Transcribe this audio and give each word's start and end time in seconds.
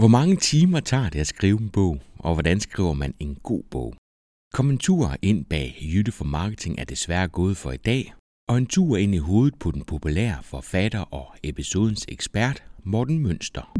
Hvor 0.00 0.08
mange 0.08 0.36
timer 0.36 0.80
tager 0.80 1.08
det 1.08 1.20
at 1.20 1.26
skrive 1.26 1.60
en 1.60 1.68
bog, 1.68 2.00
og 2.18 2.34
hvordan 2.34 2.60
skriver 2.60 2.92
man 2.92 3.14
en 3.18 3.36
god 3.42 3.62
bog? 3.70 3.94
Kom 4.54 4.70
en 4.70 4.78
tur 4.78 5.16
ind 5.22 5.44
bag 5.44 5.76
Jytte 5.94 6.12
for 6.12 6.24
Marketing 6.24 6.78
er 6.78 6.84
desværre 6.84 7.28
gået 7.28 7.56
for 7.56 7.72
i 7.72 7.76
dag, 7.76 8.14
og 8.48 8.58
en 8.58 8.66
tur 8.66 8.96
ind 8.96 9.14
i 9.14 9.18
hovedet 9.18 9.58
på 9.58 9.70
den 9.70 9.84
populære 9.84 10.38
forfatter 10.42 11.00
og 11.00 11.26
episodens 11.42 12.04
ekspert, 12.08 12.62
Morten 12.84 13.18
Mønster. 13.18 13.72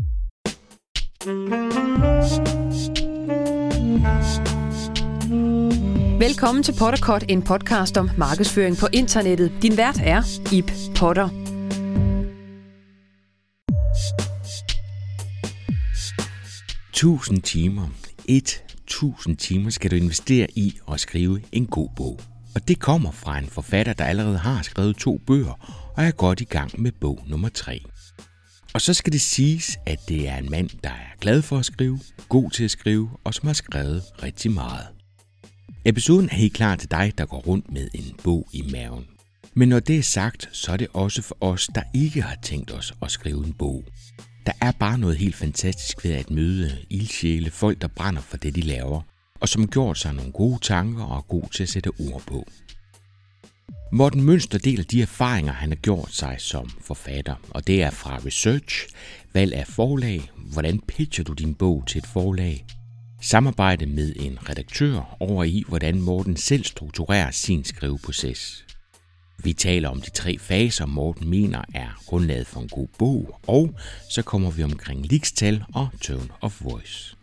Velkommen 6.19 6.63
til 6.63 6.75
Potterkort, 6.79 7.25
en 7.29 7.43
podcast 7.43 7.97
om 7.97 8.11
markedsføring 8.19 8.77
på 8.77 8.87
internettet. 8.93 9.53
Din 9.63 9.77
vært 9.77 10.01
er 10.05 10.23
Ip 10.53 10.71
Potter. 10.97 11.29
1000 17.01 17.43
timer, 17.43 17.89
et 18.29 18.63
tusind 18.87 19.37
timer 19.37 19.71
skal 19.71 19.91
du 19.91 19.97
investere 19.97 20.47
i 20.59 20.79
at 20.93 21.01
skrive 21.01 21.41
en 21.53 21.67
god 21.67 21.89
bog. 21.97 22.21
Og 22.55 22.69
det 22.69 22.79
kommer 22.79 23.11
fra 23.13 23.39
en 23.39 23.47
forfatter, 23.47 23.93
der 23.93 24.05
allerede 24.05 24.39
har 24.39 24.63
skrevet 24.63 24.97
to 24.97 25.21
bøger 25.27 25.93
og 25.97 26.05
er 26.05 26.11
godt 26.11 26.41
i 26.41 26.45
gang 26.45 26.81
med 26.81 26.93
bog 26.93 27.25
nummer 27.27 27.49
3. 27.49 27.85
Og 28.75 28.81
så 28.81 28.95
skal 28.95 29.13
det 29.13 29.21
siges, 29.21 29.79
at 29.87 29.99
det 30.09 30.29
er 30.29 30.37
en 30.37 30.51
mand, 30.51 30.71
der 30.85 30.91
er 30.91 31.19
glad 31.21 31.43
for 31.43 31.59
at 31.59 31.65
skrive, 31.65 32.01
god 32.29 32.51
til 32.51 32.65
at 32.65 32.71
skrive 32.71 33.11
og 33.25 33.35
som 33.35 33.47
har 33.47 33.55
skrevet 33.55 34.03
rigtig 34.23 34.51
meget. 34.51 34.87
Episoden 35.85 36.29
er 36.29 36.35
helt 36.35 36.55
klar 36.55 36.77
til 36.77 36.91
dig, 36.91 37.13
der 37.19 37.27
går 37.27 37.39
rundt 37.39 37.73
med 37.73 37.89
en 37.95 38.15
bog 38.25 38.49
i 38.53 38.63
maven. 38.73 39.07
Men 39.55 39.69
når 39.69 39.81
det 39.81 39.99
er 39.99 40.03
sagt, 40.03 40.49
så 40.53 40.73
er 40.73 40.77
det 40.77 40.89
også 40.93 41.23
for 41.23 41.37
os, 41.41 41.71
der 41.75 41.83
ikke 41.95 42.23
har 42.23 42.37
tænkt 42.43 42.73
os 42.73 42.95
at 43.03 43.11
skrive 43.11 43.47
en 43.47 43.53
bog. 43.53 43.85
Der 44.51 44.67
er 44.67 44.73
bare 44.73 44.99
noget 44.99 45.17
helt 45.17 45.37
fantastisk 45.37 46.05
ved 46.05 46.13
at 46.13 46.31
møde 46.31 46.79
ildsjæle, 46.91 47.51
folk 47.51 47.81
der 47.81 47.89
brænder 47.89 48.23
for 48.23 48.37
det, 48.37 48.55
de 48.55 48.61
laver, 48.61 49.03
og 49.41 49.49
som 49.49 49.69
gjort 49.69 49.99
sig 49.99 50.15
nogle 50.15 50.33
gode 50.33 50.59
tanker 50.63 51.05
og 51.05 51.17
er 51.17 51.23
god 51.23 51.43
til 51.53 51.63
at 51.63 51.69
sætte 51.69 51.91
ord 51.99 52.23
på. 52.27 52.47
Morten 53.93 54.23
Mønster 54.23 54.59
deler 54.59 54.85
de 54.85 55.03
erfaringer, 55.03 55.53
han 55.53 55.69
har 55.69 55.77
gjort 55.77 56.13
sig 56.13 56.37
som 56.39 56.71
forfatter, 56.81 57.35
og 57.51 57.67
det 57.67 57.83
er 57.83 57.91
fra 57.91 58.21
research, 58.27 58.87
valg 59.35 59.55
af 59.55 59.67
forlag, 59.67 60.31
hvordan 60.53 60.81
pitcher 60.89 61.25
du 61.25 61.33
din 61.33 61.55
bog 61.55 61.85
til 61.87 61.99
et 61.99 62.07
forlag, 62.07 62.65
samarbejde 63.21 63.87
med 63.87 64.13
en 64.17 64.49
redaktør 64.49 65.17
over 65.21 65.45
i, 65.45 65.65
hvordan 65.69 66.01
Morten 66.01 66.37
selv 66.37 66.65
strukturerer 66.65 67.31
sin 67.31 67.65
skriveproces. 67.65 68.65
Vi 69.43 69.53
taler 69.53 69.89
om 69.89 70.01
de 70.01 70.11
tre 70.11 70.39
faser, 70.39 70.87
Morten 70.87 71.29
mener 71.29 71.63
er 71.75 72.03
grundlaget 72.07 72.47
for 72.47 72.61
en 72.61 72.69
god 72.69 72.89
bog, 72.99 73.41
og 73.47 73.75
så 74.11 74.23
kommer 74.23 74.51
vi 74.51 74.63
omkring 74.63 75.07
ligstal 75.07 75.65
og 75.75 75.89
tone 76.01 76.29
of 76.41 76.65
voice. 76.65 77.17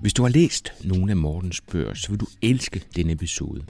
Hvis 0.00 0.12
du 0.12 0.22
har 0.22 0.30
læst 0.30 0.72
nogle 0.84 1.12
af 1.12 1.16
Mortens 1.16 1.60
bøger, 1.60 1.94
så 1.94 2.08
vil 2.08 2.20
du 2.20 2.26
elske 2.42 2.82
denne 2.96 3.12
episode. 3.12 3.62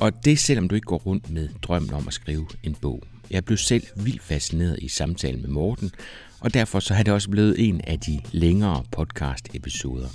Og 0.00 0.24
det 0.24 0.38
selvom 0.38 0.68
du 0.68 0.74
ikke 0.74 0.84
går 0.84 0.98
rundt 0.98 1.30
med 1.30 1.48
drømmen 1.62 1.92
om 1.92 2.08
at 2.08 2.14
skrive 2.14 2.46
en 2.62 2.74
bog. 2.74 3.02
Jeg 3.30 3.44
blev 3.44 3.58
selv 3.58 3.84
vildt 3.96 4.22
fascineret 4.22 4.78
i 4.82 4.88
samtalen 4.88 5.40
med 5.42 5.50
Morten, 5.50 5.90
og 6.40 6.54
derfor 6.54 6.80
så 6.80 6.94
har 6.94 7.02
det 7.02 7.14
også 7.14 7.30
blevet 7.30 7.68
en 7.68 7.80
af 7.80 8.00
de 8.00 8.20
længere 8.32 8.84
podcast-episoder. 8.96 10.08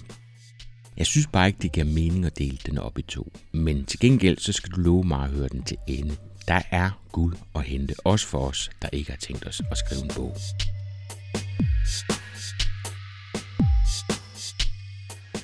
Jeg 0.98 1.06
synes 1.06 1.28
bare 1.28 1.48
ikke, 1.48 1.60
det 1.62 1.72
giver 1.72 1.86
mening 1.86 2.26
at 2.26 2.38
dele 2.38 2.58
den 2.66 2.78
op 2.78 3.00
i 3.00 3.02
to. 3.02 3.34
Men 3.52 3.86
til 3.86 4.00
gengæld, 4.00 4.38
så 4.38 4.54
skal 4.54 4.72
du 4.72 4.82
love 4.82 5.04
mig 5.04 5.24
at 5.24 5.30
høre 5.30 5.48
den 5.48 5.64
til 5.64 5.78
ende. 5.88 6.16
Der 6.48 6.62
er 6.72 6.90
Gud 7.12 7.32
at 7.56 7.62
hente, 7.62 7.94
også 8.04 8.28
for 8.28 8.38
os, 8.38 8.70
der 8.82 8.88
ikke 8.94 9.12
har 9.12 9.18
tænkt 9.18 9.48
os 9.48 9.62
at 9.72 9.78
skrive 9.78 10.02
en 10.02 10.12
bog. 10.16 10.36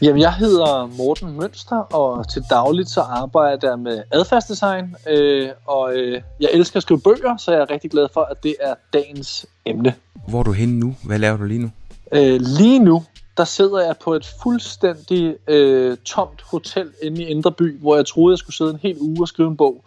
Jamen, 0.02 0.22
jeg 0.22 0.34
hedder 0.34 0.86
Morten 0.98 1.38
Mønster, 1.38 1.76
og 1.76 2.30
til 2.30 2.44
dagligt 2.50 2.90
så 2.90 3.02
arbejder 3.02 3.70
jeg 3.70 3.80
med 3.80 4.04
adfærdsdesign, 4.12 4.96
øh, 5.10 5.50
og 5.66 5.94
øh, 5.96 6.22
jeg 6.40 6.50
elsker 6.54 6.78
at 6.78 6.84
skrive 6.84 7.00
bøger, 7.00 7.38
så 7.38 7.52
jeg 7.52 7.62
er 7.62 7.72
rigtig 7.72 7.92
glad 7.92 8.08
for, 8.14 8.22
at 8.22 8.44
det 8.44 8.56
er 8.62 8.74
dagens 8.94 9.46
emne. 9.66 9.94
Hvor 10.28 10.40
er 10.40 10.44
du 10.44 10.52
henne 10.52 10.80
nu? 10.80 10.96
Hvad 11.04 11.20
laver 11.20 11.38
du 11.38 11.44
lige 11.44 11.60
nu? 11.60 11.72
Øh, 12.12 12.42
lige 12.42 12.80
nu, 12.80 13.04
der 13.42 13.46
sidder 13.46 13.86
jeg 13.86 13.96
på 14.04 14.14
et 14.14 14.34
fuldstændig 14.44 15.36
øh, 15.48 15.98
tomt 16.06 16.42
hotel 16.42 16.92
inde 17.04 17.24
i 17.24 17.26
Indre 17.26 17.52
By, 17.52 17.80
hvor 17.80 17.96
jeg 17.96 18.06
troede, 18.06 18.34
jeg 18.34 18.38
skulle 18.38 18.56
sidde 18.56 18.72
en 18.72 18.80
hel 18.82 18.98
uge 19.00 19.24
og 19.24 19.28
skrive 19.28 19.50
en 19.50 19.58
bog. 19.58 19.86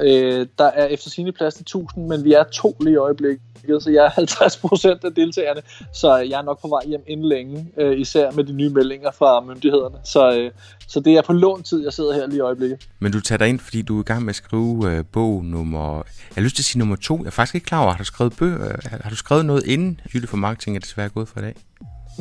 Øh, 0.00 0.46
der 0.58 0.64
er 0.64 0.86
efter 0.86 1.10
sine 1.10 1.32
plads 1.32 1.54
til 1.54 1.62
1000, 1.62 2.06
men 2.06 2.24
vi 2.24 2.32
er 2.32 2.44
to 2.44 2.76
lige 2.80 2.92
i 2.92 2.96
øjeblikket, 2.96 3.42
så 3.80 3.90
jeg 3.90 4.04
er 4.04 4.10
50 4.10 4.56
procent 4.56 5.04
af 5.04 5.14
deltagerne, 5.14 5.60
så 5.94 6.16
jeg 6.16 6.38
er 6.38 6.42
nok 6.42 6.60
på 6.62 6.68
vej 6.68 6.80
hjem 6.86 7.02
inden 7.06 7.28
længe, 7.28 7.66
øh, 7.78 8.00
især 8.00 8.30
med 8.30 8.44
de 8.44 8.52
nye 8.52 8.68
meldinger 8.68 9.10
fra 9.10 9.40
myndighederne. 9.40 9.96
Så, 10.04 10.38
øh, 10.38 10.50
så 10.88 11.00
det 11.00 11.12
er 11.12 11.22
på 11.22 11.32
låntid, 11.32 11.84
jeg 11.84 11.92
sidder 11.92 12.14
her 12.14 12.26
lige 12.26 12.36
i 12.36 12.40
øjeblikket. 12.40 12.88
Men 12.98 13.12
du 13.12 13.20
tager 13.20 13.38
dig 13.38 13.48
ind, 13.48 13.60
fordi 13.60 13.82
du 13.82 13.96
er 13.96 14.00
i 14.00 14.04
gang 14.04 14.22
med 14.22 14.30
at 14.30 14.36
skrive 14.36 14.92
øh, 14.92 15.04
bog 15.12 15.44
nummer... 15.44 15.94
Jeg 15.96 16.34
har 16.34 16.42
lyst 16.42 16.56
til 16.56 16.62
at 16.62 16.66
sige 16.66 16.78
nummer 16.78 16.96
to. 16.96 17.18
Jeg 17.18 17.26
er 17.26 17.30
faktisk 17.30 17.54
ikke 17.54 17.64
klar 17.64 17.82
over, 17.82 17.90
har 17.90 17.98
du 17.98 18.04
skrevet, 18.04 18.36
bøger, 18.38 18.76
har 19.02 19.10
du 19.10 19.16
skrevet 19.16 19.46
noget 19.46 19.66
inden 19.66 20.00
Jytte 20.14 20.28
for 20.28 20.36
Marketing 20.36 20.76
er 20.76 20.80
desværre 20.80 21.08
gået 21.08 21.28
for 21.28 21.40
i 21.40 21.42
dag? 21.42 21.54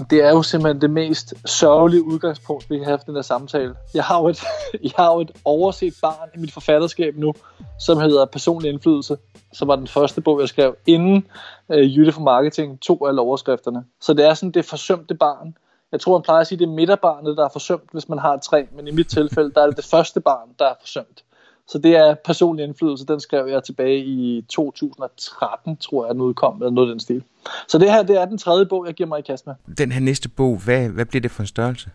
Det 0.10 0.24
er 0.24 0.30
jo 0.30 0.42
simpelthen 0.42 0.82
det 0.82 0.90
mest 0.90 1.34
sørgelige 1.46 2.04
udgangspunkt, 2.04 2.70
vi 2.70 2.78
har 2.78 2.86
haft 2.86 3.04
i 3.04 3.06
den 3.06 3.16
her 3.16 3.22
samtale. 3.22 3.76
Jeg 3.94 4.04
har 4.04 4.20
jo 4.22 4.28
et, 4.28 4.44
jeg 4.84 4.92
har 4.96 5.14
jo 5.14 5.22
et 5.22 5.32
overset 5.46 5.94
barn 6.02 6.30
i 6.36 6.38
mit 6.38 6.54
forfatterskab 6.54 7.16
nu, 7.18 7.34
som 7.80 8.00
hedder 8.00 8.26
Personlig 8.26 8.72
Indflydelse, 8.72 9.18
som 9.54 9.68
var 9.68 9.76
den 9.76 9.88
første 9.88 10.22
bog, 10.22 10.40
jeg 10.40 10.50
skrev, 10.50 10.76
inden 10.88 11.28
uh, 11.70 11.98
Jytte 11.98 12.12
for 12.12 12.22
Marketing 12.22 12.82
tog 12.82 13.08
alle 13.08 13.22
overskrifterne. 13.22 13.86
Så 14.02 14.14
det 14.14 14.26
er 14.26 14.34
sådan 14.34 14.52
det 14.52 14.66
forsømte 14.66 15.16
barn. 15.16 15.58
Jeg 15.92 16.00
tror, 16.00 16.18
man 16.18 16.24
plejer 16.24 16.42
at 16.42 16.48
sige, 16.48 16.60
det 16.60 16.66
er 16.66 16.70
midterbarnet, 16.70 17.38
der 17.38 17.46
er 17.46 17.50
forsømt, 17.54 17.90
hvis 17.92 18.10
man 18.10 18.20
har 18.20 18.38
tre, 18.38 18.68
men 18.72 18.88
i 18.88 18.92
mit 18.92 19.08
tilfælde, 19.08 19.52
der 19.52 19.62
er 19.62 19.68
det 19.68 19.78
det 19.78 19.86
første 19.86 20.22
barn, 20.22 20.50
der 20.60 20.66
er 20.66 20.74
forsømt. 20.82 21.24
Så 21.68 21.78
det 21.78 21.96
er 21.96 22.16
personlig 22.26 22.66
indflydelse, 22.66 23.06
den 23.06 23.20
skrev 23.20 23.48
jeg 23.48 23.64
tilbage 23.64 23.98
i 23.98 24.46
2013, 24.50 25.78
tror 25.78 26.06
jeg, 26.06 26.14
den 26.14 26.22
udkom, 26.22 26.56
eller 26.56 26.72
noget 26.72 26.90
den 26.90 27.00
stil. 27.00 27.24
Så 27.68 27.78
det 27.78 27.92
her, 27.92 28.04
det 28.04 28.22
er 28.22 28.26
den 28.26 28.38
tredje 28.38 28.66
bog, 28.66 28.86
jeg 28.88 28.94
giver 28.94 29.08
mig 29.08 29.20
i 29.20 29.22
kast 29.22 29.48
med. 29.48 29.56
Den 29.78 29.92
her 29.92 30.00
næste 30.00 30.30
bog, 30.30 30.58
hvad, 30.66 30.90
hvad 30.90 31.06
bliver 31.06 31.22
det 31.22 31.32
for 31.32 31.44
en 31.44 31.48
størrelse? 31.48 31.90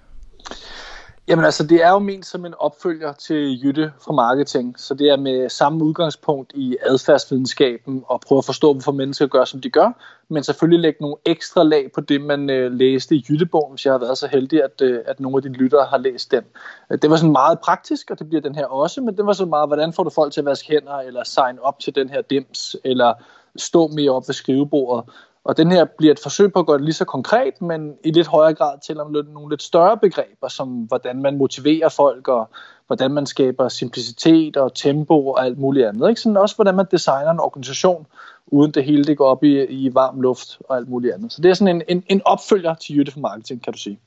Jamen 1.31 1.45
altså, 1.45 1.67
det 1.67 1.85
er 1.85 1.91
jo 1.91 1.99
ment 1.99 2.27
som 2.27 2.45
en 2.45 2.55
opfølger 2.59 3.13
til 3.13 3.65
Jytte 3.65 3.93
fra 4.05 4.13
Marketing, 4.13 4.81
så 4.81 4.95
det 4.95 5.09
er 5.09 5.17
med 5.17 5.49
samme 5.49 5.85
udgangspunkt 5.85 6.53
i 6.55 6.77
adfærdsvidenskaben 6.83 8.05
og 8.07 8.21
prøve 8.21 8.39
at 8.39 8.45
forstå, 8.45 8.73
hvorfor 8.73 8.93
mennesker 8.93 9.27
gør, 9.27 9.45
som 9.45 9.61
de 9.61 9.71
gør, 9.71 9.91
men 10.29 10.45
selvfølgelig 10.45 10.81
lægge 10.81 10.99
nogle 11.01 11.17
ekstra 11.25 11.63
lag 11.63 11.91
på 11.95 12.01
det, 12.01 12.21
man 12.21 12.51
øh, 12.51 12.73
læste 12.73 13.15
i 13.15 13.25
Jyttebogen, 13.29 13.73
hvis 13.73 13.85
jeg 13.87 13.93
har 13.93 13.99
været 13.99 14.19
så 14.19 14.27
heldig, 14.27 14.65
at, 14.65 14.81
øh, 14.83 14.99
at 15.07 15.21
nogle 15.21 15.37
af 15.37 15.43
dine 15.43 15.55
lyttere 15.55 15.85
har 15.85 15.99
læst 15.99 16.31
den. 16.31 16.45
Øh, 16.91 16.99
det 17.03 17.11
var 17.11 17.17
sådan 17.17 17.33
meget 17.33 17.61
praktisk, 17.61 18.11
og 18.11 18.19
det 18.19 18.29
bliver 18.29 18.41
den 18.41 18.55
her 18.55 18.67
også, 18.67 19.01
men 19.01 19.17
det 19.17 19.27
var 19.27 19.33
så 19.33 19.45
meget, 19.45 19.69
hvordan 19.69 19.93
får 19.93 20.03
du 20.05 20.11
folk 20.11 20.33
til 20.33 20.41
at 20.41 20.47
vaske 20.47 20.69
hænder, 20.69 20.99
eller 20.99 21.25
sign 21.25 21.59
op 21.63 21.79
til 21.79 21.95
den 21.95 22.11
her 22.11 22.23
dims, 22.23 22.77
eller 22.85 23.15
stå 23.57 23.87
mere 23.87 24.11
op 24.11 24.29
ved 24.29 24.35
skrivebordet. 24.35 25.05
Og 25.45 25.57
den 25.57 25.71
her 25.73 25.85
bliver 25.99 26.13
et 26.13 26.21
forsøg 26.23 26.53
på 26.53 26.59
at 26.59 26.67
gøre 26.67 26.77
det 26.79 26.85
lige 26.85 26.95
så 26.95 27.05
konkret, 27.05 27.63
men 27.63 27.95
i 28.05 28.11
lidt 28.11 28.27
højere 28.27 28.55
grad 28.55 28.79
til 28.87 29.01
om 29.01 29.11
nogle 29.11 29.51
lidt 29.51 29.63
større 29.63 29.99
begreber, 29.99 30.49
som 30.49 30.69
hvordan 30.69 31.23
man 31.23 31.39
motiverer 31.39 31.89
folk, 31.89 32.29
og 32.29 32.49
hvordan 32.87 33.11
man 33.11 33.27
skaber 33.27 33.69
simplicitet 33.69 34.57
og 34.57 34.75
tempo 34.75 35.27
og 35.27 35.45
alt 35.45 35.59
muligt 35.59 35.87
andet. 35.87 36.09
Ikke? 36.09 36.21
Sådan 36.21 36.37
også 36.37 36.55
hvordan 36.57 36.75
man 36.75 36.87
designer 36.91 37.31
en 37.31 37.41
organisation, 37.41 38.07
uden 38.47 38.71
det 38.71 38.85
hele 38.85 39.05
det 39.05 39.19
går 39.19 39.27
op 39.27 39.45
i, 39.45 39.65
i 39.65 39.95
varm 39.95 40.21
luft 40.21 40.59
og 40.69 40.77
alt 40.77 40.89
muligt 40.89 41.15
andet. 41.15 41.33
Så 41.33 41.43
det 41.43 41.51
er 41.51 41.55
sådan 41.55 41.77
en, 41.77 41.83
en, 41.89 42.05
en 42.09 42.23
opfølger 42.25 42.75
til 42.75 42.97
Jytte 42.97 43.13
for 43.13 43.21
Marketing, 43.21 43.65
kan 43.65 43.73
du 43.73 43.79
sige. 43.79 43.99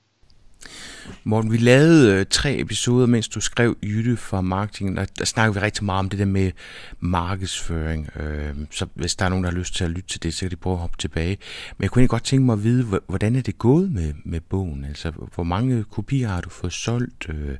Morten, 1.23 1.51
vi 1.51 1.57
lavede 1.57 2.13
øh, 2.13 2.25
tre 2.29 2.59
episoder, 2.59 3.07
mens 3.07 3.27
du 3.27 3.41
skrev 3.41 3.77
Jytte 3.83 4.17
fra 4.17 4.41
marketing. 4.41 4.97
Der, 4.97 5.05
der 5.19 5.25
snakkede 5.25 5.55
vi 5.55 5.65
rigtig 5.65 5.85
meget 5.85 5.99
om 5.99 6.09
det 6.09 6.19
der 6.19 6.25
med 6.25 6.51
markedsføring. 6.99 8.09
Øh, 8.19 8.55
så 8.71 8.85
hvis 8.93 9.15
der 9.15 9.25
er 9.25 9.29
nogen, 9.29 9.43
der 9.43 9.51
har 9.51 9.57
lyst 9.57 9.75
til 9.75 9.83
at 9.83 9.89
lytte 9.89 10.09
til 10.09 10.23
det, 10.23 10.33
så 10.33 10.39
kan 10.39 10.51
de 10.51 10.55
prøve 10.55 10.73
at 10.73 10.79
hoppe 10.79 10.97
tilbage. 10.99 11.37
Men 11.77 11.83
jeg 11.83 11.91
kunne 11.91 11.99
egentlig 11.99 12.09
godt 12.09 12.23
tænke 12.23 12.45
mig 12.45 12.53
at 12.53 12.63
vide, 12.63 12.99
hvordan 13.07 13.35
er 13.35 13.41
det 13.41 13.57
gået 13.57 13.91
med, 13.91 14.13
med 14.25 14.39
bogen? 14.39 14.85
Altså, 14.85 15.11
hvor 15.35 15.43
mange 15.43 15.83
kopier 15.83 16.27
har 16.27 16.41
du 16.41 16.49
fået 16.49 16.73
solgt? 16.73 17.29
Øh, 17.29 17.57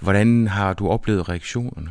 hvordan 0.00 0.46
har 0.46 0.72
du 0.72 0.88
oplevet 0.88 1.28
reaktionerne? 1.28 1.90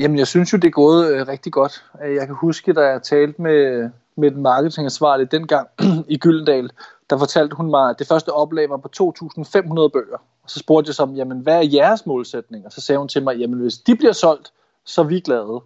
Jamen, 0.00 0.18
jeg 0.18 0.26
synes 0.26 0.52
jo, 0.52 0.58
det 0.58 0.66
er 0.66 0.72
gået 0.72 1.12
øh, 1.12 1.28
rigtig 1.28 1.52
godt. 1.52 1.84
Jeg 2.00 2.26
kan 2.26 2.36
huske, 2.36 2.72
da 2.72 2.80
jeg 2.80 3.02
talte 3.02 3.42
med, 3.42 3.90
med 4.20 4.30
den 4.30 4.42
marketingansvarlige 4.42 5.28
dengang 5.30 5.68
i 6.14 6.18
Gyldendal, 6.18 6.70
der 7.10 7.18
fortalte 7.18 7.56
hun 7.56 7.70
mig, 7.70 7.90
at 7.90 7.98
det 7.98 8.06
første 8.06 8.32
oplag 8.32 8.70
var 8.70 8.76
på 8.76 8.88
2.500 9.00 9.88
bøger. 9.88 10.18
Og 10.42 10.50
så 10.50 10.58
spurgte 10.58 10.88
jeg 10.88 10.94
som, 10.94 11.14
jamen 11.14 11.38
hvad 11.38 11.56
er 11.56 11.68
jeres 11.72 12.06
målsætning? 12.06 12.66
Og 12.66 12.72
så 12.72 12.80
sagde 12.80 12.98
hun 12.98 13.08
til 13.08 13.22
mig, 13.22 13.36
jamen 13.36 13.58
hvis 13.58 13.78
de 13.78 13.96
bliver 13.96 14.12
solgt, 14.12 14.52
så 14.84 15.00
er 15.00 15.04
vi 15.04 15.20
glade. 15.20 15.60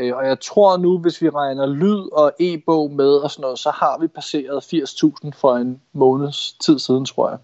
Øh, 0.00 0.16
og 0.16 0.26
jeg 0.26 0.40
tror 0.40 0.76
nu, 0.76 0.98
hvis 0.98 1.22
vi 1.22 1.28
regner 1.28 1.66
lyd 1.66 2.12
og 2.12 2.32
e-bog 2.40 2.90
med 2.90 3.10
og 3.10 3.30
sådan 3.30 3.42
noget, 3.42 3.58
så 3.58 3.70
har 3.70 3.98
vi 4.00 4.06
passeret 4.06 4.64
80.000 4.74 5.30
for 5.34 5.56
en 5.56 5.80
måneds 5.92 6.52
tid 6.52 6.78
siden, 6.78 7.04
tror 7.04 7.28
jeg. 7.28 7.38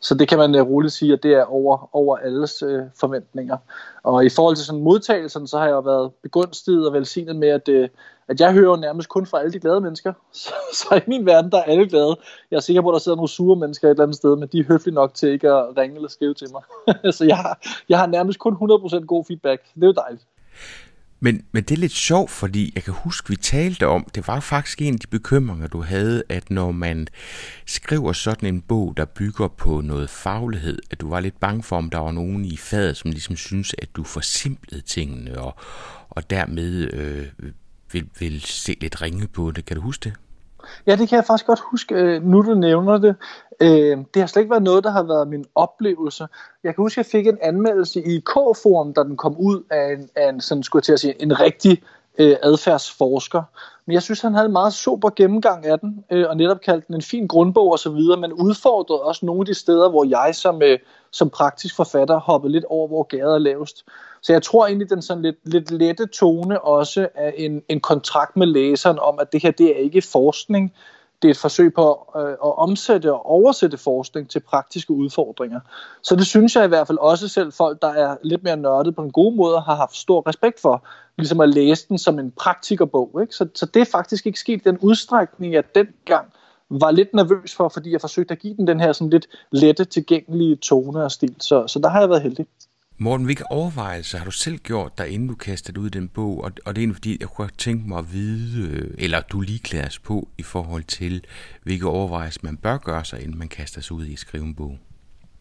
Så 0.00 0.14
det 0.14 0.28
kan 0.28 0.38
man 0.38 0.54
øh, 0.54 0.62
roligt 0.62 0.92
sige, 0.92 1.12
at 1.12 1.22
det 1.22 1.34
er 1.34 1.44
over, 1.44 1.88
over 1.92 2.16
alles 2.16 2.62
øh, 2.62 2.82
forventninger. 3.00 3.56
Og 4.02 4.24
i 4.24 4.28
forhold 4.28 4.56
til 4.56 4.66
sådan 4.66 4.82
modtagelsen, 4.82 5.46
så 5.46 5.58
har 5.58 5.64
jeg 5.64 5.72
jo 5.72 5.80
været 5.80 6.12
begunstiget 6.22 6.86
og 6.86 6.92
velsignet 6.92 7.36
med, 7.36 7.48
at, 7.48 7.68
øh, 7.68 7.88
at 8.28 8.40
jeg 8.40 8.52
hører 8.52 8.76
nærmest 8.76 9.08
kun 9.08 9.26
fra 9.26 9.38
alle 9.40 9.52
de 9.52 9.60
glade 9.60 9.80
mennesker. 9.80 10.12
Så, 10.32 10.52
så 10.72 10.94
i 10.96 11.10
min 11.10 11.26
verden, 11.26 11.50
der 11.50 11.58
er 11.58 11.62
alle 11.62 11.88
glade. 11.88 12.16
Jeg 12.50 12.56
er 12.56 12.60
sikker 12.60 12.82
på, 12.82 12.88
at 12.88 12.92
der 12.92 12.98
sidder 12.98 13.16
nogle 13.16 13.28
sure 13.28 13.56
mennesker 13.56 13.88
et 13.88 13.90
eller 13.90 14.02
andet 14.02 14.16
sted, 14.16 14.36
men 14.36 14.48
de 14.52 14.58
er 14.58 14.64
høflige 14.64 14.94
nok 14.94 15.14
til 15.14 15.28
ikke 15.28 15.50
at 15.50 15.76
ringe 15.76 15.96
eller 15.96 16.08
skrive 16.08 16.34
til 16.34 16.48
mig. 16.52 16.62
så 17.16 17.24
jeg 17.24 17.36
har, 17.36 17.58
jeg 17.88 17.98
har 17.98 18.06
nærmest 18.06 18.38
kun 18.38 18.54
100% 18.54 19.04
god 19.04 19.24
feedback. 19.24 19.62
Det 19.74 19.82
er 19.82 19.86
jo 19.86 19.92
dejligt. 19.92 20.26
Men, 21.20 21.44
men 21.52 21.62
det 21.62 21.74
er 21.74 21.80
lidt 21.80 21.92
sjovt, 21.92 22.30
fordi 22.30 22.72
jeg 22.74 22.82
kan 22.82 22.94
huske, 22.94 23.28
vi 23.28 23.36
talte 23.36 23.86
om, 23.86 24.06
det 24.14 24.28
var 24.28 24.40
faktisk 24.40 24.82
en 24.82 24.94
af 24.94 25.00
de 25.00 25.06
bekymringer, 25.06 25.66
du 25.66 25.82
havde, 25.82 26.22
at 26.28 26.50
når 26.50 26.72
man 26.72 27.08
skriver 27.66 28.12
sådan 28.12 28.54
en 28.54 28.60
bog, 28.60 28.94
der 28.96 29.04
bygger 29.04 29.48
på 29.48 29.80
noget 29.80 30.10
faglighed, 30.10 30.78
at 30.90 31.00
du 31.00 31.08
var 31.08 31.20
lidt 31.20 31.40
bange 31.40 31.62
for, 31.62 31.76
om 31.76 31.90
der 31.90 31.98
var 31.98 32.12
nogen 32.12 32.44
i 32.44 32.56
fadet, 32.56 32.96
som 32.96 33.10
ligesom 33.10 33.36
synes, 33.36 33.74
at 33.78 33.88
du 33.96 34.04
forsimplede 34.04 34.80
tingene, 34.82 35.38
og, 35.38 35.54
og 36.10 36.30
dermed 36.30 36.94
øh, 36.94 37.26
vil, 37.92 38.08
vil 38.18 38.40
se 38.40 38.76
lidt 38.80 39.02
ringe 39.02 39.26
på 39.26 39.50
det. 39.50 39.64
Kan 39.64 39.76
du 39.76 39.82
huske 39.82 40.04
det? 40.04 40.14
Ja, 40.86 40.96
det 40.96 41.08
kan 41.08 41.16
jeg 41.16 41.24
faktisk 41.26 41.46
godt 41.46 41.60
huske, 41.70 41.94
øh, 41.94 42.22
nu 42.22 42.42
du 42.42 42.54
nævner 42.54 42.98
det. 42.98 43.16
Øh, 43.60 43.98
det 44.14 44.22
har 44.22 44.26
slet 44.26 44.42
ikke 44.42 44.50
været 44.50 44.62
noget, 44.62 44.84
der 44.84 44.90
har 44.90 45.02
været 45.02 45.28
min 45.28 45.44
oplevelse. 45.54 46.26
Jeg 46.64 46.74
kan 46.74 46.82
huske, 46.82 47.00
at 47.00 47.06
jeg 47.06 47.10
fik 47.10 47.26
en 47.26 47.38
anmeldelse 47.42 48.02
i 48.02 48.20
K-forum, 48.20 48.94
da 48.94 49.02
den 49.02 49.16
kom 49.16 49.36
ud 49.36 49.62
af 49.70 49.92
en, 49.92 50.08
af 50.16 50.28
en 50.28 50.40
sådan 50.40 50.62
skulle 50.62 50.80
jeg 50.80 50.84
til 50.84 50.92
at 50.92 51.00
sige, 51.00 51.22
en 51.22 51.40
rigtig 51.40 51.82
øh, 52.18 52.36
adfærdsforsker. 52.42 53.42
Men 53.86 53.94
jeg 53.94 54.02
synes, 54.02 54.20
han 54.20 54.34
havde 54.34 54.46
en 54.46 54.52
meget 54.52 54.72
super 54.72 55.10
gennemgang 55.16 55.66
af 55.66 55.78
den, 55.78 56.04
øh, 56.10 56.26
og 56.28 56.36
netop 56.36 56.60
kaldte 56.60 56.86
den 56.86 56.94
en 56.94 57.02
fin 57.02 57.26
grundbog 57.26 57.72
osv., 57.72 58.18
men 58.18 58.32
udfordrede 58.32 59.02
også 59.02 59.26
nogle 59.26 59.40
af 59.40 59.46
de 59.46 59.54
steder, 59.54 59.88
hvor 59.88 60.04
jeg 60.04 60.34
som, 60.34 60.62
øh, 60.62 60.78
som 61.10 61.30
praktisk 61.30 61.76
forfatter 61.76 62.20
hoppede 62.20 62.52
lidt 62.52 62.64
over, 62.64 62.88
hvor 62.88 63.02
gader 63.02 63.34
er 63.34 63.38
lavest. 63.38 63.84
Så 64.20 64.32
jeg 64.32 64.42
tror 64.42 64.66
egentlig, 64.66 64.90
den 64.90 65.02
sådan 65.02 65.22
lidt, 65.22 65.36
lidt 65.44 65.70
lette 65.70 66.06
tone 66.06 66.60
også 66.60 67.08
er 67.14 67.30
en, 67.36 67.62
en 67.68 67.80
kontrakt 67.80 68.36
med 68.36 68.46
læseren 68.46 68.98
om, 68.98 69.18
at 69.20 69.32
det 69.32 69.42
her 69.42 69.50
det 69.50 69.76
er 69.76 69.80
ikke 69.80 70.02
forskning, 70.02 70.72
det 71.22 71.28
er 71.28 71.30
et 71.30 71.38
forsøg 71.38 71.74
på 71.74 72.12
øh, 72.16 72.30
at 72.30 72.58
omsætte 72.58 73.12
og 73.12 73.26
oversætte 73.26 73.78
forskning 73.78 74.30
til 74.30 74.40
praktiske 74.40 74.92
udfordringer. 74.92 75.60
Så 76.02 76.16
det 76.16 76.26
synes 76.26 76.56
jeg 76.56 76.64
i 76.64 76.68
hvert 76.68 76.86
fald 76.86 76.98
også 76.98 77.28
selv 77.28 77.52
folk, 77.52 77.82
der 77.82 77.88
er 77.88 78.16
lidt 78.22 78.42
mere 78.42 78.56
nørdet 78.56 78.96
på 78.96 79.02
en 79.02 79.12
god 79.12 79.34
måde, 79.34 79.60
har 79.60 79.74
haft 79.74 79.96
stor 79.96 80.28
respekt 80.28 80.60
for, 80.60 80.84
ligesom 81.18 81.40
at 81.40 81.48
læse 81.48 81.88
den 81.88 81.98
som 81.98 82.18
en 82.18 82.30
praktikerbog. 82.30 83.18
Ikke? 83.22 83.34
Så, 83.34 83.48
så 83.54 83.66
det 83.66 83.80
er 83.80 83.86
faktisk 83.92 84.26
ikke 84.26 84.40
sket 84.40 84.64
den 84.64 84.78
udstrækning, 84.78 85.52
jeg 85.52 85.64
dengang 85.74 86.32
var 86.70 86.90
lidt 86.90 87.14
nervøs 87.14 87.54
for, 87.54 87.68
fordi 87.68 87.92
jeg 87.92 88.00
forsøgte 88.00 88.32
at 88.32 88.38
give 88.38 88.56
den 88.56 88.66
den 88.66 88.80
her 88.80 88.92
sådan 88.92 89.10
lidt 89.10 89.26
lette, 89.52 89.84
tilgængelige 89.84 90.56
tone 90.56 91.04
og 91.04 91.12
stil. 91.12 91.34
Så, 91.40 91.66
så 91.66 91.78
der 91.78 91.88
har 91.88 92.00
jeg 92.00 92.08
været 92.08 92.22
heldig. 92.22 92.46
Morten, 93.00 93.24
hvilke 93.24 93.52
overvejelser 93.52 94.18
har 94.18 94.24
du 94.24 94.30
selv 94.30 94.56
gjort 94.56 94.98
dig, 94.98 95.08
inden 95.08 95.28
du 95.28 95.34
kastede 95.34 95.80
ud 95.80 95.86
i 95.86 95.90
den 95.90 96.08
bog? 96.08 96.44
Og, 96.44 96.52
og 96.66 96.76
det 96.76 96.84
er 96.84 96.92
fordi, 96.92 97.16
jeg 97.20 97.28
kunne 97.28 97.48
tænke 97.58 97.88
mig 97.88 97.98
at 97.98 98.12
vide, 98.12 98.68
øh, 98.68 98.94
eller 98.98 99.20
du 99.20 99.40
lige 99.40 99.58
klædes 99.58 99.98
på 99.98 100.28
i 100.38 100.42
forhold 100.42 100.84
til, 100.84 101.24
hvilke 101.62 101.86
overvejelser 101.86 102.40
man 102.42 102.56
bør 102.56 102.76
gøre 102.76 103.04
sig, 103.04 103.22
inden 103.22 103.38
man 103.38 103.48
kaster 103.48 103.80
sig 103.80 103.96
ud 103.96 104.04
i 104.04 104.12
at 104.12 104.18
skrive 104.18 104.44
en 104.44 104.54
bog. 104.54 104.78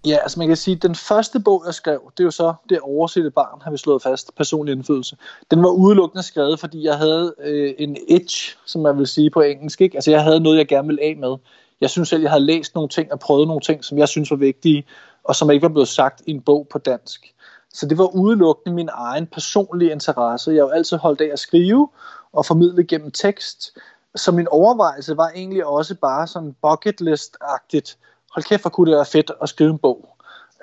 Ja, 0.05 0.17
altså 0.17 0.39
man 0.39 0.47
kan 0.47 0.57
sige, 0.57 0.75
at 0.75 0.83
den 0.83 0.95
første 0.95 1.39
bog, 1.39 1.63
jeg 1.65 1.73
skrev, 1.73 2.11
det 2.17 2.19
er 2.19 2.23
jo 2.23 2.31
så 2.31 2.53
Det 2.69 2.79
oversette 2.79 3.31
barn, 3.31 3.61
har 3.61 3.71
vi 3.71 3.77
slået 3.77 4.01
fast, 4.01 4.35
personlig 4.35 4.71
indflydelse. 4.71 5.17
Den 5.51 5.63
var 5.63 5.69
udelukkende 5.69 6.23
skrevet, 6.23 6.59
fordi 6.59 6.83
jeg 6.83 6.97
havde 6.97 7.35
øh, 7.43 7.73
en 7.79 7.97
itch, 8.07 8.57
som 8.65 8.81
man 8.81 8.97
vil 8.97 9.07
sige 9.07 9.29
på 9.29 9.41
engelsk. 9.41 9.81
Ikke? 9.81 9.97
Altså 9.97 10.11
jeg 10.11 10.23
havde 10.23 10.39
noget, 10.39 10.57
jeg 10.57 10.67
gerne 10.67 10.87
ville 10.87 11.03
af 11.03 11.15
med. 11.17 11.35
Jeg 11.81 11.89
synes 11.89 12.09
selv, 12.09 12.21
jeg 12.21 12.31
havde 12.31 12.45
læst 12.45 12.75
nogle 12.75 12.89
ting 12.89 13.11
og 13.13 13.19
prøvet 13.19 13.47
nogle 13.47 13.61
ting, 13.61 13.83
som 13.83 13.97
jeg 13.97 14.07
synes 14.07 14.31
var 14.31 14.37
vigtige, 14.37 14.85
og 15.23 15.35
som 15.35 15.51
ikke 15.51 15.63
var 15.63 15.69
blevet 15.69 15.87
sagt 15.87 16.21
i 16.27 16.31
en 16.31 16.41
bog 16.41 16.67
på 16.71 16.77
dansk. 16.77 17.33
Så 17.77 17.85
det 17.85 17.97
var 17.97 18.15
udelukkende 18.15 18.75
min 18.75 18.89
egen 18.93 19.27
personlige 19.27 19.91
interesse. 19.91 20.51
Jeg 20.51 20.61
har 20.61 20.67
jo 20.67 20.69
altid 20.69 20.97
holdt 20.97 21.21
af 21.21 21.29
at 21.33 21.39
skrive 21.39 21.89
og 22.33 22.45
formidle 22.45 22.83
gennem 22.83 23.11
tekst. 23.11 23.77
Så 24.15 24.31
min 24.31 24.47
overvejelse 24.47 25.17
var 25.17 25.29
egentlig 25.35 25.65
også 25.65 25.95
bare 25.95 26.27
sådan 26.27 26.55
bucket 26.61 27.01
list-agtigt. 27.01 27.97
Hold 28.33 28.43
kæft, 28.43 28.61
hvor 28.61 28.69
kunne 28.69 28.91
det 28.91 28.95
være 28.95 29.05
fedt 29.05 29.31
at 29.41 29.49
skrive 29.49 29.69
en 29.69 29.77
bog. 29.77 30.09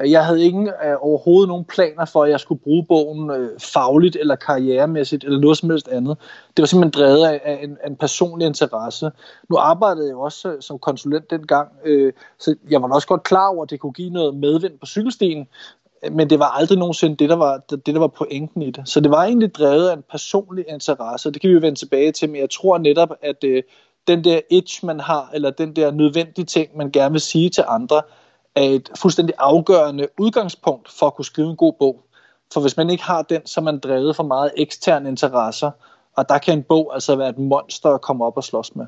Jeg 0.01 0.27
havde 0.27 0.45
ingen 0.45 0.69
øh, 0.69 0.97
overhovedet 1.01 1.49
nogen 1.49 1.65
planer 1.65 2.05
for, 2.05 2.25
at 2.25 2.31
jeg 2.31 2.41
skulle 2.41 2.61
bruge 2.61 2.87
bogen 2.89 3.31
øh, 3.31 3.61
fagligt 3.61 4.17
eller 4.17 4.37
karrieremæssigt 4.37 5.25
eller 5.25 5.41
noget 5.41 5.59
som 5.59 5.71
helst 5.71 5.89
andet. 5.89 6.19
Det 6.57 6.63
var 6.63 6.67
simpelthen 6.67 7.03
drevet 7.03 7.27
af, 7.27 7.41
af, 7.45 7.61
en, 7.63 7.79
af 7.83 7.89
en 7.89 7.97
personlig 7.97 8.47
interesse. 8.47 9.11
Nu 9.51 9.57
arbejdede 9.57 10.09
jeg 10.09 10.17
også 10.17 10.49
øh, 10.49 10.63
som 10.63 10.79
konsulent 10.79 11.31
dengang, 11.31 11.69
øh, 11.85 12.13
så 12.39 12.55
jeg 12.71 12.83
var 12.83 12.95
også 12.95 13.09
godt 13.09 13.23
klar 13.23 13.49
over, 13.49 13.63
at 13.63 13.71
det 13.71 13.81
kunne 13.81 13.93
give 13.93 14.11
noget 14.11 14.37
medvind 14.37 14.79
på 14.79 14.87
cykelstien, 14.87 15.49
men 16.13 16.31
det 16.31 16.39
var 16.39 16.47
aldrig 16.47 16.79
nogensinde 16.79 17.17
det 17.17 17.29
der, 17.29 17.37
var, 17.37 17.59
det, 17.71 17.87
der 17.87 17.99
var 17.99 18.07
pointen 18.07 18.63
i 18.63 18.71
det. 18.71 18.89
Så 18.89 19.01
det 19.01 19.11
var 19.11 19.25
egentlig 19.25 19.55
drevet 19.55 19.89
af 19.89 19.97
en 19.97 20.05
personlig 20.11 20.65
interesse, 20.69 21.31
det 21.31 21.41
kan 21.41 21.49
vi 21.49 21.55
jo 21.55 21.61
vende 21.61 21.79
tilbage 21.79 22.13
til, 22.13 22.31
men 22.31 22.41
jeg 22.41 22.51
tror 22.51 22.79
netop, 22.79 23.11
at 23.23 23.45
øh, 23.45 23.63
den 24.07 24.25
der 24.25 24.41
itch, 24.51 24.85
man 24.85 25.01
har, 25.01 25.31
eller 25.35 25.51
den 25.51 25.77
der 25.77 25.91
nødvendige 25.91 26.45
ting, 26.45 26.77
man 26.77 26.91
gerne 26.91 27.13
vil 27.13 27.21
sige 27.21 27.51
til 27.51 27.65
andre, 27.69 28.03
er 28.55 28.63
et 28.63 28.91
fuldstændig 28.99 29.35
afgørende 29.39 30.09
udgangspunkt 30.19 30.89
for 30.99 31.07
at 31.07 31.15
kunne 31.15 31.25
skrive 31.25 31.51
en 31.51 31.57
god 31.57 31.73
bog. 31.79 32.05
For 32.53 32.61
hvis 32.61 32.77
man 32.77 32.91
ikke 32.91 33.05
har 33.05 33.23
den, 33.23 33.47
så 33.47 33.61
er 33.61 33.65
man 33.65 33.79
drevet 33.79 34.17
for 34.17 34.23
meget 34.23 34.53
eksterne 34.57 35.09
interesser, 35.09 35.71
og 36.17 36.29
der 36.29 36.39
kan 36.39 36.59
en 36.59 36.63
bog 36.63 36.95
altså 36.95 37.17
være 37.17 37.29
et 37.29 37.39
monster 37.39 37.91
at 37.91 38.01
komme 38.01 38.25
op 38.25 38.37
og 38.37 38.45
slås 38.45 38.77
med. 38.77 38.87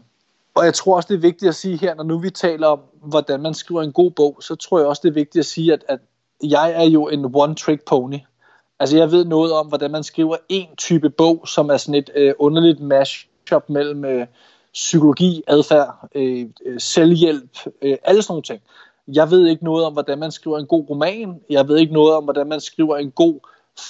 Og 0.54 0.64
jeg 0.64 0.74
tror 0.74 0.96
også, 0.96 1.06
det 1.06 1.14
er 1.14 1.20
vigtigt 1.20 1.48
at 1.48 1.54
sige 1.54 1.76
her, 1.76 1.94
når 1.94 2.04
nu 2.04 2.18
vi 2.18 2.30
taler 2.30 2.66
om, 2.66 2.80
hvordan 3.02 3.40
man 3.42 3.54
skriver 3.54 3.82
en 3.82 3.92
god 3.92 4.10
bog, 4.10 4.38
så 4.40 4.54
tror 4.54 4.78
jeg 4.78 4.86
også, 4.86 5.00
det 5.04 5.08
er 5.08 5.14
vigtigt 5.14 5.40
at 5.40 5.46
sige, 5.46 5.72
at, 5.72 5.84
at 5.88 5.98
jeg 6.42 6.72
er 6.84 6.84
jo 6.84 7.08
en 7.08 7.24
one-trick 7.24 7.84
pony. 7.86 8.18
Altså 8.80 8.96
jeg 8.96 9.10
ved 9.10 9.24
noget 9.24 9.52
om, 9.52 9.66
hvordan 9.66 9.90
man 9.90 10.04
skriver 10.04 10.36
en 10.48 10.76
type 10.76 11.10
bog, 11.10 11.48
som 11.48 11.70
er 11.70 11.76
sådan 11.76 11.94
et 11.94 12.10
øh, 12.14 12.34
underligt 12.38 12.80
mashup 12.80 13.68
mellem 13.68 14.04
øh, 14.04 14.26
psykologi, 14.72 15.42
adfærd, 15.46 16.08
øh, 16.14 16.46
øh, 16.66 16.80
selvhjælp, 16.80 17.58
øh, 17.82 17.96
alle 18.04 18.22
sådan 18.22 18.32
nogle 18.32 18.42
ting. 18.42 18.60
Jeg 19.08 19.30
ved 19.30 19.46
ikke 19.46 19.64
noget 19.64 19.84
om, 19.84 19.92
hvordan 19.92 20.18
man 20.18 20.32
skriver 20.32 20.58
en 20.58 20.66
god 20.66 20.90
roman. 20.90 21.40
Jeg 21.50 21.68
ved 21.68 21.78
ikke 21.78 21.92
noget 21.92 22.14
om, 22.14 22.24
hvordan 22.24 22.46
man 22.46 22.60
skriver 22.60 22.96
en 22.96 23.10
god 23.10 23.40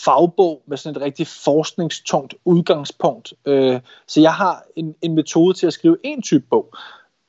fagbog 0.05 0.63
med 0.67 0.77
sådan 0.77 0.97
et 0.97 1.03
rigtig 1.03 1.27
forskningstungt 1.27 2.35
udgangspunkt. 2.45 3.33
Øh, 3.47 3.81
så 4.07 4.21
jeg 4.21 4.35
har 4.35 4.65
en, 4.77 4.95
en 5.03 5.15
metode 5.15 5.55
til 5.55 5.67
at 5.67 5.73
skrive 5.73 5.97
en 6.05 6.23
type 6.23 6.45
bog. 6.51 6.75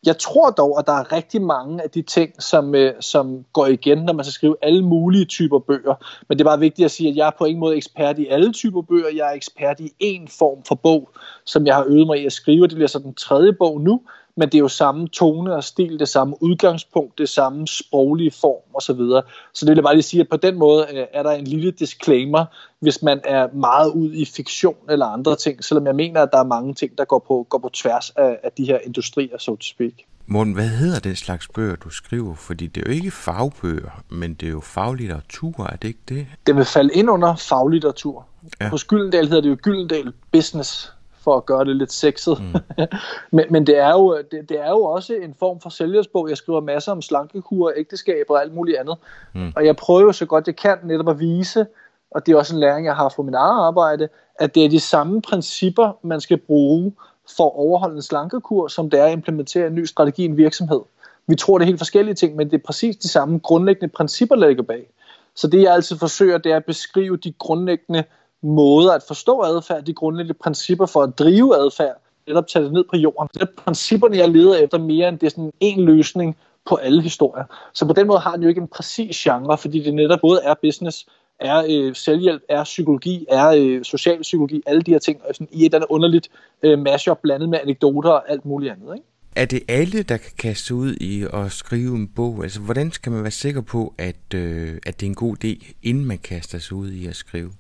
Jeg 0.08 0.18
tror 0.18 0.50
dog, 0.50 0.80
at 0.80 0.86
der 0.88 0.94
er 0.94 1.12
rigtig 1.12 1.42
mange 1.42 1.84
af 1.84 1.90
de 1.90 2.02
ting, 2.02 2.44
som, 2.44 2.76
øh, 2.76 2.94
som 3.00 3.46
går 3.54 3.66
igen, 3.66 3.98
når 3.98 4.14
man 4.14 4.26
skal 4.26 4.34
skrive 4.34 4.56
alle 4.62 4.86
mulige 4.86 5.26
typer 5.26 5.60
bøger. 5.60 5.96
Men 6.28 6.38
det 6.38 6.44
er 6.44 6.50
bare 6.50 6.60
vigtigt 6.60 6.86
at 6.86 6.92
sige, 6.92 7.10
at 7.10 7.16
jeg 7.16 7.28
er 7.28 7.32
på 7.38 7.46
ingen 7.46 7.60
måde 7.60 7.76
ekspert 7.76 8.20
i 8.20 8.28
alle 8.28 8.54
typer 8.54 8.82
bøger. 8.82 9.10
Jeg 9.16 9.30
er 9.30 9.34
ekspert 9.34 9.80
i 9.80 9.94
én 10.04 10.38
form 10.40 10.64
for 10.68 10.76
bog, 10.76 11.10
som 11.46 11.66
jeg 11.66 11.76
har 11.76 11.84
øvet 11.84 12.08
mig 12.08 12.22
i 12.22 12.26
at 12.26 12.32
skrive. 12.32 12.68
Det 12.68 12.76
bliver 12.76 12.88
så 12.88 13.00
den 13.00 13.14
tredje 13.14 13.54
bog 13.54 13.82
nu, 13.82 14.02
men 14.38 14.50
det 14.50 14.56
er 14.56 14.60
jo 14.60 14.68
samme 14.68 15.08
tone 15.08 15.56
og 15.56 15.64
stil, 15.64 16.00
det 16.00 16.08
samme 16.08 16.44
udgangspunkt, 16.44 17.18
det 17.18 17.30
samme 17.30 17.68
sproglige 17.68 18.32
form 18.32 18.62
osv. 18.74 18.96
Så, 18.96 19.22
så 19.54 19.66
det 19.66 19.70
vil 19.70 19.78
jeg 19.78 19.84
bare 19.84 19.96
lige 19.96 20.04
sige, 20.04 20.22
at 20.22 20.30
på 20.30 20.38
den 20.38 20.60
måde 20.60 20.88
øh, 20.94 21.06
er 21.14 21.24
der 21.24 21.32
en 21.32 21.48
lille 21.48 21.72
disclaimer, 21.72 22.46
hvis 22.80 23.02
man 23.02 23.22
er 23.24 23.48
meget 23.54 23.92
ud 23.92 24.14
i 24.14 24.26
fiktion 24.26 24.76
eller 24.90 25.06
andre 25.06 25.36
ting, 25.36 25.64
selvom 25.64 25.86
jeg 25.86 25.96
mener, 25.96 26.22
at 26.22 26.30
der 26.32 26.40
er 26.40 26.44
mange 26.44 26.74
ting, 26.74 26.98
der 26.98 27.06
går 27.06 27.24
på, 27.28 27.48
går 27.50 27.58
på 27.58 27.70
tværs 27.74 28.10
af, 28.10 28.40
af 28.44 28.52
de 28.58 28.66
her 28.66 28.80
industrier, 28.86 29.38
so 29.38 29.56
to 29.56 29.62
speak. 29.62 29.94
Morten, 30.30 30.54
hvad 30.54 30.68
hedder 30.68 31.00
den 31.00 31.16
slags 31.16 31.48
bøger, 31.48 31.76
du 31.76 31.90
skriver? 31.90 32.36
Fordi 32.36 32.68
det 32.68 32.82
er 32.82 32.92
jo 32.92 32.96
ikke 32.96 33.12
fagbøger, 33.12 34.04
men 34.10 34.34
det 34.34 34.48
er 34.48 34.52
jo 34.52 34.60
faglitteratur, 34.60 35.64
er 35.64 35.76
det 35.76 35.88
ikke 35.88 36.00
det? 36.10 36.28
Det 36.48 36.56
vil 36.56 36.66
falde 36.66 36.94
ind 36.94 37.10
under 37.10 37.36
faglitteratur. 37.36 38.26
Ja. 38.62 38.70
På 38.70 38.78
Gyldendal 38.88 39.28
hedder 39.28 39.42
det 39.42 39.50
jo 39.50 39.58
Gyldendal 39.62 40.14
Business 40.32 40.94
for 41.28 41.38
at 41.38 41.46
gøre 41.46 41.66
det 41.66 41.76
lidt 41.76 41.92
sexet. 41.92 42.38
Mm. 42.42 42.86
men, 43.36 43.46
men 43.50 43.68
det, 43.68 43.78
er 43.78 43.90
jo, 43.90 44.18
det, 44.32 44.50
det 44.50 44.60
er 44.60 44.70
jo 44.70 44.84
også 44.84 45.14
en 45.14 45.36
form 45.40 45.60
for 45.60 45.70
sælgersbog. 45.70 46.30
Jeg 46.30 46.38
skriver 46.38 46.62
masser 46.62 46.92
om 46.92 47.02
slankekur, 47.02 47.74
ægteskaber 47.76 48.34
og 48.34 48.42
alt 48.42 48.54
muligt 48.54 48.78
andet. 48.78 48.98
Mm. 49.34 49.52
Og 49.56 49.66
jeg 49.66 49.76
prøver 49.76 50.02
jo 50.02 50.12
så 50.12 50.26
godt 50.26 50.48
jeg 50.48 50.56
kan 50.56 50.78
netop 50.84 51.10
at 51.10 51.20
vise, 51.20 51.68
og 52.12 52.26
det 52.26 52.32
er 52.32 52.38
også 52.38 52.54
en 52.54 52.60
læring, 52.60 52.86
jeg 52.86 52.96
har 52.96 53.10
fra 53.10 53.24
min 53.24 53.34
eget 53.34 53.68
arbejde, 53.68 54.10
at 54.40 54.56
det 54.56 54.66
er 54.66 54.70
de 54.70 54.80
samme 54.80 55.22
principper, 55.22 55.92
man 56.02 56.22
skal 56.22 56.38
bruge 56.38 56.94
for 57.38 57.46
at 57.46 57.56
overholde 57.56 57.96
en 57.96 58.02
slankekur, 58.02 58.68
som 58.68 58.90
det 58.90 59.00
er 59.00 59.06
at 59.06 59.12
implementere 59.12 59.68
en 59.68 59.76
ny 59.76 59.86
strategi 59.86 60.22
i 60.22 60.26
en 60.26 60.38
virksomhed. 60.38 60.82
Vi 61.28 61.36
tror, 61.36 61.58
det 61.58 61.64
er 61.64 61.68
helt 61.68 61.80
forskellige 61.80 62.16
ting, 62.16 62.36
men 62.36 62.52
det 62.52 62.58
er 62.58 62.64
præcis 62.66 62.96
de 62.96 63.08
samme 63.08 63.40
grundlæggende 63.40 63.94
principper, 63.94 64.36
der 64.36 64.48
ligger 64.48 64.64
bag. 64.64 64.90
Så 65.36 65.48
det, 65.48 65.62
jeg 65.62 65.74
altid 65.74 65.98
forsøger, 65.98 66.38
det 66.38 66.52
er 66.52 66.56
at 66.56 66.66
beskrive 66.66 67.18
de 67.18 67.32
grundlæggende 67.32 68.04
måder 68.44 68.94
at 68.94 69.04
forstå 69.08 69.42
adfærd, 69.42 69.84
de 69.84 69.94
grundlæggende 69.94 70.40
principper 70.44 70.86
for 70.86 71.04
at 71.04 71.20
drive 71.20 71.56
adfærd, 71.56 72.02
netop 72.28 72.48
tage 72.48 72.66
det 72.66 72.74
ned 72.74 72.84
på 72.90 72.98
jorden. 72.98 73.30
Det 73.34 73.42
er 73.42 73.62
principperne, 73.64 74.18
jeg 74.18 74.30
leder 74.30 74.56
efter 74.56 74.78
mere 74.78 75.10
end 75.10 75.20
det 75.20 75.26
er 75.26 75.30
sådan 75.30 75.54
en 75.60 75.86
løsning 75.86 76.38
på 76.70 76.76
alle 76.76 77.02
historier. 77.02 77.46
Så 77.74 77.86
på 77.86 77.94
den 77.94 78.08
måde 78.08 78.20
har 78.20 78.34
den 78.34 78.44
jo 78.44 78.50
ikke 78.50 78.62
en 78.62 78.68
præcis 78.68 79.18
genre, 79.18 79.58
fordi 79.58 79.84
det 79.84 79.94
netop 79.94 80.20
både 80.22 80.42
er 80.44 80.54
business, 80.62 81.08
er 81.40 81.66
øh, 81.70 81.96
selvhjælp, 81.96 82.42
er 82.50 82.64
psykologi, 82.64 83.26
er 83.30 83.48
øh, 83.48 83.84
social 83.84 84.22
psykologi, 84.22 84.62
alle 84.66 84.82
de 84.82 84.92
her 84.92 85.00
ting, 85.00 85.22
og 85.30 85.36
sådan, 85.36 85.48
i 85.52 85.60
et 85.60 85.66
eller 85.66 85.78
andet 85.78 85.88
underligt 85.90 86.30
øh, 86.64 86.80
mashup 86.80 87.20
blandet 87.22 87.50
med 87.50 87.60
anekdoter 87.64 88.10
og 88.10 88.32
alt 88.32 88.46
muligt 88.46 88.72
andet. 88.72 88.96
Ikke? 88.96 89.08
Er 89.36 89.46
det 89.46 89.62
alle, 89.68 90.04
der 90.04 90.18
kan 90.18 90.32
kaste 90.40 90.76
ud 90.76 90.96
i 91.02 91.26
at 91.34 91.52
skrive 91.52 91.96
en 91.96 92.08
bog? 92.08 92.44
Altså, 92.44 92.62
hvordan 92.62 92.92
skal 92.92 93.12
man 93.12 93.22
være 93.22 93.32
sikker 93.32 93.62
på, 93.62 93.94
at, 93.98 94.34
øh, 94.36 94.78
at 94.86 95.00
det 95.00 95.06
er 95.06 95.10
en 95.10 95.16
god 95.16 95.36
idé, 95.44 95.74
inden 95.84 96.06
man 96.06 96.18
kaster 96.18 96.60
sig 96.60 96.78
ud 96.78 96.92
i 96.92 97.08
at 97.08 97.16
skrive? 97.16 97.52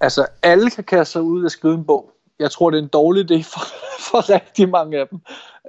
Altså, 0.00 0.26
alle 0.42 0.70
kan 0.70 0.84
kaste 0.84 1.12
sig 1.12 1.22
ud 1.22 1.44
og 1.44 1.50
skrive 1.50 1.74
en 1.74 1.84
bog. 1.84 2.10
Jeg 2.38 2.50
tror, 2.50 2.70
det 2.70 2.78
er 2.78 2.82
en 2.82 2.88
dårlig 2.88 3.30
idé 3.30 3.42
for, 3.42 3.60
for 4.10 4.30
rigtig 4.30 4.68
mange 4.68 4.98
af 4.98 5.08
dem. 5.08 5.20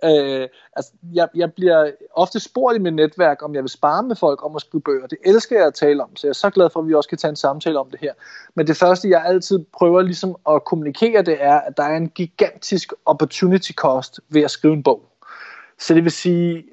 Øh, 0.04 0.48
altså, 0.76 0.92
jeg, 1.14 1.28
jeg 1.36 1.54
bliver 1.54 1.92
ofte 2.16 2.40
spurgt 2.40 2.76
i 2.76 2.80
mit 2.80 2.94
netværk, 2.94 3.44
om 3.44 3.56
jeg 3.56 3.64
vil 3.64 3.70
spare 3.70 4.04
med 4.04 4.16
folk 4.16 4.46
om 4.46 4.56
at 4.56 4.62
skrive 4.62 4.82
bøger. 4.82 5.08
Det 5.08 5.18
elsker 5.26 5.58
jeg 5.58 5.68
at 5.68 5.74
tale 5.74 6.04
om, 6.04 6.16
så 6.16 6.28
jeg 6.28 6.30
er 6.30 6.34
så 6.34 6.50
glad 6.50 6.70
for, 6.70 6.80
at 6.80 6.88
vi 6.88 6.94
også 6.94 7.10
kan 7.10 7.18
tage 7.18 7.30
en 7.30 7.36
samtale 7.36 7.80
om 7.80 7.90
det 7.92 8.00
her. 8.00 8.14
Men 8.56 8.68
det 8.68 8.78
første, 8.78 9.10
jeg 9.10 9.26
altid 9.26 9.60
prøver 9.78 10.02
ligesom 10.02 10.36
at 10.50 10.66
kommunikere, 10.66 11.22
det 11.22 11.38
er, 11.40 11.60
at 11.60 11.78
der 11.78 11.84
er 11.84 11.98
en 11.98 12.10
gigantisk 12.10 12.94
opportunity 13.06 13.72
cost 13.72 14.20
ved 14.30 14.42
at 14.42 14.52
skrive 14.52 14.74
en 14.74 14.84
bog. 14.84 15.02
Så 15.80 15.94
det 15.94 16.04
vil 16.04 16.12
sige, 16.12 16.64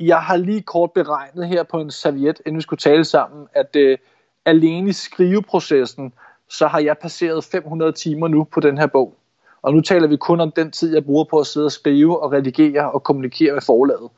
jeg 0.00 0.18
har 0.18 0.36
lige 0.36 0.62
kort 0.62 0.92
beregnet 0.92 1.48
her 1.48 1.62
på 1.62 1.80
en 1.80 1.90
serviet, 1.90 2.40
inden 2.46 2.56
vi 2.56 2.62
skulle 2.62 2.80
tale 2.80 3.04
sammen, 3.04 3.46
at 3.52 3.76
øh, 3.76 3.98
alene 4.44 4.88
i 4.90 4.92
skriveprocessen, 4.92 6.12
så 6.50 6.66
har 6.66 6.80
jeg 6.80 6.98
passeret 6.98 7.44
500 7.44 7.92
timer 7.92 8.28
nu 8.28 8.44
på 8.44 8.60
den 8.60 8.78
her 8.78 8.86
bog. 8.86 9.14
Og 9.62 9.74
nu 9.74 9.80
taler 9.80 10.08
vi 10.08 10.16
kun 10.16 10.40
om 10.40 10.52
den 10.52 10.70
tid, 10.70 10.94
jeg 10.94 11.04
bruger 11.04 11.24
på 11.24 11.38
at 11.38 11.46
sidde 11.46 11.66
og 11.66 11.72
skrive 11.72 12.22
og 12.22 12.32
redigere 12.32 12.90
og 12.90 13.02
kommunikere 13.02 13.52
med 13.52 13.62
forlaget. 13.62 14.10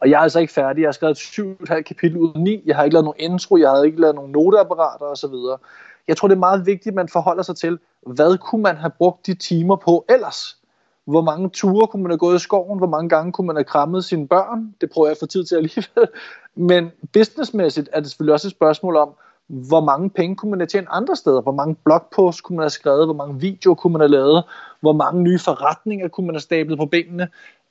Og 0.00 0.10
jeg 0.10 0.16
er 0.16 0.20
altså 0.20 0.40
ikke 0.40 0.52
færdig. 0.52 0.80
Jeg 0.80 0.88
har 0.88 0.92
skrevet 0.92 1.18
7,5 1.18 1.80
kapitel 1.80 2.16
ud 2.16 2.32
af 2.34 2.40
9. 2.40 2.62
Jeg 2.66 2.76
har 2.76 2.84
ikke 2.84 2.94
lavet 2.94 3.04
nogen 3.04 3.32
intro. 3.32 3.56
Jeg 3.56 3.70
har 3.70 3.82
ikke 3.82 4.00
lavet 4.00 4.14
nogen 4.14 4.32
noteapparater 4.32 5.04
osv. 5.04 5.34
Jeg 6.08 6.16
tror, 6.16 6.28
det 6.28 6.34
er 6.34 6.38
meget 6.38 6.66
vigtigt, 6.66 6.92
at 6.92 6.94
man 6.94 7.08
forholder 7.08 7.42
sig 7.42 7.56
til, 7.56 7.78
hvad 8.06 8.38
kunne 8.38 8.62
man 8.62 8.76
have 8.76 8.90
brugt 8.98 9.26
de 9.26 9.34
timer 9.34 9.76
på 9.76 10.04
ellers? 10.08 10.56
Hvor 11.04 11.22
mange 11.22 11.48
ture 11.48 11.86
kunne 11.86 12.02
man 12.02 12.10
have 12.10 12.18
gået 12.18 12.36
i 12.36 12.38
skoven? 12.38 12.78
Hvor 12.78 12.86
mange 12.88 13.08
gange 13.08 13.32
kunne 13.32 13.46
man 13.46 13.56
have 13.56 13.64
krammet 13.64 14.04
sine 14.04 14.28
børn? 14.28 14.74
Det 14.80 14.90
prøver 14.90 15.08
jeg 15.08 15.12
at 15.12 15.18
få 15.20 15.26
tid 15.26 15.44
til 15.44 15.56
alligevel. 15.56 16.08
Men 16.70 16.90
businessmæssigt 17.12 17.88
er 17.92 18.00
det 18.00 18.10
selvfølgelig 18.10 18.32
også 18.32 18.48
et 18.48 18.52
spørgsmål 18.52 18.96
om, 18.96 19.08
hvor 19.50 19.80
mange 19.80 20.10
penge 20.10 20.36
kunne 20.36 20.50
man 20.50 20.60
have 20.60 20.66
tjent 20.66 20.88
andre 20.90 21.16
steder? 21.16 21.40
Hvor 21.40 21.52
mange 21.52 21.76
blogposts 21.84 22.40
kunne 22.40 22.56
man 22.56 22.62
have 22.62 22.70
skrevet? 22.70 23.06
Hvor 23.06 23.14
mange 23.14 23.40
videoer 23.40 23.74
kunne 23.74 23.92
man 23.92 24.00
have 24.00 24.10
lavet? 24.10 24.44
Hvor 24.80 24.92
mange 24.92 25.22
nye 25.22 25.38
forretninger 25.38 26.08
kunne 26.08 26.26
man 26.26 26.34
have 26.34 26.40
stablet 26.40 26.78
på 26.78 26.86
benene? 26.86 27.28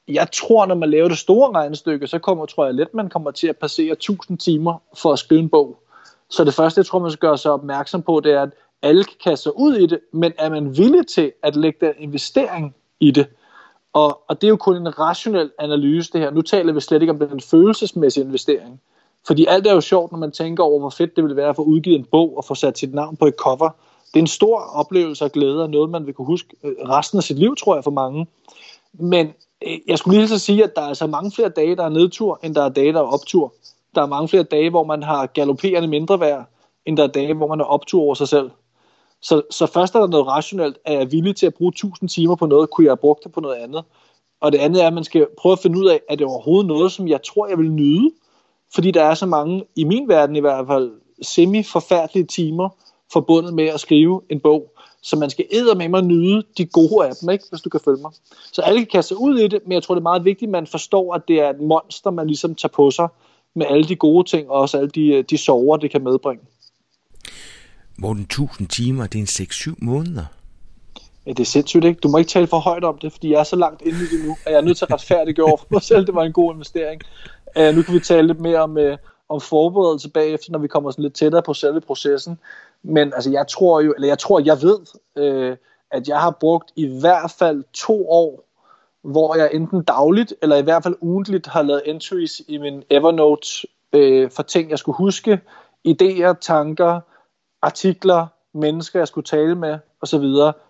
Jeg 0.07 0.27
tror, 0.31 0.65
når 0.65 0.75
man 0.75 0.89
laver 0.89 1.07
det 1.07 1.17
store 1.17 1.51
regnestykke, 1.51 2.07
så 2.07 2.19
kommer, 2.19 2.45
tror 2.45 2.65
jeg 2.65 2.73
let, 2.73 2.93
man 2.93 3.09
kommer 3.09 3.31
til 3.31 3.47
at 3.47 3.57
passere 3.57 3.91
1000 3.91 4.37
timer 4.37 4.81
for 4.97 5.13
at 5.13 5.19
skrive 5.19 5.39
en 5.39 5.49
bog. 5.49 5.83
Så 6.29 6.43
det 6.43 6.53
første, 6.53 6.79
jeg 6.79 6.85
tror, 6.85 6.99
man 6.99 7.11
skal 7.11 7.27
gøre 7.27 7.37
sig 7.37 7.51
opmærksom 7.51 8.01
på, 8.01 8.21
det 8.23 8.33
er, 8.33 8.41
at 8.41 8.53
alle 8.81 9.03
kan 9.03 9.17
kaste 9.23 9.43
sig 9.43 9.59
ud 9.59 9.75
i 9.75 9.85
det, 9.85 9.99
men 10.13 10.31
er 10.37 10.49
man 10.49 10.77
villig 10.77 11.07
til 11.07 11.31
at 11.43 11.55
lægge 11.55 11.85
den 11.85 11.93
investering 11.97 12.75
i 12.99 13.11
det? 13.11 13.27
Og, 13.93 14.21
og 14.27 14.41
det 14.41 14.47
er 14.47 14.49
jo 14.49 14.57
kun 14.57 14.75
en 14.75 14.99
rationel 14.99 15.51
analyse, 15.59 16.13
det 16.13 16.21
her. 16.21 16.31
Nu 16.31 16.41
taler 16.41 16.73
vi 16.73 16.79
slet 16.79 17.01
ikke 17.01 17.13
om 17.13 17.19
den 17.19 17.41
følelsesmæssige 17.41 18.23
investering. 18.23 18.81
Fordi 19.27 19.45
alt 19.45 19.67
er 19.67 19.73
jo 19.73 19.81
sjovt, 19.81 20.11
når 20.11 20.19
man 20.19 20.31
tænker 20.31 20.63
over, 20.63 20.79
hvor 20.79 20.89
fedt 20.89 21.15
det 21.15 21.23
ville 21.23 21.35
være 21.35 21.49
at 21.49 21.55
få 21.55 21.63
udgivet 21.63 21.99
en 21.99 22.05
bog 22.11 22.37
og 22.37 22.45
få 22.45 22.55
sat 22.55 22.77
sit 22.77 22.93
navn 22.93 23.17
på 23.17 23.25
et 23.25 23.35
cover. 23.35 23.69
Det 24.13 24.15
er 24.15 24.23
en 24.23 24.27
stor 24.27 24.59
oplevelse 24.59 25.25
og 25.25 25.31
glæde 25.31 25.63
og 25.63 25.69
noget, 25.69 25.89
man 25.89 26.05
vil 26.05 26.13
kunne 26.13 26.25
huske 26.25 26.55
øh, 26.63 26.71
resten 26.89 27.17
af 27.17 27.23
sit 27.23 27.39
liv, 27.39 27.55
tror 27.55 27.75
jeg, 27.75 27.83
for 27.83 27.91
mange. 27.91 28.27
Men 28.93 29.33
øh, 29.67 29.77
jeg 29.87 29.97
skulle 29.97 30.17
lige 30.17 30.27
så 30.27 30.39
sige, 30.39 30.63
at 30.63 30.75
der 30.75 30.81
er 30.81 30.85
altså 30.85 31.07
mange 31.07 31.31
flere 31.31 31.49
dage, 31.49 31.75
der 31.75 31.83
er 31.83 31.89
nedtur, 31.89 32.39
end 32.43 32.55
der 32.55 32.63
er 32.63 32.69
dage, 32.69 32.93
der 32.93 32.99
er 32.99 33.13
optur. 33.13 33.53
Der 33.95 34.01
er 34.01 34.05
mange 34.05 34.27
flere 34.27 34.43
dage, 34.43 34.69
hvor 34.69 34.83
man 34.83 35.03
har 35.03 35.25
galopperende 35.25 35.87
mindre 35.87 36.19
værd, 36.19 36.45
end 36.85 36.97
der 36.97 37.03
er 37.03 37.07
dage, 37.07 37.33
hvor 37.33 37.47
man 37.47 37.59
er 37.59 37.65
optur 37.65 38.01
over 38.01 38.13
sig 38.13 38.27
selv. 38.27 38.49
Så, 39.21 39.41
så 39.51 39.65
først 39.65 39.95
er 39.95 39.99
der 39.99 40.07
noget 40.07 40.27
rationelt, 40.27 40.77
at 40.85 40.93
jeg 40.93 41.01
er 41.01 41.05
villig 41.05 41.35
til 41.35 41.45
at 41.45 41.53
bruge 41.53 41.69
1000 41.69 42.09
timer 42.09 42.35
på 42.35 42.45
noget, 42.45 42.69
kunne 42.69 42.85
jeg 42.85 42.91
have 42.91 42.97
brugt 42.97 43.23
det 43.23 43.31
på 43.31 43.39
noget 43.39 43.55
andet. 43.55 43.83
Og 44.41 44.51
det 44.51 44.57
andet 44.57 44.83
er, 44.83 44.87
at 44.87 44.93
man 44.93 45.03
skal 45.03 45.27
prøve 45.37 45.53
at 45.53 45.59
finde 45.59 45.79
ud 45.79 45.85
af, 45.85 46.01
er 46.09 46.15
det 46.15 46.27
overhovedet 46.27 46.67
noget, 46.67 46.91
som 46.91 47.07
jeg 47.07 47.23
tror, 47.23 47.47
jeg 47.47 47.57
vil 47.57 47.71
nyde? 47.71 48.11
Fordi 48.73 48.91
der 48.91 49.03
er 49.03 49.13
så 49.13 49.25
mange, 49.25 49.63
i 49.75 49.83
min 49.83 50.07
verden 50.07 50.35
i 50.35 50.39
hvert 50.39 50.67
fald, 50.67 50.91
semi-forfærdelige 51.21 52.25
timer 52.25 52.69
forbundet 53.13 53.53
med 53.53 53.65
at 53.65 53.79
skrive 53.79 54.21
en 54.29 54.39
bog. 54.39 54.73
Så 55.01 55.15
man 55.15 55.29
skal 55.29 55.45
med 55.77 55.89
mig 55.89 56.03
nyde 56.03 56.43
de 56.57 56.65
gode 56.65 57.07
af 57.07 57.15
dem, 57.21 57.29
ikke? 57.29 57.43
hvis 57.49 57.61
du 57.61 57.69
kan 57.69 57.79
følge 57.85 58.01
mig. 58.01 58.11
Så 58.51 58.61
alle 58.61 58.79
kan 58.79 58.87
kaste 58.87 59.17
ud 59.17 59.39
i 59.39 59.47
det, 59.47 59.59
men 59.63 59.71
jeg 59.71 59.83
tror, 59.83 59.95
det 59.95 59.99
er 59.99 60.03
meget 60.03 60.25
vigtigt, 60.25 60.49
at 60.49 60.51
man 60.51 60.67
forstår, 60.67 61.13
at 61.13 61.21
det 61.27 61.39
er 61.41 61.49
et 61.49 61.59
monster, 61.61 62.11
man 62.11 62.27
ligesom 62.27 62.55
tager 62.55 62.71
på 62.75 62.91
sig 62.91 63.07
med 63.55 63.65
alle 63.69 63.83
de 63.83 63.95
gode 63.95 64.29
ting, 64.29 64.49
og 64.49 64.61
også 64.61 64.77
alle 64.77 64.89
de, 64.89 65.23
de 65.23 65.37
sover, 65.37 65.77
det 65.77 65.91
kan 65.91 66.03
medbringe. 66.03 66.43
Hvor 67.97 68.13
den 68.13 68.23
1000 68.23 68.67
timer, 68.67 69.07
det 69.07 69.15
er 69.15 69.21
en 69.21 69.73
6-7 69.73 69.75
måneder. 69.85 70.25
Ja, 71.25 71.31
det 71.31 71.39
er 71.39 71.45
sindssygt, 71.45 71.85
ikke? 71.85 71.99
Du 71.99 72.07
må 72.07 72.17
ikke 72.17 72.29
tale 72.29 72.47
for 72.47 72.59
højt 72.59 72.83
om 72.83 72.97
det, 72.97 73.11
fordi 73.11 73.31
jeg 73.31 73.39
er 73.39 73.43
så 73.43 73.55
langt 73.55 73.81
inde 73.81 73.97
i 73.97 74.17
det 74.17 74.25
nu, 74.25 74.35
at 74.45 74.51
jeg 74.51 74.57
er 74.57 74.61
nødt 74.61 74.77
til 74.77 74.85
at 74.85 74.91
retfærdiggøre 74.93 75.57
for 75.59 75.67
mig 75.69 75.81
selv, 75.81 76.05
det 76.05 76.15
var 76.15 76.23
en 76.23 76.33
god 76.33 76.53
investering. 76.53 77.01
Uh, 77.57 77.75
nu 77.75 77.81
kan 77.81 77.93
vi 77.93 77.99
tale 77.99 78.27
lidt 78.27 78.39
mere 78.39 78.59
om, 78.59 78.77
uh, 78.77 78.93
om 79.29 79.41
forberedelse 79.41 80.09
bagefter, 80.09 80.51
når 80.51 80.59
vi 80.59 80.67
kommer 80.67 80.91
sådan 80.91 81.03
lidt 81.03 81.13
tættere 81.13 81.41
på 81.41 81.53
selve 81.53 81.81
processen. 81.81 82.39
Men 82.83 83.13
altså, 83.13 83.31
jeg 83.31 83.47
tror 83.47 83.81
jo, 83.81 83.93
eller 83.93 84.07
jeg 84.07 84.19
tror, 84.19 84.39
jeg 84.39 84.57
ved, 84.61 84.79
uh, 85.15 85.57
at 85.91 86.07
jeg 86.07 86.19
har 86.19 86.31
brugt 86.39 86.71
i 86.75 86.99
hvert 86.99 87.31
fald 87.39 87.63
to 87.73 88.09
år, 88.09 88.43
hvor 89.03 89.35
jeg 89.35 89.49
enten 89.53 89.83
dagligt, 89.83 90.33
eller 90.41 90.55
i 90.55 90.61
hvert 90.61 90.83
fald 90.83 90.95
ugentligt 91.01 91.47
har 91.47 91.61
lavet 91.61 91.81
entries 91.85 92.41
i 92.47 92.57
min 92.57 92.83
Evernote 92.89 93.47
uh, 93.93 94.31
for 94.31 94.43
ting, 94.43 94.69
jeg 94.69 94.79
skulle 94.79 94.97
huske, 94.97 95.41
idéer, 95.87 96.33
tanker, 96.41 96.99
artikler, 97.61 98.27
mennesker, 98.53 98.99
jeg 98.99 99.07
skulle 99.07 99.25
tale 99.25 99.55
med, 99.55 99.77
osv. 100.01 100.23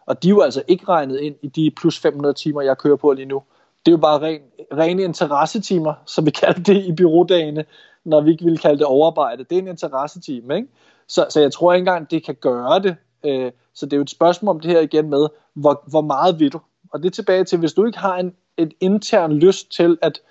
Og 0.06 0.24
de 0.24 0.28
er 0.28 0.30
jo 0.30 0.42
altså 0.42 0.64
ikke 0.68 0.86
regnet 0.88 1.20
ind 1.20 1.36
i 1.42 1.48
de 1.48 1.72
plus 1.78 2.00
500 2.00 2.34
timer, 2.34 2.62
jeg 2.62 2.78
kører 2.78 2.96
på 2.96 3.14
lige 3.14 3.26
nu 3.26 3.44
det 3.86 3.92
er 3.92 3.92
jo 3.92 3.98
bare 3.98 4.20
ren, 4.22 4.42
rene 4.74 5.04
interessetimer, 5.04 5.94
som 6.06 6.26
vi 6.26 6.32
kalder 6.32 6.64
det 6.64 6.86
i 6.86 6.92
byrådagene, 6.92 7.66
når 8.04 8.22
vi 8.22 8.32
ikke 8.32 8.46
vil 8.46 8.58
kalde 8.58 8.78
det 8.78 8.86
overarbejde. 8.86 9.44
Det 9.44 9.58
er 9.58 9.62
en 9.62 9.68
interessetime, 9.68 10.56
ikke? 10.56 10.68
Så, 11.08 11.26
så 11.30 11.42
jeg 11.42 11.54
tror 11.54 11.74
ikke 11.74 11.82
engang, 11.82 12.12
det 12.12 12.26
kan 12.26 12.36
gøre 12.36 12.80
det. 12.80 12.96
Øh, 13.26 13.52
så 13.74 13.86
det 13.86 13.94
er 13.94 13.98
jo 13.98 14.04
et 14.04 14.10
spørgsmål 14.10 14.56
om 14.56 14.60
det 14.60 14.72
her 14.72 14.80
igen 14.80 15.10
med, 15.10 15.28
hvor, 15.54 15.84
hvor 15.88 16.02
meget 16.02 16.40
vil 16.40 16.54
du? 16.54 16.60
Og 16.94 17.00
det 17.00 17.06
er 17.06 17.12
tilbage 17.12 17.44
til, 17.44 17.60
hvis 17.60 17.74
du 17.74 17.86
ikke 17.86 18.00
har 18.00 18.18
en, 18.18 18.34
et 18.58 18.74
intern 18.80 19.34
lyst 19.34 19.72
til 19.72 19.98
at, 20.02 20.22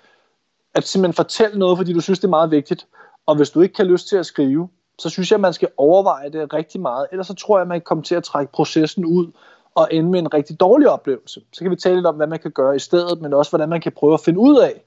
at 0.75 0.87
simpelthen 0.87 1.13
fortælle 1.13 1.59
noget, 1.59 1.77
fordi 1.77 1.93
du 1.93 1.99
synes, 1.99 2.19
det 2.19 2.25
er 2.25 2.29
meget 2.29 2.51
vigtigt, 2.51 2.87
og 3.25 3.35
hvis 3.35 3.49
du 3.49 3.61
ikke 3.61 3.73
kan 3.73 3.87
lyst 3.87 4.07
til 4.07 4.17
at 4.17 4.25
skrive, 4.25 4.69
så 4.99 5.09
synes 5.09 5.31
jeg, 5.31 5.39
man 5.39 5.53
skal 5.53 5.69
overveje 5.77 6.29
det 6.29 6.53
rigtig 6.53 6.81
meget. 6.81 7.07
Ellers 7.11 7.27
så 7.27 7.33
tror 7.33 7.57
jeg, 7.57 7.67
man 7.67 7.79
kan 7.79 7.85
komme 7.85 8.03
til 8.03 8.15
at 8.15 8.23
trække 8.23 8.51
processen 8.51 9.05
ud, 9.05 9.31
og 9.75 9.87
ende 9.91 10.09
med 10.09 10.19
en 10.19 10.33
rigtig 10.33 10.59
dårlig 10.59 10.89
oplevelse. 10.89 11.41
Så 11.53 11.63
kan 11.63 11.71
vi 11.71 11.75
tale 11.75 11.95
lidt 11.95 12.05
om, 12.05 12.15
hvad 12.15 12.27
man 12.27 12.39
kan 12.39 12.51
gøre 12.51 12.75
i 12.75 12.79
stedet, 12.79 13.21
men 13.21 13.33
også 13.33 13.51
hvordan 13.51 13.69
man 13.69 13.81
kan 13.81 13.91
prøve 13.91 14.13
at 14.13 14.19
finde 14.19 14.39
ud 14.39 14.57
af, 14.57 14.81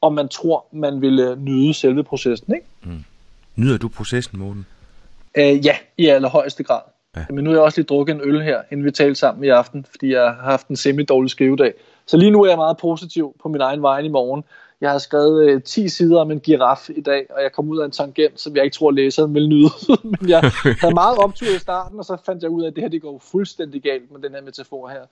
om 0.00 0.12
man 0.12 0.28
tror, 0.28 0.66
man 0.72 1.00
vil 1.00 1.20
øh, 1.20 1.38
nyde 1.38 1.74
selve 1.74 2.04
processen. 2.04 2.54
Ikke? 2.54 2.66
Mm. 2.84 3.04
Nyder 3.56 3.78
du 3.78 3.88
processen, 3.88 4.38
Morten? 4.38 4.66
Øh, 5.38 5.66
ja, 5.66 5.76
i 5.98 6.06
allerhøjeste 6.06 6.64
grad. 6.64 6.80
Ja. 7.16 7.24
Men 7.30 7.44
nu 7.44 7.50
har 7.50 7.56
jeg 7.56 7.64
også 7.64 7.80
lige 7.80 7.86
drukket 7.86 8.14
en 8.14 8.20
øl 8.24 8.42
her, 8.42 8.62
inden 8.72 8.84
vi 8.86 8.90
talte 8.90 9.14
sammen 9.14 9.44
i 9.44 9.48
aften, 9.48 9.86
fordi 9.90 10.12
jeg 10.12 10.22
har 10.22 10.42
haft 10.50 10.68
en 10.68 10.76
semi-dårlig 10.76 11.30
skrivedag. 11.30 11.74
Så 12.06 12.16
lige 12.16 12.30
nu 12.30 12.42
er 12.42 12.48
jeg 12.48 12.56
meget 12.56 12.76
positiv 12.76 13.34
på 13.42 13.48
min 13.48 13.60
egen 13.60 13.82
vej 13.82 13.98
i 13.98 14.08
morgen. 14.08 14.44
Jeg 14.80 14.90
har 14.90 14.98
skrevet 14.98 15.48
øh, 15.48 15.62
10 15.62 15.88
sider 15.88 16.20
om 16.20 16.30
en 16.30 16.40
giraf 16.40 16.90
i 16.90 17.00
dag, 17.00 17.26
og 17.30 17.42
jeg 17.42 17.52
kom 17.52 17.68
ud 17.68 17.78
af 17.78 17.84
en 17.84 17.90
tangent, 17.90 18.40
som 18.40 18.56
jeg 18.56 18.64
ikke 18.64 18.74
tror, 18.74 18.90
læseren 18.90 19.34
vil 19.34 19.48
nyde. 19.48 19.70
Men 20.20 20.28
jeg 20.28 20.40
havde 20.80 20.94
meget 21.04 21.18
optur 21.18 21.48
i 21.56 21.58
starten, 21.58 21.98
og 21.98 22.04
så 22.04 22.16
fandt 22.26 22.42
jeg 22.42 22.50
ud 22.50 22.62
af, 22.62 22.66
at 22.66 22.74
det 22.74 22.82
her 22.82 22.90
det 22.90 23.02
går 23.02 23.18
fuldstændig 23.18 23.82
galt 23.82 24.12
med 24.12 24.20
den 24.20 24.34
her 24.34 24.42
metafor 24.42 24.88
her. 24.88 25.02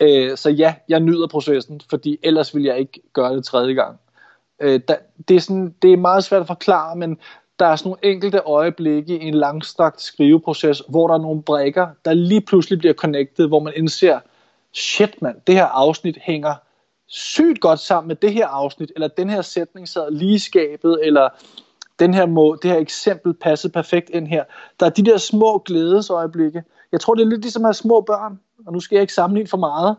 Øh, 0.00 0.36
så 0.36 0.50
ja, 0.50 0.74
jeg 0.88 1.00
nyder 1.00 1.26
processen, 1.26 1.80
fordi 1.90 2.18
ellers 2.22 2.54
vil 2.54 2.62
jeg 2.62 2.78
ikke 2.78 3.00
gøre 3.12 3.36
det 3.36 3.44
tredje 3.44 3.74
gang. 3.74 4.00
Øh, 4.60 4.80
der, 4.88 4.96
det, 5.28 5.36
er 5.36 5.40
sådan, 5.40 5.74
det 5.82 5.92
er 5.92 5.96
meget 5.96 6.24
svært 6.24 6.40
at 6.40 6.46
forklare, 6.46 6.96
men 6.96 7.18
der 7.58 7.66
er 7.66 7.76
sådan 7.76 7.88
nogle 7.88 8.14
enkelte 8.14 8.38
øjeblikke 8.38 9.18
i 9.18 9.24
en 9.24 9.34
langstrakt 9.34 10.00
skriveproces, 10.00 10.82
hvor 10.88 11.08
der 11.08 11.14
er 11.14 11.18
nogle 11.18 11.42
brækker, 11.42 11.86
der 12.04 12.14
lige 12.14 12.40
pludselig 12.40 12.78
bliver 12.78 12.94
connected, 12.94 13.46
hvor 13.46 13.60
man 13.60 13.72
indser, 13.76 14.20
shit 14.72 15.22
mand, 15.22 15.36
det 15.46 15.54
her 15.54 15.64
afsnit 15.66 16.18
hænger 16.22 16.54
sygt 17.08 17.60
godt 17.60 17.80
sammen 17.80 18.08
med 18.08 18.16
det 18.16 18.32
her 18.32 18.46
afsnit, 18.46 18.92
eller 18.94 19.08
den 19.08 19.30
her 19.30 19.42
sætning 19.42 19.88
sad 19.88 20.10
lige 20.10 20.38
skabet, 20.38 20.98
eller 21.02 21.28
den 21.98 22.14
her 22.14 22.26
må, 22.26 22.56
det 22.62 22.70
her 22.70 22.78
eksempel 22.78 23.34
passede 23.34 23.72
perfekt 23.72 24.10
ind 24.10 24.26
her. 24.26 24.44
Der 24.80 24.86
er 24.86 24.90
de 24.90 25.04
der 25.04 25.18
små 25.18 25.58
glædesøjeblikke. 25.58 26.62
Jeg 26.92 27.00
tror, 27.00 27.14
det 27.14 27.22
er 27.22 27.28
lidt 27.28 27.40
ligesom 27.40 27.64
at 27.64 27.66
have 27.66 27.74
små 27.74 28.00
børn, 28.00 28.40
og 28.66 28.72
nu 28.72 28.80
skal 28.80 28.96
jeg 28.96 29.00
ikke 29.02 29.14
sammenligne 29.14 29.48
for 29.48 29.56
meget, 29.56 29.96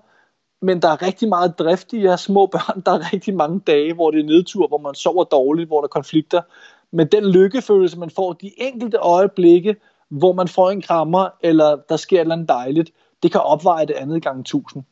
men 0.61 0.81
der 0.81 0.87
er 0.87 1.01
rigtig 1.01 1.29
meget 1.29 1.59
drift 1.59 1.93
i 1.93 2.05
at 2.05 2.19
små 2.19 2.45
børn. 2.55 2.81
Der 2.85 2.91
er 2.91 3.13
rigtig 3.13 3.35
mange 3.35 3.59
dage, 3.59 3.93
hvor 3.93 4.11
det 4.11 4.19
er 4.19 4.23
nedtur, 4.23 4.67
hvor 4.67 4.77
man 4.77 4.95
sover 4.95 5.23
dårligt, 5.23 5.67
hvor 5.67 5.81
der 5.81 5.85
er 5.85 5.87
konflikter. 5.87 6.41
Men 6.91 7.07
den 7.07 7.25
lykkefølelse, 7.25 7.99
man 7.99 8.09
får, 8.09 8.33
de 8.33 8.51
enkelte 8.57 8.97
øjeblikke, 8.97 9.75
hvor 10.09 10.33
man 10.33 10.47
får 10.47 10.71
en 10.71 10.81
krammer, 10.81 11.29
eller 11.43 11.77
der 11.89 11.97
sker 11.97 12.17
et 12.17 12.21
eller 12.21 12.35
andet 12.35 12.49
dejligt, 12.49 12.91
det 13.23 13.31
kan 13.31 13.41
opveje 13.41 13.85
det 13.85 13.93
andet 13.93 14.23
gang 14.23 14.45
tusind. 14.45 14.83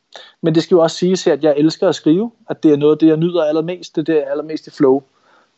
Men 0.42 0.54
det 0.54 0.62
skal 0.62 0.74
jo 0.74 0.80
også 0.80 0.96
siges 0.96 1.24
her, 1.24 1.32
at 1.32 1.44
jeg 1.44 1.54
elsker 1.56 1.88
at 1.88 1.94
skrive, 1.94 2.30
at 2.50 2.62
det 2.62 2.72
er 2.72 2.76
noget 2.76 2.92
af 2.92 2.98
det, 2.98 3.06
jeg 3.06 3.16
nyder 3.16 3.44
allermest, 3.44 3.96
det 3.96 4.08
er 4.08 4.14
det 4.14 4.24
allermest 4.30 4.66
i 4.66 4.70
flow. 4.70 5.02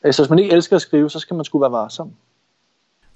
Øh, 0.04 0.12
så 0.12 0.22
hvis 0.22 0.30
man 0.30 0.38
ikke 0.38 0.52
elsker 0.54 0.76
at 0.76 0.82
skrive, 0.82 1.10
så 1.10 1.18
skal 1.18 1.36
man 1.36 1.44
skulle 1.44 1.62
være 1.62 1.72
varsom. 1.72 2.12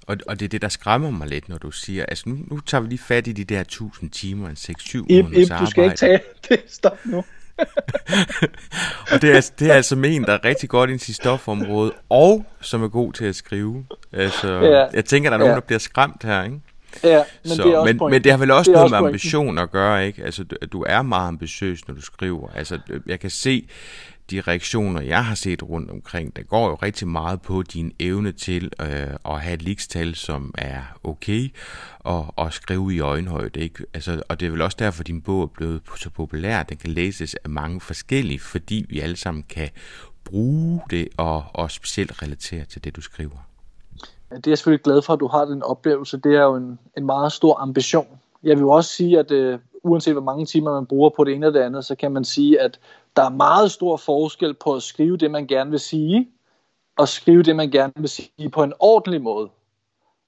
Og, 0.07 0.17
og 0.27 0.39
det 0.39 0.45
er 0.45 0.49
det, 0.49 0.61
der 0.61 0.69
skræmmer 0.69 1.09
mig 1.09 1.27
lidt, 1.27 1.49
når 1.49 1.57
du 1.57 1.71
siger, 1.71 2.05
altså 2.05 2.29
nu, 2.29 2.37
nu 2.47 2.59
tager 2.59 2.81
vi 2.81 2.87
lige 2.87 2.99
fat 2.99 3.27
i 3.27 3.31
de 3.31 3.43
der 3.43 3.61
1000 3.61 4.09
timer, 4.09 4.49
6-7 4.49 4.97
måneders 4.99 5.49
arbejde. 5.49 5.65
du 5.65 5.71
skal 5.71 5.83
ikke 5.83 5.97
tage 5.97 6.19
det. 6.49 6.63
Stop 6.79 6.97
nu. 7.05 7.23
og 9.11 9.21
det 9.21 9.37
er, 9.37 9.51
det 9.59 9.69
er 9.69 9.73
altså 9.73 9.95
med 9.95 10.15
en, 10.15 10.23
der 10.23 10.33
er 10.33 10.45
rigtig 10.45 10.69
godt 10.69 10.89
i 10.89 10.97
sit 10.97 11.15
stofområde, 11.15 11.93
og 12.09 12.45
som 12.61 12.83
er 12.83 12.87
god 12.87 13.13
til 13.13 13.25
at 13.25 13.35
skrive. 13.35 13.85
Altså, 14.13 14.47
ja. 14.47 14.87
Jeg 14.93 15.05
tænker, 15.05 15.29
der 15.29 15.35
er 15.35 15.39
nogen, 15.39 15.51
ja. 15.51 15.55
der 15.55 15.61
bliver 15.61 15.79
skræmt 15.79 16.23
her, 16.23 16.43
ikke? 16.43 16.59
Ja, 17.03 17.23
men, 17.43 17.55
så, 17.55 17.63
det 17.63 17.73
er 17.73 17.85
men, 17.85 17.99
men 18.11 18.23
det 18.23 18.31
har 18.31 18.39
vel 18.39 18.51
også 18.51 18.71
noget 18.71 18.83
også 18.83 19.01
med 19.01 19.07
ambition 19.07 19.57
at 19.57 19.71
gøre, 19.71 20.07
ikke? 20.07 20.23
Altså, 20.23 20.43
du, 20.43 20.55
du 20.71 20.85
er 20.87 21.01
meget 21.01 21.27
ambitiøs, 21.27 21.87
når 21.87 21.95
du 21.95 22.01
skriver. 22.01 22.49
Altså, 22.55 22.79
jeg 23.05 23.19
kan 23.19 23.29
se 23.29 23.67
de 24.31 24.41
reaktioner, 24.41 25.01
jeg 25.01 25.25
har 25.25 25.35
set 25.35 25.63
rundt 25.63 25.91
omkring, 25.91 26.35
der 26.35 26.43
går 26.43 26.69
jo 26.69 26.75
rigtig 26.75 27.07
meget 27.07 27.41
på 27.41 27.63
din 27.63 27.91
evne 27.99 28.31
til 28.31 28.71
øh, 28.81 29.07
at 29.25 29.41
have 29.41 29.53
et 29.53 29.61
likstal, 29.61 30.15
som 30.15 30.53
er 30.57 30.81
okay, 31.03 31.53
og, 31.99 32.33
og 32.35 32.53
skrive 32.53 32.93
i 32.93 32.99
øjenhøjde. 32.99 33.59
Ikke? 33.59 33.85
Altså, 33.93 34.21
og 34.29 34.39
det 34.39 34.45
er 34.45 34.49
vel 34.49 34.61
også 34.61 34.77
derfor, 34.79 34.99
at 34.99 35.07
din 35.07 35.21
bog 35.21 35.41
er 35.43 35.47
blevet 35.47 35.81
så 35.95 36.09
populær. 36.09 36.63
Den 36.63 36.77
kan 36.77 36.89
læses 36.89 37.35
af 37.35 37.49
mange 37.49 37.81
forskellige, 37.81 38.39
fordi 38.39 38.85
vi 38.89 38.99
alle 38.99 39.15
sammen 39.15 39.43
kan 39.49 39.69
bruge 40.23 40.81
det 40.89 41.07
og, 41.17 41.45
og 41.53 41.71
specielt 41.71 42.23
relatere 42.23 42.65
til 42.65 42.83
det, 42.83 42.95
du 42.95 43.01
skriver. 43.01 43.47
Det 44.35 44.47
er 44.47 44.51
jeg 44.51 44.57
selvfølgelig 44.57 44.83
glad 44.83 45.01
for, 45.01 45.13
at 45.13 45.19
du 45.19 45.27
har 45.27 45.45
den 45.45 45.63
oplevelse. 45.63 46.17
Det 46.17 46.35
er 46.35 46.43
jo 46.43 46.55
en, 46.55 46.79
en 46.97 47.05
meget 47.05 47.31
stor 47.31 47.59
ambition. 47.59 48.19
Jeg 48.43 48.55
vil 48.55 48.61
jo 48.61 48.69
også 48.69 48.89
sige, 48.89 49.19
at 49.19 49.31
øh, 49.31 49.59
uanset 49.83 50.13
hvor 50.13 50.21
mange 50.21 50.45
timer 50.45 50.73
man 50.73 50.85
bruger 50.85 51.09
på 51.09 51.23
det 51.23 51.33
ene 51.33 51.45
eller 51.45 51.59
det 51.59 51.65
andet, 51.65 51.85
så 51.85 51.95
kan 51.95 52.11
man 52.11 52.23
sige, 52.23 52.61
at 52.61 52.79
der 53.15 53.23
er 53.23 53.29
meget 53.29 53.71
stor 53.71 53.97
forskel 53.97 54.53
på 54.53 54.73
at 54.73 54.83
skrive 54.83 55.17
det, 55.17 55.31
man 55.31 55.47
gerne 55.47 55.69
vil 55.71 55.79
sige, 55.79 56.29
og 56.97 57.07
skrive 57.07 57.43
det, 57.43 57.55
man 57.55 57.71
gerne 57.71 57.93
vil 57.95 58.09
sige 58.09 58.49
på 58.49 58.63
en 58.63 58.73
ordentlig 58.79 59.21
måde. 59.21 59.49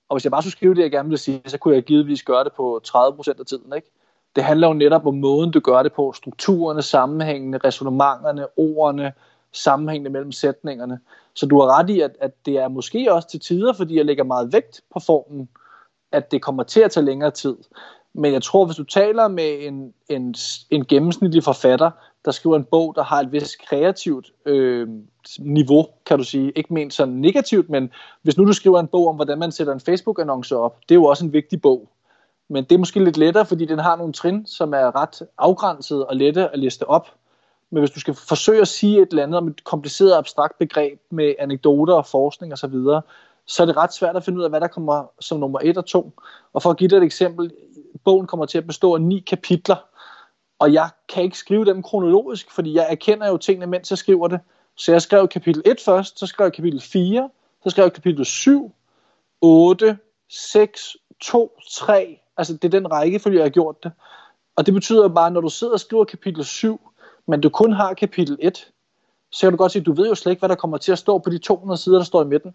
Og 0.10 0.16
hvis 0.16 0.24
jeg 0.24 0.32
bare 0.32 0.42
skulle 0.42 0.52
skrive 0.52 0.76
det, 0.76 0.82
jeg 0.82 0.92
gerne 0.92 1.10
vil 1.10 1.18
sige, 1.18 1.42
så 1.46 1.58
kunne 1.58 1.76
jeg 1.76 1.84
givetvis 1.84 2.24
gøre 2.24 2.44
det 2.44 2.54
på 2.54 2.82
30% 2.88 3.40
af 3.40 3.46
tiden. 3.46 3.74
Ikke? 3.76 3.92
Det 4.36 4.44
handler 4.44 4.68
jo 4.68 4.74
netop 4.74 5.06
om 5.06 5.18
måden, 5.18 5.52
du 5.52 5.60
gør 5.60 5.84
det 5.84 5.94
på. 5.94 6.14
Strukturerne, 6.14 6.82
sammenhængene, 6.82 7.58
resonemangerne, 7.58 8.48
ordene, 8.58 9.14
sammenhængende 9.64 10.12
mellem 10.12 10.32
sætningerne. 10.32 11.00
Så 11.34 11.46
du 11.46 11.60
har 11.60 11.80
ret 11.80 11.90
i, 11.90 12.02
at, 12.02 12.12
at 12.22 12.32
det 12.46 12.58
er 12.58 12.68
måske 12.68 13.14
også 13.14 13.28
til 13.28 13.40
tider, 13.40 13.74
fordi 13.74 13.98
jeg 13.98 14.06
lægger 14.06 14.24
meget 14.24 14.54
vægt 14.54 14.82
på 14.94 15.00
formen, 15.00 15.50
at 16.12 16.32
det 16.32 16.42
kommer 16.42 16.64
til 16.64 16.80
at 16.80 16.92
tage 16.92 17.06
længere 17.06 17.32
tid. 17.32 17.56
Men 18.14 18.34
jeg 18.34 18.42
tror, 18.42 18.66
hvis 18.66 18.78
du 18.78 18.84
taler 18.84 19.28
med 19.28 19.58
en, 19.60 19.94
en, 20.10 20.36
en 20.70 20.86
gennemsnitlig 20.86 21.44
forfatter, 21.44 21.92
der 22.26 22.32
skriver 22.32 22.56
en 22.56 22.64
bog, 22.64 22.96
der 22.96 23.04
har 23.04 23.20
et 23.20 23.32
vist 23.32 23.66
kreativt 23.68 24.32
øh, 24.46 24.88
niveau, 25.40 25.88
kan 26.06 26.18
du 26.18 26.24
sige. 26.24 26.52
Ikke 26.52 26.74
ment 26.74 26.94
sådan 26.94 27.14
negativt, 27.14 27.70
men 27.70 27.92
hvis 28.22 28.38
nu 28.38 28.46
du 28.46 28.54
skriver 28.54 28.80
en 28.80 28.88
bog 28.88 29.08
om, 29.08 29.16
hvordan 29.16 29.40
man 29.40 29.52
sætter 29.52 29.74
en 29.74 29.80
Facebook-annonce 29.80 30.58
op, 30.58 30.80
det 30.82 30.92
er 30.96 31.00
jo 31.00 31.06
også 31.06 31.26
en 31.26 31.34
vigtig 31.34 31.62
bog. 31.62 31.90
Men 32.50 32.64
det 32.64 32.72
er 32.72 32.80
måske 32.80 33.04
lidt 33.04 33.18
lettere, 33.18 33.46
fordi 33.46 33.66
den 33.66 33.80
har 33.80 33.96
nogle 33.96 34.14
trin, 34.14 34.46
som 34.46 34.74
er 34.74 35.02
ret 35.02 35.28
afgrænset 35.38 36.06
og 36.06 36.16
lette 36.16 36.50
at 36.50 36.60
liste 36.60 36.90
op. 36.90 37.08
Men 37.70 37.82
hvis 37.82 37.92
du 37.92 38.00
skal 38.00 38.14
forsøge 38.14 38.62
at 38.62 38.68
sige 38.68 39.02
et 39.02 39.08
eller 39.10 39.24
andet 39.24 39.38
om 39.38 39.48
et 39.48 39.64
kompliceret 39.64 40.18
abstrakt 40.18 40.58
begreb 40.58 41.00
med 41.10 41.34
anekdoter 41.40 41.94
og 41.94 42.06
forskning 42.06 42.54
osv., 42.54 42.72
så, 42.72 43.02
så 43.46 43.64
er 43.64 43.66
det 43.66 43.78
ret 43.78 43.94
svært 43.94 44.16
at 44.16 44.24
finde 44.24 44.40
ud 44.40 44.44
af, 44.44 44.50
hvad 44.50 44.62
der 44.62 44.68
kommer 44.68 45.12
som 45.20 45.40
nummer 45.40 45.60
et 45.64 45.78
og 45.78 45.86
to. 45.86 46.14
Og 46.54 46.62
for 46.62 46.70
at 46.70 46.78
give 46.78 46.90
dig 46.90 46.98
et 46.98 47.04
eksempel, 47.04 47.52
bogen 48.04 48.28
kommer 48.28 48.46
til 48.46 48.58
at 48.58 48.68
bestå 48.68 48.96
af 48.96 49.02
ni 49.02 49.20
kapitler, 49.20 49.76
og 50.60 50.74
jeg 50.74 50.90
kan 51.10 51.24
ikke 51.24 51.38
skrive 51.38 51.66
dem 51.66 51.84
kronologisk, 51.84 52.52
fordi 52.52 52.74
jeg 52.74 52.88
erkender 52.90 53.28
jo 53.28 53.38
tingene, 53.38 53.68
mens 53.68 53.90
jeg 53.90 53.98
skriver 53.98 54.28
det. 54.28 54.40
Så 54.76 54.92
jeg 54.92 55.02
skrev 55.02 55.28
kapitel 55.28 55.62
1 55.66 55.82
først, 55.86 56.20
så 56.20 56.28
skrev 56.28 56.46
jeg 56.46 56.54
kapitel 56.54 56.82
4, 56.82 57.30
så 57.64 57.70
skrev 57.70 57.84
jeg 57.84 57.94
kapitel 57.94 58.26
7, 58.26 58.76
8, 59.42 59.98
6, 60.30 60.98
2, 61.22 61.60
3. 61.72 62.20
Altså 62.38 62.54
det 62.54 62.64
er 62.64 62.80
den 62.80 62.92
rækkefølge, 62.92 63.38
jeg 63.38 63.46
har 63.46 63.50
gjort 63.50 63.84
det. 63.84 63.92
Og 64.56 64.66
det 64.66 64.74
betyder 64.74 65.08
bare, 65.08 65.28
at 65.28 65.34
når 65.34 65.42
du 65.42 65.50
sidder 65.50 65.74
og 65.74 65.80
skriver 65.80 66.04
kapitel 66.04 66.46
7, 66.46 66.92
men 67.28 67.42
du 67.42 67.50
kun 67.50 67.74
har 67.74 67.94
kapitel 67.94 68.38
1, 68.42 68.68
så 69.32 69.42
kan 69.42 69.52
du 69.52 69.58
godt 69.58 69.72
sige, 69.72 69.80
at 69.80 69.86
du 69.86 69.94
ved 69.94 70.08
jo 70.08 70.16
slet 70.16 70.32
ikke, 70.32 70.40
hvad 70.40 70.50
der 70.50 70.56
kommer 70.56 70.78
til 70.78 70.92
at 70.92 71.00
stå 71.00 71.18
på 71.18 71.30
de 71.30 71.38
200 71.38 71.82
sider, 71.82 71.98
der 71.98 72.06
står 72.06 72.22
i 72.22 72.26
midten. 72.26 72.54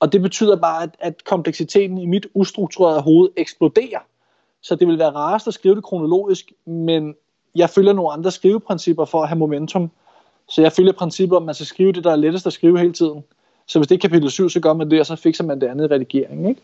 Og 0.00 0.12
det 0.12 0.22
betyder 0.22 0.56
bare, 0.56 0.82
at, 0.82 0.90
at 0.98 1.24
kompleksiteten 1.24 1.98
i 1.98 2.06
mit 2.06 2.26
ustrukturerede 2.34 3.00
hoved 3.00 3.28
eksploderer. 3.36 4.00
Så 4.60 4.74
det 4.74 4.88
vil 4.88 4.98
være 4.98 5.10
rarest 5.10 5.48
at 5.48 5.54
skrive 5.54 5.74
det 5.74 5.84
kronologisk, 5.84 6.52
men 6.64 7.14
jeg 7.54 7.70
følger 7.70 7.92
nogle 7.92 8.12
andre 8.12 8.30
skriveprincipper 8.30 9.04
for 9.04 9.22
at 9.22 9.28
have 9.28 9.38
momentum. 9.38 9.90
Så 10.48 10.62
jeg 10.62 10.72
følger 10.72 10.92
princippet 10.92 11.36
om, 11.36 11.42
at 11.42 11.46
man 11.46 11.54
skal 11.54 11.66
skrive 11.66 11.92
det, 11.92 12.04
der 12.04 12.12
er 12.12 12.16
lettest 12.16 12.46
at 12.46 12.52
skrive 12.52 12.78
hele 12.78 12.92
tiden. 12.92 13.24
Så 13.66 13.78
hvis 13.78 13.88
det 13.88 13.94
er 13.94 13.98
kapitel 13.98 14.30
7, 14.30 14.48
så 14.48 14.60
gør 14.60 14.72
man 14.72 14.90
det, 14.90 15.00
og 15.00 15.06
så 15.06 15.16
fikser 15.16 15.44
man 15.44 15.60
det 15.60 15.66
andet 15.66 15.90
i 15.90 15.94
redigeringen. 15.94 16.46
Ikke? 16.46 16.62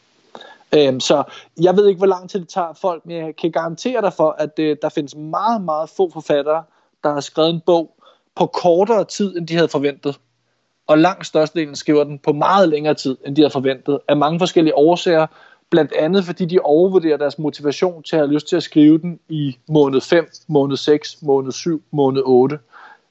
Øhm, 0.89 1.01
så 1.01 1.23
jeg 1.61 1.77
ved 1.77 1.89
ikke, 1.89 1.99
hvor 1.99 2.07
lang 2.07 2.31
tid 2.31 2.41
det 2.41 2.49
tager 2.49 2.73
folk, 2.73 3.07
men 3.07 3.17
jeg 3.17 3.37
kan 3.37 3.53
garantere 3.53 4.03
dig 4.03 4.13
for, 4.13 4.31
at 4.39 4.59
øh, 4.59 4.77
der 4.83 4.89
findes 4.89 5.17
meget, 5.17 5.63
meget 5.63 5.89
få 5.89 6.11
forfattere, 6.11 6.65
der 7.05 7.13
har 7.13 7.21
skrevet 7.21 7.51
en 7.51 7.61
bog 7.67 7.95
på 8.37 8.47
kortere 8.47 9.05
tid, 9.05 9.37
end 9.37 9.47
de 9.47 9.55
havde 9.55 9.69
forventet. 9.69 10.21
Og 10.87 10.99
langt 10.99 11.27
størstedelen 11.27 11.77
skriver 11.77 12.05
den 12.05 12.19
på 12.19 12.33
meget 12.33 12.69
længere 12.69 12.95
tid, 12.95 13.17
end 13.27 13.37
de 13.37 13.43
havde 13.43 13.53
forventet, 13.53 13.99
af 14.09 14.17
mange 14.17 14.39
forskellige 14.39 14.75
årsager, 14.75 15.27
Blandt 15.71 15.93
andet 15.93 16.25
fordi 16.25 16.45
de 16.45 16.61
overvurderer 16.61 17.17
deres 17.17 17.39
motivation 17.39 18.03
til 18.03 18.17
at 18.17 18.21
have 18.21 18.33
lyst 18.33 18.49
til 18.49 18.57
at 18.57 18.63
skrive 18.63 18.99
den 18.99 19.21
i 19.29 19.59
måned 19.69 20.01
5, 20.01 20.29
måned 20.47 20.77
6, 20.77 21.23
måned 21.23 21.53
7, 21.53 21.83
måned 21.91 22.23
8. 22.25 22.59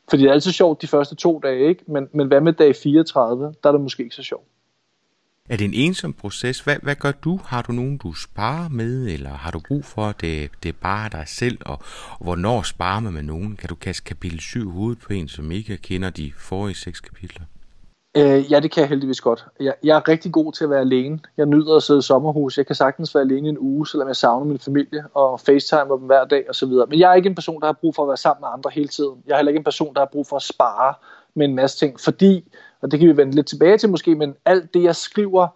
Fordi 0.10 0.24
det 0.24 0.30
er 0.30 0.34
altid 0.34 0.52
sjovt 0.52 0.82
de 0.82 0.88
første 0.88 1.16
to 1.16 1.40
dage, 1.44 1.68
ikke? 1.68 1.84
Men, 1.88 2.10
men 2.14 2.28
hvad 2.28 2.42
med 2.42 2.54
dag 2.54 2.76
34? 2.76 3.54
Der 3.64 3.70
er 3.70 3.72
det 3.72 3.82
måske 3.82 4.04
ikke 4.04 4.16
så 4.16 4.24
sjovt. 4.24 4.48
Er 5.50 5.58
det 5.58 5.66
en 5.66 5.74
ensom 5.74 6.14
proces? 6.14 6.60
Hvad, 6.60 6.76
hvad 6.84 6.96
gør 6.96 7.12
du? 7.12 7.40
Har 7.46 7.62
du 7.62 7.72
nogen, 7.72 7.98
du 7.98 8.14
sparer 8.14 8.70
med, 8.70 9.08
eller 9.08 9.30
har 9.30 9.52
du 9.52 9.60
brug 9.68 9.86
for, 9.86 10.06
at 10.06 10.22
det, 10.22 10.52
det 10.64 10.70
er 10.70 10.74
bare 10.82 11.10
dig 11.10 11.24
selv? 11.28 11.58
Og, 11.66 11.80
og 12.20 12.24
hvornår 12.26 12.62
sparer 12.62 13.00
man 13.00 13.14
med 13.14 13.24
nogen? 13.24 13.56
Kan 13.56 13.70
du 13.70 13.76
kaste 13.76 14.04
kapitel 14.04 14.40
7 14.40 14.72
hovedet 14.72 15.00
på 15.00 15.14
en, 15.14 15.28
som 15.28 15.52
ikke 15.52 15.78
kender 15.78 16.10
de 16.10 16.32
forrige 16.38 16.76
seks 16.76 17.00
kapitler? 17.00 17.46
Øh, 18.18 18.52
ja, 18.52 18.60
det 18.60 18.72
kan 18.72 18.82
jeg 18.82 18.90
heldigvis 18.90 19.22
godt. 19.22 19.46
Jeg, 19.60 19.74
jeg 19.84 19.96
er 19.98 20.08
rigtig 20.08 20.32
god 20.32 20.54
til 20.54 20.64
at 20.64 20.70
være 20.70 20.80
alene. 20.80 21.20
Jeg 21.38 21.46
nyder 21.46 21.76
at 21.76 21.84
sidde 21.84 22.00
i 22.00 22.02
sommerhus. 22.02 22.58
Jeg 22.58 22.66
kan 22.66 22.76
sagtens 22.76 23.16
være 23.16 23.24
alene 23.24 23.50
en 23.50 23.58
uge, 23.60 23.88
selvom 23.88 24.08
jeg 24.08 24.16
savner 24.16 24.46
min 24.46 24.60
familie 24.60 25.04
og 25.14 25.40
facetime 25.40 25.94
dem 26.00 26.06
hver 26.06 26.26
dag 26.26 26.50
osv. 26.50 26.68
Men 26.68 27.00
jeg 27.00 27.12
er 27.12 27.16
ikke 27.16 27.30
en 27.30 27.36
person, 27.36 27.62
der 27.62 27.66
har 27.66 27.78
brug 27.82 27.96
for 27.96 28.04
at 28.04 28.08
være 28.08 28.18
sammen 28.18 28.42
med 28.42 28.50
andre 28.54 28.70
hele 28.74 28.88
tiden. 28.88 29.24
Jeg 29.28 29.34
er 29.34 29.38
heller 29.38 29.50
ikke 29.50 29.58
en 29.58 29.64
person, 29.64 29.94
der 29.94 30.00
har 30.00 30.10
brug 30.12 30.28
for 30.28 30.36
at 30.36 30.42
spare 30.42 30.94
med 31.34 31.46
en 31.46 31.56
masse 31.56 31.78
ting, 31.78 32.00
fordi, 32.00 32.44
og 32.82 32.92
det 32.92 33.00
kan 33.00 33.10
vi 33.10 33.18
vende 33.18 33.36
lidt 33.36 33.48
tilbage 33.48 33.78
til 33.78 33.90
måske, 33.90 34.16
men 34.16 34.36
alt 34.46 34.74
det, 34.74 34.84
jeg 34.84 34.96
skriver, 34.96 35.48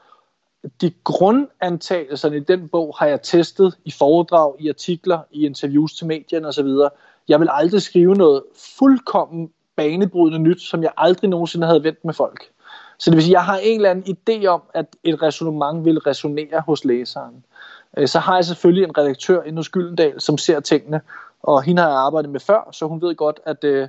de 0.82 0.92
grundantagelserne 1.04 2.38
i 2.38 2.40
den 2.40 2.70
bog 2.70 2.96
har 3.00 3.06
jeg 3.06 3.22
testet 3.22 3.78
i 3.86 3.92
foredrag, 3.92 4.56
i 4.60 4.70
artikler, 4.70 5.20
i 5.32 5.46
interviews 5.46 5.94
til 5.94 6.08
medierne 6.08 6.48
osv. 6.48 6.68
Jeg 7.28 7.40
vil 7.40 7.50
aldrig 7.52 7.82
skrive 7.82 8.16
noget 8.16 8.44
fuldkommen 8.80 9.52
banebrydende 9.76 10.40
nyt, 10.40 10.62
som 10.62 10.84
jeg 10.84 10.92
aldrig 10.98 11.30
nogensinde 11.30 11.68
havde 11.68 11.84
vendt 11.84 12.06
med 12.06 12.14
folk. 12.14 12.44
Så 13.00 13.12
det 13.12 13.16
vil 13.16 13.24
sige, 13.24 13.32
at 13.32 13.40
jeg 13.40 13.46
har 13.46 13.58
en 13.58 13.76
eller 13.76 13.90
anden 13.90 14.18
idé 14.18 14.46
om, 14.46 14.62
at 14.74 14.86
et 15.04 15.22
resonemang 15.22 15.86
vil 15.86 16.00
resonere 16.00 16.62
hos 16.66 16.86
læseren. 16.86 17.46
Øh, 17.98 18.08
så 18.08 18.20
har 18.20 18.36
jeg 18.36 18.46
selvfølgelig 18.46 18.84
en 18.84 18.98
redaktør 18.98 19.44
inde 19.44 19.60
hos 19.60 19.70
Gyldendal, 19.70 20.22
som 20.22 20.38
ser 20.38 20.60
tingene, 20.60 21.02
og 21.44 21.64
hende 21.64 21.82
har 21.82 21.90
jeg 21.90 21.98
arbejdet 21.98 22.32
med 22.32 22.40
før, 22.40 22.70
så 22.72 22.88
hun 22.88 23.02
ved 23.02 23.16
godt, 23.16 23.40
at, 23.46 23.64
øh, 23.64 23.88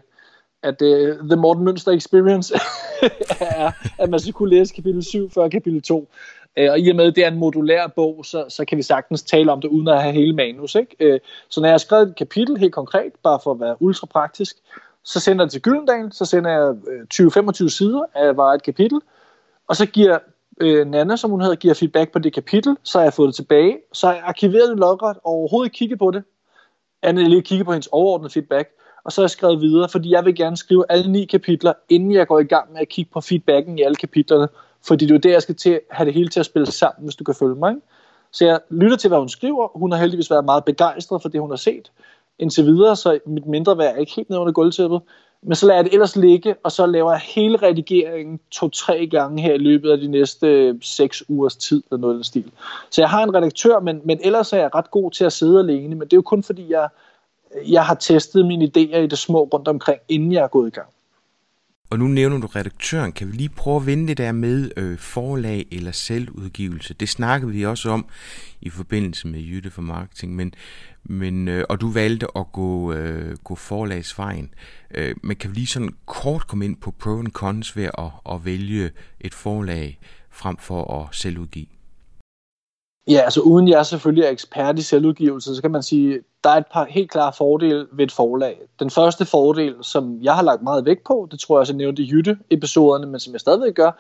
at 0.62 0.83
uh, 0.83 1.29
The 1.29 1.37
Morten 1.37 1.64
Mønster 1.64 1.92
Experience 1.92 2.55
er, 3.40 3.70
at 3.98 4.11
man 4.11 4.20
skal 4.20 4.33
kunne 4.33 4.51
læse 4.51 4.75
kapitel 4.75 5.05
7 5.05 5.31
før 5.31 5.48
kapitel 5.48 5.83
2. 5.83 6.09
Øh, 6.57 6.70
og 6.70 6.81
i 6.81 6.90
og 6.90 6.96
med, 6.96 7.07
at 7.07 7.16
det 7.16 7.25
er 7.25 7.29
en 7.29 7.38
modulær 7.38 7.87
bog, 7.87 8.25
så, 8.25 8.44
så 8.48 8.64
kan 8.64 8.79
vi 8.79 8.83
sagtens 8.83 9.22
tale 9.22 9.53
om 9.53 9.61
det, 9.61 9.68
uden 9.68 9.88
at 9.88 10.03
have 10.03 10.14
hele 10.14 10.33
manus. 10.33 10.75
Ikke? 10.75 10.96
Øh, 11.01 11.20
så 11.48 11.61
når 11.61 11.68
jeg 11.68 11.72
har 11.72 11.79
skrevet 11.79 12.09
et 12.09 12.16
kapitel 12.16 12.57
helt 12.57 12.72
konkret, 12.72 13.12
bare 13.22 13.40
for 13.44 13.51
at 13.51 13.61
være 13.61 13.83
ultra 13.83 14.07
praktisk, 14.07 14.57
så 15.05 15.20
sender 15.20 15.44
jeg 15.44 15.46
det 15.46 15.53
til 15.53 15.62
Gyldendal, 15.62 16.12
så 16.12 16.25
sender 16.25 16.51
jeg 16.51 16.75
20-25 17.14 17.68
sider 17.68 18.03
af 18.14 18.37
bare 18.37 18.55
et 18.55 18.62
kapitel, 18.62 19.01
og 19.68 19.77
så 19.77 19.87
giver 19.87 20.18
øh, 20.61 20.87
Nana, 20.87 21.16
som 21.16 21.31
hun 21.31 21.40
hedder, 21.40 21.57
giver 21.57 21.75
feedback 21.75 22.12
på 22.12 22.18
det 22.18 22.35
kapitel, 22.35 22.77
så 22.83 22.98
har 22.98 23.05
jeg 23.05 23.12
fået 23.12 23.27
det 23.27 23.35
tilbage, 23.35 23.79
så 23.92 24.07
har 24.07 24.14
jeg 24.14 24.22
arkiveret 24.27 24.68
det 24.68 24.79
logret, 24.79 25.16
og 25.16 25.33
overhovedet 25.33 25.66
ikke 25.66 25.79
kigget 25.79 25.98
på 25.98 26.11
det, 26.11 26.25
andet 27.03 27.31
lige 27.31 27.42
kigge 27.42 27.64
på 27.64 27.72
hendes 27.72 27.88
overordnede 27.92 28.33
feedback, 28.33 28.68
og 29.05 29.12
så 29.12 29.21
har 29.21 29.25
jeg 29.25 29.31
skrevet 29.31 29.61
videre, 29.61 29.88
fordi 29.88 30.11
jeg 30.11 30.25
vil 30.25 30.35
gerne 30.35 30.57
skrive 30.57 30.85
alle 30.88 31.12
ni 31.12 31.25
kapitler, 31.25 31.73
inden 31.88 32.12
jeg 32.12 32.27
går 32.27 32.38
i 32.38 32.45
gang 32.45 32.73
med 32.73 32.81
at 32.81 32.88
kigge 32.88 33.11
på 33.15 33.21
feedbacken 33.21 33.79
i 33.79 33.83
alle 33.83 33.97
kapitlerne, 33.97 34.49
fordi 34.87 35.05
det 35.05 35.11
er 35.11 35.15
jo 35.15 35.21
der, 35.21 35.31
jeg 35.31 35.43
skal 35.43 35.55
til, 35.55 35.81
have 35.91 36.07
det 36.07 36.15
hele 36.15 36.29
til 36.29 36.41
at 36.41 36.47
spille 36.47 36.67
sammen, 36.67 37.05
hvis 37.05 37.17
du 37.17 37.25
kan 37.25 37.35
følge 37.35 37.55
mig. 37.55 37.71
Ikke? 37.71 37.83
Så 38.33 38.45
jeg 38.45 38.61
lytter 38.71 38.97
til, 38.97 39.09
hvad 39.09 39.19
hun 39.19 39.29
skriver. 39.29 39.79
Hun 39.79 39.93
har 39.93 39.99
heldigvis 39.99 40.31
været 40.31 40.45
meget 40.45 40.65
begejstret 40.65 41.23
for 41.23 41.29
det, 41.29 41.41
hun 41.41 41.51
har 41.51 41.57
set 41.57 41.91
indtil 42.38 42.65
videre, 42.67 42.97
så 42.97 43.19
mit 43.27 43.47
mindre 43.47 43.79
værd 43.79 43.95
er 43.95 43.99
ikke 43.99 44.12
helt 44.17 44.31
ned 44.31 44.38
under 44.38 44.53
gulvtæppet. 44.53 45.01
Men 45.43 45.55
så 45.55 45.67
lader 45.67 45.79
jeg 45.79 45.85
det 45.85 45.93
ellers 45.93 46.17
ligge, 46.17 46.55
og 46.62 46.73
så 46.73 46.87
laver 46.87 47.12
jeg 47.12 47.21
hele 47.21 47.57
redigeringen 47.57 48.41
to-tre 48.51 49.07
gange 49.07 49.43
her 49.43 49.55
i 49.55 49.59
løbet 49.59 49.91
af 49.91 49.99
de 49.99 50.09
næste 50.09 50.47
øh, 50.47 50.75
seks 50.83 51.23
ugers 51.29 51.57
tid, 51.57 51.83
eller 51.91 52.01
noget 52.01 52.15
af 52.15 52.17
den 52.17 52.25
stil. 52.25 52.53
Så 52.91 53.03
jeg 53.03 53.11
har 53.11 53.23
en 53.23 53.35
redaktør, 53.35 53.81
men, 53.81 54.01
men 54.05 54.19
ellers 54.23 54.53
er 54.53 54.57
jeg 54.57 54.75
ret 54.75 54.91
god 54.91 55.11
til 55.11 55.25
at 55.25 55.33
sidde 55.33 55.59
alene, 55.59 55.95
men 55.95 56.01
det 56.01 56.12
er 56.12 56.17
jo 56.17 56.23
kun 56.23 56.43
fordi, 56.43 56.71
jeg, 56.71 56.88
jeg 57.69 57.85
har 57.87 57.95
testet 57.95 58.47
mine 58.47 58.65
idéer 58.65 58.97
i 58.97 59.07
det 59.07 59.19
små 59.19 59.45
rundt 59.45 59.69
omkring, 59.69 60.01
inden 60.09 60.33
jeg 60.33 60.43
er 60.43 60.49
gået 60.49 60.69
i 60.69 60.71
gang. 60.71 60.88
Og 61.93 61.99
nu 61.99 62.07
nævner 62.07 62.38
du 62.38 62.47
redaktøren. 62.47 63.12
Kan 63.12 63.27
vi 63.27 63.33
lige 63.33 63.49
prøve 63.49 63.77
at 63.77 63.87
vende 63.87 64.09
det 64.09 64.19
der 64.19 64.33
med 64.33 64.71
øh, 64.77 64.99
forlag 64.99 65.67
eller 65.73 65.93
selvudgivelse? 65.93 66.95
Det 66.95 67.09
snakkede 67.09 67.53
vi 67.53 67.67
også 67.67 67.91
om 67.91 68.07
i 68.61 68.71
forbindelse 68.71 69.29
med 69.29 69.41
Jytte 69.41 69.71
for 69.71 69.83
Marketing, 69.83 70.37
men, 70.37 70.55
men, 71.05 71.49
øh, 71.49 71.65
og 71.69 71.81
du 71.81 71.91
valgte 71.91 72.27
at 72.37 72.53
gå, 72.53 72.93
øh, 72.93 73.37
gå 73.45 73.55
forlagsvejen. 73.55 74.55
Øh, 74.95 75.15
men 75.23 75.37
kan 75.37 75.51
vi 75.51 75.55
lige 75.55 75.67
sådan 75.67 75.95
kort 76.07 76.47
komme 76.47 76.65
ind 76.65 76.77
på 76.77 76.91
pro 76.91 77.19
and 77.19 77.33
cons 77.33 77.77
ved 77.77 77.85
at, 77.99 78.35
at 78.35 78.45
vælge 78.45 78.91
et 79.21 79.35
forlag 79.35 79.99
frem 80.31 80.57
for 80.57 81.01
at 81.01 81.15
selvudgive? 81.15 81.67
Ja, 83.09 83.21
altså 83.21 83.41
uden 83.41 83.69
jeg 83.69 83.87
selvfølgelig 83.87 84.25
er 84.25 84.31
ekspert 84.31 84.79
i 84.79 84.83
selvudgivelse, 84.83 85.57
så 85.57 85.62
kan 85.62 85.71
man 85.71 85.83
sige, 85.83 86.21
der 86.45 86.51
er 86.51 86.57
et 86.57 86.67
par 86.73 86.85
helt 86.85 87.11
klare 87.11 87.33
fordele 87.33 87.87
ved 87.93 88.05
et 88.05 88.12
forlag. 88.12 88.61
Den 88.81 88.91
første 88.91 89.25
fordel, 89.25 89.75
som 89.83 90.19
jeg 90.23 90.35
har 90.35 90.43
lagt 90.43 90.62
meget 90.62 90.85
vægt 90.85 91.05
på, 91.05 91.29
det 91.31 91.41
tror 91.41 91.57
jeg 91.57 91.61
også, 91.61 91.73
jeg 91.73 91.79
nævnte 91.79 92.03
i 92.03 92.11
Jytte-episoderne, 92.11 93.07
men 93.07 93.21
som 93.21 93.33
jeg 93.33 93.41
stadigvæk 93.41 93.75
gør, 93.75 93.91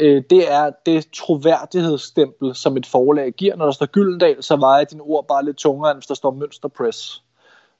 øh, 0.00 0.22
det 0.30 0.52
er 0.52 0.70
det 0.86 1.06
troværdighedsstempel, 1.16 2.54
som 2.54 2.76
et 2.76 2.86
forlag 2.86 3.32
giver. 3.32 3.56
Når 3.56 3.64
der 3.64 3.72
står 3.72 3.86
Gyldendal, 3.86 4.42
så 4.42 4.56
vejer 4.56 4.84
dine 4.84 5.02
ord 5.02 5.28
bare 5.28 5.44
lidt 5.44 5.56
tungere, 5.56 5.90
end 5.90 5.98
hvis 5.98 6.06
der 6.06 6.14
står 6.14 6.30
Mønsterpress. 6.30 7.22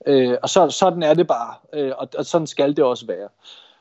Øh, 0.06 0.36
og 0.42 0.48
så, 0.48 0.70
sådan 0.70 1.02
er 1.02 1.14
det 1.14 1.26
bare, 1.26 1.54
øh, 1.72 1.92
og, 1.98 2.08
og 2.18 2.26
sådan 2.26 2.46
skal 2.46 2.76
det 2.76 2.84
også 2.84 3.06
være. 3.06 3.28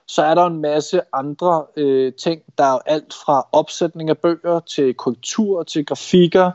Så 0.07 0.23
er 0.23 0.35
der 0.35 0.45
en 0.45 0.61
masse 0.61 1.01
andre 1.13 1.65
øh, 1.77 2.13
ting. 2.13 2.41
Der 2.57 2.63
er 2.63 2.79
alt 2.85 3.13
fra 3.25 3.47
opsætning 3.51 4.09
af 4.09 4.17
bøger 4.17 4.59
til 4.59 4.93
korrektur, 4.93 5.63
til 5.63 5.85
grafikker, 5.85 6.51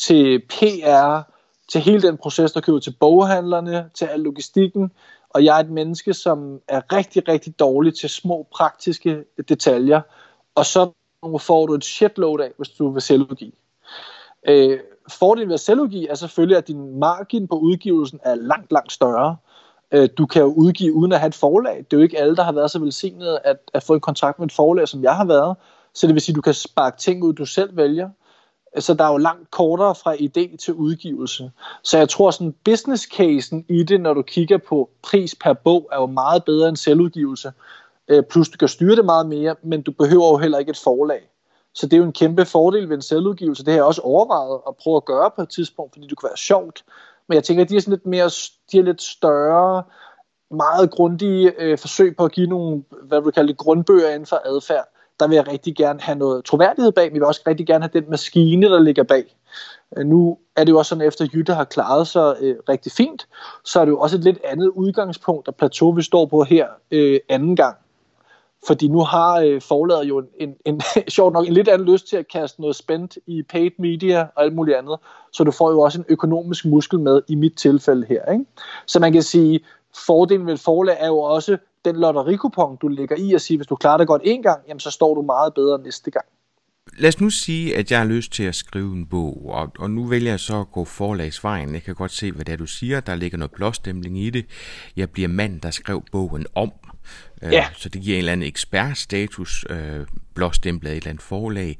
til 0.00 0.42
PR, 0.48 1.20
til 1.68 1.80
hele 1.80 2.02
den 2.02 2.16
proces, 2.16 2.52
der 2.52 2.60
kører 2.60 2.78
til 2.78 2.94
boghandlerne, 3.00 3.90
til 3.94 4.04
al 4.04 4.20
logistikken. 4.20 4.90
Og 5.30 5.44
jeg 5.44 5.56
er 5.56 5.60
et 5.60 5.70
menneske, 5.70 6.14
som 6.14 6.60
er 6.68 6.92
rigtig, 6.92 7.28
rigtig 7.28 7.58
dårlig 7.58 7.94
til 7.94 8.08
små 8.08 8.46
praktiske 8.52 9.24
detaljer. 9.48 10.00
Og 10.54 10.66
så 10.66 10.90
får 11.40 11.66
du 11.66 11.74
et 11.74 11.84
shitload 11.84 12.40
af, 12.40 12.50
hvis 12.56 12.68
du 12.68 12.90
vil 12.90 13.02
selvudgive. 13.02 13.52
Øh, 14.48 14.78
fordelen 15.08 15.48
ved 15.48 15.54
at 15.54 15.60
selvudgive 15.60 16.08
er 16.08 16.14
selvfølgelig, 16.14 16.56
at 16.56 16.68
din 16.68 16.98
margin 16.98 17.48
på 17.48 17.54
udgivelsen 17.58 18.20
er 18.24 18.34
langt, 18.34 18.72
langt 18.72 18.92
større. 18.92 19.36
Øh, 19.92 20.08
du 20.18 20.26
kan 20.26 20.42
jo 20.42 20.48
udgive 20.48 20.92
uden 20.92 21.12
at 21.12 21.18
have 21.20 21.28
et 21.28 21.34
forlag. 21.34 21.76
Det 21.76 21.92
er 21.92 21.96
jo 21.96 22.02
ikke 22.02 22.18
alle, 22.18 22.36
der 22.36 22.42
har 22.42 22.52
været 22.52 22.70
så 22.70 22.78
velsignet 22.78 23.38
at, 23.44 23.56
at 23.74 23.82
få 23.82 23.94
en 23.94 24.00
kontrakt 24.00 24.38
med 24.38 24.46
et 24.46 24.52
forlag, 24.52 24.88
som 24.88 25.02
jeg 25.02 25.16
har 25.16 25.24
været. 25.24 25.56
Så 25.94 26.06
det 26.06 26.14
vil 26.14 26.22
sige, 26.22 26.32
at 26.32 26.36
du 26.36 26.40
kan 26.40 26.54
sparke 26.54 26.98
ting 26.98 27.24
ud, 27.24 27.32
du 27.32 27.46
selv 27.46 27.76
vælger. 27.76 28.10
Så 28.78 28.94
der 28.94 29.04
er 29.04 29.12
jo 29.12 29.16
langt 29.16 29.50
kortere 29.50 29.94
fra 29.94 30.14
idé 30.14 30.56
til 30.56 30.74
udgivelse. 30.74 31.50
Så 31.82 31.98
jeg 31.98 32.08
tror, 32.08 32.30
sådan 32.30 32.54
business 32.64 33.02
casen 33.04 33.64
i 33.68 33.82
det, 33.82 34.00
når 34.00 34.14
du 34.14 34.22
kigger 34.22 34.58
på 34.58 34.90
pris 35.02 35.34
per 35.34 35.52
bog, 35.52 35.88
er 35.92 35.96
jo 35.96 36.06
meget 36.06 36.44
bedre 36.44 36.68
end 36.68 36.76
selvudgivelse. 36.76 37.52
Øh, 38.08 38.22
plus 38.30 38.48
du 38.48 38.58
kan 38.58 38.68
styre 38.68 38.96
det 38.96 39.04
meget 39.04 39.26
mere, 39.26 39.56
men 39.62 39.82
du 39.82 39.92
behøver 39.92 40.30
jo 40.30 40.36
heller 40.36 40.58
ikke 40.58 40.70
et 40.70 40.80
forlag. 40.84 41.30
Så 41.74 41.86
det 41.86 41.92
er 41.92 41.98
jo 41.98 42.04
en 42.04 42.12
kæmpe 42.12 42.44
fordel 42.44 42.88
ved 42.88 42.96
en 42.96 43.02
selvudgivelse. 43.02 43.64
Det 43.64 43.72
har 43.72 43.78
jeg 43.78 43.84
også 43.84 44.02
overvejet 44.02 44.60
at 44.68 44.76
prøve 44.76 44.96
at 44.96 45.04
gøre 45.04 45.30
på 45.36 45.42
et 45.42 45.48
tidspunkt, 45.48 45.92
fordi 45.94 46.06
det 46.06 46.16
kunne 46.16 46.28
være 46.28 46.36
sjovt. 46.36 46.84
Men 47.28 47.34
jeg 47.34 47.44
tænker, 47.44 47.64
at 47.64 47.70
de 47.70 47.76
er 47.76 47.80
sådan 47.80 47.92
lidt 47.92 48.06
mere, 48.06 48.30
de 48.72 48.78
er 48.78 48.82
lidt 48.82 49.02
større, 49.02 49.82
meget 50.50 50.90
grundige 50.90 51.52
øh, 51.58 51.78
forsøg 51.78 52.16
på 52.16 52.24
at 52.24 52.32
give 52.32 52.46
nogle, 52.46 52.84
hvad 53.02 53.22
du 53.22 53.30
kalder 53.30 53.52
det, 53.52 53.58
grundbøger 53.58 54.08
inden 54.08 54.26
for 54.26 54.40
adfærd 54.44 54.88
der 55.20 55.28
vil 55.28 55.34
jeg 55.34 55.48
rigtig 55.48 55.76
gerne 55.76 56.00
have 56.00 56.18
noget 56.18 56.44
troværdighed 56.44 56.92
bag, 56.92 57.04
men 57.04 57.14
jeg 57.14 57.20
vil 57.20 57.26
også 57.26 57.42
rigtig 57.46 57.66
gerne 57.66 57.84
have 57.84 58.00
den 58.00 58.10
maskine, 58.10 58.66
der 58.66 58.80
ligger 58.80 59.02
bag. 59.02 59.36
Øh, 59.96 60.06
nu 60.06 60.38
er 60.56 60.64
det 60.64 60.72
jo 60.72 60.78
også 60.78 60.88
sådan, 60.88 61.02
at 61.02 61.08
efter 61.08 61.26
Jytte 61.34 61.54
har 61.54 61.64
klaret 61.64 62.06
sig 62.06 62.36
øh, 62.40 62.56
rigtig 62.68 62.92
fint, 62.92 63.28
så 63.64 63.80
er 63.80 63.84
det 63.84 63.92
jo 63.92 64.00
også 64.00 64.16
et 64.16 64.24
lidt 64.24 64.38
andet 64.44 64.68
udgangspunkt 64.68 65.48
og 65.48 65.54
plateau, 65.54 65.92
vi 65.92 66.02
står 66.02 66.26
på 66.26 66.44
her 66.44 66.66
øh, 66.90 67.20
anden 67.28 67.56
gang. 67.56 67.76
Fordi 68.66 68.88
nu 68.88 69.00
har 69.00 69.40
øh, 69.40 69.60
forladet 69.60 70.08
jo 70.08 70.18
en, 70.18 70.26
en, 70.40 70.54
en 70.64 70.80
sjovt 71.08 71.32
nok 71.32 71.46
en 71.46 71.52
lidt 71.52 71.68
anden 71.68 71.88
lyst 71.88 72.08
til 72.08 72.16
at 72.16 72.28
kaste 72.28 72.60
noget 72.60 72.76
spændt 72.76 73.18
i 73.26 73.42
paid 73.42 73.70
media 73.78 74.20
og 74.20 74.42
alt 74.42 74.54
muligt 74.54 74.76
andet. 74.76 74.98
Så 75.32 75.44
du 75.44 75.50
får 75.50 75.70
jo 75.70 75.80
også 75.80 75.98
en 75.98 76.04
økonomisk 76.08 76.64
muskel 76.64 77.00
med 77.00 77.22
i 77.28 77.34
mit 77.34 77.54
tilfælde 77.56 78.06
her. 78.06 78.32
Ikke? 78.32 78.44
Så 78.86 79.00
man 79.00 79.12
kan 79.12 79.22
sige, 79.22 79.60
fordelen 80.06 80.46
ved 80.46 80.54
et 80.54 80.60
forlag 80.60 80.96
er 81.00 81.06
jo 81.06 81.18
også 81.18 81.58
den 81.84 81.96
lotterikupon, 81.96 82.76
du 82.76 82.88
lægger 82.88 83.16
i 83.16 83.34
at 83.34 83.40
sige, 83.40 83.56
hvis 83.58 83.66
du 83.66 83.76
klarer 83.76 83.98
det 83.98 84.06
godt 84.06 84.22
en 84.24 84.42
gang, 84.42 84.60
jamen 84.68 84.80
så 84.80 84.90
står 84.90 85.14
du 85.14 85.22
meget 85.22 85.54
bedre 85.54 85.82
næste 85.82 86.10
gang. 86.10 86.26
Lad 86.98 87.08
os 87.08 87.20
nu 87.20 87.30
sige, 87.30 87.76
at 87.76 87.90
jeg 87.90 87.98
har 87.98 88.06
lyst 88.06 88.32
til 88.32 88.42
at 88.42 88.54
skrive 88.54 88.92
en 88.92 89.06
bog, 89.06 89.46
og, 89.48 89.72
og 89.78 89.90
nu 89.90 90.04
vælger 90.04 90.30
jeg 90.30 90.40
så 90.40 90.60
at 90.60 90.72
gå 90.72 90.84
forlagsvejen. 90.84 91.74
Jeg 91.74 91.82
kan 91.82 91.94
godt 91.94 92.12
se, 92.12 92.32
hvad 92.32 92.44
det 92.44 92.52
er, 92.52 92.56
du 92.56 92.66
siger. 92.66 93.00
Der 93.00 93.14
ligger 93.14 93.38
noget 93.38 93.50
blåstemning 93.50 94.18
i 94.18 94.30
det. 94.30 94.46
Jeg 94.96 95.10
bliver 95.10 95.28
mand, 95.28 95.60
der 95.60 95.70
skrev 95.70 96.02
bogen 96.12 96.46
om. 96.54 96.72
Øh, 97.42 97.52
ja. 97.52 97.66
Så 97.76 97.88
det 97.88 98.02
giver 98.02 98.16
en 98.16 98.18
eller 98.18 98.32
anden 98.32 98.46
ekspertstatus, 98.46 99.64
øh, 99.70 100.06
blåstemplet 100.34 100.90
et 100.90 100.96
eller 100.96 101.10
andet 101.10 101.22
forlag. 101.22 101.78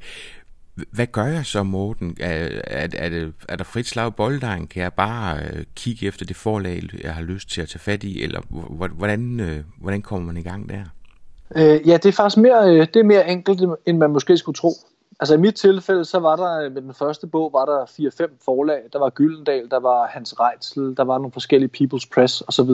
Hvad 0.91 1.07
gør 1.07 1.25
jeg 1.25 1.45
så, 1.45 1.63
Morten? 1.63 2.17
Er, 2.19 2.49
er, 2.67 2.87
er, 2.97 3.09
det, 3.09 3.33
er 3.49 3.55
der 3.55 3.63
frit 3.63 3.87
slag 3.87 4.15
boldejen? 4.15 4.67
Kan 4.67 4.83
jeg 4.83 4.93
bare 4.93 5.39
øh, 5.39 5.63
kigge 5.75 6.07
efter 6.07 6.25
det 6.25 6.35
forlag, 6.35 6.83
jeg 7.03 7.15
har 7.15 7.21
lyst 7.21 7.49
til 7.49 7.61
at 7.61 7.69
tage 7.69 7.79
fat 7.79 8.03
i? 8.03 8.23
Eller 8.23 8.41
hvordan, 8.97 9.39
øh, 9.39 9.63
hvordan 9.81 10.01
kommer 10.01 10.25
man 10.25 10.37
i 10.37 10.43
gang 10.43 10.69
der? 10.69 10.83
Øh, 11.55 11.87
ja, 11.87 11.93
det 11.93 12.05
er 12.05 12.11
faktisk 12.11 12.37
mere, 12.37 12.69
øh, 12.69 12.87
det 12.93 12.95
er 12.95 13.03
mere 13.03 13.29
enkelt, 13.29 13.61
end 13.85 13.97
man 13.97 14.11
måske 14.11 14.37
skulle 14.37 14.55
tro. 14.55 14.71
Altså 15.19 15.33
i 15.33 15.37
mit 15.37 15.55
tilfælde, 15.55 16.05
så 16.05 16.19
var 16.19 16.35
der 16.35 16.65
øh, 16.65 16.71
med 16.71 16.81
den 16.81 16.93
første 16.93 17.27
bog, 17.27 17.53
var 17.53 17.65
der 17.65 17.85
4-5 17.85 18.37
forlag. 18.45 18.81
Der 18.93 18.99
var 18.99 19.09
Gyldendal, 19.09 19.69
der 19.69 19.79
var 19.79 20.07
Hans 20.07 20.39
Reitzel, 20.39 20.97
der 20.97 21.03
var 21.03 21.17
nogle 21.17 21.31
forskellige 21.31 21.71
People's 21.77 22.09
Press 22.13 22.43
osv. 22.47 22.69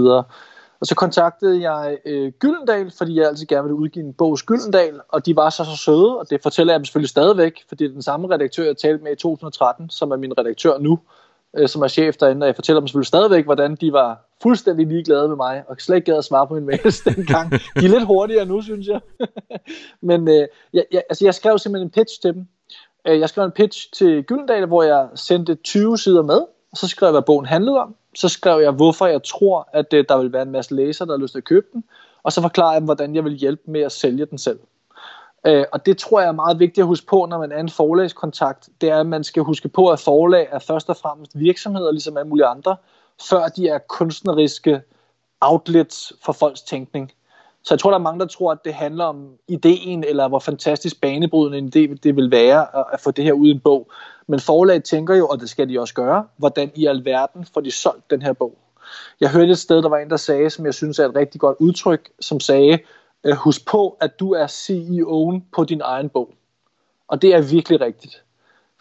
Og 0.79 0.87
så 0.87 0.95
kontaktede 0.95 1.71
jeg 1.71 1.97
øh, 2.05 2.31
Gyldendal, 2.39 2.91
fordi 2.97 3.15
jeg 3.15 3.27
altid 3.27 3.45
gerne 3.45 3.63
ville 3.63 3.75
udgive 3.75 4.05
en 4.05 4.13
bog 4.13 4.37
Gyldendal, 4.45 4.99
og 5.09 5.25
de 5.25 5.35
var 5.35 5.49
så 5.49 5.63
så 5.63 5.77
søde, 5.77 6.17
og 6.19 6.29
det 6.29 6.43
fortæller 6.43 6.73
jeg 6.73 6.79
dem 6.79 6.85
selvfølgelig 6.85 7.09
stadigvæk, 7.09 7.63
fordi 7.67 7.83
det 7.83 7.89
er 7.89 7.93
den 7.93 8.01
samme 8.01 8.29
redaktør, 8.29 8.63
jeg 8.63 8.77
talte 8.77 9.03
med 9.03 9.11
i 9.11 9.15
2013, 9.15 9.89
som 9.89 10.11
er 10.11 10.15
min 10.15 10.37
redaktør 10.37 10.77
nu, 10.77 10.99
øh, 11.57 11.67
som 11.67 11.81
er 11.81 11.87
chef 11.87 12.15
derinde, 12.15 12.43
og 12.43 12.47
jeg 12.47 12.55
fortæller 12.55 12.79
dem 12.79 12.87
selvfølgelig 12.87 13.07
stadigvæk, 13.07 13.45
hvordan 13.45 13.75
de 13.75 13.93
var 13.93 14.25
fuldstændig 14.43 14.87
ligeglade 14.87 15.27
med 15.27 15.35
mig, 15.35 15.63
og 15.67 15.75
slet 15.79 15.95
ikke 15.95 16.11
gad 16.11 16.17
at 16.17 16.25
svare 16.25 16.47
på 16.47 16.53
min 16.53 16.65
mails 16.65 17.01
dengang. 17.15 17.51
De 17.51 17.85
er 17.85 17.89
lidt 17.89 18.05
hurtigere 18.05 18.45
nu, 18.45 18.61
synes 18.61 18.87
jeg. 18.87 18.99
Men 20.09 20.27
øh, 20.27 20.47
jeg, 20.73 20.85
jeg, 20.91 21.03
altså, 21.09 21.25
jeg 21.25 21.33
skrev 21.33 21.57
simpelthen 21.57 21.87
en 21.87 21.91
pitch 21.91 22.21
til 22.21 22.33
dem. 22.33 22.47
Øh, 23.07 23.19
jeg 23.19 23.29
skrev 23.29 23.45
en 23.45 23.51
pitch 23.51 23.93
til 23.93 24.23
Gyldendal, 24.23 24.65
hvor 24.65 24.83
jeg 24.83 25.07
sendte 25.15 25.55
20 25.55 25.97
sider 25.97 26.21
med, 26.21 26.41
og 26.71 26.77
så 26.77 26.87
skrev 26.87 27.07
jeg, 27.07 27.11
hvad 27.11 27.21
bogen 27.21 27.45
handlede 27.45 27.79
om, 27.79 27.95
så 28.17 28.29
skrev 28.29 28.61
jeg, 28.61 28.71
hvorfor 28.71 29.05
jeg 29.05 29.23
tror, 29.23 29.69
at 29.73 29.93
øh, 29.93 30.05
der 30.09 30.17
vil 30.17 30.33
være 30.33 30.41
en 30.41 30.51
masse 30.51 30.75
læsere, 30.75 31.07
der 31.07 31.13
har 31.13 31.21
lyst 31.21 31.31
til 31.31 31.39
at 31.39 31.43
købe 31.43 31.67
den, 31.73 31.83
og 32.23 32.31
så 32.31 32.41
forklarede 32.41 32.73
jeg 32.73 32.81
dem, 32.81 32.85
hvordan 32.85 33.15
jeg 33.15 33.23
vil 33.23 33.33
hjælpe 33.33 33.71
med 33.71 33.81
at 33.81 33.91
sælge 33.91 34.25
den 34.25 34.37
selv. 34.37 34.59
Øh, 35.47 35.65
og 35.73 35.85
det 35.85 35.97
tror 35.97 36.19
jeg 36.19 36.27
er 36.27 36.31
meget 36.31 36.59
vigtigt 36.59 36.83
at 36.83 36.87
huske 36.87 37.07
på, 37.07 37.25
når 37.29 37.39
man 37.39 37.51
er 37.51 37.59
en 37.59 37.69
forlagskontakt, 37.69 38.69
det 38.81 38.89
er, 38.89 38.99
at 38.99 39.07
man 39.07 39.23
skal 39.23 39.43
huske 39.43 39.69
på, 39.69 39.87
at 39.87 39.99
forlag 39.99 40.47
er 40.51 40.59
først 40.59 40.89
og 40.89 40.97
fremmest 40.97 41.39
virksomheder, 41.39 41.91
ligesom 41.91 42.17
alle 42.17 42.29
mulige 42.29 42.45
andre, 42.45 42.75
før 43.29 43.47
de 43.47 43.67
er 43.67 43.77
kunstneriske 43.77 44.81
outlets 45.41 46.13
for 46.25 46.33
folks 46.33 46.61
tænkning. 46.61 47.11
Så 47.67 47.73
jeg 47.73 47.79
tror, 47.79 47.89
der 47.89 47.97
er 47.97 48.01
mange, 48.01 48.19
der 48.19 48.25
tror, 48.25 48.51
at 48.51 48.65
det 48.65 48.73
handler 48.73 49.05
om 49.05 49.29
ideen, 49.47 50.03
eller 50.03 50.27
hvor 50.27 50.39
fantastisk 50.39 51.01
banebrydende 51.01 51.57
en 51.57 51.67
idé 51.67 51.97
det 52.03 52.15
vil 52.15 52.31
være 52.31 52.93
at 52.93 52.99
få 52.99 53.11
det 53.11 53.23
her 53.23 53.33
ud 53.33 53.47
i 53.47 53.51
en 53.51 53.59
bog. 53.59 53.91
Men 54.27 54.39
forlaget 54.39 54.83
tænker 54.83 55.15
jo, 55.15 55.27
og 55.27 55.39
det 55.39 55.49
skal 55.49 55.69
de 55.69 55.79
også 55.79 55.93
gøre, 55.93 56.27
hvordan 56.37 56.71
i 56.75 56.85
alverden 56.85 57.45
får 57.53 57.61
de 57.61 57.71
solgt 57.71 58.11
den 58.11 58.21
her 58.21 58.33
bog. 58.33 58.57
Jeg 59.19 59.31
hørte 59.31 59.51
et 59.51 59.57
sted, 59.57 59.81
der 59.81 59.89
var 59.89 59.97
en, 59.97 60.09
der 60.09 60.17
sagde, 60.17 60.49
som 60.49 60.65
jeg 60.65 60.73
synes 60.73 60.99
er 60.99 61.05
et 61.09 61.15
rigtig 61.15 61.41
godt 61.41 61.57
udtryk, 61.59 62.09
som 62.19 62.39
sagde, 62.39 62.79
øh, 63.23 63.35
husk 63.35 63.67
på, 63.67 63.97
at 64.01 64.19
du 64.19 64.33
er 64.33 64.47
CEO'en 64.47 65.49
på 65.55 65.63
din 65.63 65.81
egen 65.83 66.09
bog. 66.09 66.33
Og 67.07 67.21
det 67.21 67.35
er 67.35 67.41
virkelig 67.41 67.81
rigtigt. 67.81 68.23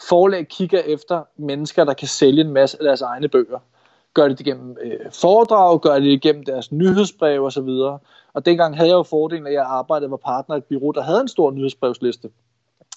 Forlag 0.08 0.48
kigger 0.48 0.80
efter 0.80 1.22
mennesker, 1.36 1.84
der 1.84 1.94
kan 1.94 2.08
sælge 2.08 2.40
en 2.40 2.50
masse 2.50 2.76
af 2.80 2.84
deres 2.84 3.00
egne 3.00 3.28
bøger. 3.28 3.58
Gør 4.16 4.28
det 4.28 4.40
igennem 4.40 4.76
øh, 4.82 5.12
foredrag, 5.12 5.80
gør 5.80 5.94
det 5.94 6.06
igennem 6.06 6.44
deres 6.44 6.72
nyhedsbrev 6.72 7.44
osv. 7.44 7.68
Og 8.34 8.46
dengang 8.46 8.76
havde 8.76 8.88
jeg 8.88 8.94
jo 8.94 9.02
fordelen, 9.02 9.46
at 9.46 9.52
jeg 9.52 9.64
arbejdede 9.66 10.10
med 10.10 10.18
partner 10.18 10.54
i 10.54 10.58
et 10.58 10.64
bureau, 10.64 10.90
der 10.90 11.02
havde 11.02 11.20
en 11.20 11.28
stor 11.28 11.50
nyhedsbrevsliste. 11.50 12.28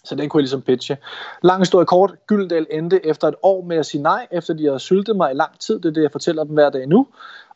Så 0.04 0.16
den 0.16 0.30
kunne 0.30 0.40
jeg 0.40 0.44
ligesom 0.44 0.62
pitche. 0.62 0.98
Lang 1.44 1.62
historie 1.62 1.86
kort. 1.86 2.16
Gyldendal 2.28 2.68
endte 2.72 3.06
efter 3.06 3.28
et 3.28 3.36
år 3.44 3.66
med 3.66 3.78
at 3.78 3.86
sige 3.86 4.02
nej, 4.02 4.28
efter 4.32 4.54
de 4.54 4.66
havde 4.66 4.80
syltet 4.80 5.16
mig 5.16 5.32
i 5.32 5.34
lang 5.34 5.60
tid. 5.60 5.80
Det 5.80 5.86
er 5.86 5.94
det, 5.94 6.02
jeg 6.02 6.12
fortæller 6.12 6.44
dem 6.44 6.54
hver 6.54 6.70
dag 6.70 6.88
nu. 6.88 7.08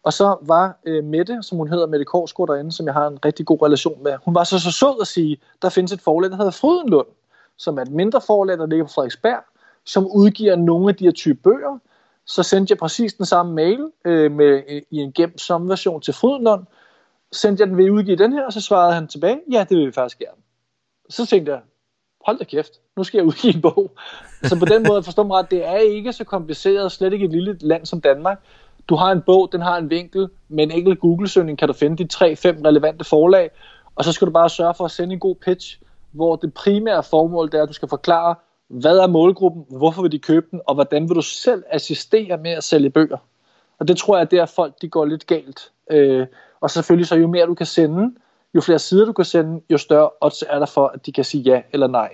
Og 0.04 0.13
så 0.13 0.38
var 0.41 0.78
øh, 0.86 1.04
Mette, 1.04 1.38
som 1.41 1.58
hun 1.58 1.67
hedder, 1.67 1.88
Mette 1.88 2.06
Korsgaard 2.06 2.49
derinde, 2.49 2.71
som 2.71 2.86
jeg 2.86 2.93
har 2.93 3.08
en 3.08 3.19
rigtig 3.26 3.45
god 3.45 3.62
relation 3.62 4.04
med, 4.04 4.13
hun 4.26 4.36
var 4.36 4.43
så, 4.43 4.60
så 4.60 4.71
sød 4.71 5.02
at 5.02 5.08
sige, 5.08 5.38
der 5.62 5.69
findes 5.69 5.91
et 5.91 6.02
forlag, 6.02 6.32
der 6.32 6.38
hedder 6.38 6.52
Frydenlund, 6.52 7.08
som 7.58 7.78
er 7.78 7.82
et 7.82 7.91
mindre 7.91 8.21
forlag, 8.21 8.58
der 8.58 8.65
ligger 8.65 8.86
på 8.86 8.91
Frederiksberg, 8.91 9.43
som 9.86 10.08
udgiver 10.15 10.56
nogle 10.56 10.89
af 10.89 10.95
de 10.95 11.04
her 11.04 11.12
type 11.12 11.39
bøger. 11.43 11.80
Så 12.28 12.44
sendte 12.44 12.72
jeg 12.72 12.78
præcis 12.78 13.14
den 13.14 13.26
samme 13.26 13.54
mail 13.54 13.92
øh, 14.06 14.32
med, 14.32 14.64
øh, 14.70 14.82
i 14.92 14.98
en 14.98 15.14
gemt 15.14 15.42
som 15.42 15.70
version 15.70 16.02
til 16.02 16.14
Frydenlund. 16.14 16.66
Sendte 17.32 17.62
jeg 17.62 17.68
den, 17.68 17.78
ved 17.78 17.90
udgive 17.90 18.18
den 18.18 18.34
her, 18.34 18.46
og 18.46 18.54
så 18.54 18.62
svarede 18.62 18.94
han 18.94 19.08
tilbage, 19.08 19.40
ja, 19.52 19.66
det 19.70 19.78
vil 19.78 19.88
vi 19.88 19.92
faktisk 19.92 20.20
gerne. 20.20 20.42
Så 21.10 21.26
tænkte 21.26 21.52
jeg, 21.52 21.62
hold 22.26 22.38
da 22.38 22.44
kæft, 22.44 22.72
nu 22.98 23.04
skal 23.04 23.18
jeg 23.18 23.26
udgive 23.26 23.56
en 23.56 23.62
bog. 23.62 23.92
Så 24.44 24.60
på 24.60 24.66
den 24.66 24.84
måde 24.88 25.04
forstå 25.04 25.24
mig 25.24 25.38
ret, 25.38 25.52
det 25.52 25.66
er 25.66 25.78
ikke 25.78 26.14
så 26.14 26.24
kompliceret, 26.24 26.92
slet 26.92 27.14
ikke 27.14 27.26
et 27.26 27.32
lille 27.32 27.58
land 27.62 27.86
som 27.86 28.02
Danmark. 28.02 28.40
Du 28.90 28.96
har 28.96 29.12
en 29.12 29.22
bog, 29.22 29.52
den 29.52 29.62
har 29.62 29.78
en 29.78 29.90
vinkel, 29.90 30.30
med 30.48 30.64
en 30.64 30.72
enkelt 30.72 31.00
Google-søgning 31.00 31.58
kan 31.58 31.68
du 31.68 31.74
finde 31.74 32.04
de 32.04 32.08
tre-fem 32.08 32.62
relevante 32.66 33.06
forlag, 33.06 33.52
Og 33.96 34.04
så 34.04 34.12
skal 34.12 34.28
du 34.28 34.32
bare 34.32 34.50
sørge 34.50 34.74
for 34.74 34.86
at 34.86 34.92
sende 34.92 35.14
en 35.14 35.20
god 35.20 35.36
pitch, 35.36 35.82
hvor 36.12 36.36
det 36.36 36.54
primære 36.54 37.04
formål 37.04 37.52
det 37.52 37.58
er, 37.58 37.64
at 37.64 37.70
du 37.70 37.74
skal 37.74 37.90
forklare, 37.90 38.36
hvad 38.67 38.97
er 38.97 39.08
målgruppen, 39.08 39.65
hvorfor 39.78 40.02
vil 40.02 40.12
de 40.12 40.19
købe 40.19 40.47
den, 40.52 40.62
og 40.67 40.73
hvordan 40.76 41.10
vil 41.10 41.15
du 41.15 41.21
selv 41.21 41.63
assistere 41.69 42.38
med 42.38 42.52
at 42.52 42.63
sælge 42.63 42.89
bøger. 42.89 43.17
Og 43.80 43.88
det 43.88 43.97
tror 43.97 44.17
jeg, 44.17 44.32
det 44.32 44.39
er 44.39 44.45
folk, 44.45 44.82
de 44.82 44.89
går 44.89 45.06
lidt 45.06 45.28
galt. 45.28 45.71
Øh, 45.91 46.28
og 46.62 46.71
selvfølgelig 46.71 47.08
så 47.08 47.15
jo 47.15 47.28
mere 47.28 47.45
du 47.45 47.54
kan 47.54 47.65
sende, 47.65 48.13
jo 48.56 48.62
flere 48.62 48.80
sider 48.80 49.06
du 49.06 49.13
kan 49.13 49.26
sende, 49.26 49.62
jo 49.69 49.78
større 49.78 50.10
odds 50.21 50.43
er 50.49 50.60
der 50.60 50.65
for, 50.65 50.88
at 50.88 51.06
de 51.06 51.12
kan 51.12 51.23
sige 51.23 51.41
ja 51.41 51.62
eller 51.73 51.88
nej. 51.88 52.10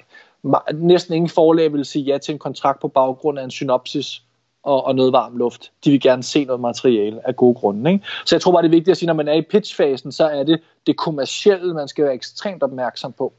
Næsten 0.73 1.13
ingen 1.13 1.29
forlag 1.29 1.73
vil 1.73 1.85
sige 1.85 2.05
ja 2.05 2.17
til 2.17 2.33
en 2.33 2.39
kontrakt 2.39 2.81
på 2.81 2.87
baggrund 2.87 3.39
af 3.39 3.43
en 3.43 3.51
synopsis 3.51 4.23
og, 4.63 4.85
og 4.85 4.95
noget 4.95 5.13
varm 5.13 5.37
luft. 5.37 5.71
De 5.85 5.91
vil 5.91 6.01
gerne 6.01 6.23
se 6.23 6.45
noget 6.45 6.61
materiale 6.61 7.27
af 7.27 7.35
gode 7.35 7.55
grunde. 7.55 7.91
Ikke? 7.91 8.05
Så 8.25 8.35
jeg 8.35 8.41
tror 8.41 8.51
bare, 8.51 8.61
det 8.61 8.67
er 8.67 8.71
vigtigt 8.71 8.91
at 8.91 8.97
sige, 8.97 9.07
når 9.07 9.13
man 9.13 9.27
er 9.27 9.33
i 9.33 9.41
pitchfasen, 9.41 10.11
så 10.11 10.27
er 10.27 10.43
det 10.43 10.61
det 10.87 10.97
kommercielle, 10.97 11.73
man 11.73 11.87
skal 11.87 12.03
være 12.05 12.13
ekstremt 12.13 12.63
opmærksom 12.63 13.13
på. 13.13 13.33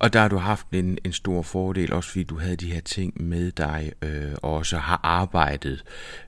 Og 0.00 0.12
der 0.12 0.20
har 0.20 0.28
du 0.28 0.36
haft 0.36 0.66
en, 0.72 0.98
en 1.04 1.12
stor 1.12 1.42
fordel, 1.42 1.92
også 1.92 2.10
fordi 2.10 2.24
du 2.24 2.38
havde 2.38 2.56
de 2.56 2.72
her 2.72 2.80
ting 2.80 3.22
med 3.22 3.52
dig, 3.52 3.92
øh, 4.02 4.32
og 4.42 4.54
også 4.54 4.76
har 4.76 5.00
arbejdet 5.02 5.84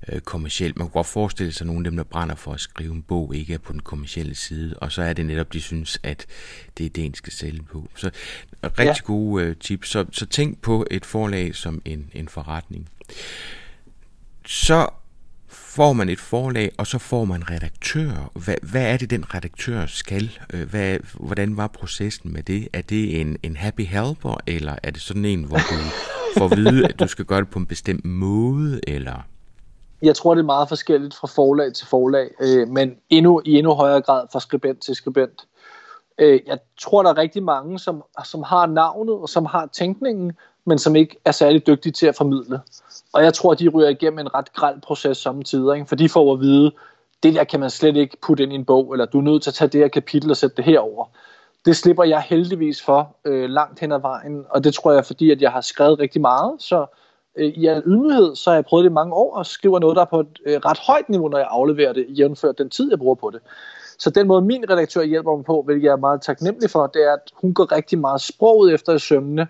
øh, 0.09 0.21
kommercielt. 0.21 0.79
Man 0.79 0.87
kan 0.87 0.93
godt 0.93 1.07
forestille 1.07 1.53
sig, 1.53 1.65
at 1.65 1.67
nogle 1.67 1.81
af 1.81 1.91
dem, 1.91 1.97
der 1.97 2.05
brænder 2.05 2.35
for 2.35 2.53
at 2.53 2.61
skrive 2.61 2.95
en 2.95 3.03
bog, 3.03 3.35
ikke 3.35 3.55
er 3.55 3.59
på 3.59 3.73
den 3.73 3.81
kommercielle 3.81 4.35
side, 4.35 4.77
og 4.77 4.93
så 4.93 5.03
er 5.03 5.13
det 5.13 5.27
netop, 5.27 5.53
de 5.53 5.61
synes, 5.61 5.99
at 6.03 6.27
det 6.79 6.87
er 6.87 6.91
det, 6.91 7.05
en 7.05 7.15
skal 7.15 7.33
sælge 7.33 7.63
på. 7.63 7.89
Så 7.97 8.11
rigtig 8.65 8.85
ja. 8.85 8.95
gode 9.05 9.45
øh, 9.45 9.57
tips. 9.57 9.89
Så, 9.89 10.05
så 10.13 10.27
tænk 10.27 10.63
på 10.63 10.87
et 10.91 11.07
forlag 11.07 11.55
som 11.55 11.83
en, 11.85 12.11
en 12.13 12.29
forretning. 12.29 12.89
Så 14.47 14.89
får 15.77 15.93
man 15.93 16.09
et 16.09 16.21
forlag, 16.21 16.73
og 16.79 16.87
så 16.87 16.99
får 16.99 17.25
man 17.25 17.51
redaktør. 17.51 18.31
Hvad, 18.45 18.55
hvad 18.63 18.83
er 18.83 18.97
det, 18.97 19.11
den 19.11 19.35
redaktør 19.35 19.87
skal? 19.87 20.31
Øh, 20.55 20.71
hvad, 20.71 20.99
hvordan 21.15 21.57
var 21.57 21.67
processen 21.67 22.33
med 22.33 22.43
det? 22.43 22.69
Er 22.73 22.83
det 22.83 23.21
en, 23.21 23.37
en 23.43 23.57
happy 23.57 23.87
helper, 23.87 24.37
eller 24.47 24.77
er 24.83 24.91
det 24.91 25.01
sådan 25.01 25.25
en, 25.25 25.45
hvor 25.45 25.57
du 25.57 25.77
får 26.39 26.45
at 26.45 26.57
vide, 26.57 26.89
at 26.89 27.01
du 27.01 27.07
skal 27.07 27.25
gøre 27.25 27.41
det 27.41 27.51
på 27.51 27.59
en 27.59 27.67
bestemt 27.67 28.05
måde, 28.05 28.81
eller... 28.87 29.27
Jeg 30.03 30.17
tror, 30.17 30.35
det 30.35 30.43
er 30.43 30.47
meget 30.47 30.69
forskelligt 30.69 31.15
fra 31.15 31.27
forlag 31.27 31.75
til 31.75 31.87
forlag, 31.87 32.31
øh, 32.41 32.69
men 32.69 32.95
endnu, 33.11 33.43
i 33.45 33.53
endnu 33.53 33.75
højere 33.75 34.01
grad 34.01 34.27
fra 34.33 34.41
skribent 34.41 34.81
til 34.81 34.95
skribent. 34.95 35.47
Øh, 36.19 36.41
jeg 36.47 36.59
tror, 36.81 37.03
der 37.03 37.11
er 37.11 37.17
rigtig 37.17 37.43
mange, 37.43 37.79
som, 37.79 38.03
som 38.25 38.43
har 38.43 38.67
navnet 38.67 39.15
og 39.15 39.29
som 39.29 39.47
har 39.47 39.67
tænkningen, 39.67 40.33
men 40.67 40.79
som 40.79 40.97
ikke 40.97 41.17
er 41.25 41.33
særlig 41.33 41.67
dygtige 41.67 41.93
til 41.93 42.07
at 42.07 42.17
formidle. 42.17 42.61
Og 43.13 43.25
jeg 43.25 43.35
tror, 43.35 43.55
de 43.55 43.69
ryger 43.69 43.89
igennem 43.89 44.19
en 44.19 44.35
ret 44.35 44.53
græld 44.53 44.81
proces 44.81 45.19
samtidig, 45.19 45.75
ikke? 45.75 45.89
for 45.89 45.97
de 45.97 46.09
får 46.09 46.33
at 46.33 46.41
vide, 46.41 46.73
det 47.23 47.35
der 47.35 47.45
kan 47.45 47.61
man 47.61 47.71
slet 47.71 47.97
ikke 47.97 48.17
putte 48.23 48.43
ind 48.43 48.53
i 48.53 48.55
en 48.55 48.65
bog, 48.65 48.93
eller 48.93 49.07
du 49.07 49.19
er 49.19 49.23
nødt 49.23 49.43
til 49.43 49.51
at 49.51 49.55
tage 49.55 49.69
det 49.69 49.81
her 49.81 49.89
kapitel 49.89 50.31
og 50.31 50.37
sætte 50.37 50.57
det 50.57 50.65
herover. 50.65 51.05
Det 51.65 51.77
slipper 51.77 52.05
jeg 52.05 52.21
heldigvis 52.21 52.83
for 52.83 53.17
øh, 53.25 53.51
langt 53.51 53.81
hen 53.81 53.93
ad 53.93 54.01
vejen, 54.01 54.45
og 54.51 54.65
det 54.65 54.75
tror 54.75 54.93
jeg, 54.93 55.07
fordi 55.07 55.31
at 55.31 55.43
jeg 55.43 55.53
har 55.53 55.61
skrevet 55.61 55.99
rigtig 55.99 56.21
meget, 56.21 56.63
så 56.63 56.87
øh, 57.37 57.47
i 57.49 57.67
al 57.67 57.83
ydmyghed, 57.87 58.37
så 58.37 58.51
har 58.51 58.55
jeg 58.55 58.65
prøvet 58.65 58.85
det 58.85 58.91
i 58.91 58.93
mange 58.93 59.15
år, 59.15 59.35
og 59.35 59.47
skriver 59.47 59.79
noget, 59.79 59.97
der 59.97 60.03
er 60.03 60.07
på 60.07 60.21
et 60.21 60.41
øh, 60.47 60.57
ret 60.57 60.79
højt 60.79 61.09
niveau, 61.09 61.29
når 61.29 61.39
jeg 61.39 61.47
afleverer 61.51 61.93
det, 61.93 62.07
jævnført 62.09 62.59
den 62.59 62.71
tid, 62.71 62.91
jeg 62.91 62.99
bruger 62.99 63.15
på 63.15 63.31
det. 63.31 63.41
Så 63.99 64.11
den 64.11 64.27
måde, 64.27 64.43
min 64.43 64.71
redaktør 64.71 65.03
hjælper 65.03 65.37
mig 65.37 65.45
på, 65.45 65.63
hvilket 65.63 65.85
jeg 65.85 65.93
er 65.93 65.97
meget 65.97 66.23
taknemmelig 66.23 66.71
for, 66.71 66.87
det 66.87 67.05
er, 67.09 67.13
at 67.13 67.33
hun 67.35 67.55
går 67.55 67.73
rigtig 67.73 67.99
meget 67.99 68.21
sproget 68.21 68.75
efter 68.75 68.95
i 68.95 68.99
sømne, 68.99 69.49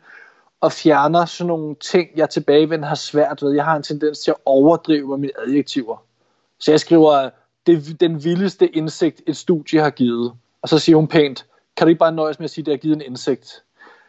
og 0.61 0.73
fjerner 0.73 1.25
sådan 1.25 1.49
nogle 1.49 1.75
ting, 1.75 2.09
jeg 2.17 2.31
tilbagevendt 2.31 2.85
har 2.85 2.95
svært 2.95 3.43
ved. 3.43 3.53
Jeg 3.53 3.65
har 3.65 3.77
en 3.77 3.83
tendens 3.83 4.19
til 4.19 4.31
at 4.31 4.37
overdrive 4.45 5.09
med 5.09 5.17
mine 5.17 5.33
adjektiver. 5.47 5.97
Så 6.59 6.71
jeg 6.71 6.81
skriver, 6.81 7.31
det 7.67 7.75
er 7.75 7.95
den 8.01 8.25
vildeste 8.25 8.77
indsigt, 8.77 9.23
et 9.27 9.37
studie 9.37 9.81
har 9.81 9.91
givet. 9.91 10.33
Og 10.63 10.69
så 10.69 10.79
siger 10.79 10.97
hun 10.97 11.07
pænt, 11.09 11.47
kan 11.77 11.87
du 11.87 11.89
ikke 11.89 11.99
bare 11.99 12.13
nøjes 12.13 12.39
med 12.39 12.45
at 12.45 12.51
sige, 12.51 12.63
at 12.63 12.67
det 12.67 12.73
har 12.73 12.79
givet 12.79 12.97
en 12.97 13.03
indsigt? 13.03 13.63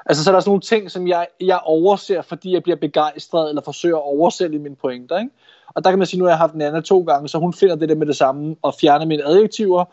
Altså, 0.05 0.23
så 0.23 0.29
er 0.29 0.33
der 0.33 0.39
sådan 0.39 0.49
nogle 0.49 0.61
ting, 0.61 0.91
som 0.91 1.07
jeg, 1.07 1.27
jeg 1.41 1.59
overser, 1.63 2.21
fordi 2.21 2.53
jeg 2.53 2.63
bliver 2.63 2.75
begejstret, 2.75 3.49
eller 3.49 3.61
forsøger 3.61 3.97
at 3.97 4.03
oversælge 4.03 4.59
mine 4.59 4.75
pointer, 4.75 5.19
ikke? 5.19 5.31
Og 5.67 5.83
der 5.83 5.89
kan 5.89 5.99
man 5.99 6.07
sige, 6.07 6.19
nu 6.19 6.25
har 6.25 6.31
jeg 6.31 6.37
haft 6.37 6.55
Nana 6.55 6.81
to 6.81 7.01
gange, 7.01 7.29
så 7.29 7.37
hun 7.37 7.53
finder 7.53 7.75
det 7.75 7.89
der 7.89 7.95
med 7.95 8.07
det 8.07 8.15
samme, 8.15 8.55
og 8.61 8.73
fjerner 8.81 9.05
mine 9.05 9.23
adjektiver, 9.23 9.85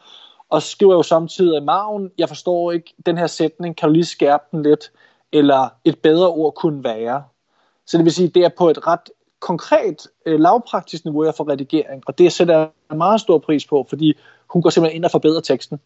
og 0.51 0.63
skriver 0.63 0.95
jo 0.95 1.03
samtidig 1.03 1.57
i 1.57 1.65
maven, 1.65 2.11
jeg 2.19 2.29
forstår 2.29 2.73
ikke 2.73 2.95
den 3.07 3.19
her 3.19 3.27
sætning, 3.27 3.77
kan 3.77 3.89
du 3.89 3.93
lige 3.93 4.05
skærpe 4.05 4.45
den 4.53 4.63
lidt? 4.63 4.91
Eller 5.33 5.69
et 5.85 5.99
bedre 5.99 6.29
ord 6.29 6.55
kunne 6.55 6.85
være. 6.85 7.25
Så 7.87 7.97
det 7.97 8.05
vil 8.05 8.13
sige, 8.13 8.29
det 8.29 8.45
er 8.45 8.51
på 8.59 8.71
et 8.71 8.87
ret 8.87 9.11
konkret, 9.41 10.07
øh, 10.27 10.41
lavpraktisk 10.41 11.05
niveau, 11.05 11.25
jeg 11.25 11.35
får 11.35 11.49
redigering, 11.51 12.03
og 12.07 12.19
det 12.19 12.33
sætter 12.33 12.59
jeg 12.59 12.97
meget 12.97 13.21
stor 13.21 13.39
pris 13.39 13.67
på, 13.67 13.87
fordi 13.89 14.15
hun 14.49 14.63
går 14.63 14.71
simpelthen 14.71 14.97
ind 14.97 15.05
og 15.05 15.11
forbedrer 15.11 15.41
teksten. 15.41 15.81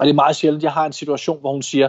Og 0.00 0.04
det 0.06 0.10
er 0.10 0.14
meget 0.14 0.36
sjældent, 0.36 0.62
jeg 0.62 0.72
har 0.72 0.86
en 0.86 0.92
situation, 0.92 1.40
hvor 1.40 1.52
hun 1.52 1.62
siger, 1.62 1.88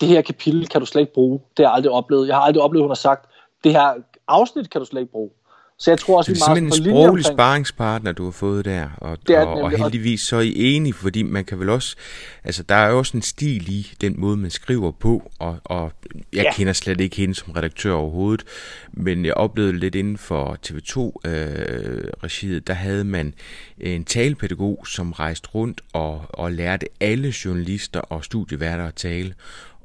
det 0.00 0.08
her 0.08 0.22
kapitel 0.22 0.68
kan 0.68 0.80
du 0.80 0.86
slet 0.86 1.00
ikke 1.00 1.14
bruge. 1.14 1.40
Det 1.56 1.64
har 1.64 1.70
jeg 1.72 1.74
aldrig 1.76 1.92
oplevet. 1.92 2.28
Jeg 2.28 2.36
har 2.36 2.42
aldrig 2.42 2.62
oplevet, 2.62 2.82
at 2.82 2.84
hun 2.84 2.90
har 2.90 2.94
sagt, 2.94 3.30
det 3.64 3.72
her 3.72 3.94
afsnit 4.28 4.70
kan 4.70 4.80
du 4.80 4.84
slet 4.84 5.00
ikke 5.00 5.12
bruge. 5.12 5.30
Så 5.78 5.90
jeg 5.90 5.98
tror 5.98 6.18
også, 6.18 6.32
vi 6.32 6.38
er 6.38 6.48
meget 6.48 6.62
en 6.62 6.72
sproglig 6.72 7.24
sparringspartner, 7.24 8.12
du 8.12 8.24
har 8.24 8.30
fået 8.30 8.64
der, 8.64 8.88
og, 8.96 9.18
det 9.26 9.36
er 9.36 9.40
og, 9.40 9.62
og 9.62 9.70
heldigvis 9.70 10.20
så 10.20 10.36
er 10.36 10.40
I 10.40 10.52
enige, 10.56 10.92
fordi 10.92 11.22
man 11.22 11.44
kan 11.44 11.60
vel 11.60 11.68
også, 11.68 11.96
altså 12.44 12.62
der 12.62 12.74
er 12.74 12.90
jo 12.90 12.98
også 12.98 13.16
en 13.16 13.22
stil 13.22 13.68
i 13.68 13.94
den 14.00 14.14
måde, 14.18 14.36
man 14.36 14.50
skriver 14.50 14.90
på, 14.90 15.30
og, 15.38 15.58
og 15.64 15.92
jeg 16.32 16.42
ja. 16.44 16.52
kender 16.54 16.72
slet 16.72 17.00
ikke 17.00 17.16
hende 17.16 17.34
som 17.34 17.52
redaktør 17.52 17.92
overhovedet, 17.92 18.44
men 18.92 19.24
jeg 19.24 19.34
oplevede 19.34 19.78
lidt 19.78 19.94
inden 19.94 20.18
for 20.18 20.58
TV2-regiet, 20.66 22.56
øh, 22.56 22.62
der 22.66 22.74
havde 22.74 23.04
man 23.04 23.34
en 23.78 24.04
talepædagog, 24.04 24.86
som 24.86 25.12
rejste 25.12 25.48
rundt 25.54 25.80
og, 25.92 26.22
og 26.28 26.52
lærte 26.52 26.86
alle 27.00 27.34
journalister 27.44 28.00
og 28.00 28.24
studieværter 28.24 28.86
at 28.86 28.94
tale, 28.94 29.34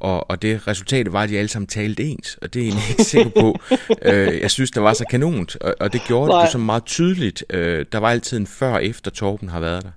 og, 0.02 0.30
og 0.30 0.42
det 0.42 0.68
resultat 0.68 1.14
var, 1.14 1.22
at 1.22 1.30
de 1.30 1.38
alle 1.38 1.48
sammen 1.48 1.68
talte 1.68 2.04
ens, 2.04 2.38
og 2.42 2.54
det 2.54 2.62
er 2.62 2.66
jeg 2.66 2.90
ikke 2.90 3.04
sikker 3.04 3.32
på. 3.40 3.60
øh, 4.12 4.42
jeg 4.42 4.52
synes, 4.52 4.72
det 4.72 4.84
var 4.84 4.94
så 4.94 5.06
kanont, 5.10 5.56
og, 5.62 5.76
og 5.80 5.94
det 5.94 6.02
gjorde 6.08 6.30
Nej. 6.30 6.42
det 6.42 6.52
så 6.52 6.58
meget 6.58 6.86
tydeligt. 6.86 7.44
Øh, 7.50 7.86
der 7.92 7.98
var 7.98 8.10
altid 8.10 8.38
en 8.38 8.48
før 8.48 8.78
efter 8.78 9.12
Torben 9.12 9.50
har 9.50 9.60
været 9.60 9.84
der. 9.84 9.92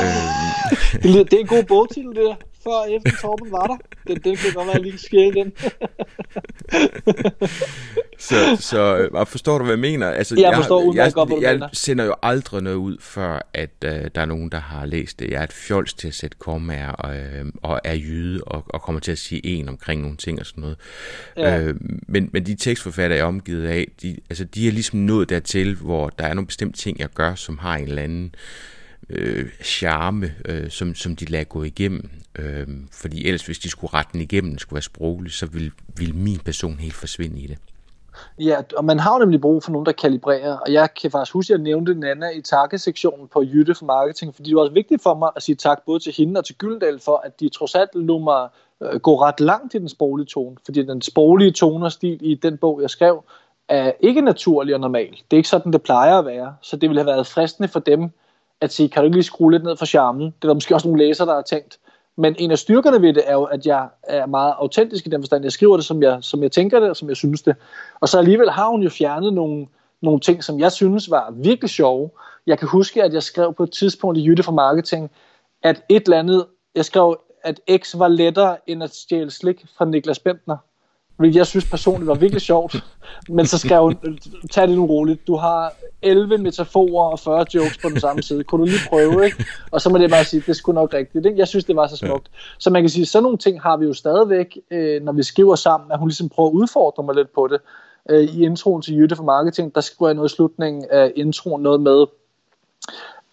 øh. 0.02 1.24
det 1.24 1.32
er 1.32 1.38
en 1.38 1.46
god 1.46 1.64
bogtitel, 1.64 2.08
det 2.08 2.24
der 2.24 2.34
før 2.64 2.96
efter 2.96 3.10
Torben 3.20 3.52
var 3.52 3.66
der. 3.66 3.76
Den, 4.06 4.16
den 4.24 4.36
kan 4.36 4.52
godt 4.54 4.66
være 4.66 4.82
lige 4.82 4.98
skæld, 4.98 5.34
den. 5.34 5.52
så, 8.28 8.56
så 8.60 8.96
øh, 8.96 9.26
forstår 9.26 9.58
du, 9.58 9.64
hvad 9.64 9.74
jeg 9.74 9.80
mener? 9.80 10.10
Altså, 10.10 10.34
jeg 10.38 10.54
forstår 10.54 10.94
jeg, 10.94 11.04
jeg, 11.04 11.12
godt, 11.12 11.28
hvad 11.28 11.38
jeg, 11.40 11.60
jeg 11.60 11.68
sender 11.72 12.04
jo 12.04 12.14
aldrig 12.22 12.62
noget 12.62 12.76
ud, 12.76 12.96
før 13.00 13.48
at 13.54 13.70
uh, 13.84 13.90
der 13.90 14.20
er 14.20 14.24
nogen, 14.24 14.50
der 14.50 14.58
har 14.58 14.86
læst 14.86 15.18
det. 15.18 15.30
Jeg 15.30 15.38
er 15.38 15.44
et 15.44 15.52
fjols 15.52 15.94
til 15.94 16.08
at 16.08 16.14
sætte 16.14 16.36
kommaer 16.40 16.92
og, 16.92 17.16
uh, 17.16 17.48
og 17.62 17.80
er 17.84 17.94
jyde 17.94 18.44
og, 18.44 18.64
og 18.68 18.82
kommer 18.82 19.00
til 19.00 19.12
at 19.12 19.18
sige 19.18 19.46
en 19.46 19.68
omkring 19.68 20.02
nogle 20.02 20.16
ting 20.16 20.40
og 20.40 20.46
sådan 20.46 20.60
noget. 20.60 20.76
Ja. 21.36 21.68
Uh, 21.68 21.76
men, 22.08 22.30
men 22.32 22.46
de 22.46 22.54
tekstforfatter, 22.54 23.16
jeg 23.16 23.22
er 23.22 23.26
omgivet 23.26 23.66
af, 23.66 23.86
de, 24.02 24.16
altså, 24.30 24.44
de 24.44 24.68
er 24.68 24.72
ligesom 24.72 24.98
nået 24.98 25.28
dertil, 25.28 25.74
hvor 25.74 26.08
der 26.08 26.24
er 26.24 26.34
nogle 26.34 26.46
bestemte 26.46 26.78
ting, 26.78 26.98
jeg 26.98 27.08
gør, 27.14 27.34
som 27.34 27.58
har 27.58 27.76
en 27.76 27.88
eller 27.88 28.02
anden 28.02 28.34
øh, 28.34 28.77
Øh, 29.10 29.50
charme, 29.62 30.32
øh, 30.48 30.70
som, 30.70 30.94
som 30.94 31.16
de 31.16 31.24
lader 31.24 31.44
gå 31.44 31.62
igennem. 31.62 32.10
Øh, 32.38 32.66
fordi 32.92 33.26
ellers, 33.26 33.46
hvis 33.46 33.58
de 33.58 33.70
skulle 33.70 33.94
rette 33.94 34.12
den 34.12 34.20
igennem, 34.20 34.58
skulle 34.58 34.74
være 34.74 34.82
sproglig, 34.82 35.32
så 35.32 35.46
vil, 35.46 35.72
vil 35.96 36.14
min 36.14 36.38
person 36.38 36.74
helt 36.74 36.94
forsvinde 36.94 37.40
i 37.40 37.46
det. 37.46 37.58
Ja, 38.38 38.56
og 38.76 38.84
man 38.84 38.98
har 38.98 39.12
jo 39.12 39.18
nemlig 39.18 39.40
brug 39.40 39.62
for 39.62 39.72
nogen, 39.72 39.86
der 39.86 39.92
kalibrerer, 39.92 40.56
og 40.56 40.72
jeg 40.72 40.94
kan 41.02 41.10
faktisk 41.10 41.32
huske, 41.32 41.54
at 41.54 41.58
jeg 41.58 41.64
nævnte 41.64 41.94
Nana 41.94 42.30
i 42.30 42.40
takkesektionen 42.40 43.28
på 43.28 43.42
Jytte 43.42 43.74
for 43.74 43.86
Marketing, 43.86 44.34
fordi 44.34 44.48
det 44.48 44.56
var 44.56 44.62
også 44.62 44.72
vigtigt 44.72 45.02
for 45.02 45.14
mig 45.14 45.30
at 45.36 45.42
sige 45.42 45.56
tak 45.56 45.78
både 45.86 46.00
til 46.00 46.12
hende 46.16 46.38
og 46.38 46.44
til 46.44 46.54
Gyldendal 46.54 47.00
for, 47.00 47.22
at 47.24 47.40
de 47.40 47.48
trods 47.48 47.74
alt 47.74 47.90
lå 47.94 48.18
mig 48.18 48.48
øh, 48.82 49.00
gå 49.00 49.20
ret 49.22 49.40
langt 49.40 49.74
i 49.74 49.78
den 49.78 49.88
sproglige 49.88 50.26
tone, 50.26 50.56
fordi 50.64 50.82
den 50.82 51.02
sproglige 51.02 51.52
tone 51.52 51.84
og 51.84 51.92
stil 51.92 52.18
i 52.20 52.34
den 52.34 52.58
bog, 52.58 52.82
jeg 52.82 52.90
skrev, 52.90 53.24
er 53.68 53.92
ikke 54.00 54.20
naturlig 54.20 54.74
og 54.74 54.80
normal. 54.80 55.10
Det 55.10 55.32
er 55.32 55.36
ikke 55.36 55.48
sådan, 55.48 55.72
det 55.72 55.82
plejer 55.82 56.18
at 56.18 56.26
være, 56.26 56.54
så 56.62 56.76
det 56.76 56.88
ville 56.88 57.00
have 57.00 57.12
været 57.12 57.26
fristende 57.26 57.68
for 57.68 57.80
dem 57.80 58.10
at 58.60 58.72
sige, 58.72 58.88
kan 58.88 59.02
du 59.02 59.04
ikke 59.04 59.16
lige 59.16 59.24
skrue 59.24 59.52
lidt 59.52 59.64
ned 59.64 59.76
for 59.76 59.86
charmen? 59.86 60.26
Det 60.26 60.44
er 60.44 60.48
der 60.48 60.54
måske 60.54 60.74
også 60.74 60.88
nogle 60.88 61.06
læsere, 61.06 61.28
der 61.28 61.34
har 61.34 61.42
tænkt. 61.42 61.78
Men 62.16 62.36
en 62.38 62.50
af 62.50 62.58
styrkerne 62.58 63.02
ved 63.02 63.12
det 63.12 63.22
er 63.26 63.32
jo, 63.32 63.44
at 63.44 63.66
jeg 63.66 63.88
er 64.02 64.26
meget 64.26 64.54
autentisk 64.58 65.06
i 65.06 65.10
den 65.10 65.22
forstand. 65.22 65.44
Jeg 65.44 65.52
skriver 65.52 65.76
det, 65.76 65.84
som 65.84 66.02
jeg, 66.02 66.18
som 66.20 66.42
jeg 66.42 66.52
tænker 66.52 66.80
det, 66.80 66.90
og 66.90 66.96
som 66.96 67.08
jeg 67.08 67.16
synes 67.16 67.42
det. 67.42 67.56
Og 68.00 68.08
så 68.08 68.18
alligevel 68.18 68.50
har 68.50 68.68
hun 68.68 68.82
jo 68.82 68.90
fjernet 68.90 69.32
nogle, 69.32 69.66
nogle 70.02 70.20
ting, 70.20 70.44
som 70.44 70.60
jeg 70.60 70.72
synes 70.72 71.10
var 71.10 71.30
virkelig 71.36 71.70
sjove. 71.70 72.10
Jeg 72.46 72.58
kan 72.58 72.68
huske, 72.68 73.02
at 73.02 73.14
jeg 73.14 73.22
skrev 73.22 73.54
på 73.54 73.62
et 73.62 73.72
tidspunkt 73.72 74.18
i 74.18 74.26
Jytte 74.26 74.42
for 74.42 74.52
Marketing, 74.52 75.10
at 75.62 75.82
et 75.88 76.02
eller 76.02 76.18
andet, 76.18 76.46
jeg 76.74 76.84
skrev, 76.84 77.20
at 77.44 77.60
X 77.76 77.98
var 77.98 78.08
lettere 78.08 78.56
end 78.66 78.82
at 78.82 78.94
stjæle 78.94 79.30
slik 79.30 79.64
fra 79.76 79.84
Niklas 79.84 80.18
Bentner 80.18 80.56
hvilket 81.18 81.38
jeg 81.38 81.46
synes 81.46 81.64
personligt 81.64 82.06
var 82.06 82.14
virkelig 82.14 82.42
sjovt. 82.42 82.84
Men 83.28 83.46
så 83.46 83.58
skal 83.58 83.78
hun, 83.78 83.96
tag 84.50 84.68
det 84.68 84.76
nu 84.76 84.86
roligt. 84.86 85.26
Du 85.26 85.36
har 85.36 85.72
11 86.02 86.38
metaforer 86.38 87.10
og 87.10 87.18
40 87.18 87.46
jokes 87.54 87.78
på 87.78 87.88
den 87.88 88.00
samme 88.00 88.22
side. 88.22 88.44
Kunne 88.44 88.60
du 88.60 88.64
lige 88.66 88.88
prøve, 88.88 89.24
ikke? 89.24 89.44
Og 89.70 89.80
så 89.80 89.90
må 89.90 89.98
det 89.98 90.10
bare 90.10 90.24
sige, 90.24 90.42
det 90.46 90.56
skulle 90.56 90.74
nok 90.74 90.94
rigtigt. 90.94 91.26
Ikke? 91.26 91.38
Jeg 91.38 91.48
synes, 91.48 91.64
det 91.64 91.76
var 91.76 91.86
så 91.86 91.96
smukt. 91.96 92.30
Så 92.58 92.70
man 92.70 92.82
kan 92.82 92.88
sige, 92.88 93.06
sådan 93.06 93.22
nogle 93.22 93.38
ting 93.38 93.62
har 93.62 93.76
vi 93.76 93.86
jo 93.86 93.94
stadigvæk, 93.94 94.58
øh, 94.70 95.02
når 95.02 95.12
vi 95.12 95.22
skriver 95.22 95.54
sammen, 95.54 95.92
at 95.92 95.98
hun 95.98 96.08
ligesom 96.08 96.28
prøver 96.28 96.48
at 96.48 96.54
udfordre 96.54 97.02
mig 97.02 97.14
lidt 97.14 97.34
på 97.34 97.48
det. 97.48 97.60
Øh, 98.10 98.22
I 98.24 98.44
introen 98.44 98.82
til 98.82 98.96
Jytte 98.96 99.16
for 99.16 99.24
Marketing, 99.24 99.74
der 99.74 99.80
skriver 99.80 100.08
jeg 100.08 100.14
noget 100.14 100.30
i 100.30 100.34
slutningen 100.34 100.84
af 100.90 101.12
introen, 101.16 101.62
noget 101.62 101.80
med, 101.80 102.06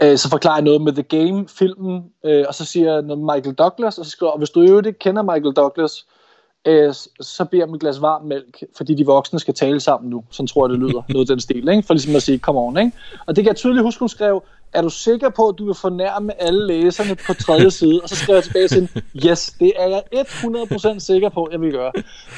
Øh, 0.03 0.17
så 0.17 0.29
forklarer 0.29 0.55
jeg 0.55 0.63
noget 0.63 0.81
med 0.81 0.93
The 0.93 1.03
Game, 1.03 1.47
filmen, 1.47 2.03
øh, 2.23 2.45
og 2.47 2.55
så 2.55 2.65
siger 2.65 2.93
jeg 2.93 3.01
noget 3.01 3.23
med 3.23 3.35
Michael 3.35 3.55
Douglas, 3.55 3.97
og 3.97 4.05
så 4.05 4.11
skriver 4.11 4.31
og 4.31 4.37
hvis 4.37 4.49
du 4.49 4.61
jo 4.61 4.77
ikke 4.77 4.93
kender 4.93 5.21
Michael 5.21 5.55
Douglas, 5.55 6.05
øh, 6.07 6.24
Øh, 6.65 6.93
så 7.21 7.45
beder 7.45 7.65
dem 7.65 7.75
et 7.75 7.81
glas 7.81 8.01
varm 8.01 8.23
mælk, 8.23 8.63
fordi 8.77 8.95
de 8.95 9.05
voksne 9.05 9.39
skal 9.39 9.53
tale 9.53 9.79
sammen 9.79 10.09
nu. 10.09 10.23
Sådan 10.31 10.47
tror 10.47 10.65
jeg, 10.65 10.69
det 10.69 10.79
lyder. 10.79 11.01
Noget 11.09 11.27
den 11.27 11.39
stil, 11.39 11.69
ikke? 11.69 11.83
For 11.83 11.93
ligesom 11.93 12.15
at 12.15 12.21
sige, 12.21 12.39
come 12.39 12.59
on, 12.59 12.77
ikke? 12.77 12.91
Og 13.25 13.35
det 13.35 13.43
kan 13.43 13.49
jeg 13.49 13.55
tydeligt 13.55 13.83
huske, 13.83 13.99
hun 13.99 14.09
skrev, 14.09 14.43
er 14.73 14.81
du 14.81 14.89
sikker 14.89 15.29
på, 15.29 15.47
at 15.47 15.55
du 15.57 15.65
vil 15.65 15.75
fornærme 15.75 16.41
alle 16.41 16.67
læserne 16.67 17.15
på 17.27 17.33
tredje 17.33 17.71
side? 17.71 17.99
Og 18.03 18.09
så 18.09 18.15
skrev 18.15 18.35
jeg 18.35 18.43
tilbage 18.43 18.67
til 18.67 18.75
hende, 18.75 19.01
yes, 19.29 19.55
det 19.59 19.73
er 19.75 19.87
jeg 19.87 20.03
100% 20.21 20.99
sikker 20.99 21.29
på, 21.29 21.49
jeg 21.51 21.61
vil 21.61 21.71
gøre. 21.71 21.91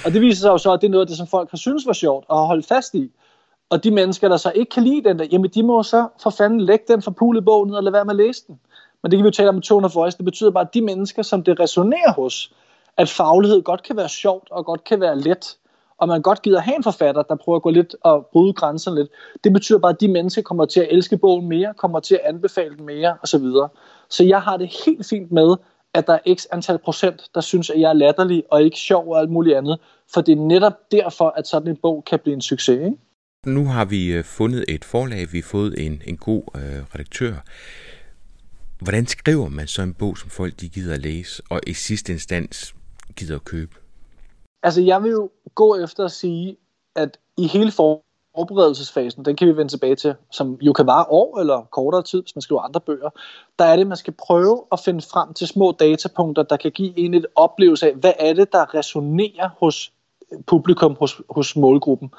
Og 0.06 0.14
det 0.14 0.22
viser 0.22 0.42
sig 0.42 0.50
jo 0.50 0.58
så, 0.58 0.74
at 0.74 0.82
det 0.82 0.88
er 0.88 0.92
noget 0.92 1.06
af 1.06 1.08
det, 1.08 1.18
som 1.18 1.28
folk 1.28 1.52
har 1.52 1.58
synes 1.58 1.88
var 1.88 1.94
sjovt 1.94 2.26
og 2.28 2.38
har 2.38 2.46
holdt 2.46 2.68
fast 2.68 2.96
i. 2.96 3.12
Og 3.70 3.84
de 3.84 3.92
mennesker, 3.92 4.30
der 4.30 4.38
så 4.38 4.52
ikke 4.56 4.70
kan 4.70 4.84
lide 4.84 5.10
den 5.10 5.20
der, 5.20 5.26
jamen 5.32 5.50
de 5.50 5.64
må 5.64 5.84
så 5.84 6.08
for 6.24 6.30
fanden 6.30 6.62
lægge 6.62 6.86
den 6.88 7.02
for 7.02 7.12
pulebogen 7.12 7.74
og 7.74 7.84
lade 7.84 7.94
være 7.94 8.06
med 8.06 8.14
at 8.14 8.18
læse 8.26 8.44
den. 8.48 8.60
Men 9.04 9.12
det 9.12 9.18
kan 9.18 9.24
vi 9.24 9.28
jo 9.28 9.32
tale 9.32 9.50
om 9.50 9.56
med 9.56 9.62
tone 9.62 9.86
of 9.86 9.96
voice. 9.96 10.18
Det 10.18 10.26
betyder 10.26 10.52
bare, 10.52 10.64
at 10.68 10.74
de 10.74 10.82
mennesker, 10.82 11.22
som 11.22 11.44
det 11.44 11.60
resonerer 11.60 12.14
hos, 12.14 12.54
at 12.98 13.10
faglighed 13.10 13.64
godt 13.64 13.84
kan 13.84 13.98
være 13.98 14.10
sjovt 14.10 14.48
og 14.52 14.66
godt 14.66 14.84
kan 14.84 15.02
være 15.02 15.20
let, 15.20 15.58
og 15.98 16.08
man 16.08 16.22
godt 16.22 16.42
gider 16.42 16.60
have 16.60 16.76
en 16.76 16.84
forfatter, 16.84 17.22
der 17.22 17.36
prøver 17.36 17.56
at 17.56 17.62
gå 17.62 17.70
lidt 17.70 17.96
og 18.04 18.30
bryde 18.32 18.54
grænserne 18.54 18.98
lidt, 18.98 19.10
det 19.44 19.54
betyder 19.54 19.80
bare, 19.80 19.92
at 19.92 20.02
de 20.02 20.08
mennesker 20.08 20.42
kommer 20.42 20.66
til 20.66 20.80
at 20.80 20.88
elske 20.92 21.18
bogen 21.18 21.50
mere, 21.50 21.74
kommer 21.78 22.00
til 22.00 22.16
at 22.16 22.22
anbefale 22.24 22.78
den 22.78 22.86
mere, 22.86 23.18
osv. 23.24 23.40
Så, 23.40 23.68
så 24.10 24.24
jeg 24.24 24.42
har 24.42 24.58
det 24.58 24.70
helt 24.86 25.06
fint 25.06 25.32
med, 25.32 25.56
at 25.94 26.08
der 26.08 26.14
er 26.14 26.36
x 26.36 26.46
antal 26.52 26.78
procent, 26.78 27.30
der 27.36 27.42
synes, 27.42 27.70
at 27.70 27.80
jeg 27.80 27.90
er 27.90 27.94
latterlig 27.94 28.44
og 28.52 28.64
ikke 28.64 28.78
sjov 28.78 29.08
og 29.08 29.20
alt 29.20 29.30
muligt 29.30 29.58
andet, 29.58 29.80
for 30.14 30.22
det 30.22 30.32
er 30.32 30.42
netop 30.42 30.74
derfor, 30.92 31.34
at 31.38 31.48
sådan 31.48 31.68
en 31.68 31.78
bog 31.82 32.04
kan 32.08 32.20
blive 32.20 32.34
en 32.34 32.42
succes. 32.42 32.80
Ikke? 32.80 32.98
Nu 33.46 33.66
har 33.66 33.86
vi 33.86 34.08
øh, 34.08 34.24
fundet 34.24 34.66
et 34.68 34.86
forlag, 34.86 35.28
vi 35.32 35.38
har 35.38 35.48
fået 35.48 35.86
en, 35.86 36.02
en 36.06 36.18
god 36.18 36.44
øh, 36.56 36.62
redaktør. 36.96 37.34
Hvordan 38.80 39.08
skriver 39.08 39.50
man 39.50 39.68
så 39.68 39.82
en 39.82 39.94
bog, 39.94 40.18
som 40.18 40.30
folk 40.30 40.54
de 40.62 40.70
gider 40.70 40.94
at 40.94 41.02
læse, 41.02 41.44
og 41.50 41.62
i 41.68 41.74
sidste 41.74 42.14
instans 42.14 42.76
gider 43.18 43.36
at 43.36 43.44
købe? 43.44 43.76
Altså, 44.64 44.82
jeg 44.82 45.04
vil 45.04 45.12
jo 45.12 45.30
gå 45.56 45.76
efter 45.76 46.06
at 46.06 46.12
sige, 46.12 46.58
at 46.96 47.18
i 47.38 47.48
hele 47.48 47.72
forberedelsesfasen, 47.72 49.26
den 49.26 49.36
kan 49.36 49.48
vi 49.48 49.58
vende 49.58 49.72
tilbage 49.72 49.96
til, 49.96 50.16
som 50.32 50.58
jo 50.62 50.74
kan 50.74 50.88
vare 50.88 51.06
år 51.10 51.40
eller 51.40 51.62
kortere 51.72 52.04
tid, 52.04 52.22
hvis 52.22 52.36
man 52.36 52.42
skriver 52.42 52.62
andre 52.62 52.82
bøger, 52.82 53.10
der 53.60 53.66
er 53.66 53.76
det, 53.76 53.88
man 53.88 53.98
skal 53.98 54.14
prøve 54.14 54.64
at 54.72 54.80
finde 54.80 55.02
frem 55.02 55.34
til 55.34 55.48
små 55.48 55.72
datapunkter, 55.72 56.44
der 56.44 56.58
kan 56.58 56.72
give 56.72 56.98
en 56.98 57.14
et 57.14 57.26
oplevelse 57.36 57.88
af, 57.88 57.96
hvad 57.96 58.14
er 58.20 58.34
det, 58.34 58.52
der 58.52 58.74
resonerer 58.74 59.50
hos 59.60 59.92
publikum 60.48 60.96
hos, 61.00 61.22
hos 61.30 61.56
målgruppen. 61.56 62.12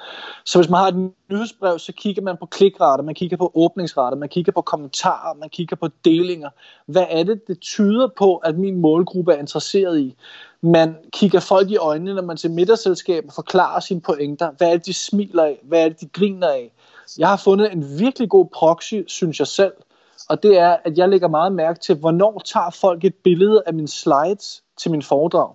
Så 0.44 0.58
hvis 0.58 0.70
man 0.70 0.80
har 0.80 0.88
et 0.88 1.10
nyhedsbrev, 1.30 1.78
så 1.78 1.92
kigger 1.92 2.22
man 2.22 2.36
på 2.40 2.46
klikrater, 2.46 3.04
man 3.04 3.14
kigger 3.14 3.36
på 3.36 3.52
åbningsrater, 3.54 4.16
man 4.16 4.28
kigger 4.28 4.52
på 4.52 4.60
kommentarer, 4.60 5.34
man 5.34 5.48
kigger 5.48 5.76
på 5.76 5.88
delinger. 6.04 6.48
Hvad 6.86 7.06
er 7.10 7.22
det, 7.22 7.40
det 7.48 7.60
tyder 7.60 8.08
på, 8.18 8.36
at 8.36 8.58
min 8.58 8.76
målgruppe 8.76 9.32
er 9.32 9.38
interesseret 9.38 10.00
i? 10.00 10.16
Man 10.60 10.96
kigger 11.12 11.40
folk 11.40 11.70
i 11.70 11.76
øjnene, 11.76 12.14
når 12.14 12.22
man 12.22 12.36
til 12.36 12.50
middagsselskaber 12.50 13.32
forklarer 13.32 13.80
sine 13.80 14.00
pointer. 14.00 14.50
Hvad 14.58 14.68
er 14.68 14.76
det, 14.76 14.86
de 14.86 14.94
smiler 14.94 15.44
af? 15.44 15.60
Hvad 15.62 15.84
er 15.84 15.88
det, 15.88 16.00
de 16.00 16.08
griner 16.08 16.48
af? 16.48 16.72
Jeg 17.18 17.28
har 17.28 17.36
fundet 17.36 17.72
en 17.72 17.98
virkelig 17.98 18.28
god 18.28 18.46
proxy, 18.54 18.94
synes 19.06 19.38
jeg 19.38 19.46
selv, 19.46 19.72
og 20.28 20.42
det 20.42 20.58
er, 20.58 20.76
at 20.84 20.98
jeg 20.98 21.08
lægger 21.08 21.28
meget 21.28 21.52
mærke 21.52 21.80
til, 21.80 21.94
hvornår 21.94 22.42
tager 22.44 22.70
folk 22.70 23.04
et 23.04 23.14
billede 23.14 23.62
af 23.66 23.74
mine 23.74 23.88
slides 23.88 24.62
til 24.78 24.90
min 24.90 25.02
foredrag. 25.02 25.54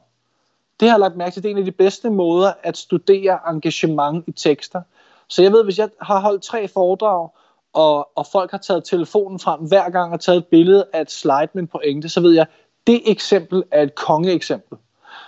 Det 0.84 0.90
har 0.90 0.98
jeg 0.98 1.00
lagt 1.00 1.16
mærke 1.16 1.34
til, 1.34 1.44
det 1.44 1.50
er 1.50 1.54
en 1.54 1.58
af 1.60 1.66
de 1.66 1.72
bedste 1.72 2.10
måder 2.10 2.54
at 2.64 2.78
studere 2.78 3.40
engagement 3.48 4.24
i 4.28 4.32
tekster. 4.32 4.82
Så 5.28 5.42
jeg 5.42 5.52
ved, 5.52 5.64
hvis 5.64 5.78
jeg 5.78 5.90
har 6.02 6.20
holdt 6.20 6.44
tre 6.44 6.68
foredrag, 6.68 7.30
og, 7.74 8.10
og 8.16 8.26
folk 8.32 8.52
har 8.52 8.58
taget 8.58 8.84
telefonen 8.84 9.40
frem 9.40 9.60
hver 9.60 9.90
gang 9.90 10.14
og 10.14 10.20
taget 10.20 10.38
et 10.38 10.46
billede 10.46 10.86
af 10.94 11.02
et 11.02 11.12
slide 11.12 11.48
med 11.54 11.64
en 11.64 11.68
pointe, 11.68 12.10
så 12.10 12.22
ved 12.22 12.32
jeg, 12.32 12.46
det 12.88 13.02
eksempel 13.06 13.64
er 13.72 13.82
et 13.82 13.96
kongeeksempel. 13.96 14.78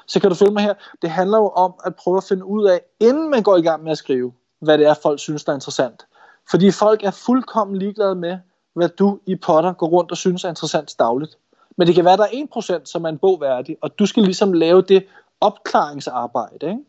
Så 0.08 0.20
kan 0.20 0.30
du 0.30 0.36
følge 0.36 0.52
mig 0.52 0.64
her. 0.64 0.74
Det 1.02 1.10
handler 1.10 1.38
jo 1.38 1.50
om 1.50 1.74
at 1.86 1.96
prøve 1.96 2.18
at 2.18 2.24
finde 2.24 2.46
ud 2.46 2.66
af, 2.66 2.82
inden 3.00 3.30
man 3.30 3.44
går 3.44 3.58
i 3.58 3.62
gang 3.62 3.84
med 3.84 3.92
at 3.92 3.98
skrive, 3.98 4.34
hvad 4.60 4.78
det 4.78 4.88
er, 4.88 4.94
folk 5.04 5.20
synes, 5.20 5.44
der 5.44 5.52
er 5.52 5.56
interessant. 5.56 6.06
Fordi 6.50 6.72
folk 6.72 7.04
er 7.04 7.12
fuldkommen 7.12 7.78
ligeglade 7.78 8.16
med, 8.16 8.38
hvad 8.74 8.90
du 8.90 9.20
i 9.26 9.36
Potter 9.36 9.74
går 9.74 9.88
rundt 9.88 10.12
og 10.12 10.18
synes 10.18 10.44
er 10.44 10.50
interessant 10.50 10.96
dagligt. 11.00 11.38
Men 11.78 11.88
det 11.88 11.96
kan 11.96 12.06
være, 12.06 12.14
at 12.14 12.20
der 12.20 12.26
er 12.26 12.80
1%, 12.80 12.86
som 12.86 13.06
er 13.06 13.10
en 13.10 13.18
bog 13.18 13.42
værdig, 13.42 13.78
og 13.82 14.00
du 14.00 14.06
skal 14.06 14.24
ligesom 14.24 14.54
lave 14.54 14.82
det 14.82 15.06
opklaringsarbejde. 15.42 16.70
Ikke? 16.70 16.80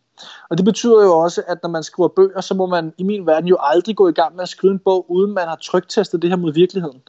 Og 0.51 0.57
det 0.57 0.65
betyder 0.65 1.05
jo 1.05 1.19
også, 1.19 1.43
at 1.47 1.59
når 1.63 1.71
man 1.71 1.83
skriver 1.83 2.09
bøger, 2.09 2.41
så 2.41 2.55
må 2.55 2.67
man 2.67 2.95
i 2.99 3.03
min 3.03 3.27
verden 3.27 3.49
jo 3.49 3.57
aldrig 3.61 3.97
gå 3.97 4.09
i 4.09 4.13
gang 4.13 4.35
med 4.35 4.43
at 4.43 4.49
skrive 4.49 4.73
en 4.73 4.79
bog, 4.79 5.11
uden 5.11 5.35
man 5.35 5.49
har 5.49 5.57
trygtestet 5.57 6.23
det 6.23 6.31
her 6.31 6.37
mod 6.37 6.53
virkeligheden. 6.53 7.03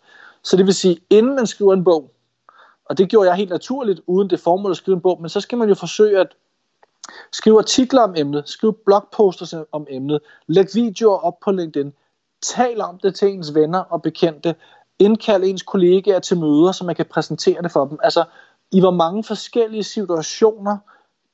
Så 0.43 0.57
det 0.57 0.65
vil 0.65 0.73
sige, 0.73 0.97
inden 1.09 1.35
man 1.35 1.47
skriver 1.47 1.73
en 1.73 1.83
bog, 1.83 2.11
og 2.85 2.97
det 2.97 3.09
gjorde 3.09 3.29
jeg 3.29 3.37
helt 3.37 3.49
naturligt, 3.49 4.01
uden 4.07 4.29
det 4.29 4.39
formål 4.39 4.71
at 4.71 4.77
skrive 4.77 4.95
en 4.95 5.01
bog, 5.01 5.21
men 5.21 5.29
så 5.29 5.41
skal 5.41 5.57
man 5.57 5.69
jo 5.69 5.75
forsøge 5.75 6.19
at 6.19 6.35
skrive 7.31 7.59
artikler 7.59 8.01
om 8.01 8.13
emnet, 8.17 8.49
skrive 8.49 8.73
blogposter 8.73 9.63
om 9.71 9.87
emnet, 9.89 10.19
lægge 10.47 10.71
videoer 10.73 11.17
op 11.17 11.39
på 11.39 11.51
LinkedIn, 11.51 11.93
tal 12.41 12.81
om 12.81 12.99
det 13.03 13.15
til 13.15 13.27
ens 13.27 13.55
venner 13.55 13.79
og 13.79 14.01
bekendte, 14.01 14.55
indkald 14.99 15.43
ens 15.43 15.63
kollegaer 15.63 16.19
til 16.19 16.37
møder, 16.37 16.71
så 16.71 16.83
man 16.83 16.95
kan 16.95 17.05
præsentere 17.05 17.61
det 17.61 17.71
for 17.71 17.85
dem. 17.85 17.99
Altså, 18.03 18.23
i 18.71 18.79
hvor 18.79 18.91
mange 18.91 19.23
forskellige 19.23 19.83
situationer 19.83 20.77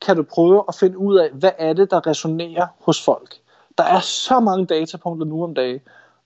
kan 0.05 0.15
du 0.15 0.23
prøve 0.23 0.63
at 0.67 0.75
finde 0.75 0.97
ud 0.97 1.15
af, 1.15 1.29
hvad 1.29 1.51
er 1.57 1.73
det, 1.73 1.91
der 1.91 2.07
resonerer 2.07 2.67
hos 2.79 3.05
folk. 3.05 3.35
Der 3.77 3.83
er 3.83 3.99
så 3.99 4.39
mange 4.39 4.65
datapunkter 4.65 5.25
nu 5.25 5.43
om 5.43 5.53
dagen, 5.53 5.79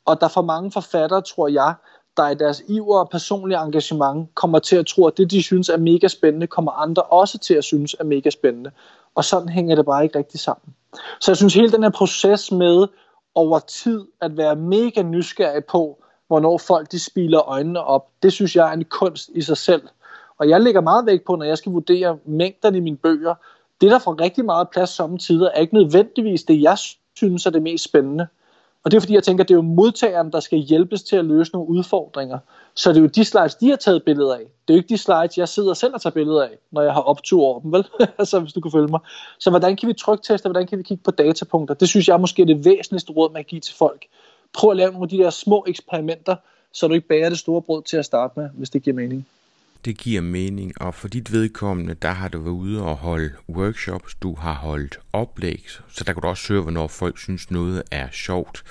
og 0.06 0.20
der 0.20 0.26
er 0.26 0.32
for 0.32 0.42
mange 0.42 0.72
forfattere, 0.72 1.22
tror 1.22 1.48
jeg, 1.48 1.74
der 2.18 2.30
i 2.30 2.36
deres 2.36 2.63
iver 2.68 3.00
og 3.00 3.10
personlige 3.10 3.60
engagement 3.60 4.36
kommer 4.36 4.60
til 4.60 4.76
at 4.76 4.86
tro, 4.86 5.08
at 5.08 5.18
det, 5.18 5.32
de 5.32 5.44
synes 5.44 5.70
er 5.70 5.78
mega 5.78 6.08
spændende, 6.08 6.48
kommer 6.48 6.72
andre 6.72 7.04
også 7.04 7.38
til 7.38 7.54
at 7.54 7.63
synes 7.63 7.96
er 8.00 8.04
mega 8.04 8.30
spændende. 8.30 8.72
Og 9.16 9.24
sådan 9.24 9.50
hænger 9.50 9.76
det 9.76 9.86
bare 9.86 10.04
ikke 10.04 10.18
rigtig 10.18 10.40
sammen. 10.40 10.74
Så 11.20 11.32
jeg 11.32 11.38
synes, 11.38 11.54
hele 11.54 11.72
den 11.72 11.84
her 11.84 11.90
proces 11.90 12.52
med 12.52 12.88
over 13.36 13.60
tid 13.60 14.06
at 14.22 14.38
være 14.38 14.56
mega 14.56 15.02
nysgerrig 15.02 15.66
på, 15.66 16.04
hvornår 16.28 16.58
folk 16.58 16.92
de 16.92 17.00
spiler 17.00 17.50
øjnene 17.50 17.84
op, 17.84 18.08
det 18.24 18.34
synes 18.34 18.56
jeg 18.56 18.70
er 18.70 18.74
en 18.74 18.86
kunst 18.86 19.30
i 19.36 19.42
sig 19.42 19.58
selv. 19.58 19.82
Og 20.38 20.50
jeg 20.50 20.62
lægger 20.62 20.82
meget 20.82 21.06
vægt 21.06 21.26
på, 21.26 21.36
når 21.36 21.46
jeg 21.46 21.58
skal 21.58 21.72
vurdere 21.72 22.18
mængderne 22.26 22.78
i 22.78 22.82
mine 22.82 22.98
bøger, 22.98 23.36
det, 23.82 23.92
der 23.92 24.00
får 24.00 24.22
rigtig 24.22 24.46
meget 24.46 24.70
plads 24.70 24.90
samtidig, 24.90 25.50
er 25.54 25.62
ikke 25.62 25.74
nødvendigvis 25.74 26.44
det, 26.44 26.62
jeg 26.62 26.78
synes 27.16 27.46
er 27.46 27.50
det 27.50 27.62
mest 27.62 27.84
spændende. 27.84 28.28
Og 28.84 28.92
det 28.92 28.98
er 28.98 29.02
fordi, 29.02 29.13
jeg 29.13 29.24
tænker, 29.24 29.44
at 29.44 29.48
det 29.48 29.54
er 29.54 29.58
jo 29.58 29.62
modtageren, 29.62 30.32
der 30.32 30.40
skal 30.40 30.60
hjælpes 30.60 31.04
til 31.04 31.16
at 31.16 31.26
løse 31.26 31.52
nogle 31.54 31.70
udfordringer. 31.70 32.40
Så 32.76 32.90
det 32.90 32.98
er 32.98 33.02
jo 33.02 33.08
de 33.08 33.26
slides, 33.26 33.56
de 33.56 33.70
har 33.70 33.76
taget 33.76 34.04
billeder 34.04 34.34
af. 34.34 34.40
Det 34.40 34.74
er 34.74 34.74
jo 34.74 34.78
ikke 34.78 34.90
de 34.90 34.98
slides, 34.98 35.38
jeg 35.38 35.50
sidder 35.50 35.74
selv 35.74 35.94
og 35.94 36.02
tager 36.02 36.13
billeder 36.13 36.44
af, 36.44 36.58
når 36.72 36.82
jeg 36.82 36.94
har 36.94 37.02
optur 37.02 37.44
over 37.44 37.60
dem, 37.60 37.72
vel? 37.72 37.86
altså, 38.20 38.40
hvis 38.40 38.54
du 38.54 38.62
kan 38.62 38.72
følge 38.72 38.88
mig. 38.88 39.00
Så 39.40 39.50
hvordan 39.50 39.76
kan 39.76 39.90
vi 39.90 39.94
trykteste, 39.94 40.50
hvordan 40.50 40.68
kan 40.68 40.78
vi 40.78 40.84
kigge 40.84 41.04
på 41.04 41.12
datapunkter? 41.12 41.76
Det 41.76 41.90
synes 41.90 42.08
jeg 42.08 42.20
måske 42.20 42.42
er 42.42 42.46
det 42.46 42.66
væsentligste 42.66 43.12
råd, 43.12 43.32
man 43.32 43.44
kan 43.44 43.50
give 43.50 43.62
til 43.62 43.76
folk. 43.76 44.06
Prøv 44.54 44.72
at 44.72 44.78
lave 44.78 44.92
nogle 44.92 45.06
af 45.06 45.10
de 45.10 45.18
der 45.18 45.30
små 45.30 45.66
eksperimenter, 45.68 46.36
så 46.72 46.88
du 46.88 46.94
ikke 46.94 47.08
bager 47.08 47.30
det 47.30 47.40
store 47.40 47.62
brød 47.62 47.84
til 47.84 47.98
at 47.98 48.06
starte 48.06 48.40
med, 48.40 48.50
hvis 48.50 48.70
det 48.70 48.84
giver 48.84 48.96
mening 48.96 49.28
det 49.86 49.98
giver 49.98 50.22
mening, 50.22 50.82
og 50.82 50.96
for 50.96 51.08
dit 51.08 51.32
vedkommende, 51.32 51.94
der 51.94 52.12
har 52.12 52.28
du 52.28 52.40
været 52.40 52.54
ude 52.54 52.84
og 52.84 52.96
holde 52.96 53.34
workshops, 53.50 54.16
du 54.16 54.36
har 54.36 54.54
holdt 54.54 55.00
oplæg, 55.13 55.66
så 55.88 56.04
der 56.04 56.13
kan 56.13 56.22
du 56.22 56.28
også 56.28 56.44
søge, 56.44 56.62
hvornår 56.62 56.88
folk 56.88 57.18
synes 57.18 57.52
noget 57.52 57.84
er 57.92 58.08
sjovt. 58.12 58.63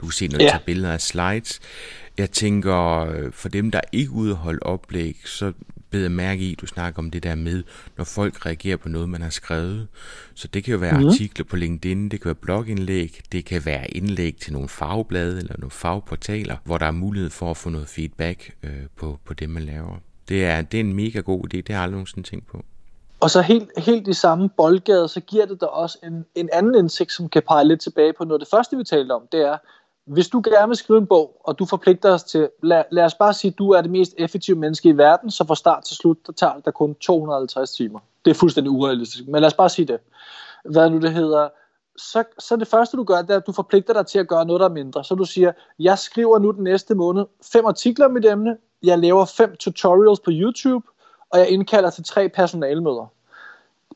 Du 0.00 0.06
kan 0.06 0.12
se 0.12 0.28
noget, 0.28 0.44
ja. 0.44 0.50
tage 0.50 0.62
billeder 0.66 0.92
af 0.92 1.00
slides. 1.00 1.60
Jeg 2.18 2.30
tænker, 2.30 3.06
for 3.32 3.48
dem, 3.48 3.70
der 3.70 3.80
ikke 3.92 4.10
er 4.10 4.14
ude 4.14 4.32
og 4.32 4.38
holde 4.38 4.62
oplæg, 4.62 5.16
så 5.24 5.52
beder 5.90 6.08
mærke 6.08 6.42
i, 6.42 6.54
du 6.54 6.66
snakker 6.66 6.98
om 6.98 7.10
det 7.10 7.22
der 7.22 7.34
med, 7.34 7.62
når 7.96 8.04
folk 8.04 8.46
reagerer 8.46 8.76
på 8.76 8.88
noget, 8.88 9.08
man 9.08 9.22
har 9.22 9.30
skrevet. 9.30 9.88
Så 10.34 10.48
det 10.48 10.64
kan 10.64 10.72
jo 10.72 10.78
være 10.78 10.98
mm. 10.98 11.06
artikler 11.06 11.44
på 11.44 11.56
LinkedIn, 11.56 12.08
det 12.08 12.20
kan 12.20 12.26
være 12.26 12.34
blogindlæg, 12.34 13.20
det 13.32 13.44
kan 13.44 13.66
være 13.66 13.90
indlæg 13.90 14.36
til 14.36 14.52
nogle 14.52 14.68
fagblade 14.68 15.38
eller 15.38 15.54
nogle 15.58 15.70
fagportaler, 15.70 16.56
hvor 16.64 16.78
der 16.78 16.86
er 16.86 16.90
mulighed 16.90 17.30
for 17.30 17.50
at 17.50 17.56
få 17.56 17.70
noget 17.70 17.88
feedback 17.88 18.50
øh, 18.62 18.70
på, 18.96 19.20
på 19.24 19.34
det, 19.34 19.50
man 19.50 19.62
laver. 19.62 19.98
Det 20.28 20.44
er, 20.44 20.62
det 20.62 20.80
er 20.80 20.84
en 20.84 20.94
mega 20.94 21.20
god 21.20 21.40
idé, 21.44 21.56
det 21.56 21.68
har 21.68 21.74
jeg 21.74 21.82
aldrig 21.82 21.96
nogensinde 21.96 22.28
tænkt 22.28 22.46
på. 22.46 22.64
Og 23.20 23.30
så 23.30 23.42
helt, 23.42 23.70
helt 23.78 24.08
i 24.08 24.12
samme 24.12 24.48
boldgade, 24.48 25.08
så 25.08 25.20
giver 25.20 25.46
det 25.46 25.60
dig 25.60 25.70
også 25.70 25.98
en, 26.02 26.26
en 26.34 26.48
anden 26.52 26.74
indsigt, 26.74 27.12
som 27.12 27.28
kan 27.28 27.42
pege 27.48 27.64
lidt 27.64 27.80
tilbage 27.80 28.12
på 28.12 28.24
noget 28.24 28.40
af 28.40 28.46
det 28.46 28.50
første, 28.50 28.76
vi 28.76 28.84
talte 28.84 29.12
om. 29.12 29.22
Det 29.32 29.40
er, 29.40 29.58
hvis 30.06 30.28
du 30.28 30.42
gerne 30.44 30.68
vil 30.68 30.76
skrive 30.76 30.98
en 30.98 31.06
bog, 31.06 31.40
og 31.44 31.58
du 31.58 31.64
forpligter 31.64 32.10
os 32.10 32.22
til, 32.22 32.48
lad, 32.62 32.84
lad 32.90 33.04
os 33.04 33.14
bare 33.14 33.34
sige, 33.34 33.50
at 33.50 33.58
du 33.58 33.70
er 33.70 33.80
det 33.80 33.90
mest 33.90 34.14
effektive 34.18 34.58
menneske 34.58 34.88
i 34.88 34.96
verden, 34.96 35.30
så 35.30 35.44
fra 35.46 35.54
start 35.54 35.84
til 35.84 35.96
slut, 35.96 36.16
der 36.26 36.32
tager 36.32 36.60
det 36.64 36.74
kun 36.74 36.94
250 36.94 37.70
timer. 37.70 37.98
Det 38.24 38.30
er 38.30 38.34
fuldstændig 38.34 38.70
urealistisk, 38.70 39.24
men 39.26 39.40
lad 39.40 39.46
os 39.46 39.54
bare 39.54 39.68
sige 39.68 39.86
det. 39.86 39.98
Hvad 40.64 40.90
nu 40.90 40.98
det 40.98 41.12
hedder, 41.12 41.48
så, 41.96 42.24
så 42.38 42.56
det 42.56 42.68
første 42.68 42.96
du 42.96 43.04
gør, 43.04 43.22
det 43.22 43.30
er, 43.30 43.36
at 43.36 43.46
du 43.46 43.52
forpligter 43.52 43.92
dig 43.92 44.06
til 44.06 44.18
at 44.18 44.28
gøre 44.28 44.44
noget, 44.44 44.60
der 44.60 44.68
er 44.68 44.72
mindre. 44.72 45.04
Så 45.04 45.14
du 45.14 45.24
siger, 45.24 45.52
jeg 45.78 45.98
skriver 45.98 46.38
nu 46.38 46.50
den 46.50 46.64
næste 46.64 46.94
måned 46.94 47.24
fem 47.52 47.66
artikler 47.66 48.06
om 48.06 48.16
et 48.16 48.30
emne, 48.30 48.56
jeg 48.82 48.98
laver 48.98 49.24
fem 49.24 49.56
tutorials 49.56 50.20
på 50.20 50.30
YouTube, 50.30 50.86
og 51.30 51.38
jeg 51.38 51.48
indkalder 51.48 51.90
til 51.90 52.04
tre 52.04 52.28
personalemøder. 52.28 53.06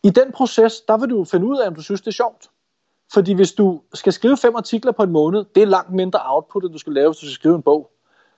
I 0.03 0.11
den 0.11 0.33
proces, 0.33 0.81
der 0.81 0.97
vil 0.97 1.11
du 1.11 1.25
finde 1.25 1.47
ud 1.47 1.59
af, 1.59 1.67
om 1.67 1.75
du 1.75 1.83
synes, 1.83 2.01
det 2.01 2.07
er 2.07 2.13
sjovt. 2.13 2.51
Fordi 3.13 3.33
hvis 3.33 3.53
du 3.53 3.81
skal 3.95 4.13
skrive 4.13 4.37
fem 4.37 4.57
artikler 4.57 4.93
på 4.93 5.03
en 5.03 5.11
måned, 5.11 5.45
det 5.55 5.63
er 5.63 5.67
langt 5.67 5.93
mindre 5.93 6.21
output, 6.25 6.65
end 6.65 6.73
du 6.73 6.79
skal 6.79 6.93
lave, 6.93 7.09
hvis 7.09 7.19
du 7.19 7.27
skal 7.27 7.35
skrive 7.35 7.55
en 7.55 7.63
bog. 7.63 7.91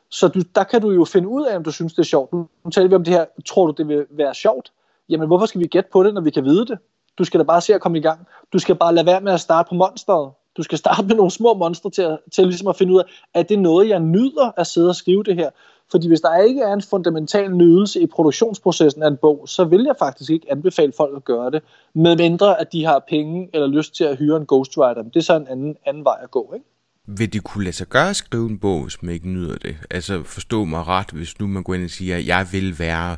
Så 0.09 0.29
du, 0.29 0.41
der 0.55 0.65
kan 0.65 0.81
du 0.81 0.91
jo 0.91 1.05
finde 1.05 1.29
ud 1.29 1.47
af, 1.47 1.57
om 1.57 1.65
du 1.65 1.73
synes, 1.73 1.93
det 1.93 1.99
er 1.99 2.07
sjovt. 2.07 2.33
Nu 2.33 2.49
taler 2.73 2.89
vi 2.89 2.95
om 2.95 3.05
det 3.05 3.15
her, 3.15 3.25
tror 3.47 3.67
du, 3.67 3.73
det 3.73 3.89
vil 3.89 4.07
være 4.11 4.35
sjovt? 4.35 4.73
Jamen, 5.09 5.27
hvorfor 5.27 5.47
skal 5.47 5.61
vi 5.61 5.67
gætte 5.67 5.91
på 5.93 6.03
det, 6.03 6.15
når 6.15 6.21
vi 6.21 6.31
kan 6.31 6.45
vide 6.45 6.67
det? 6.67 6.79
Du 7.21 7.25
skal 7.25 7.41
da 7.41 7.45
bare 7.45 7.61
se 7.61 7.75
at 7.75 7.81
komme 7.81 7.99
i 7.99 8.01
gang. 8.01 8.21
Du 8.53 8.59
skal 8.59 8.75
bare 8.75 8.95
lade 8.95 9.07
være 9.07 9.21
med 9.21 9.33
at 9.33 9.41
starte 9.41 9.69
på 9.69 9.75
monsteret. 9.75 10.33
Du 10.57 10.63
skal 10.63 10.79
starte 10.79 11.07
med 11.07 11.17
nogle 11.17 11.31
små 11.31 11.55
monstre 11.55 11.91
til, 11.91 12.03
at, 12.03 12.19
til 12.35 12.47
ligesom 12.47 12.69
at 12.69 12.77
finde 12.77 12.93
ud 12.93 12.99
af, 12.99 13.05
at 13.35 13.49
det 13.49 13.55
er 13.55 13.61
noget, 13.61 13.89
jeg 13.89 14.01
nyder 14.01 14.53
at 14.57 14.67
sidde 14.67 14.89
og 14.89 14.95
skrive 14.95 15.23
det 15.23 15.35
her. 15.37 15.51
Fordi 15.91 16.09
hvis 16.09 16.21
der 16.21 16.37
ikke 16.37 16.61
er 16.61 16.73
en 16.73 16.83
fundamental 16.83 17.57
nydelse 17.57 18.01
i 18.01 18.07
produktionsprocessen 18.07 19.03
af 19.03 19.09
en 19.09 19.17
bog, 19.17 19.45
så 19.49 19.65
vil 19.65 19.83
jeg 19.85 19.95
faktisk 19.99 20.31
ikke 20.31 20.47
anbefale 20.51 20.93
folk 20.97 21.17
at 21.17 21.25
gøre 21.25 21.51
det, 21.51 21.63
medmindre 21.95 22.61
at 22.61 22.73
de 22.73 22.85
har 22.85 23.05
penge 23.09 23.49
eller 23.55 23.67
lyst 23.67 23.95
til 23.95 24.05
at 24.05 24.17
hyre 24.17 24.37
en 24.37 24.47
ghostwriter. 24.47 25.03
Det 25.03 25.17
er 25.17 25.21
så 25.21 25.37
en 25.37 25.49
anden, 25.49 25.77
anden 25.87 26.05
vej 26.05 26.17
at 26.23 26.31
gå, 26.31 26.53
ikke? 26.55 26.67
Vil 27.07 27.33
det 27.33 27.45
kunne 27.45 27.65
lade 27.65 27.77
sig 27.77 27.87
gøre 27.87 28.11
at 28.11 28.17
skrive 28.17 28.51
en 28.51 28.59
bog, 28.59 28.83
hvis 28.83 29.03
man 29.03 29.15
ikke 29.15 29.29
nyder 29.29 29.59
det? 29.59 29.77
Altså 29.91 30.23
forstå 30.25 30.65
mig 30.65 30.87
ret, 30.87 31.11
hvis 31.11 31.39
nu 31.41 31.47
man 31.47 31.63
går 31.63 31.75
ind 31.75 31.85
og 31.85 31.91
siger, 31.91 32.17
at 32.17 32.27
jeg 32.27 32.47
vil 32.53 32.79
være 32.79 33.17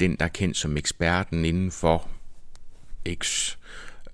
den, 0.00 0.16
der 0.16 0.24
er 0.24 0.28
kendt 0.28 0.56
som 0.56 0.76
eksperten 0.76 1.44
inden 1.44 1.70
for 1.70 2.06
X. 3.14 3.56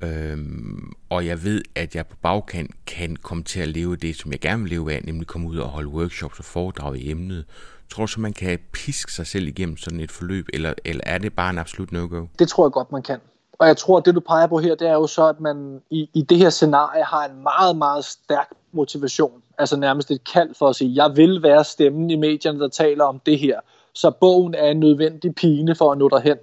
Øhm, 0.00 0.92
og 1.10 1.26
jeg 1.26 1.44
ved, 1.44 1.62
at 1.74 1.94
jeg 1.96 2.06
på 2.06 2.16
bagkant 2.22 2.70
kan 2.86 3.16
komme 3.16 3.44
til 3.44 3.60
at 3.60 3.68
leve 3.68 3.96
det, 3.96 4.16
som 4.16 4.32
jeg 4.32 4.40
gerne 4.40 4.62
vil 4.62 4.70
leve 4.70 4.92
af, 4.92 5.02
nemlig 5.04 5.26
komme 5.26 5.48
ud 5.48 5.56
og 5.56 5.68
holde 5.68 5.88
workshops 5.88 6.38
og 6.38 6.44
foredrag 6.44 6.96
i 6.96 7.10
emnet. 7.10 7.44
Tror 7.90 8.02
du 8.02 8.06
så, 8.06 8.20
man 8.20 8.32
kan 8.32 8.58
piske 8.72 9.12
sig 9.12 9.26
selv 9.26 9.48
igennem 9.48 9.76
sådan 9.76 10.00
et 10.00 10.10
forløb, 10.10 10.46
eller, 10.54 10.74
eller 10.84 11.02
er 11.06 11.18
det 11.18 11.32
bare 11.32 11.50
en 11.50 11.58
absolut 11.58 11.92
no-go? 11.92 12.26
Det 12.38 12.48
tror 12.48 12.66
jeg 12.66 12.72
godt, 12.72 12.92
man 12.92 13.02
kan. 13.02 13.18
Og 13.58 13.66
jeg 13.66 13.76
tror, 13.76 13.98
at 13.98 14.04
det 14.04 14.14
du 14.14 14.20
peger 14.20 14.46
på 14.46 14.58
her, 14.58 14.74
det 14.74 14.88
er 14.88 14.92
jo 14.92 15.06
så, 15.06 15.26
at 15.28 15.40
man 15.40 15.80
i, 15.90 16.10
i 16.14 16.22
det 16.22 16.38
her 16.38 16.50
scenarie 16.50 17.04
har 17.04 17.24
en 17.24 17.42
meget, 17.42 17.76
meget 17.76 18.04
stærk 18.04 18.48
motivation. 18.72 19.42
Altså 19.58 19.76
nærmest 19.76 20.10
et 20.10 20.32
kald 20.32 20.54
for 20.58 20.68
at 20.68 20.76
sige, 20.76 21.04
jeg 21.04 21.16
vil 21.16 21.42
være 21.42 21.64
stemmen 21.64 22.10
i 22.10 22.16
medierne, 22.16 22.60
der 22.60 22.68
taler 22.68 23.04
om 23.04 23.20
det 23.26 23.38
her. 23.38 23.60
Så 23.94 24.10
bogen 24.10 24.54
er 24.54 24.70
en 24.70 24.80
nødvendig 24.80 25.34
pine 25.34 25.74
for 25.74 25.92
at 25.92 25.98
nå 25.98 26.08
derhen. 26.08 26.36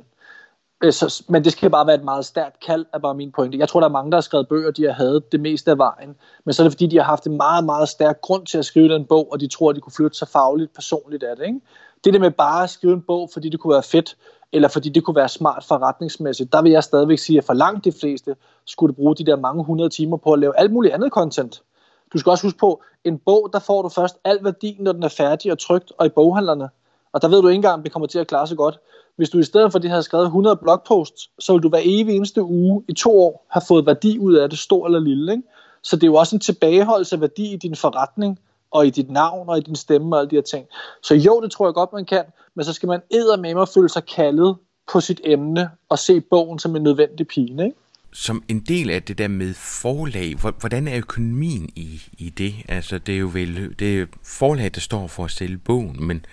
Øh, 0.84 0.94
så, 0.94 1.24
men 1.30 1.44
det 1.44 1.52
skal 1.52 1.70
bare 1.70 1.88
være 1.88 1.96
et 1.96 2.04
meget 2.04 2.26
stærkt 2.26 2.60
kald, 2.66 2.86
er 2.94 3.00
bare 3.00 3.16
min 3.16 3.32
pointe. 3.32 3.58
Jeg 3.58 3.70
tror, 3.70 3.80
der 3.80 3.88
er 3.88 3.92
mange, 3.92 4.12
der 4.12 4.18
har 4.18 4.22
skrevet 4.22 4.48
bøger, 4.48 4.72
de 4.72 4.84
har 4.84 4.92
havde 4.92 5.22
det 5.32 5.40
meste 5.40 5.72
af 5.72 5.78
vejen. 5.78 6.16
Men 6.46 6.54
så 6.54 6.62
er 6.62 6.66
det 6.66 6.74
fordi, 6.74 6.88
de 6.88 6.98
har 6.98 7.04
haft 7.04 7.28
en 7.28 7.38
meget, 7.38 7.64
meget 7.64 7.90
stærk 7.90 8.22
grund 8.22 8.46
til 8.46 8.58
at 8.58 8.66
skrive 8.66 8.94
den 8.94 9.06
bog, 9.06 9.32
og 9.32 9.40
de 9.40 9.48
tror, 9.48 9.70
at 9.70 9.76
de 9.76 9.82
kunne 9.82 9.94
flytte 9.94 10.18
sig 10.18 10.28
fagligt, 10.28 10.74
personligt 10.74 11.24
af 11.24 11.36
det. 11.36 11.46
Ikke? 11.46 11.60
Det 12.04 12.14
der 12.14 12.20
med 12.20 12.32
bare 12.32 12.64
at 12.64 12.70
skrive 12.70 12.94
en 12.94 13.02
bog, 13.02 13.30
fordi 13.34 13.50
det 13.50 13.60
kunne 13.60 13.74
være 13.74 13.84
fedt, 13.84 14.18
eller 14.52 14.68
fordi 14.68 14.90
det 14.90 15.04
kunne 15.04 15.16
være 15.16 15.30
smart 15.30 15.64
forretningsmæssigt, 15.64 16.54
der 16.54 16.62
vil 16.62 16.72
jeg 16.72 16.84
stadigvæk 16.84 17.18
sige, 17.18 17.38
at 17.38 17.44
for 17.44 17.54
langt 17.54 17.86
de 17.86 17.92
fleste 17.92 18.36
skulle 18.66 18.94
bruge 18.94 19.16
de 19.16 19.26
der 19.26 19.36
mange 19.36 19.64
hundrede 19.64 19.90
timer 19.90 20.18
på 20.18 20.34
at 20.34 20.40
lave 20.40 20.58
alt 20.60 20.72
muligt 20.72 20.94
andet 20.94 21.12
content. 21.12 21.62
Du 22.14 22.18
skal 22.18 22.30
også 22.30 22.48
huske 22.48 22.60
på, 22.60 22.82
en 23.04 23.18
bog, 23.18 23.50
der 23.54 23.60
får 23.60 23.82
du 23.82 23.90
først 23.90 24.18
al 24.24 24.40
værdi, 24.42 24.78
når 24.80 24.92
den 24.92 25.04
er 25.04 25.08
færdig 25.08 25.52
og 25.52 25.60
trygt 25.60 25.92
og 25.98 26.06
i 26.06 26.10
boghandlerne. 26.10 26.70
Og 27.14 27.22
der 27.22 27.28
ved 27.28 27.42
du 27.42 27.48
ikke 27.48 27.56
engang, 27.56 27.74
om 27.74 27.84
det 27.84 27.92
kommer 27.92 28.08
til 28.08 28.20
at 28.20 28.28
klare 28.28 28.48
sig 28.48 28.58
godt. 28.58 28.80
Hvis 29.16 29.30
du 29.30 29.40
i 29.40 29.44
stedet 29.44 29.72
for 29.72 29.80
det 29.80 29.90
havde 29.90 30.04
skrevet 30.04 30.26
100 30.26 30.56
blogposts, 30.56 31.30
så 31.40 31.54
vil 31.54 31.64
du 31.64 31.70
hver 31.70 31.82
evig 31.84 32.16
eneste 32.16 32.44
uge 32.44 32.84
i 32.88 32.94
to 32.94 33.20
år 33.20 33.48
have 33.50 33.64
fået 33.68 33.86
værdi 33.86 34.20
ud 34.20 34.34
af 34.34 34.50
det, 34.50 34.60
stor 34.60 34.86
eller 34.86 35.00
lille. 35.00 35.32
Ikke? 35.32 35.44
Så 35.84 35.96
det 35.96 36.04
er 36.04 36.08
jo 36.08 36.16
også 36.16 36.36
en 36.36 36.40
tilbageholdelse 36.40 37.16
af 37.16 37.22
værdi 37.22 37.54
i 37.54 37.58
din 37.58 37.76
forretning, 37.76 38.40
og 38.72 38.88
i 38.88 38.90
dit 38.90 39.12
navn, 39.12 39.50
og 39.50 39.58
i 39.58 39.62
din 39.62 39.76
stemme, 39.76 40.16
og 40.16 40.20
alle 40.20 40.30
de 40.30 40.36
her 40.36 40.42
ting. 40.42 40.66
Så 41.04 41.16
jo, 41.16 41.42
det 41.42 41.52
tror 41.52 41.68
jeg 41.68 41.74
godt, 41.74 41.94
man 41.94 42.06
kan, 42.06 42.24
men 42.56 42.66
så 42.66 42.74
skal 42.74 42.88
man 42.88 43.02
med 43.12 43.56
mig 43.56 43.68
føle 43.68 43.90
sig 43.90 44.06
kaldet 44.06 44.56
på 44.92 45.00
sit 45.00 45.22
emne, 45.24 45.70
og 45.90 46.00
se 46.00 46.22
bogen 46.22 46.60
som 46.60 46.76
en 46.76 46.84
nødvendig 46.84 47.28
pine, 47.28 47.66
ikke? 47.66 47.78
som 48.14 48.44
en 48.48 48.60
del 48.60 48.90
af 48.90 49.04
det 49.04 49.18
der 49.18 49.28
med 49.28 49.54
forlag, 49.54 50.36
hvordan 50.60 50.88
er 50.88 50.98
økonomien 50.98 51.70
i, 51.76 52.02
i 52.18 52.30
det? 52.30 52.54
Altså, 52.68 52.98
det 52.98 53.16
er 53.16 53.20
jo 53.20 53.30
vel 53.34 53.76
det 53.80 54.02
er 54.02 54.06
forlag, 54.24 54.72
der 54.76 54.82
står 54.82 55.08
for 55.08 55.26
at 55.26 55.32
sælge 55.32 55.58
bogen, 55.58 56.08
men 56.08 56.26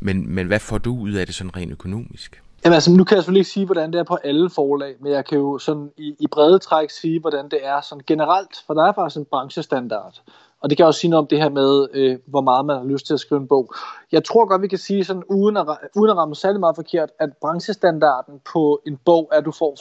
men, 0.00 0.34
men 0.34 0.46
hvad 0.46 0.58
får 0.58 0.78
du 0.78 0.96
ud 0.96 1.12
af 1.12 1.26
det 1.26 1.34
sådan 1.34 1.56
rent 1.56 1.72
økonomisk? 1.72 2.42
Jamen 2.64 2.74
altså, 2.74 2.90
nu 2.90 3.04
kan 3.04 3.14
jeg 3.14 3.22
selvfølgelig 3.22 3.40
ikke 3.40 3.50
sige, 3.50 3.66
hvordan 3.66 3.92
det 3.92 3.98
er 3.98 4.04
på 4.04 4.18
alle 4.24 4.50
forlag, 4.50 4.94
men 5.00 5.12
jeg 5.12 5.24
kan 5.24 5.38
jo 5.38 5.58
sådan 5.58 5.90
i, 5.96 6.14
i 6.18 6.26
brede 6.26 6.58
træk 6.58 6.90
sige, 6.90 7.20
hvordan 7.20 7.48
det 7.48 7.58
er 7.62 7.80
sådan 7.80 8.04
generelt, 8.06 8.56
for 8.66 8.74
der 8.74 8.84
er 8.84 8.92
faktisk 8.92 9.16
en 9.16 9.24
branchestandard. 9.24 10.22
Og 10.62 10.70
det 10.70 10.76
kan 10.76 10.86
også 10.86 11.00
sige 11.00 11.10
noget 11.10 11.22
om 11.22 11.26
det 11.26 11.38
her 11.38 11.48
med, 11.48 11.88
øh, 11.92 12.18
hvor 12.26 12.40
meget 12.40 12.66
man 12.66 12.76
har 12.76 12.84
lyst 12.84 13.06
til 13.06 13.14
at 13.14 13.20
skrive 13.20 13.40
en 13.40 13.48
bog. 13.48 13.74
Jeg 14.12 14.24
tror 14.24 14.46
godt, 14.46 14.62
vi 14.62 14.68
kan 14.68 14.78
sige 14.78 15.04
sådan, 15.04 15.22
uden 15.28 15.56
at, 15.56 15.66
uden 15.96 16.10
at 16.10 16.16
ramme 16.16 16.34
særlig 16.34 16.60
meget 16.60 16.76
forkert, 16.76 17.10
at 17.18 17.30
branchestandarden 17.40 18.40
på 18.52 18.80
en 18.86 18.96
bog 19.04 19.28
er, 19.32 19.38
at 19.38 19.44
du 19.44 19.52
får 19.52 19.76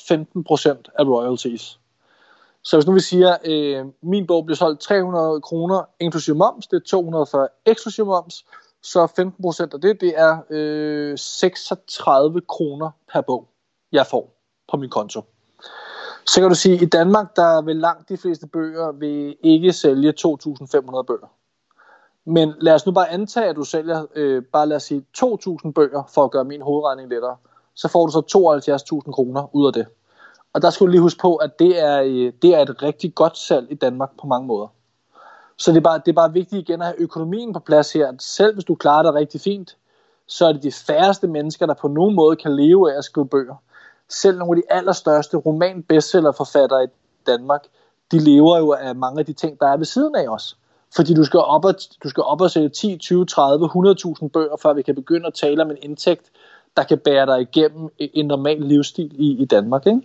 15% 0.73 0.83
af 0.99 1.03
royalties. 1.03 1.79
Så 2.63 2.77
hvis 2.77 2.87
nu 2.87 2.93
vi 2.93 2.99
siger, 2.99 3.37
øh, 3.45 3.85
min 4.03 4.27
bog 4.27 4.45
bliver 4.45 4.55
solgt 4.55 4.81
300 4.81 5.41
kroner 5.41 5.83
inklusive 5.99 6.35
moms, 6.35 6.67
det 6.67 6.77
er 6.77 6.85
240 6.87 7.47
eksklusive 7.65 8.05
moms, 8.05 8.45
så 8.83 9.07
15 9.15 9.43
procent 9.43 9.73
af 9.73 9.81
det, 9.81 10.01
det 10.01 10.13
er 10.17 10.37
øh, 10.49 11.17
36 11.17 12.41
kroner 12.41 12.91
per 13.13 13.21
bog, 13.21 13.47
jeg 13.91 14.07
får 14.07 14.35
på 14.71 14.77
min 14.77 14.89
konto. 14.89 15.21
Så 16.25 16.41
kan 16.41 16.49
du 16.49 16.55
sige, 16.55 16.75
at 16.75 16.81
i 16.81 16.85
Danmark, 16.85 17.35
der 17.35 17.61
vil 17.61 17.75
langt 17.75 18.09
de 18.09 18.17
fleste 18.17 18.47
bøger 18.47 18.91
vil 18.91 19.35
ikke 19.43 19.73
sælge 19.73 20.13
2.500 20.19 21.01
bøger. 21.01 21.27
Men 22.25 22.53
lad 22.61 22.73
os 22.73 22.85
nu 22.85 22.91
bare 22.91 23.09
antage, 23.09 23.45
at 23.45 23.55
du 23.55 23.63
sælger, 23.63 24.05
øh, 24.15 24.43
bare 24.43 24.67
lad 24.67 24.75
os 24.75 24.83
sige, 24.83 25.05
2.000 25.17 25.71
bøger, 25.71 26.03
for 26.13 26.23
at 26.23 26.31
gøre 26.31 26.43
min 26.43 26.61
hovedregning 26.61 27.09
lettere. 27.09 27.37
Så 27.75 27.87
får 27.87 28.05
du 28.05 28.11
så 28.11 28.21
72.000 29.05 29.11
kroner 29.11 29.55
ud 29.55 29.67
af 29.67 29.73
det. 29.73 29.85
Og 30.53 30.61
der 30.61 30.69
skal 30.69 30.85
du 30.87 30.91
lige 30.91 31.01
huske 31.01 31.19
på, 31.21 31.35
at 31.35 31.59
det 31.59 31.79
er, 31.79 32.01
øh, 32.01 32.33
det 32.41 32.55
er 32.55 32.59
et 32.59 32.83
rigtig 32.83 33.15
godt 33.15 33.37
salg 33.37 33.71
i 33.71 33.75
Danmark 33.75 34.09
på 34.21 34.27
mange 34.27 34.47
måder. 34.47 34.67
Så 35.59 35.71
det 35.71 35.77
er, 35.77 35.81
bare, 35.81 36.01
det 36.05 36.11
er 36.11 36.15
bare 36.15 36.33
vigtigt 36.33 36.69
igen 36.69 36.81
at 36.81 36.87
have 36.87 37.01
økonomien 37.01 37.53
på 37.53 37.59
plads 37.59 37.93
her. 37.93 38.13
Selv 38.19 38.53
hvis 38.53 38.65
du 38.65 38.75
klarer 38.75 39.03
det 39.03 39.13
rigtig 39.13 39.41
fint, 39.41 39.77
så 40.27 40.45
er 40.45 40.51
det 40.53 40.63
de 40.63 40.71
færreste 40.71 41.27
mennesker, 41.27 41.65
der 41.65 41.73
på 41.73 41.87
nogen 41.87 42.15
måde 42.15 42.35
kan 42.35 42.55
leve 42.55 42.93
af 42.93 42.97
at 42.97 43.03
skrive 43.03 43.27
bøger. 43.27 43.55
Selv 44.09 44.37
nogle 44.37 44.57
af 44.57 44.63
de 44.63 44.73
allerstørste 44.73 45.37
roman 45.37 45.83
bestsellerforfattere 45.83 46.83
i 46.83 46.87
Danmark, 47.27 47.67
de 48.11 48.19
lever 48.19 48.57
jo 48.57 48.71
af 48.71 48.95
mange 48.95 49.19
af 49.19 49.25
de 49.25 49.33
ting, 49.33 49.59
der 49.59 49.67
er 49.67 49.77
ved 49.77 49.85
siden 49.85 50.15
af 50.15 50.27
os. 50.27 50.57
Fordi 50.95 51.13
du 51.13 51.23
skal 51.23 51.39
op 51.39 51.65
og, 51.65 51.75
du 52.03 52.09
skal 52.09 52.23
op 52.23 52.41
og 52.41 52.51
sælge 52.51 52.69
10, 52.69 52.97
20, 52.97 53.25
30, 53.25 53.65
100.000 53.65 54.27
bøger, 54.27 54.55
før 54.61 54.73
vi 54.73 54.81
kan 54.81 54.95
begynde 54.95 55.27
at 55.27 55.33
tale 55.33 55.61
om 55.61 55.71
en 55.71 55.77
indtægt, 55.81 56.31
der 56.77 56.83
kan 56.83 56.97
bære 56.97 57.25
dig 57.25 57.41
igennem 57.41 57.89
en 57.97 58.25
normal 58.25 58.61
livsstil 58.61 59.11
i, 59.19 59.41
i 59.41 59.45
Danmark. 59.45 59.87
Ikke? 59.87 60.01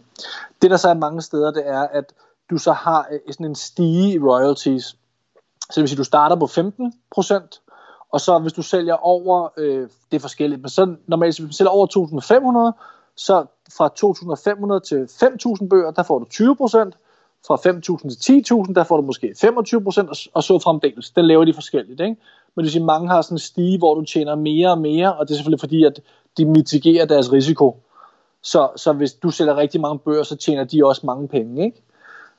Det 0.62 0.70
der 0.70 0.76
så 0.76 0.88
er 0.88 0.94
mange 0.94 1.22
steder, 1.22 1.50
det 1.50 1.68
er, 1.68 1.80
at 1.80 2.12
du 2.50 2.58
så 2.58 2.72
har 2.72 3.08
øh, 3.12 3.32
sådan 3.32 3.46
en 3.46 3.54
stige 3.54 4.14
i 4.14 4.18
royalties. 4.18 4.96
Så 5.70 5.72
det 5.74 5.80
vil 5.82 5.88
sige, 5.88 5.96
at 5.96 5.98
du 5.98 6.04
starter 6.04 6.36
på 6.36 6.44
15%, 6.44 7.60
og 8.12 8.20
så 8.20 8.38
hvis 8.38 8.52
du 8.52 8.62
sælger 8.62 8.94
over, 8.94 9.48
øh, 9.56 9.88
det 10.10 10.16
er 10.16 10.20
forskelligt, 10.20 10.60
men 10.60 10.68
så 10.68 10.96
normalt, 11.06 11.38
hvis 11.38 11.48
du 11.50 11.56
sælger 11.56 11.70
over 11.70 11.86
2.500, 11.86 12.80
så 13.16 13.46
fra 13.76 13.88
2.500 13.88 14.88
til 14.88 15.08
5.000 15.62 15.68
bøger, 15.68 15.90
der 15.90 16.02
får 16.02 16.18
du 16.18 16.24
20%, 16.24 16.90
fra 17.46 17.56
5.000 17.56 18.08
til 18.08 18.44
10.000, 18.66 18.74
der 18.74 18.84
får 18.84 18.96
du 18.96 19.02
måske 19.02 19.34
25 19.40 19.82
procent, 19.82 20.08
og, 20.10 20.16
og 20.34 20.42
så 20.42 20.58
fremdeles. 20.58 21.10
Den 21.10 21.24
laver 21.24 21.44
de 21.44 21.54
forskelligt, 21.54 22.00
ikke? 22.00 22.16
Men 22.54 22.62
det 22.62 22.64
vil 22.64 22.70
sige, 22.70 22.84
mange 22.84 23.08
har 23.08 23.22
sådan 23.22 23.34
en 23.34 23.38
stige, 23.38 23.78
hvor 23.78 23.94
du 23.94 24.04
tjener 24.04 24.34
mere 24.34 24.70
og 24.70 24.78
mere, 24.78 25.14
og 25.14 25.28
det 25.28 25.34
er 25.34 25.36
selvfølgelig 25.36 25.60
fordi, 25.60 25.84
at 25.84 26.00
de 26.36 26.44
mitigerer 26.44 27.06
deres 27.06 27.32
risiko. 27.32 27.82
Så, 28.42 28.68
så 28.76 28.92
hvis 28.92 29.12
du 29.12 29.30
sælger 29.30 29.56
rigtig 29.56 29.80
mange 29.80 29.98
bøger, 29.98 30.22
så 30.22 30.36
tjener 30.36 30.64
de 30.64 30.84
også 30.84 31.06
mange 31.06 31.28
penge, 31.28 31.64
ikke? 31.64 31.82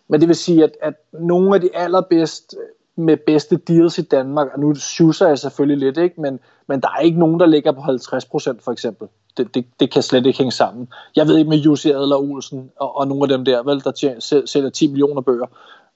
Men 0.07 0.19
det 0.19 0.27
vil 0.27 0.35
sige, 0.35 0.63
at, 0.63 0.71
at 0.81 0.93
nogle 1.13 1.55
af 1.55 1.61
de 1.61 1.69
allerbedst 1.75 2.55
med 2.95 3.17
bedste 3.17 3.57
deals 3.57 3.97
i 3.97 4.01
Danmark, 4.01 4.47
og 4.53 4.59
nu 4.59 4.75
suser 4.75 5.27
jeg 5.27 5.39
selvfølgelig 5.39 5.87
lidt, 5.87 5.97
ikke? 5.97 6.21
Men, 6.21 6.39
men 6.67 6.81
der 6.81 6.87
er 6.97 6.99
ikke 6.99 7.19
nogen, 7.19 7.39
der 7.39 7.45
ligger 7.45 7.71
på 7.71 7.81
50% 7.81 8.61
for 8.63 8.71
eksempel. 8.71 9.07
Det, 9.37 9.55
det, 9.55 9.65
det 9.79 9.91
kan 9.91 10.01
slet 10.01 10.25
ikke 10.25 10.37
hænge 10.37 10.51
sammen. 10.51 10.87
Jeg 11.15 11.27
ved 11.27 11.37
ikke 11.37 11.49
med 11.49 11.57
Jussi 11.57 11.91
Adler 11.91 12.17
Olsen 12.17 12.71
og, 12.79 12.97
og 12.97 13.07
nogle 13.07 13.23
af 13.23 13.27
dem 13.27 13.45
der, 13.45 13.63
vel, 13.63 13.83
der 13.83 13.91
tjener, 13.91 14.43
sælger 14.45 14.69
10 14.69 14.87
millioner 14.87 15.21
bøger. 15.21 15.47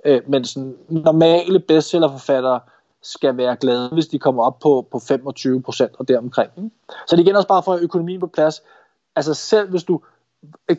Øh, 0.05 0.21
men 0.27 0.45
sådan, 0.45 0.75
normale 0.89 1.59
bestsellerforfattere 1.59 2.59
skal 3.01 3.37
være 3.37 3.55
glade, 3.55 3.89
hvis 3.89 4.07
de 4.07 4.19
kommer 4.19 4.43
op 4.43 4.59
på, 4.59 4.87
på 4.91 4.97
25% 4.97 5.87
og 5.99 6.07
deromkring. 6.07 6.51
Ikke? 6.57 6.69
Så 7.07 7.15
det 7.15 7.21
er 7.21 7.25
igen 7.25 7.35
også 7.35 7.47
bare 7.47 7.63
for 7.63 7.73
at 7.73 7.81
økonomien 7.81 8.19
på 8.19 8.27
plads. 8.27 8.63
Altså 9.15 9.33
selv 9.33 9.69
hvis 9.69 9.83
du 9.83 10.01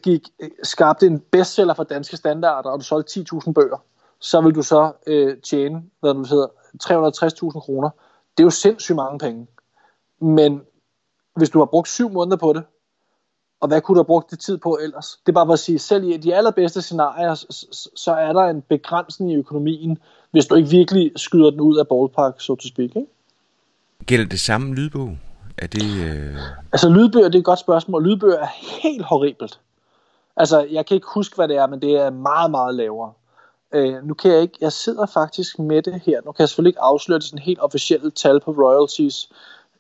gik, 0.03 0.29
øh, 0.41 0.49
skabte 0.63 1.07
en 1.07 1.21
bestseller 1.21 1.75
for 1.75 1.85
danske 1.85 2.17
standarder, 2.17 2.71
og 2.71 2.79
du 2.79 2.85
solgte 2.85 3.21
10.000 3.21 3.53
bøger, 3.53 3.83
så 4.21 4.41
vil 4.41 4.55
du 4.55 4.63
så 4.63 4.93
øh, 5.07 5.37
tjene, 5.39 5.83
hvad 6.01 6.15
du 6.15 6.25
hedder, 6.25 6.47
360.000 6.83 7.61
kroner. 7.61 7.91
Det 8.37 8.43
er 8.43 8.47
jo 8.47 8.51
sindssygt 8.51 8.97
mange 8.97 9.19
penge. 9.19 9.47
Men 10.21 10.63
hvis 11.37 11.51
du 11.51 11.59
har 11.59 11.67
brugt 11.67 11.89
syv 11.89 12.11
måneder 12.11 12.37
på 12.37 12.53
det, 12.53 12.63
og 13.61 13.69
hvad 13.69 13.81
kunne 13.81 13.95
du 13.95 13.99
have 13.99 14.05
brugt 14.05 14.31
det 14.31 14.39
tid 14.39 14.59
på 14.59 14.79
ellers? 14.83 15.19
Det 15.27 15.33
er 15.33 15.35
bare 15.35 15.47
for 15.47 15.53
at 15.53 15.59
sige, 15.59 15.79
selv 15.79 16.05
i 16.05 16.17
de 16.17 16.35
allerbedste 16.35 16.83
scenarier, 16.83 17.35
så 17.95 18.13
er 18.13 18.33
der 18.33 18.43
en 18.43 18.63
begrænsning 18.63 19.33
i 19.33 19.37
økonomien, 19.37 19.99
hvis 20.31 20.47
du 20.47 20.55
ikke 20.55 20.71
virkelig 20.71 21.13
skyder 21.17 21.51
den 21.51 21.61
ud 21.61 21.77
af 21.77 21.89
ballpark, 21.89 22.41
så 22.41 22.47
so 22.47 22.55
to 22.55 22.69
speak. 22.69 22.97
Ikke? 22.97 23.07
Gælder 24.07 24.27
det 24.27 24.41
samme 24.41 24.75
lydbog? 24.75 25.19
Er 25.59 25.67
det, 25.67 25.83
øh... 25.83 26.37
Altså 26.73 26.89
lydbøger, 26.89 27.29
det 27.29 27.35
er 27.35 27.39
et 27.39 27.45
godt 27.45 27.59
spørgsmål. 27.59 28.05
Lydbøger 28.05 28.39
er 28.39 28.49
helt 28.83 29.05
horribelt. 29.05 29.61
Altså, 30.37 30.67
jeg 30.71 30.87
kan 30.87 30.95
ikke 30.95 31.07
huske, 31.15 31.37
hvad 31.37 31.49
det 31.49 31.57
er, 31.57 31.67
men 31.67 31.83
det 31.83 31.97
er 31.97 32.11
meget, 32.11 32.51
meget 32.51 32.75
lavere. 32.75 33.13
Øh, 33.73 34.05
nu 34.05 34.15
kan 34.15 34.31
jeg 34.31 34.43
ikke, 34.43 34.59
jeg 34.61 34.73
sidder 34.73 35.07
faktisk 35.07 35.59
med 35.59 35.83
det 35.83 36.01
her. 36.01 36.21
Nu 36.25 36.33
kan 36.33 36.43
jeg 36.43 36.49
selvfølgelig 36.49 36.71
ikke 36.71 36.81
afsløre 36.81 37.19
det 37.19 37.27
sådan 37.27 37.39
helt 37.39 37.61
officielle 37.61 38.11
tal 38.11 38.41
på 38.41 38.51
royalties. 38.51 39.33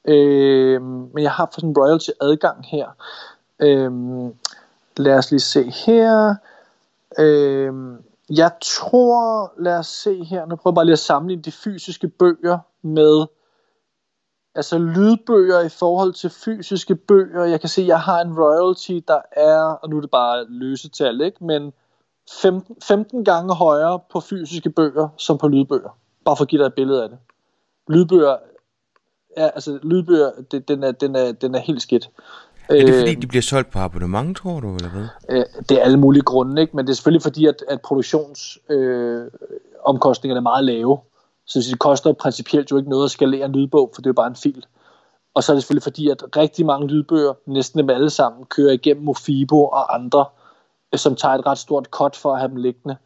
Øh, 0.05 0.82
men 0.82 1.22
jeg 1.22 1.32
har 1.32 1.47
for 1.47 1.61
sådan 1.61 1.70
en 1.70 1.76
royalty 1.78 2.11
adgang 2.20 2.66
her. 2.66 2.88
Øh, 3.61 3.93
lad 4.97 5.18
os 5.18 5.30
lige 5.30 5.41
se 5.41 5.70
her. 5.70 6.34
Øh, 7.18 7.72
jeg 8.30 8.51
tror, 8.62 9.53
lad 9.59 9.78
os 9.78 9.86
se 9.86 10.24
her, 10.24 10.47
nu 10.47 10.57
prøver 10.57 10.72
jeg 10.72 10.74
bare 10.74 10.84
lige 10.84 10.93
at 10.93 10.99
sammenligne 10.99 11.43
de 11.43 11.53
fysiske 11.53 12.09
bøger 12.09 12.59
med, 12.82 13.26
altså 14.55 14.78
lydbøger 14.78 15.61
i 15.61 15.68
forhold 15.68 16.12
til 16.12 16.30
fysiske 16.30 16.95
bøger. 16.97 17.45
Jeg 17.45 17.61
kan 17.61 17.68
se, 17.68 17.80
at 17.80 17.86
jeg 17.86 18.01
har 18.01 18.20
en 18.20 18.38
royalty, 18.38 19.01
der 19.09 19.20
er, 19.32 19.62
og 19.62 19.91
nu 19.91 19.97
er 19.97 20.01
det 20.01 20.11
bare 20.11 20.47
løse 20.49 20.88
tal, 20.88 21.20
ikke? 21.20 21.45
men 21.45 21.72
15, 22.42 22.76
15 22.82 23.24
gange 23.24 23.54
højere 23.54 24.00
på 24.12 24.20
fysiske 24.20 24.70
bøger, 24.70 25.08
som 25.18 25.38
på 25.38 25.48
lydbøger. 25.48 25.98
Bare 26.24 26.36
for 26.36 26.44
at 26.44 26.48
give 26.48 26.60
dig 26.60 26.66
et 26.66 26.74
billede 26.74 27.02
af 27.02 27.08
det. 27.08 27.18
Lydbøger, 27.88 28.36
ja, 29.36 29.46
altså 29.46 29.78
lydbøger, 29.82 30.30
det, 30.50 30.68
den, 30.68 30.82
er, 30.82 30.92
den, 30.92 31.16
er, 31.16 31.32
den 31.32 31.54
er 31.54 31.58
helt 31.58 31.82
skidt. 31.82 32.10
Er 32.68 32.86
det 32.86 32.94
fordi, 32.94 33.14
de 33.14 33.26
bliver 33.26 33.42
solgt 33.42 33.70
på 33.70 33.78
abonnement, 33.78 34.36
tror 34.36 34.60
du, 34.60 34.74
eller 34.74 34.90
hvad? 34.90 35.06
Øh, 35.28 35.44
det 35.68 35.78
er 35.78 35.82
alle 35.82 35.98
mulige 35.98 36.22
grunde, 36.22 36.62
ikke? 36.62 36.76
men 36.76 36.86
det 36.86 36.92
er 36.92 36.94
selvfølgelig 36.94 37.22
fordi, 37.22 37.46
at, 37.46 37.64
at 37.68 37.80
produktionsomkostningerne 37.80 40.38
øh, 40.38 40.42
er 40.42 40.50
meget 40.50 40.64
lave. 40.64 40.98
Så 41.46 41.58
det 41.70 41.78
koster 41.78 42.12
principielt 42.12 42.70
jo 42.70 42.76
ikke 42.76 42.90
noget 42.90 43.04
at 43.04 43.10
skalere 43.10 43.44
en 43.44 43.52
lydbog, 43.52 43.90
for 43.94 44.02
det 44.02 44.06
er 44.06 44.10
jo 44.10 44.14
bare 44.14 44.26
en 44.26 44.36
fil. 44.36 44.66
Og 45.34 45.42
så 45.42 45.52
er 45.52 45.56
det 45.56 45.62
selvfølgelig 45.62 45.82
fordi, 45.82 46.08
at 46.08 46.36
rigtig 46.36 46.66
mange 46.66 46.86
lydbøger, 46.86 47.32
næsten 47.46 47.78
dem 47.78 47.90
alle 47.90 48.10
sammen, 48.10 48.44
kører 48.44 48.72
igennem 48.72 49.04
Mofibo 49.04 49.64
og 49.64 49.94
andre, 49.94 50.20
øh, 50.20 50.26
som 50.99 51.16
tager 51.16 51.34
et 51.34 51.47
ret 51.47 51.59
stort 51.59 51.86
cut 51.86 52.16
for 52.16 52.32
at 52.32 52.38
have 52.38 52.49
dem 52.49 52.57
liggende. 52.57 52.97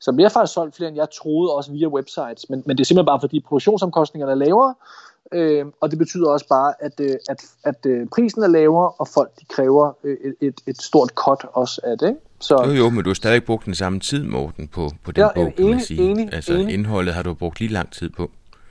Så 0.00 0.12
bliver 0.12 0.28
faktisk 0.28 0.54
solgt 0.54 0.76
flere, 0.76 0.88
end 0.88 0.96
jeg 0.96 1.08
troede, 1.10 1.54
også 1.54 1.72
via 1.72 1.88
websites. 1.88 2.50
Men, 2.50 2.62
men 2.66 2.76
det 2.76 2.82
er 2.82 2.86
simpelthen 2.86 3.06
bare, 3.06 3.20
fordi 3.20 3.40
produktionsomkostningerne 3.40 4.32
er 4.32 4.36
lavere, 4.36 4.74
øh, 5.32 5.66
og 5.80 5.90
det 5.90 5.98
betyder 5.98 6.30
også 6.30 6.48
bare, 6.48 6.74
at, 6.80 7.00
øh, 7.00 7.14
at, 7.28 7.44
at 7.64 7.86
øh, 7.86 8.06
prisen 8.14 8.42
er 8.42 8.46
lavere, 8.46 8.90
og 8.90 9.08
folk 9.08 9.30
de 9.40 9.44
kræver 9.44 9.92
øh, 10.04 10.16
et, 10.40 10.60
et, 10.66 10.82
stort 10.82 11.08
cut 11.08 11.46
også 11.52 11.80
af 11.84 11.98
det. 11.98 12.08
Ikke? 12.08 12.20
Så, 12.40 12.64
jo, 12.66 12.72
jo, 12.72 12.90
men 12.90 13.04
du 13.04 13.10
har 13.10 13.14
stadig 13.14 13.44
brugt 13.44 13.64
den 13.64 13.74
samme 13.74 14.00
tid, 14.00 14.24
Morten, 14.24 14.68
på, 14.68 14.90
på 15.04 15.12
den 15.12 15.22
ja, 15.22 15.32
bog, 15.34 15.52
kan 15.56 15.70
man 15.70 15.80
sige. 15.80 16.02
Enig, 16.02 16.34
altså, 16.34 16.52
enig. 16.52 16.74
indholdet 16.74 17.14
har 17.14 17.22
du 17.22 17.34
brugt 17.34 17.60
lige 17.60 17.72
lang 17.72 17.92
tid 17.92 18.10
på. 18.10 18.30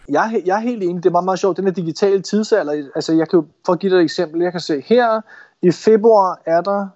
Jeg, 0.10 0.42
jeg 0.46 0.56
er 0.56 0.62
helt 0.62 0.84
enig. 0.84 1.04
Det 1.04 1.10
er 1.10 1.12
meget, 1.12 1.26
meget 1.26 1.40
sjovt. 1.40 1.58
Den 1.58 1.66
her 1.66 1.72
digitale 1.72 2.22
tidsalder, 2.22 2.90
altså 2.96 3.14
jeg 3.14 3.30
kan 3.30 3.44
for 3.66 3.74
at 3.74 3.80
give 3.80 3.92
dig 3.92 3.98
et 3.98 4.04
eksempel, 4.04 4.42
jeg 4.42 4.52
kan 4.52 4.62
se 4.62 4.84
her, 4.86 5.22
i 5.62 5.72
februar 5.72 6.42
er 6.46 6.62
der 6.62 6.88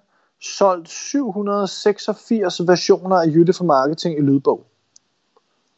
solgt 0.42 0.88
786 0.88 2.60
versioner 2.66 3.16
af 3.16 3.26
Jytte 3.26 3.52
for 3.52 3.64
Marketing 3.64 4.18
i 4.18 4.20
lydbog. 4.20 4.66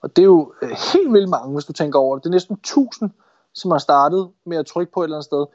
Og 0.03 0.17
det 0.17 0.23
er 0.23 0.27
jo 0.27 0.53
øh, 0.63 0.71
helt 0.71 1.13
vildt 1.13 1.29
mange, 1.29 1.53
hvis 1.53 1.65
du 1.65 1.73
tænker 1.73 1.99
over 1.99 2.17
det. 2.17 2.25
Det 2.25 2.29
er 2.29 2.33
næsten 2.33 2.55
1000, 2.55 3.11
som 3.55 3.71
har 3.71 3.79
startet 3.79 4.31
med 4.45 4.57
at 4.57 4.67
trykke 4.67 4.93
på 4.93 5.01
et 5.01 5.05
eller 5.05 5.17
andet 5.17 5.25
sted. 5.25 5.47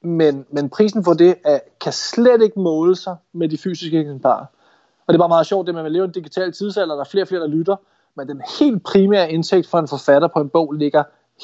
Men, 0.00 0.46
men 0.50 0.70
prisen 0.70 1.04
for 1.04 1.12
det 1.12 1.34
er, 1.44 1.58
kan 1.80 1.92
slet 1.92 2.42
ikke 2.42 2.60
måle 2.60 2.96
sig 2.96 3.16
med 3.32 3.48
de 3.48 3.58
fysiske 3.58 4.00
eksemplarer. 4.00 4.46
Og 5.06 5.12
det 5.12 5.14
er 5.14 5.18
bare 5.18 5.28
meget 5.28 5.46
sjovt, 5.46 5.66
det 5.66 5.74
med 5.74 5.80
at 5.80 5.84
man 5.84 5.92
lever 5.92 6.04
en 6.04 6.12
digital 6.12 6.52
tidsalder, 6.52 6.94
der 6.94 7.00
er 7.00 7.08
flere 7.08 7.24
og 7.24 7.28
flere, 7.28 7.40
der 7.40 7.46
lytter, 7.46 7.76
men 8.14 8.28
den 8.28 8.42
helt 8.60 8.82
primære 8.82 9.32
indtægt 9.32 9.66
for 9.66 9.78
en 9.78 9.88
forfatter 9.88 10.28
på 10.28 10.40
en 10.40 10.48
bog 10.48 10.72
ligger 10.72 11.02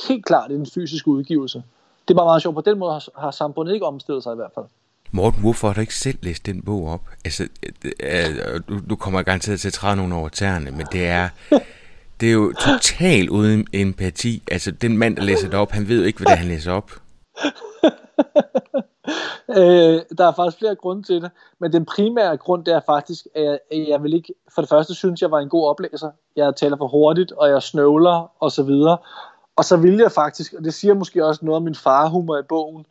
helt 0.09 0.25
klart 0.25 0.51
i 0.51 0.55
den 0.55 0.67
fysiske 0.67 1.09
udgivelse. 1.09 1.63
Det 2.09 2.15
er 2.15 2.19
bare 2.19 2.27
meget 2.27 2.43
sjovt. 2.43 2.55
På 2.55 2.61
den 2.61 2.79
måde 2.79 2.93
har, 2.93 3.09
har 3.21 3.31
samfundet 3.31 3.75
ikke 3.75 3.87
omstillet 3.87 4.23
sig 4.23 4.33
i 4.33 4.37
hvert 4.37 4.51
fald. 4.55 4.67
Morten, 5.15 5.41
hvorfor 5.41 5.67
har 5.67 5.75
du 5.75 5.81
ikke 5.81 5.95
selv 5.95 6.19
læst 6.23 6.47
den 6.47 6.63
bog 6.63 6.89
op? 6.89 7.01
Altså, 7.25 7.43
øh, 7.43 7.93
øh, 8.01 8.55
øh, 8.55 8.61
du, 8.69 8.81
du 8.91 8.97
kommer 8.97 9.23
garanteret 9.23 9.61
til 9.61 9.69
at 9.69 9.73
træde 9.73 9.97
nogle 9.97 10.15
over 10.15 10.29
tæerne, 10.29 10.71
men 10.71 10.87
det 10.93 11.07
er, 11.07 11.29
det 12.21 12.29
er 12.29 12.33
jo 12.33 12.53
totalt 12.53 13.31
uden 13.31 13.67
empati. 13.73 14.43
Altså, 14.51 14.71
den 14.71 14.99
mand, 14.99 15.17
der 15.17 15.23
læser 15.23 15.49
det 15.49 15.59
op, 15.59 15.71
han 15.71 15.89
ved 15.89 15.99
jo 15.99 16.07
ikke, 16.07 16.19
hvad 16.19 16.27
det 16.27 16.33
er, 16.33 16.37
han 16.37 16.49
læser 16.49 16.73
op. 16.73 16.91
øh, 19.59 20.01
der 20.19 20.27
er 20.27 20.33
faktisk 20.37 20.59
flere 20.59 20.75
grunde 20.75 21.03
til 21.03 21.23
det, 21.23 21.31
men 21.59 21.73
den 21.73 21.85
primære 21.85 22.37
grund 22.37 22.65
det 22.65 22.75
er 22.75 22.81
faktisk, 22.87 23.27
at 23.35 23.59
jeg 23.71 24.03
vil 24.03 24.15
ikke, 24.15 24.35
for 24.55 24.63
det 24.63 24.69
første 24.69 24.95
synes 24.95 25.23
jeg 25.23 25.31
var 25.31 25.39
en 25.39 25.49
god 25.49 25.69
oplæser. 25.69 26.11
Jeg 26.37 26.57
taler 26.57 26.77
for 26.77 26.89
hurtigt, 26.89 27.33
og 27.33 27.49
jeg 27.49 27.63
snøvler 27.63 28.31
og 28.41 28.53
så 28.53 28.63
videre. 28.63 28.99
Og 29.57 29.65
så 29.65 29.77
vil 29.77 29.97
jeg 29.97 30.13
faktisk, 30.13 30.53
og 30.53 30.65
det 30.65 30.75
siger 30.75 30.95
måske 30.95 31.27
også 31.27 31.45
noget 31.45 31.57
om 31.57 31.63
min 31.63 31.75
farhumor 31.75 32.39
i 32.39 32.43
bogen, 32.49 32.87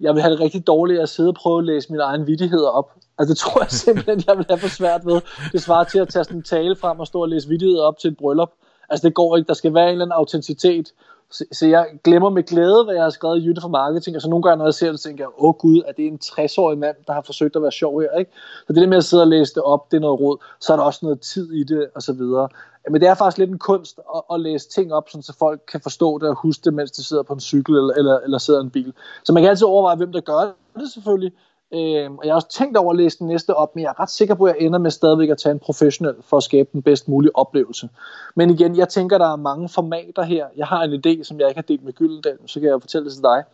jeg 0.00 0.14
vil 0.14 0.22
have 0.22 0.32
det 0.32 0.40
rigtig 0.40 0.66
dårligt 0.66 1.00
at 1.00 1.08
sidde 1.08 1.28
og 1.28 1.34
prøve 1.34 1.58
at 1.58 1.64
læse 1.64 1.92
mine 1.92 2.02
egne 2.02 2.26
vidtigheder 2.26 2.68
op. 2.68 2.92
Altså 3.18 3.32
det 3.34 3.38
tror 3.38 3.60
jeg 3.62 3.70
simpelthen, 3.84 4.22
jeg 4.26 4.36
vil 4.36 4.46
have 4.48 4.58
for 4.58 4.68
svært 4.68 5.06
ved. 5.06 5.20
Det 5.52 5.62
svarer 5.62 5.84
til 5.84 5.98
at 5.98 6.08
tage 6.08 6.24
sådan 6.24 6.36
en 6.36 6.42
tale 6.42 6.76
frem 6.76 7.00
og 7.00 7.06
stå 7.06 7.22
og 7.22 7.28
læse 7.28 7.48
vidtigheder 7.48 7.82
op 7.82 7.98
til 7.98 8.10
et 8.10 8.16
bryllup. 8.16 8.52
Altså 8.88 9.08
det 9.08 9.14
går 9.14 9.36
ikke, 9.36 9.48
der 9.48 9.54
skal 9.54 9.74
være 9.74 9.84
en 9.84 9.90
eller 9.90 10.04
anden 10.04 10.16
autenticitet. 10.16 10.92
Så, 11.30 11.44
så 11.52 11.66
jeg 11.66 11.86
glemmer 12.04 12.30
med 12.30 12.42
glæde, 12.42 12.84
hvad 12.84 12.94
jeg 12.94 13.02
har 13.02 13.10
skrevet 13.10 13.42
i 13.42 13.46
Jytte 13.46 13.60
for 13.60 13.68
Marketing, 13.68 14.16
og 14.16 14.22
så 14.22 14.28
nogle 14.28 14.42
gange, 14.42 14.58
når 14.58 14.64
jeg 14.64 14.74
ser 14.74 14.90
det, 14.90 15.00
tænker 15.00 15.24
jeg, 15.24 15.44
åh 15.44 15.54
gud, 15.54 15.82
er 15.86 15.92
det 15.92 16.06
en 16.06 16.18
60-årig 16.24 16.78
mand, 16.78 16.96
der 17.06 17.12
har 17.12 17.22
forsøgt 17.22 17.56
at 17.56 17.62
være 17.62 17.72
sjov 17.72 18.00
her, 18.00 18.18
ikke? 18.18 18.30
Så 18.66 18.72
det 18.72 18.82
der 18.82 18.88
med 18.88 18.96
at 18.96 19.04
sidde 19.04 19.22
og 19.22 19.28
læse 19.28 19.54
det 19.54 19.62
op, 19.62 19.90
det 19.90 19.96
er 19.96 20.00
noget 20.00 20.20
råd, 20.20 20.38
så 20.60 20.72
er 20.72 20.76
der 20.76 20.84
også 20.84 21.00
noget 21.02 21.20
tid 21.20 21.52
i 21.52 21.64
det, 21.64 21.86
og 21.94 22.02
så 22.02 22.12
videre. 22.12 22.48
Men 22.90 23.00
det 23.00 23.08
er 23.08 23.14
faktisk 23.14 23.38
lidt 23.38 23.50
en 23.50 23.58
kunst 23.58 24.00
at, 24.14 24.22
at 24.32 24.40
læse 24.40 24.68
ting 24.68 24.92
op, 24.92 25.08
sådan, 25.08 25.22
så 25.22 25.36
folk 25.38 25.60
kan 25.72 25.80
forstå 25.80 26.18
det 26.18 26.28
og 26.28 26.34
huske 26.34 26.64
det, 26.64 26.74
mens 26.74 26.90
de 26.90 27.04
sidder 27.04 27.22
på 27.22 27.32
en 27.32 27.40
cykel 27.40 27.74
eller, 27.74 27.94
eller, 27.94 28.18
eller 28.18 28.38
sidder 28.38 28.60
i 28.60 28.64
en 28.64 28.70
bil. 28.70 28.92
Så 29.24 29.32
man 29.32 29.42
kan 29.42 29.50
altid 29.50 29.66
overveje, 29.66 29.96
hvem 29.96 30.12
der 30.12 30.20
gør 30.20 30.52
det 30.78 30.90
selvfølgelig, 30.92 31.32
Øh, 31.74 32.10
og 32.10 32.24
jeg 32.24 32.32
har 32.32 32.34
også 32.34 32.48
tænkt 32.48 32.76
over 32.76 32.90
at 32.90 32.96
læse 32.96 33.18
den 33.18 33.26
næste 33.26 33.54
op, 33.54 33.74
men 33.74 33.82
jeg 33.82 33.88
er 33.88 34.00
ret 34.00 34.10
sikker 34.10 34.34
på, 34.34 34.44
at 34.44 34.56
jeg 34.56 34.66
ender 34.66 34.78
med 34.78 34.90
stadigvæk 34.90 35.28
at 35.28 35.38
tage 35.38 35.52
en 35.52 35.58
professionel 35.58 36.14
for 36.20 36.36
at 36.36 36.42
skabe 36.42 36.68
den 36.72 36.82
bedst 36.82 37.08
mulige 37.08 37.36
oplevelse. 37.36 37.88
Men 38.34 38.50
igen, 38.50 38.76
jeg 38.76 38.88
tænker, 38.88 39.18
der 39.18 39.32
er 39.32 39.36
mange 39.36 39.68
formater 39.68 40.22
her. 40.22 40.46
Jeg 40.56 40.66
har 40.66 40.82
en 40.82 40.92
idé, 40.92 41.22
som 41.22 41.40
jeg 41.40 41.48
ikke 41.48 41.58
har 41.58 41.62
delt 41.62 41.84
med 41.84 41.92
Gyldendal, 41.92 42.38
så 42.46 42.60
kan 42.60 42.68
jeg 42.68 42.80
fortælle 42.80 43.04
det 43.04 43.12
til 43.12 43.22
dig. 43.22 43.44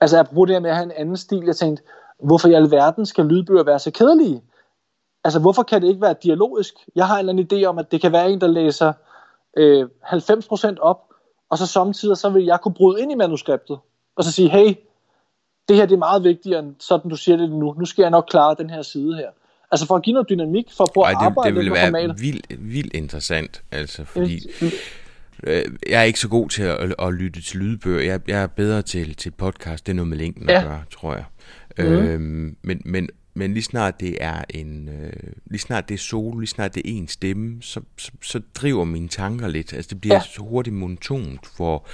Altså, 0.00 0.16
jeg 0.16 0.26
bruger 0.26 0.46
det 0.46 0.54
her 0.54 0.60
med 0.60 0.70
at 0.70 0.76
have 0.76 0.84
en 0.84 0.92
anden 0.96 1.16
stil. 1.16 1.44
Jeg 1.46 1.56
tænkte, 1.56 1.82
hvorfor 2.22 2.48
i 2.48 2.54
alverden 2.54 3.06
skal 3.06 3.24
lydbøger 3.24 3.62
være 3.64 3.78
så 3.78 3.90
kedelige? 3.90 4.42
Altså, 5.24 5.40
hvorfor 5.40 5.62
kan 5.62 5.82
det 5.82 5.88
ikke 5.88 6.00
være 6.00 6.14
dialogisk? 6.22 6.74
Jeg 6.94 7.06
har 7.06 7.14
en 7.14 7.28
eller 7.28 7.32
anden 7.32 7.46
idé 7.52 7.64
om, 7.64 7.78
at 7.78 7.92
det 7.92 8.00
kan 8.00 8.12
være 8.12 8.30
en, 8.30 8.40
der 8.40 8.46
læser 8.46 8.92
øh, 9.56 9.88
90% 10.04 10.76
op, 10.80 10.98
og 11.50 11.58
så 11.58 11.66
samtidig 11.66 12.16
så 12.16 12.30
vil 12.30 12.44
jeg 12.44 12.60
kunne 12.60 12.74
bryde 12.74 13.02
ind 13.02 13.12
i 13.12 13.14
manuskriptet, 13.14 13.78
og 14.16 14.24
så 14.24 14.32
sige, 14.32 14.48
hey, 14.48 14.74
det 15.68 15.76
her 15.76 15.86
det 15.86 15.94
er 15.94 15.98
meget 15.98 16.24
vigtigere 16.24 16.58
end 16.58 16.74
sådan, 16.78 17.10
du 17.10 17.16
siger 17.16 17.36
det 17.36 17.50
nu. 17.50 17.74
Nu 17.78 17.84
skal 17.84 18.02
jeg 18.02 18.10
nok 18.10 18.26
klare 18.30 18.56
den 18.58 18.70
her 18.70 18.82
side 18.82 19.16
her. 19.16 19.28
Altså 19.70 19.86
for 19.86 19.96
at 19.96 20.02
give 20.02 20.14
noget 20.14 20.28
dynamik, 20.28 20.66
for 20.76 20.84
at 20.84 20.90
prøve 20.94 21.04
Ej, 21.04 21.10
det, 21.10 21.18
at 21.18 21.24
arbejde 21.26 21.56
det 21.56 21.64
vil 21.64 21.72
være 21.72 21.86
formater. 21.86 22.14
vildt, 22.14 22.46
vildt 22.72 22.94
interessant, 22.94 23.62
altså 23.70 24.04
fordi 24.04 24.40
øh, 25.42 25.64
jeg 25.88 26.00
er 26.00 26.02
ikke 26.02 26.20
så 26.20 26.28
god 26.28 26.48
til 26.48 26.62
at, 26.62 26.76
at, 26.76 26.94
at 26.98 27.12
lytte 27.14 27.42
til 27.42 27.60
lydbøger. 27.60 28.02
Jeg, 28.02 28.20
jeg 28.28 28.42
er 28.42 28.46
bedre 28.46 28.82
til, 28.82 29.14
til 29.14 29.30
podcast, 29.30 29.86
det 29.86 29.92
er 29.92 29.96
noget 29.96 30.08
med 30.08 30.18
længden 30.18 30.48
ja. 30.48 30.58
at 30.58 30.64
gøre, 30.64 30.82
tror 30.90 31.14
jeg. 31.14 31.24
Mm. 31.78 31.84
Øhm, 31.84 32.56
men, 32.62 32.82
men 32.84 33.08
men 33.34 33.54
lige 33.54 33.62
snart 33.62 34.00
det 34.00 34.16
er 34.20 34.44
en, 34.50 34.88
øh, 34.88 35.12
lige 35.46 35.60
snart 35.60 35.88
det 35.88 35.94
er 35.94 35.98
solo, 35.98 36.38
lige 36.38 36.48
snart 36.48 36.74
det 36.74 36.80
er 36.80 36.90
en 36.90 37.08
stemme, 37.08 37.62
så, 37.62 37.80
så, 37.96 38.10
så 38.22 38.40
driver 38.54 38.84
mine 38.84 39.08
tanker 39.08 39.48
lidt. 39.48 39.72
Altså 39.72 39.88
det 39.88 40.00
bliver 40.00 40.14
ja. 40.14 40.20
så 40.20 40.42
hurtigt 40.42 40.76
monotont, 40.76 41.46
for 41.56 41.86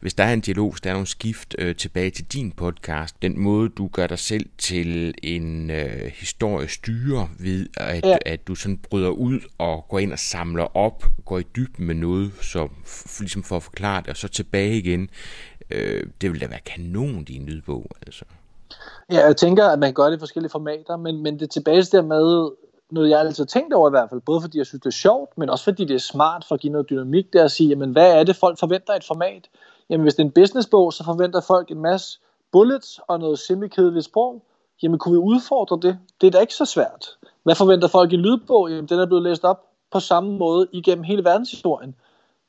hvis 0.00 0.14
der 0.14 0.24
er 0.24 0.32
en 0.32 0.40
dialog, 0.40 0.70
hvis 0.70 0.80
der 0.80 0.90
er 0.90 0.94
nogle 0.94 1.06
skift 1.06 1.54
øh, 1.58 1.76
tilbage 1.76 2.10
til 2.10 2.24
din 2.24 2.52
podcast, 2.52 3.22
den 3.22 3.40
måde 3.40 3.68
du 3.68 3.88
gør 3.88 4.06
dig 4.06 4.18
selv 4.18 4.46
til 4.58 5.14
en 5.22 5.70
øh, 5.70 6.12
historie 6.14 6.68
styrer 6.68 7.28
ved, 7.38 7.68
at, 7.76 8.04
ja. 8.04 8.16
at 8.26 8.46
du 8.46 8.54
sådan 8.54 8.78
bryder 8.78 9.10
ud 9.10 9.40
og 9.58 9.86
går 9.88 9.98
ind 9.98 10.12
og 10.12 10.18
samler 10.18 10.76
op, 10.76 11.04
går 11.24 11.38
i 11.38 11.44
dybden 11.56 11.86
med 11.86 11.94
noget, 11.94 12.32
så 12.40 12.68
ligesom 13.18 13.42
for 13.42 13.56
at 13.56 13.62
forklare 13.62 14.00
det, 14.00 14.08
og 14.08 14.16
så 14.16 14.28
tilbage 14.28 14.78
igen. 14.78 15.10
Øh, 15.70 16.02
det 16.20 16.32
vil 16.32 16.40
da 16.40 16.46
være 16.46 16.60
kanon, 16.66 17.24
din 17.24 17.46
lydbog, 17.46 17.90
altså. 18.06 18.24
Ja, 19.12 19.26
jeg 19.26 19.36
tænker, 19.36 19.68
at 19.68 19.78
man 19.78 19.92
gør 19.92 20.04
det 20.04 20.16
i 20.16 20.18
forskellige 20.18 20.50
formater, 20.50 20.96
men, 20.96 21.22
men 21.22 21.38
det 21.38 21.50
tilbage 21.50 21.82
der 21.82 22.02
med 22.02 22.50
noget, 22.90 23.10
jeg 23.10 23.20
altid 23.20 23.44
har 23.44 23.46
tænkt 23.46 23.74
over 23.74 23.88
i 23.88 23.90
hvert 23.90 24.10
fald, 24.10 24.20
både 24.20 24.40
fordi 24.40 24.58
jeg 24.58 24.66
synes, 24.66 24.80
det 24.80 24.86
er 24.86 25.00
sjovt, 25.06 25.38
men 25.38 25.50
også 25.50 25.64
fordi 25.64 25.84
det 25.84 25.94
er 25.94 25.98
smart 25.98 26.44
for 26.48 26.54
at 26.54 26.60
give 26.60 26.72
noget 26.72 26.90
dynamik, 26.90 27.32
det 27.32 27.40
er 27.40 27.44
at 27.44 27.50
sige, 27.50 27.68
jamen 27.68 27.90
hvad 27.90 28.12
er 28.12 28.24
det, 28.24 28.36
folk 28.36 28.58
forventer 28.58 28.94
et 28.94 29.04
format? 29.04 29.48
Jamen 29.90 30.02
hvis 30.02 30.14
det 30.14 30.22
er 30.22 30.26
en 30.26 30.32
businessbog, 30.32 30.92
så 30.92 31.04
forventer 31.04 31.40
folk 31.40 31.70
en 31.70 31.82
masse 31.82 32.18
bullets 32.52 33.00
og 33.08 33.20
noget 33.20 33.38
semi 33.38 33.68
sprog. 34.00 34.42
Jamen 34.82 34.98
kunne 34.98 35.12
vi 35.12 35.18
udfordre 35.18 35.78
det? 35.82 35.98
Det 36.20 36.26
er 36.26 36.30
da 36.30 36.38
ikke 36.38 36.54
så 36.54 36.64
svært. 36.64 37.06
Hvad 37.42 37.54
forventer 37.54 37.88
folk 37.88 38.12
i 38.12 38.16
lydbog? 38.16 38.70
Jamen 38.70 38.86
den 38.86 39.00
er 39.00 39.06
blevet 39.06 39.22
læst 39.22 39.44
op 39.44 39.64
på 39.90 40.00
samme 40.00 40.38
måde 40.38 40.66
igennem 40.72 41.04
hele 41.04 41.24
verdenshistorien. 41.24 41.94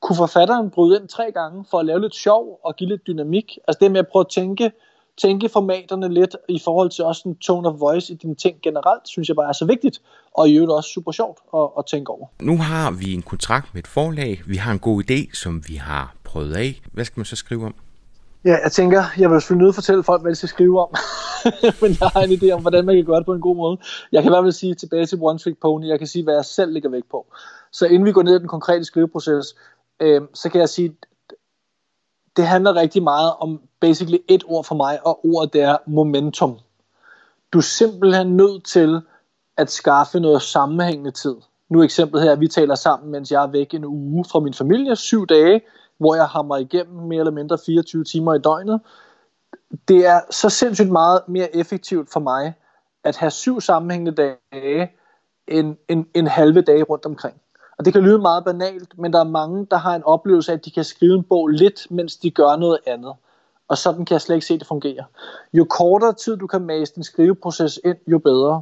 Kunne 0.02 0.16
forfatteren 0.16 0.70
bryde 0.70 1.00
ind 1.00 1.08
tre 1.08 1.32
gange 1.32 1.66
for 1.72 1.80
at 1.80 1.86
lave 1.86 2.02
lidt 2.02 2.16
sjov 2.16 2.60
og 2.64 2.76
give 2.76 2.90
lidt 2.90 3.08
dynamik? 3.08 3.58
Altså 3.68 3.80
det 3.82 3.92
med 3.92 4.00
at 4.00 4.08
prøve 4.08 4.22
at 4.22 4.30
tænke, 4.30 4.72
tænke 5.22 5.50
formaterne 5.50 6.14
lidt 6.14 6.36
i 6.50 6.60
forhold 6.64 6.90
til 6.90 7.04
også 7.04 7.22
en 7.26 7.36
tone 7.36 7.70
of 7.70 7.80
voice 7.80 8.14
i 8.14 8.16
dine 8.16 8.36
ting 8.36 8.56
generelt, 8.64 9.08
synes 9.08 9.28
jeg 9.28 9.36
bare 9.36 9.50
er 9.50 9.54
så 9.54 9.66
vigtigt, 9.66 10.02
og 10.34 10.50
i 10.50 10.56
øvrigt 10.56 10.72
også 10.72 10.90
super 10.90 11.12
sjovt 11.12 11.40
at, 11.54 11.70
at 11.78 11.86
tænke 11.86 12.12
over. 12.12 12.28
Nu 12.42 12.58
har 12.58 12.92
vi 12.92 13.14
en 13.14 13.22
kontrakt 13.22 13.74
med 13.74 13.84
et 13.84 13.88
forlag, 13.88 14.42
vi 14.48 14.56
har 14.56 14.72
en 14.72 14.80
god 14.80 15.04
idé, 15.04 15.36
som 15.42 15.64
vi 15.68 15.76
har 15.76 16.16
prøvet 16.24 16.56
af. 16.56 16.82
Hvad 16.94 17.06
skal 17.06 17.20
man 17.20 17.26
så 17.26 17.36
skrive 17.36 17.66
om? 17.66 17.76
Ja, 18.46 18.58
jeg 18.64 18.72
tænker, 18.72 19.04
jeg 19.18 19.32
vil 19.32 19.42
selvfølgelig 19.42 19.66
nødt 19.66 19.76
fortælle 19.76 20.04
folk, 20.04 20.22
hvad 20.22 20.32
de 20.32 20.36
skal 20.36 20.50
skrive 20.50 20.82
om. 20.82 20.90
Men 21.82 21.98
jeg 22.00 22.10
har 22.14 22.22
en 22.22 22.32
idé 22.32 22.52
om, 22.52 22.62
hvordan 22.62 22.86
man 22.86 22.96
kan 22.96 23.06
gøre 23.06 23.18
det 23.18 23.26
på 23.26 23.34
en 23.34 23.42
god 23.42 23.56
måde. 23.56 23.78
Jeg 24.12 24.24
kan 24.24 24.32
i 24.32 24.34
hvert 24.34 24.44
fald 24.44 24.52
sige 24.52 24.76
tilbage 24.76 25.06
til 25.06 25.18
One 25.22 25.40
Trick 25.40 25.58
Pony, 25.62 25.88
jeg 25.88 25.98
kan 25.98 26.08
sige, 26.08 26.24
hvad 26.24 26.34
jeg 26.34 26.46
selv 26.46 26.74
ligger 26.74 26.90
væk 26.90 27.04
på. 27.12 27.26
Så 27.72 27.86
inden 27.86 28.06
vi 28.06 28.12
går 28.12 28.24
ned 28.24 28.36
i 28.36 28.40
den 28.40 28.48
konkrete 28.48 28.86
skriveproces, 28.86 29.56
øh, 30.00 30.22
så 30.34 30.50
kan 30.50 30.60
jeg 30.60 30.70
sige, 30.70 30.96
det 32.38 32.48
handler 32.48 32.76
rigtig 32.76 33.04
meget 33.04 33.34
om 33.40 33.62
basically 33.80 34.18
et 34.28 34.44
ord 34.48 34.64
for 34.64 34.76
mig, 34.76 35.08
og 35.08 35.26
ordet 35.26 35.54
det 35.54 35.62
er 35.62 35.78
momentum. 35.88 36.60
Du 37.54 37.58
er 37.58 37.62
simpelthen 37.62 38.38
nødt 38.38 38.66
til 38.66 39.02
at 39.58 39.72
skaffe 39.72 40.20
noget 40.20 40.42
sammenhængende 40.42 41.12
tid. 41.12 41.36
Nu 41.70 41.84
eksemplet 41.84 42.24
her, 42.24 42.36
vi 42.36 42.48
taler 42.48 42.76
sammen, 42.76 43.12
mens 43.12 43.32
jeg 43.32 43.44
er 43.44 43.48
væk 43.48 43.74
en 43.74 43.86
uge 43.86 44.26
fra 44.32 44.40
min 44.40 44.54
familie, 44.54 44.96
syv 44.96 45.28
dage, 45.28 45.62
hvor 45.98 46.16
jeg 46.16 46.26
hammer 46.26 46.58
igennem 46.58 47.08
mere 47.08 47.20
eller 47.20 47.32
mindre 47.32 47.58
24 47.66 48.04
timer 48.04 48.34
i 48.34 48.40
døgnet. 48.40 48.82
Det 49.88 50.06
er 50.06 50.22
så 50.32 50.50
sindssygt 50.50 50.90
meget 50.90 51.22
mere 51.28 51.56
effektivt 51.56 52.14
for 52.14 52.20
mig, 52.20 52.54
at 53.04 53.18
have 53.18 53.32
syv 53.32 53.62
sammenhængende 53.62 54.12
dage, 54.52 54.92
end 55.48 55.76
en, 55.90 56.08
en 56.14 56.28
halve 56.28 56.62
dage 56.62 56.84
rundt 56.84 57.06
omkring. 57.06 57.42
Og 57.78 57.86
det 57.86 57.94
kan 57.94 58.04
lyde 58.04 58.20
meget 58.20 58.46
banalt, 58.46 59.00
men 59.00 59.14
der 59.14 59.20
er 59.20 59.24
mange, 59.24 59.68
der 59.72 59.78
har 59.78 59.96
en 59.96 60.04
oplevelse 60.04 60.52
af, 60.52 60.56
at 60.56 60.66
de 60.66 60.72
kan 60.72 60.84
skrive 60.84 61.16
en 61.16 61.24
bog 61.24 61.48
lidt, 61.48 61.92
mens 61.92 62.18
de 62.18 62.32
gør 62.32 62.56
noget 62.56 62.80
andet. 62.88 63.14
Og 63.68 63.78
sådan 63.78 64.06
kan 64.06 64.14
jeg 64.14 64.22
slet 64.22 64.36
ikke 64.36 64.48
se, 64.48 64.54
at 64.54 64.60
det 64.60 64.68
fungerer. 64.68 65.04
Jo 65.54 65.66
kortere 65.70 66.14
tid 66.14 66.38
du 66.38 66.48
kan 66.48 66.62
mase 66.62 66.94
din 66.96 67.04
skriveproces 67.04 67.80
ind, 67.86 67.98
jo 68.08 68.18
bedre. 68.20 68.62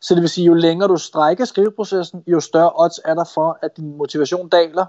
Så 0.00 0.14
det 0.14 0.20
vil 0.20 0.30
sige, 0.30 0.44
jo 0.46 0.54
længere 0.54 0.88
du 0.88 0.96
strækker 0.96 1.44
skriveprocessen, 1.44 2.24
jo 2.26 2.40
større 2.40 2.72
odds 2.74 3.00
er 3.04 3.14
der 3.14 3.24
for, 3.34 3.58
at 3.62 3.76
din 3.76 3.96
motivation 3.96 4.48
daler. 4.48 4.86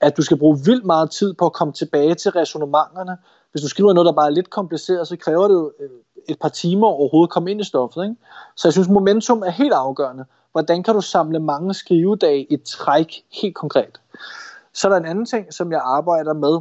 At 0.00 0.16
du 0.16 0.22
skal 0.22 0.38
bruge 0.38 0.58
vildt 0.64 0.84
meget 0.84 1.10
tid 1.10 1.34
på 1.34 1.46
at 1.46 1.52
komme 1.52 1.72
tilbage 1.72 2.14
til 2.14 2.30
resonementerne. 2.30 3.16
Hvis 3.52 3.62
du 3.62 3.68
skriver 3.68 3.92
noget, 3.92 4.06
der 4.06 4.12
bare 4.12 4.26
er 4.26 4.30
lidt 4.30 4.50
kompliceret, 4.50 5.08
så 5.08 5.16
kræver 5.16 5.48
det 5.48 5.54
jo 5.54 5.72
øh, 5.80 5.90
et 6.28 6.38
par 6.40 6.48
timer 6.48 6.86
overhovedet 6.86 7.28
at 7.28 7.32
komme 7.32 7.50
ind 7.50 7.60
i 7.60 7.64
stoffet. 7.64 8.02
Ikke? 8.02 8.16
Så 8.56 8.68
jeg 8.68 8.72
synes, 8.72 8.88
momentum 8.88 9.42
er 9.42 9.50
helt 9.50 9.72
afgørende. 9.72 10.24
Hvordan 10.52 10.82
kan 10.82 10.94
du 10.94 11.00
samle 11.00 11.40
mange 11.40 11.74
skrivedage 11.74 12.52
i 12.52 12.56
træk 12.56 13.24
helt 13.42 13.54
konkret? 13.54 14.00
Så 14.72 14.88
er 14.88 14.90
der 14.90 14.98
en 14.98 15.06
anden 15.06 15.26
ting, 15.26 15.54
som 15.54 15.72
jeg 15.72 15.80
arbejder 15.84 16.32
med. 16.32 16.60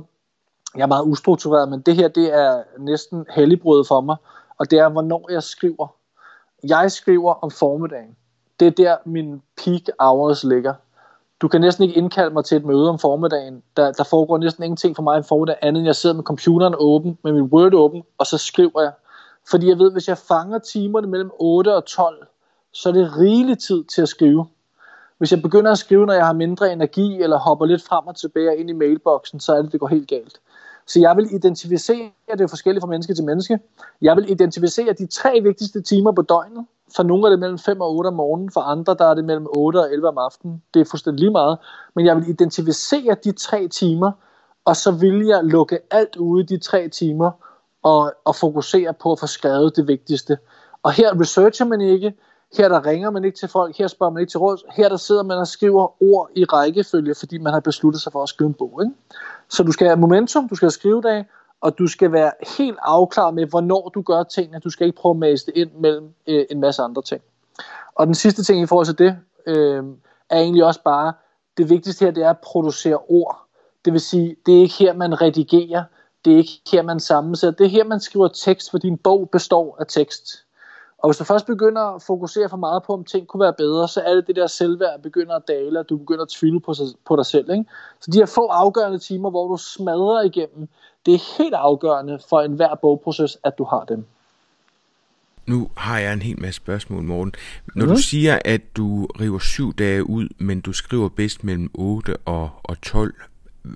Jeg 0.75 0.81
er 0.81 0.87
meget 0.87 1.03
ustruktureret, 1.05 1.69
men 1.69 1.81
det 1.81 1.95
her 1.95 2.07
det 2.07 2.33
er 2.33 2.63
næsten 2.79 3.25
helligbrød 3.29 3.85
for 3.85 4.01
mig. 4.01 4.15
Og 4.59 4.71
det 4.71 4.79
er, 4.79 4.89
hvornår 4.89 5.31
jeg 5.31 5.43
skriver. 5.43 5.87
Jeg 6.63 6.91
skriver 6.91 7.33
om 7.33 7.51
formiddagen. 7.51 8.15
Det 8.59 8.67
er 8.67 8.71
der, 8.71 8.97
min 9.05 9.41
peak 9.57 9.81
hours 9.99 10.43
ligger. 10.43 10.73
Du 11.41 11.47
kan 11.47 11.61
næsten 11.61 11.83
ikke 11.83 11.95
indkalde 11.95 12.33
mig 12.33 12.45
til 12.45 12.57
et 12.57 12.65
møde 12.65 12.89
om 12.89 12.99
formiddagen. 12.99 13.63
Der, 13.77 13.91
der 13.91 14.03
foregår 14.03 14.37
næsten 14.37 14.63
ingenting 14.63 14.95
for 14.95 15.03
mig 15.03 15.17
om 15.17 15.23
formiddagen, 15.23 15.59
andet 15.61 15.79
end 15.79 15.85
jeg 15.85 15.95
sidder 15.95 16.15
med 16.15 16.23
computeren 16.23 16.75
åben, 16.77 17.17
med 17.23 17.33
min 17.33 17.43
Word 17.43 17.73
åben, 17.73 18.03
og 18.17 18.25
så 18.25 18.37
skriver 18.37 18.81
jeg. 18.81 18.91
Fordi 19.49 19.69
jeg 19.69 19.79
ved, 19.79 19.91
hvis 19.91 20.07
jeg 20.07 20.17
fanger 20.17 20.59
timerne 20.59 21.07
mellem 21.07 21.31
8 21.39 21.75
og 21.75 21.85
12, 21.85 22.27
så 22.73 22.89
er 22.89 22.93
det 22.93 23.17
rigelig 23.17 23.59
tid 23.59 23.83
til 23.83 24.01
at 24.01 24.09
skrive. 24.09 24.45
Hvis 25.17 25.31
jeg 25.31 25.41
begynder 25.41 25.71
at 25.71 25.77
skrive, 25.77 26.05
når 26.05 26.13
jeg 26.13 26.25
har 26.25 26.33
mindre 26.33 26.73
energi, 26.73 27.21
eller 27.21 27.37
hopper 27.37 27.65
lidt 27.65 27.83
frem 27.83 28.07
og 28.07 28.15
tilbage 28.15 28.57
ind 28.57 28.69
i 28.69 28.73
mailboksen, 28.73 29.39
så 29.39 29.55
er 29.55 29.61
det, 29.61 29.71
det 29.71 29.79
går 29.79 29.87
helt 29.87 30.07
galt. 30.07 30.39
Så 30.87 30.99
jeg 30.99 31.17
vil 31.17 31.33
identificere, 31.33 32.11
det 32.31 32.41
er 32.41 32.47
forskelligt 32.47 32.81
fra 32.81 32.89
menneske 32.89 33.13
til 33.13 33.25
menneske, 33.25 33.59
jeg 34.01 34.15
vil 34.15 34.31
identificere 34.31 34.93
de 34.93 35.07
tre 35.07 35.39
vigtigste 35.43 35.81
timer 35.81 36.11
på 36.11 36.21
døgnet. 36.21 36.65
For 36.95 37.03
nogle 37.03 37.25
er 37.25 37.29
det 37.29 37.39
mellem 37.39 37.59
5 37.59 37.81
og 37.81 37.95
8 37.95 38.07
om 38.07 38.13
morgenen, 38.13 38.51
for 38.51 38.61
andre 38.61 38.95
der 38.99 39.05
er 39.05 39.13
det 39.13 39.25
mellem 39.25 39.47
8 39.49 39.77
og 39.77 39.93
11 39.93 40.07
om 40.07 40.17
aftenen. 40.17 40.63
Det 40.73 40.79
er 40.79 40.85
fuldstændig 40.85 41.19
lige 41.19 41.31
meget. 41.31 41.57
Men 41.95 42.05
jeg 42.05 42.15
vil 42.15 42.29
identificere 42.29 43.15
de 43.23 43.31
tre 43.31 43.67
timer, 43.67 44.11
og 44.65 44.75
så 44.75 44.91
vil 44.91 45.25
jeg 45.25 45.43
lukke 45.43 45.79
alt 45.91 46.15
ude 46.15 46.43
de 46.43 46.57
tre 46.57 46.87
timer, 46.87 47.31
og, 47.83 48.13
og 48.25 48.35
fokusere 48.35 48.93
på 48.93 49.11
at 49.11 49.19
få 49.19 49.27
skrevet 49.27 49.75
det 49.75 49.87
vigtigste. 49.87 50.37
Og 50.83 50.91
her 50.91 51.21
researcher 51.21 51.65
man 51.65 51.81
ikke, 51.81 52.13
her 52.57 52.69
der 52.69 52.85
ringer 52.85 53.09
man 53.09 53.23
ikke 53.25 53.37
til 53.37 53.47
folk, 53.47 53.77
her 53.77 53.87
spørger 53.87 54.13
man 54.13 54.21
ikke 54.21 54.31
til 54.31 54.39
råd, 54.39 54.71
her 54.75 54.89
der 54.89 54.97
sidder 54.97 55.23
man 55.23 55.37
og 55.37 55.47
skriver 55.47 56.03
ord 56.03 56.29
i 56.35 56.45
rækkefølge, 56.45 57.15
fordi 57.15 57.37
man 57.37 57.53
har 57.53 57.59
besluttet 57.59 58.01
sig 58.01 58.11
for 58.11 58.23
at 58.23 58.29
skrive 58.29 58.47
en 58.47 58.53
bog. 58.53 58.81
Ikke? 58.83 58.95
Så 59.49 59.63
du 59.63 59.71
skal 59.71 59.87
have 59.87 59.99
momentum, 59.99 60.49
du 60.49 60.55
skal 60.55 60.65
have 60.65 60.71
skrivedag, 60.71 61.25
og 61.61 61.79
du 61.79 61.87
skal 61.87 62.11
være 62.11 62.31
helt 62.57 62.77
afklaret 62.81 63.33
med, 63.33 63.45
hvornår 63.45 63.89
du 63.89 64.01
gør 64.01 64.23
tingene. 64.23 64.59
Du 64.59 64.69
skal 64.69 64.87
ikke 64.87 64.97
prøve 64.97 65.13
at 65.13 65.19
mase 65.19 65.45
det 65.45 65.53
ind 65.55 65.71
mellem 65.79 66.13
øh, 66.27 66.45
en 66.49 66.59
masse 66.59 66.81
andre 66.81 67.01
ting. 67.01 67.21
Og 67.95 68.07
den 68.07 68.15
sidste 68.15 68.43
ting 68.43 68.61
i 68.61 68.65
forhold 68.65 68.85
til 68.85 68.97
det, 68.97 69.17
øh, 69.45 69.83
er 70.29 70.39
egentlig 70.39 70.65
også 70.65 70.83
bare, 70.83 71.13
det 71.57 71.69
vigtigste 71.69 72.05
her, 72.05 72.11
det 72.11 72.23
er 72.23 72.29
at 72.29 72.39
producere 72.39 72.97
ord. 72.97 73.37
Det 73.85 73.93
vil 73.93 74.01
sige, 74.01 74.35
det 74.45 74.57
er 74.57 74.61
ikke 74.61 74.75
her, 74.79 74.93
man 74.93 75.21
redigerer, 75.21 75.83
det 76.25 76.33
er 76.33 76.37
ikke 76.37 76.61
her, 76.71 76.81
man 76.81 76.99
sammensætter, 76.99 77.57
det 77.57 77.65
er 77.65 77.69
her, 77.69 77.83
man 77.83 77.99
skriver 77.99 78.27
tekst, 78.27 78.71
for 78.71 78.77
din 78.77 78.97
bog 78.97 79.29
består 79.31 79.77
af 79.79 79.85
tekst. 79.87 80.45
Og 81.01 81.09
hvis 81.09 81.17
du 81.17 81.23
først 81.23 81.45
begynder 81.45 81.81
at 81.81 82.01
fokusere 82.01 82.49
for 82.49 82.57
meget 82.57 82.83
på, 82.83 82.93
om 82.93 83.03
ting 83.03 83.27
kunne 83.27 83.43
være 83.43 83.53
bedre, 83.53 83.87
så 83.87 84.01
er 84.01 84.13
det 84.15 84.27
det 84.27 84.35
der 84.35 84.47
selvværd 84.47 85.01
begynder 85.03 85.35
at 85.35 85.47
dale, 85.47 85.79
og 85.79 85.89
du 85.89 85.97
begynder 85.97 86.21
at 86.21 86.29
tvivle 86.29 86.59
på, 86.59 86.73
sig, 86.73 86.85
på 87.07 87.15
dig 87.15 87.25
selv. 87.25 87.49
Ikke? 87.51 87.65
Så 87.99 88.11
de 88.11 88.17
her 88.17 88.25
få 88.25 88.47
afgørende 88.47 88.99
timer, 88.99 89.29
hvor 89.29 89.47
du 89.47 89.57
smadrer 89.57 90.21
igennem, 90.21 90.67
det 91.05 91.13
er 91.13 91.37
helt 91.37 91.53
afgørende 91.53 92.19
for 92.29 92.41
enhver 92.41 92.75
bogproces, 92.75 93.37
at 93.43 93.57
du 93.57 93.63
har 93.63 93.85
dem. 93.85 94.05
Nu 95.45 95.69
har 95.77 95.99
jeg 95.99 96.13
en 96.13 96.21
hel 96.21 96.41
masse 96.41 96.57
spørgsmål, 96.57 97.03
Morten. 97.03 97.33
Når 97.75 97.85
mm. 97.85 97.91
du 97.91 97.97
siger, 97.97 98.39
at 98.45 98.61
du 98.77 99.05
river 99.05 99.39
syv 99.39 99.73
dage 99.73 100.09
ud, 100.09 100.27
men 100.37 100.61
du 100.61 100.73
skriver 100.73 101.09
bedst 101.09 101.43
mellem 101.43 101.71
8 101.73 102.17
og, 102.17 102.49
og 102.63 102.81
12, 102.81 103.13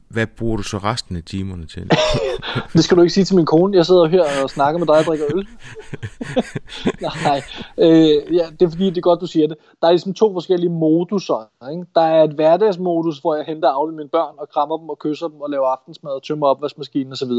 hvad 0.09 0.27
bruger 0.27 0.57
du 0.57 0.63
så 0.63 0.77
resten 0.77 1.15
af 1.15 1.23
timerne 1.23 1.65
til? 1.65 1.91
det 2.73 2.83
skal 2.83 2.97
du 2.97 3.01
ikke 3.01 3.13
sige 3.13 3.23
til 3.23 3.35
min 3.35 3.45
kone. 3.45 3.77
Jeg 3.77 3.85
sidder 3.85 4.05
her 4.05 4.23
og 4.43 4.49
snakker 4.49 4.79
med 4.79 4.87
dig 4.87 4.97
og 4.97 5.03
drikker 5.03 5.25
øl. 5.35 5.47
Nej, 7.25 7.41
øh, 7.77 8.35
ja, 8.35 8.45
det 8.59 8.65
er 8.65 8.69
fordi, 8.69 8.89
det 8.89 8.97
er 8.97 9.01
godt, 9.01 9.21
du 9.21 9.27
siger 9.27 9.47
det. 9.47 9.57
Der 9.81 9.87
er 9.87 9.91
ligesom 9.91 10.13
to 10.13 10.33
forskellige 10.33 10.69
moduser. 10.69 11.49
Ikke? 11.71 11.85
Der 11.95 12.01
er 12.01 12.23
et 12.23 12.31
hverdagsmodus, 12.31 13.19
hvor 13.19 13.35
jeg 13.35 13.45
henter 13.45 13.69
af 13.69 13.93
mine 13.93 14.09
børn 14.09 14.35
og 14.37 14.49
krammer 14.49 14.77
dem 14.77 14.89
og 14.89 14.99
kysser 14.99 15.27
dem 15.27 15.41
og 15.41 15.49
laver 15.49 15.67
aftensmad 15.67 16.11
og 16.11 16.23
tømmer 16.23 16.47
opvaskemaskinen 16.47 17.11
osv. 17.11 17.31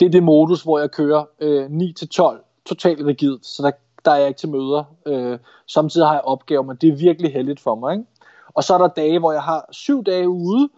Det 0.00 0.06
er 0.06 0.10
det 0.10 0.22
modus, 0.22 0.62
hvor 0.62 0.78
jeg 0.78 0.90
kører 0.90 1.24
øh, 1.40 1.66
9-12, 1.66 2.62
totalt 2.66 3.06
rigidt, 3.06 3.46
så 3.46 3.62
der, 3.62 3.70
der 4.04 4.10
er 4.10 4.16
jeg 4.16 4.28
ikke 4.28 4.38
til 4.38 4.48
møder. 4.48 4.84
Øh, 5.06 5.38
samtidig 5.66 6.06
har 6.06 6.14
jeg 6.14 6.22
opgaver, 6.24 6.62
men 6.62 6.76
det 6.76 6.88
er 6.88 6.96
virkelig 6.96 7.32
heldigt 7.32 7.60
for 7.60 7.74
mig. 7.74 7.92
Ikke? 7.92 8.04
Og 8.54 8.64
så 8.64 8.74
er 8.74 8.78
der 8.78 8.88
dage, 8.88 9.18
hvor 9.18 9.32
jeg 9.32 9.42
har 9.42 9.68
syv 9.70 10.04
dage 10.04 10.28
ude, 10.28 10.68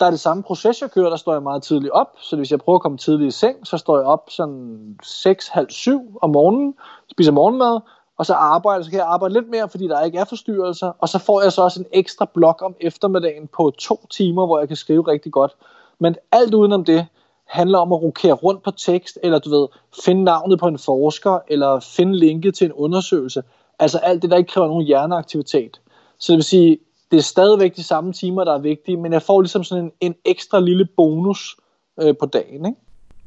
der 0.00 0.06
er 0.06 0.10
det 0.10 0.20
samme 0.20 0.42
proces, 0.42 0.82
jeg 0.82 0.90
kører, 0.90 1.08
der 1.08 1.16
står 1.16 1.32
jeg 1.32 1.42
meget 1.42 1.62
tidligt 1.62 1.92
op, 1.92 2.16
så 2.20 2.36
hvis 2.36 2.50
jeg 2.50 2.58
prøver 2.58 2.76
at 2.76 2.82
komme 2.82 2.98
tidligt 2.98 3.28
i 3.28 3.38
seng, 3.38 3.66
så 3.66 3.76
står 3.76 3.96
jeg 3.96 4.06
op 4.06 4.30
sådan 4.30 4.96
6, 5.02 5.48
halv 5.48 5.70
7 5.70 6.18
om 6.22 6.30
morgenen, 6.30 6.74
spiser 7.10 7.32
morgenmad, 7.32 7.80
og 8.18 8.26
så 8.26 8.34
arbejder, 8.34 8.84
så 8.84 8.90
kan 8.90 8.98
jeg 8.98 9.06
arbejde 9.06 9.34
lidt 9.34 9.48
mere, 9.48 9.68
fordi 9.68 9.88
der 9.88 10.00
ikke 10.00 10.18
er 10.18 10.24
forstyrrelser, 10.24 10.92
og 10.98 11.08
så 11.08 11.18
får 11.18 11.42
jeg 11.42 11.52
så 11.52 11.62
også 11.62 11.80
en 11.80 11.86
ekstra 11.92 12.26
blok 12.34 12.62
om 12.62 12.74
eftermiddagen 12.80 13.48
på 13.56 13.72
to 13.78 14.06
timer, 14.10 14.46
hvor 14.46 14.58
jeg 14.58 14.68
kan 14.68 14.76
skrive 14.76 15.08
rigtig 15.08 15.32
godt. 15.32 15.56
Men 15.98 16.16
alt 16.32 16.54
udenom 16.54 16.84
det 16.84 17.06
handler 17.44 17.78
om 17.78 17.92
at 17.92 18.02
rokere 18.02 18.32
rundt 18.32 18.62
på 18.62 18.70
tekst, 18.70 19.18
eller 19.22 19.38
du 19.38 19.50
ved, 19.50 19.68
finde 20.04 20.24
navnet 20.24 20.58
på 20.58 20.66
en 20.66 20.78
forsker, 20.78 21.38
eller 21.48 21.80
finde 21.80 22.18
linket 22.18 22.54
til 22.54 22.64
en 22.64 22.72
undersøgelse. 22.72 23.42
Altså 23.78 23.98
alt 23.98 24.22
det, 24.22 24.30
der 24.30 24.36
ikke 24.36 24.52
kræver 24.52 24.68
nogen 24.68 24.86
hjerneaktivitet. 24.86 25.80
Så 26.18 26.32
det 26.32 26.36
vil 26.36 26.44
sige, 26.44 26.78
det 27.10 27.16
er 27.16 27.22
stadigvæk 27.22 27.76
de 27.76 27.82
samme 27.82 28.12
timer, 28.12 28.44
der 28.44 28.54
er 28.54 28.58
vigtige, 28.58 28.96
men 28.96 29.12
jeg 29.12 29.22
får 29.22 29.40
ligesom 29.40 29.64
sådan 29.64 29.84
en, 29.84 29.92
en 30.00 30.14
ekstra 30.24 30.60
lille 30.60 30.88
bonus 30.96 31.56
øh, 32.00 32.14
på 32.20 32.26
dagen. 32.26 32.66
Ikke? 32.66 32.80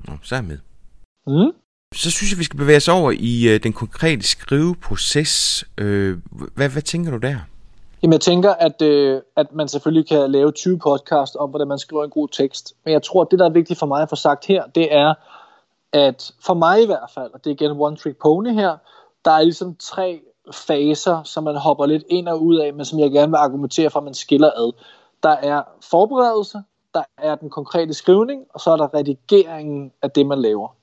Nå, 0.08 0.14
så 0.24 0.36
er 0.36 0.40
jeg 0.40 0.48
med. 0.48 0.58
Mm. 1.28 1.52
Så 1.96 2.12
synes 2.12 2.32
jeg, 2.32 2.40
vi 2.40 2.44
skal 2.44 2.58
bevæge 2.58 2.78
os 2.78 2.88
over 2.88 3.12
i 3.12 3.48
øh, 3.48 3.64
den 3.64 3.74
konkrete 3.74 4.24
skriveproces. 4.24 5.66
Øh, 5.78 6.18
hvad, 6.56 6.70
hvad 6.70 6.82
tænker 6.82 7.12
du 7.12 7.18
der? 7.18 7.38
Jamen 8.04 8.14
jeg 8.14 8.22
tænker, 8.22 8.54
at, 8.54 8.82
øh, 8.82 9.22
at 9.38 9.54
man 9.54 9.68
selvfølgelig 9.68 10.08
kan 10.08 10.32
lave 10.32 10.52
20 10.52 10.80
podcast 10.80 11.36
om, 11.36 11.50
hvordan 11.50 11.68
man 11.68 11.80
skriver 11.80 12.04
en 12.04 12.10
god 12.10 12.28
tekst. 12.28 12.74
Men 12.86 12.94
jeg 12.94 13.04
tror, 13.04 13.22
at 13.22 13.28
det, 13.32 13.40
der 13.40 13.46
er 13.46 13.54
vigtigt 13.54 13.80
for 13.80 13.86
mig 13.86 14.02
at 14.02 14.10
få 14.10 14.16
sagt 14.16 14.46
her, 14.46 14.64
det 14.76 14.94
er, 14.94 15.14
at 15.94 16.32
for 16.46 16.54
mig 16.54 16.84
i 16.84 16.86
hvert 16.86 17.10
fald, 17.14 17.32
og 17.34 17.44
det 17.44 17.50
er 17.50 17.54
igen 17.54 17.72
one 17.72 17.98
trick 17.98 18.18
pony 18.22 18.54
her, 18.54 18.78
der 19.26 19.32
er 19.32 19.44
ligesom 19.44 19.76
tre 19.76 20.22
faser, 20.52 21.24
som 21.24 21.44
man 21.44 21.56
hopper 21.56 21.86
lidt 21.86 22.04
ind 22.10 22.28
og 22.28 22.44
ud 22.44 22.56
af, 22.56 22.74
men 22.74 22.86
som 22.86 23.00
jeg 23.00 23.12
gerne 23.12 23.32
vil 23.32 23.38
argumentere 23.38 23.90
for, 23.90 24.00
at 24.00 24.04
man 24.04 24.14
skiller 24.14 24.52
ad. 24.56 24.72
Der 25.24 25.30
er 25.30 25.64
forberedelse, 25.82 26.64
der 26.94 27.04
er 27.18 27.36
den 27.36 27.50
konkrete 27.50 27.94
skrivning, 27.94 28.46
og 28.54 28.60
så 28.60 28.72
er 28.72 28.78
der 28.78 28.94
redigeringen 28.94 29.92
af 30.02 30.12
det, 30.12 30.26
man 30.26 30.42
laver. 30.42 30.76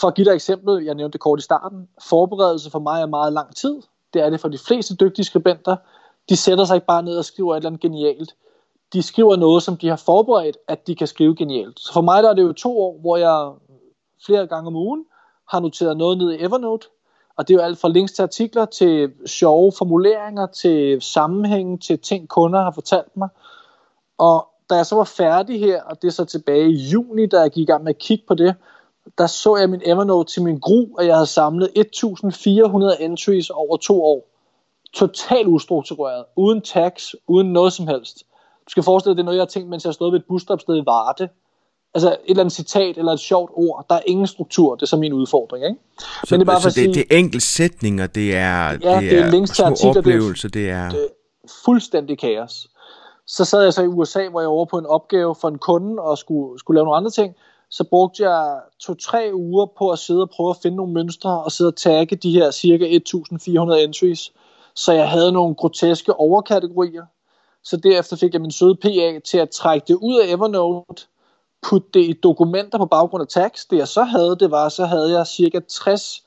For 0.00 0.08
at 0.08 0.14
give 0.14 0.24
dig 0.24 0.30
et 0.30 0.34
eksempel, 0.34 0.84
jeg 0.84 0.94
nævnte 0.94 1.12
det 1.12 1.20
kort 1.20 1.38
i 1.38 1.42
starten, 1.42 1.88
forberedelse 2.08 2.70
for 2.70 2.78
mig 2.78 3.02
er 3.02 3.06
meget 3.06 3.32
lang 3.32 3.56
tid. 3.56 3.82
Det 4.14 4.22
er 4.22 4.30
det 4.30 4.40
for 4.40 4.48
de 4.48 4.58
fleste 4.58 4.96
dygtige 4.96 5.24
skribenter. 5.24 5.76
De 6.28 6.36
sætter 6.36 6.64
sig 6.64 6.74
ikke 6.74 6.86
bare 6.86 7.02
ned 7.02 7.18
og 7.18 7.24
skriver 7.24 7.52
et 7.52 7.56
eller 7.56 7.70
andet 7.70 7.82
genialt. 7.82 8.34
De 8.92 9.02
skriver 9.02 9.36
noget, 9.36 9.62
som 9.62 9.76
de 9.76 9.88
har 9.88 9.96
forberedt, 9.96 10.56
at 10.68 10.86
de 10.86 10.94
kan 10.94 11.06
skrive 11.06 11.36
genialt. 11.36 11.80
Så 11.80 11.92
for 11.92 12.00
mig 12.00 12.22
der 12.22 12.30
er 12.30 12.34
det 12.34 12.42
jo 12.42 12.52
to 12.52 12.80
år, 12.80 12.98
hvor 13.00 13.16
jeg 13.16 13.52
flere 14.26 14.46
gange 14.46 14.66
om 14.66 14.76
ugen 14.76 15.04
har 15.48 15.60
noteret 15.60 15.96
noget 15.96 16.18
ned 16.18 16.32
i 16.32 16.42
Evernote, 16.44 16.88
og 17.38 17.48
det 17.48 17.54
er 17.54 17.58
jo 17.58 17.64
alt 17.64 17.78
fra 17.78 17.88
links 17.88 18.12
til 18.12 18.22
artikler, 18.22 18.64
til 18.64 19.12
sjove 19.26 19.72
formuleringer, 19.78 20.46
til 20.46 21.02
sammenhænge, 21.02 21.78
til 21.78 21.98
ting, 21.98 22.28
kunder 22.28 22.62
har 22.62 22.70
fortalt 22.70 23.16
mig. 23.16 23.28
Og 24.18 24.48
da 24.70 24.74
jeg 24.74 24.86
så 24.86 24.96
var 24.96 25.04
færdig 25.04 25.60
her, 25.60 25.82
og 25.82 26.02
det 26.02 26.08
er 26.08 26.12
så 26.12 26.24
tilbage 26.24 26.70
i 26.70 26.74
juni, 26.74 27.26
da 27.26 27.40
jeg 27.40 27.50
gik 27.50 27.62
i 27.62 27.66
gang 27.66 27.84
med 27.84 27.94
at 27.94 27.98
kigge 27.98 28.24
på 28.28 28.34
det, 28.34 28.54
der 29.18 29.26
så 29.26 29.56
jeg 29.56 29.70
min 29.70 29.82
Evernote 29.84 30.32
til 30.32 30.42
min 30.42 30.58
gru, 30.58 30.86
og 30.98 31.06
jeg 31.06 31.14
havde 31.14 31.26
samlet 31.26 31.70
1400 31.76 32.96
entries 33.00 33.50
over 33.50 33.76
to 33.76 34.04
år. 34.04 34.28
Totalt 34.94 35.48
ustruktureret, 35.48 36.24
uden 36.36 36.60
tags, 36.60 37.16
uden 37.28 37.52
noget 37.52 37.72
som 37.72 37.86
helst. 37.86 38.18
Du 38.66 38.70
skal 38.70 38.82
forestille 38.82 39.12
dig, 39.12 39.16
det 39.16 39.22
er 39.22 39.24
noget, 39.24 39.36
jeg 39.36 39.42
har 39.42 39.46
tænkt, 39.46 39.68
mens 39.68 39.84
jeg 39.84 39.88
har 39.88 39.92
stået 39.92 40.12
ved 40.12 40.20
et 40.20 40.26
busstopsted 40.28 40.76
i 40.76 40.86
Varde 40.86 41.28
altså 41.94 42.08
et 42.08 42.18
eller 42.26 42.40
andet 42.40 42.54
citat 42.54 42.98
eller 42.98 43.12
et 43.12 43.20
sjovt 43.20 43.50
ord. 43.54 43.86
Der 43.90 43.96
er 43.96 44.02
ingen 44.06 44.26
struktur. 44.26 44.74
Det 44.74 44.82
er 44.82 44.86
så 44.86 44.96
min 44.96 45.12
udfordring. 45.12 45.64
Ikke? 45.64 45.76
Så, 45.98 46.26
Men 46.30 46.40
det 46.40 46.48
er 46.48 46.52
bare 46.52 46.60
for 46.60 46.68
det, 46.68 46.74
sige, 46.74 46.94
det 46.94 47.04
er 47.10 47.16
enkelt 47.16 47.42
sætninger, 47.42 48.06
det 48.06 48.36
er, 48.36 48.70
ja, 48.70 48.72
det 48.72 48.86
er, 48.86 49.00
det 49.00 49.18
er 49.18 49.30
links 49.30 49.50
til 49.50 49.62
artikler, 49.62 49.98
oplevelser, 49.98 50.48
det 50.48 50.70
er, 50.70 50.90
det 50.90 51.04
er 51.04 51.08
fuldstændig 51.64 52.18
kaos. 52.18 52.68
Så 53.26 53.44
sad 53.44 53.62
jeg 53.62 53.72
så 53.72 53.82
i 53.82 53.86
USA, 53.86 54.28
hvor 54.28 54.40
jeg 54.40 54.48
var 54.48 54.54
over 54.54 54.64
på 54.64 54.78
en 54.78 54.86
opgave 54.86 55.34
for 55.34 55.48
en 55.48 55.58
kunde 55.58 56.02
og 56.02 56.18
skulle, 56.18 56.58
skulle 56.58 56.78
lave 56.78 56.84
nogle 56.84 56.96
andre 56.96 57.10
ting. 57.10 57.34
Så 57.70 57.84
brugte 57.84 58.30
jeg 58.30 58.60
to-tre 58.80 59.30
uger 59.34 59.66
på 59.78 59.90
at 59.90 59.98
sidde 59.98 60.22
og 60.22 60.30
prøve 60.30 60.50
at 60.50 60.56
finde 60.62 60.76
nogle 60.76 60.92
mønstre 60.92 61.44
og 61.44 61.52
sidde 61.52 61.68
og 61.68 61.76
tagge 61.76 62.16
de 62.16 62.30
her 62.30 62.50
cirka 62.50 62.84
1400 62.88 63.82
entries. 63.82 64.32
Så 64.74 64.92
jeg 64.92 65.10
havde 65.10 65.32
nogle 65.32 65.54
groteske 65.54 66.14
overkategorier. 66.14 67.04
Så 67.64 67.76
derefter 67.76 68.16
fik 68.16 68.32
jeg 68.32 68.40
min 68.40 68.50
søde 68.50 68.74
PA 68.74 69.18
til 69.24 69.38
at 69.38 69.50
trække 69.50 69.84
det 69.88 69.94
ud 69.94 70.20
af 70.20 70.32
Evernote, 70.32 71.02
putte 71.62 71.88
det 71.94 72.00
i 72.00 72.12
dokumenter 72.12 72.78
på 72.78 72.86
baggrund 72.86 73.22
af 73.22 73.28
tags. 73.28 73.66
Det 73.66 73.76
jeg 73.76 73.88
så 73.88 74.02
havde, 74.02 74.36
det 74.40 74.50
var, 74.50 74.68
så 74.68 74.84
havde 74.84 75.18
jeg 75.18 75.26
cirka 75.26 75.60
60 75.68 76.22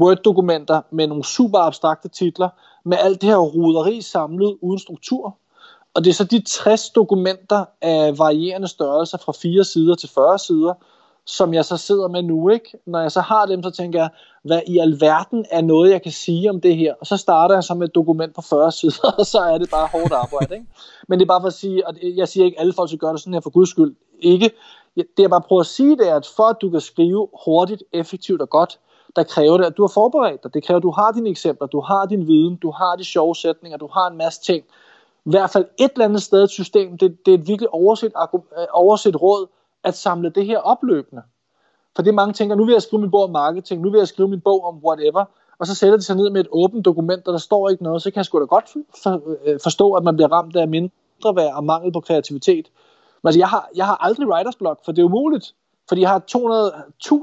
Word-dokumenter 0.00 0.80
med 0.90 1.06
nogle 1.06 1.24
super 1.24 1.58
abstrakte 1.58 2.08
titler, 2.08 2.48
med 2.84 2.98
alt 3.00 3.20
det 3.20 3.28
her 3.28 3.36
roderi 3.36 4.00
samlet 4.00 4.58
uden 4.62 4.78
struktur. 4.78 5.36
Og 5.94 6.04
det 6.04 6.10
er 6.10 6.14
så 6.14 6.24
de 6.24 6.42
60 6.46 6.90
dokumenter 6.90 7.64
af 7.82 8.18
varierende 8.18 8.68
størrelser 8.68 9.18
fra 9.18 9.32
4 9.32 9.64
sider 9.64 9.94
til 9.94 10.08
40 10.08 10.38
sider, 10.38 10.74
som 11.24 11.54
jeg 11.54 11.64
så 11.64 11.76
sidder 11.76 12.08
med 12.08 12.22
nu, 12.22 12.48
ikke? 12.48 12.78
Når 12.86 13.00
jeg 13.00 13.12
så 13.12 13.20
har 13.20 13.46
dem, 13.46 13.62
så 13.62 13.70
tænker 13.70 13.98
jeg, 13.98 14.08
hvad 14.44 14.60
i 14.66 14.78
alverden 14.78 15.44
er 15.50 15.60
noget, 15.60 15.90
jeg 15.90 16.02
kan 16.02 16.12
sige 16.12 16.50
om 16.50 16.60
det 16.60 16.76
her? 16.76 16.94
Og 17.00 17.06
så 17.06 17.16
starter 17.16 17.54
jeg 17.54 17.64
så 17.64 17.74
med 17.74 17.88
et 17.88 17.94
dokument 17.94 18.34
på 18.34 18.42
40 18.42 18.72
sider, 18.72 19.10
og 19.18 19.26
så 19.26 19.38
er 19.38 19.58
det 19.58 19.70
bare 19.70 19.88
hårdt 19.92 20.12
arbejde, 20.12 20.54
ikke? 20.54 20.66
Men 21.08 21.18
det 21.18 21.24
er 21.24 21.28
bare 21.28 21.40
for 21.40 21.48
at 21.48 21.54
sige, 21.54 21.86
og 21.86 21.94
jeg 22.16 22.28
siger 22.28 22.44
ikke, 22.44 22.58
at 22.58 22.60
alle 22.60 22.72
folk 22.72 22.88
skal 22.88 22.98
gøre 22.98 23.12
det 23.12 23.20
sådan 23.20 23.34
her 23.34 23.40
for 23.40 23.50
guds 23.50 23.70
skyld. 23.70 23.94
Ikke. 24.22 24.50
Det 24.96 25.06
jeg 25.18 25.30
bare 25.30 25.40
prøver 25.40 25.60
at 25.60 25.66
sige, 25.66 25.96
det 25.96 26.08
er, 26.08 26.16
at 26.16 26.26
for 26.36 26.42
at 26.42 26.56
du 26.62 26.70
kan 26.70 26.80
skrive 26.80 27.28
hurtigt, 27.44 27.82
effektivt 27.92 28.42
og 28.42 28.50
godt, 28.50 28.78
der 29.16 29.22
kræver 29.22 29.56
det, 29.56 29.64
at 29.64 29.76
du 29.76 29.82
har 29.82 29.88
forberedt 29.94 30.42
dig. 30.42 30.54
Det 30.54 30.64
kræver, 30.64 30.76
at 30.76 30.82
du 30.82 30.90
har 30.90 31.12
dine 31.12 31.28
eksempler, 31.30 31.66
du 31.66 31.80
har 31.80 32.06
din 32.06 32.26
viden, 32.26 32.56
du 32.56 32.70
har 32.70 32.96
de 32.96 33.04
sjove 33.04 33.34
sætninger, 33.34 33.78
du 33.78 33.88
har 33.92 34.10
en 34.10 34.16
masse 34.16 34.42
ting. 34.42 34.64
I 35.24 35.30
hvert 35.30 35.50
fald 35.50 35.64
et 35.78 35.90
eller 35.92 36.04
andet 36.04 36.22
sted 36.22 36.42
et 36.42 36.50
system, 36.50 36.98
det, 36.98 37.26
det 37.26 37.34
er 37.34 37.38
et 37.38 37.48
virkelig 37.48 37.74
overset, 37.74 38.12
øh, 38.34 38.66
overset 38.72 39.22
råd, 39.22 39.46
at 39.84 39.94
samle 39.96 40.30
det 40.30 40.46
her 40.46 40.58
opløbende. 40.58 41.22
For 41.96 42.02
det 42.02 42.14
mange 42.14 42.32
tænker, 42.32 42.56
nu 42.56 42.64
vil 42.64 42.72
jeg 42.72 42.82
skrive 42.82 43.00
min 43.00 43.10
bog 43.10 43.22
om 43.22 43.30
marketing, 43.30 43.82
nu 43.82 43.90
vil 43.90 43.98
jeg 43.98 44.08
skrive 44.08 44.28
min 44.28 44.40
bog 44.40 44.64
om 44.64 44.78
whatever, 44.84 45.24
og 45.58 45.66
så 45.66 45.74
sætter 45.74 45.96
de 45.96 46.02
sig 46.02 46.16
ned 46.16 46.30
med 46.30 46.40
et 46.40 46.48
åbent 46.52 46.84
dokument, 46.84 47.26
og 47.28 47.32
der 47.32 47.38
står 47.38 47.68
ikke 47.68 47.82
noget, 47.82 48.02
så 48.02 48.10
kan 48.10 48.16
jeg 48.16 48.24
sgu 48.24 48.40
da 48.40 48.44
godt 48.44 48.68
for, 49.02 49.22
øh, 49.44 49.60
forstå, 49.62 49.92
at 49.92 50.04
man 50.04 50.16
bliver 50.16 50.32
ramt 50.32 50.56
af 50.56 50.68
mindre 50.68 51.36
værd 51.36 51.54
og 51.54 51.64
mangel 51.64 51.92
på 51.92 52.00
kreativitet. 52.00 52.70
Men 53.22 53.28
altså, 53.28 53.38
jeg 53.38 53.48
har, 53.48 53.68
jeg 53.74 53.86
har 53.86 53.96
aldrig 54.00 54.28
writers 54.28 54.56
block, 54.56 54.84
for 54.84 54.92
det 54.92 55.02
er 55.02 55.06
umuligt. 55.06 55.54
Fordi 55.88 56.00
jeg 56.00 56.10
har 56.10 56.22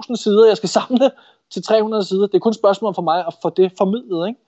200.000 0.09 0.15
sider, 0.15 0.47
jeg 0.47 0.57
skal 0.57 0.69
samle 0.79 1.11
til 1.51 1.63
300 1.63 2.03
sider. 2.03 2.27
Det 2.27 2.35
er 2.35 2.39
kun 2.39 2.49
et 2.49 2.55
spørgsmål 2.55 2.95
for 2.95 3.01
mig 3.01 3.27
at 3.27 3.33
få 3.41 3.49
det 3.49 3.71
formidlet, 3.77 4.27
ikke? 4.27 4.39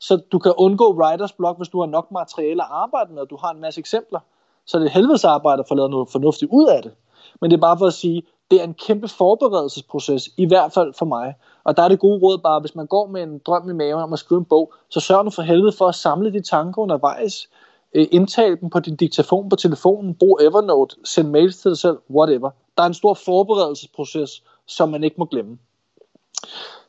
Så 0.00 0.16
du 0.32 0.38
kan 0.38 0.52
undgå 0.56 0.94
writers 0.94 1.32
block, 1.32 1.56
hvis 1.58 1.68
du 1.68 1.80
har 1.80 1.86
nok 1.86 2.10
materiale 2.10 2.62
at 2.62 2.68
arbejde 2.70 3.12
med, 3.12 3.22
og 3.22 3.30
du 3.30 3.36
har 3.36 3.50
en 3.50 3.60
masse 3.60 3.78
eksempler. 3.78 4.20
Så 4.66 4.78
det 4.78 4.86
er 4.86 4.90
helvedes 4.90 5.24
arbejde 5.24 5.60
at 5.60 5.68
få 5.68 5.74
lavet 5.74 5.90
noget 5.90 6.08
fornuftigt 6.08 6.50
ud 6.52 6.66
af 6.66 6.82
det. 6.82 6.92
Men 7.40 7.50
det 7.50 7.56
er 7.56 7.60
bare 7.60 7.78
for 7.78 7.86
at 7.86 7.92
sige, 7.92 8.22
det 8.50 8.60
er 8.60 8.64
en 8.64 8.74
kæmpe 8.74 9.08
forberedelsesproces, 9.08 10.28
i 10.36 10.46
hvert 10.46 10.72
fald 10.72 10.94
for 10.94 11.04
mig. 11.04 11.34
Og 11.64 11.76
der 11.76 11.82
er 11.82 11.88
det 11.88 12.00
gode 12.00 12.18
råd 12.18 12.38
bare, 12.38 12.60
hvis 12.60 12.74
man 12.74 12.86
går 12.86 13.06
med 13.06 13.22
en 13.22 13.38
drøm 13.38 13.70
i 13.70 13.72
maven 13.72 14.02
om 14.02 14.12
at 14.12 14.18
skrive 14.18 14.38
en 14.38 14.44
bog, 14.44 14.72
så 14.88 15.00
sørg 15.00 15.24
nu 15.24 15.30
for 15.30 15.42
helvede 15.42 15.72
for 15.72 15.88
at 15.88 15.94
samle 15.94 16.32
de 16.32 16.40
tanker 16.40 16.82
undervejs. 16.82 17.48
Øh, 17.94 18.06
indtale 18.10 18.56
dem 18.56 18.70
på 18.70 18.80
din 18.80 18.96
diktafon 18.96 19.48
på 19.48 19.56
telefonen, 19.56 20.14
brug 20.14 20.38
Evernote, 20.42 20.96
send 21.04 21.28
mails 21.28 21.56
til 21.56 21.70
dig 21.70 21.78
selv, 21.78 21.98
whatever. 22.10 22.50
Der 22.76 22.82
er 22.82 22.86
en 22.86 22.94
stor 22.94 23.14
forberedelsesproces, 23.14 24.42
som 24.66 24.88
man 24.88 25.04
ikke 25.04 25.16
må 25.18 25.24
glemme. 25.24 25.58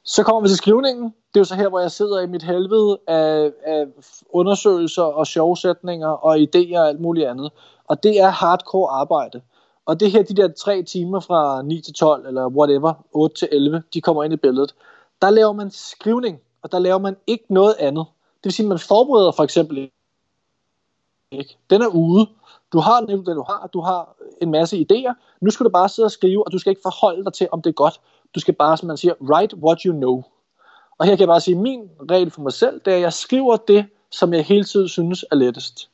Så 0.04 0.24
kommer 0.24 0.42
vi 0.42 0.48
til 0.48 0.58
skrivningen. 0.58 1.04
Det 1.04 1.36
er 1.36 1.40
jo 1.40 1.44
så 1.44 1.56
her, 1.56 1.70
hvor 1.70 1.80
jeg 1.80 1.92
sidder 1.92 2.22
i 2.22 2.28
mit 2.28 2.44
helvede 2.44 3.00
af, 3.08 3.52
af 3.66 3.86
undersøgelser 4.30 5.04
og 5.04 5.28
sjovsætninger 5.28 6.08
og 6.08 6.38
idéer 6.38 6.78
og 6.78 6.88
alt 6.88 7.00
muligt 7.00 7.28
andet. 7.28 7.52
Og 7.88 8.04
det 8.04 8.20
er 8.20 8.30
hardcore 8.30 8.92
arbejde. 8.92 9.42
Og 9.86 10.00
det 10.00 10.12
her, 10.12 10.24
de 10.24 10.34
der 10.34 10.48
tre 10.48 10.84
timer 10.84 11.20
fra 11.20 11.62
9 11.62 11.82
til 11.82 11.94
12, 11.94 12.28
eller 12.28 12.48
whatever, 12.48 12.94
8 13.12 13.36
til 13.36 13.48
11, 13.52 13.84
de 13.94 14.02
kommer 14.02 14.24
ind 14.24 14.34
i 14.34 14.38
billedet. 14.38 14.76
Der 15.22 15.30
laver 15.30 15.54
man 15.54 15.72
skrivning, 15.72 16.40
og 16.62 16.72
der 16.72 16.80
laver 16.80 16.98
man 16.98 17.16
ikke 17.28 17.46
noget 17.50 17.76
andet. 17.80 18.06
Det 18.38 18.44
vil 18.44 18.54
sige, 18.54 18.66
at 18.66 18.70
man 18.70 18.80
forbereder 18.80 19.32
for 19.32 19.44
eksempel 19.44 19.90
ikke. 21.40 21.58
Den 21.70 21.82
er 21.82 21.88
ude. 21.88 22.30
Du 22.74 22.80
har 22.80 23.00
den, 23.00 23.24
du 23.26 23.44
har. 23.48 23.70
Du 23.74 23.82
har 23.82 24.16
en 24.42 24.52
masse 24.52 24.78
idéer. 24.78 25.38
Nu 25.42 25.50
skal 25.50 25.64
du 25.64 25.70
bare 25.70 25.90
sidde 25.90 26.06
og 26.06 26.12
skrive, 26.12 26.46
og 26.48 26.52
du 26.52 26.58
skal 26.58 26.70
ikke 26.70 26.82
forholde 26.82 27.24
dig 27.24 27.34
til, 27.34 27.48
om 27.52 27.62
det 27.62 27.70
er 27.70 27.74
godt. 27.74 28.02
Du 28.36 28.40
skal 28.40 28.54
bare, 28.54 28.78
som 28.78 28.88
man 28.88 28.98
siger, 28.98 29.14
write 29.22 29.58
what 29.58 29.82
you 29.82 29.94
know. 29.94 30.24
Og 30.98 31.06
her 31.06 31.16
kan 31.16 31.20
jeg 31.20 31.28
bare 31.28 31.42
sige, 31.42 31.56
at 31.56 31.62
min 31.62 31.90
regel 32.12 32.32
for 32.32 32.42
mig 32.42 32.54
selv, 32.54 32.82
det 32.86 32.92
er, 32.92 32.96
at 32.96 33.02
jeg 33.02 33.14
skriver 33.14 33.58
det, 33.58 33.86
som 34.12 34.34
jeg 34.34 34.46
hele 34.46 34.64
tiden 34.64 34.88
synes 34.88 35.26
er 35.32 35.36
lettest. 35.36 35.90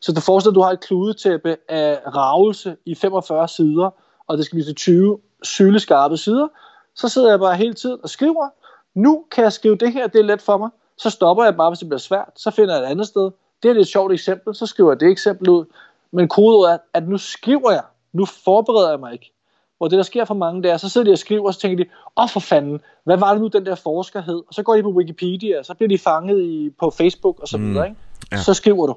Så 0.00 0.12
du 0.12 0.20
forestiller, 0.20 0.52
at 0.52 0.54
du 0.54 0.62
har 0.62 0.70
et 0.70 0.80
kludetæppe 0.80 1.56
af 1.68 2.00
ravelse 2.14 2.76
i 2.86 2.94
45 2.94 3.48
sider, 3.48 3.90
og 4.26 4.38
det 4.38 4.44
skal 4.44 4.56
blive 4.56 4.64
til 4.64 4.74
20 4.74 5.18
syleskarpe 5.42 6.16
sider. 6.16 6.48
Så 6.94 7.08
sidder 7.08 7.30
jeg 7.30 7.38
bare 7.38 7.56
hele 7.56 7.74
tiden 7.74 7.98
og 8.02 8.08
skriver. 8.08 8.48
Nu 8.94 9.24
kan 9.30 9.44
jeg 9.44 9.52
skrive 9.52 9.76
det 9.76 9.92
her, 9.92 10.06
det 10.06 10.18
er 10.18 10.24
let 10.24 10.42
for 10.42 10.56
mig. 10.56 10.70
Så 10.96 11.10
stopper 11.10 11.44
jeg 11.44 11.56
bare, 11.56 11.70
hvis 11.70 11.78
det 11.78 11.88
bliver 11.88 11.98
svært. 11.98 12.30
Så 12.36 12.50
finder 12.50 12.74
jeg 12.74 12.84
et 12.84 12.90
andet 12.90 13.06
sted. 13.06 13.30
Det 13.62 13.70
er 13.70 13.74
et 13.74 13.86
sjovt 13.86 14.12
eksempel, 14.12 14.54
så 14.54 14.66
skriver 14.66 14.90
jeg 14.90 15.00
det 15.00 15.08
eksempel 15.08 15.48
ud. 15.48 15.64
Men 16.12 16.28
kodeordet 16.28 16.74
er, 16.74 16.78
at 16.94 17.08
nu 17.08 17.18
skriver 17.18 17.70
jeg. 17.70 17.82
Nu 18.12 18.24
forbereder 18.24 18.90
jeg 18.90 19.00
mig 19.00 19.12
ikke. 19.12 19.32
Hvor 19.78 19.88
det, 19.88 19.96
der 19.96 20.02
sker 20.02 20.24
for 20.24 20.34
mange, 20.34 20.62
det 20.62 20.70
er, 20.70 20.76
så 20.76 20.88
sidder 20.88 21.04
de 21.04 21.12
og 21.12 21.18
skriver, 21.18 21.46
og 21.46 21.54
så 21.54 21.60
tænker 21.60 21.84
de, 21.84 21.90
åh 22.16 22.24
oh, 22.24 22.28
for 22.28 22.40
fanden, 22.40 22.80
hvad 23.04 23.16
var 23.16 23.32
det 23.32 23.42
nu, 23.42 23.48
den 23.48 23.66
der 23.66 23.74
forsker 23.74 24.20
hed? 24.20 24.42
Og 24.48 24.54
så 24.54 24.62
går 24.62 24.76
de 24.76 24.82
på 24.82 24.90
Wikipedia, 24.90 25.58
og 25.58 25.64
så 25.64 25.74
bliver 25.74 25.88
de 25.88 25.98
fanget 25.98 26.42
i, 26.42 26.70
på 26.80 26.90
Facebook 26.90 27.40
og 27.40 27.48
så 27.48 27.58
mm. 27.58 27.70
videre. 27.70 27.88
Ikke? 27.88 28.00
Ja. 28.32 28.36
Så 28.36 28.54
skriver 28.54 28.86
du. 28.86 28.94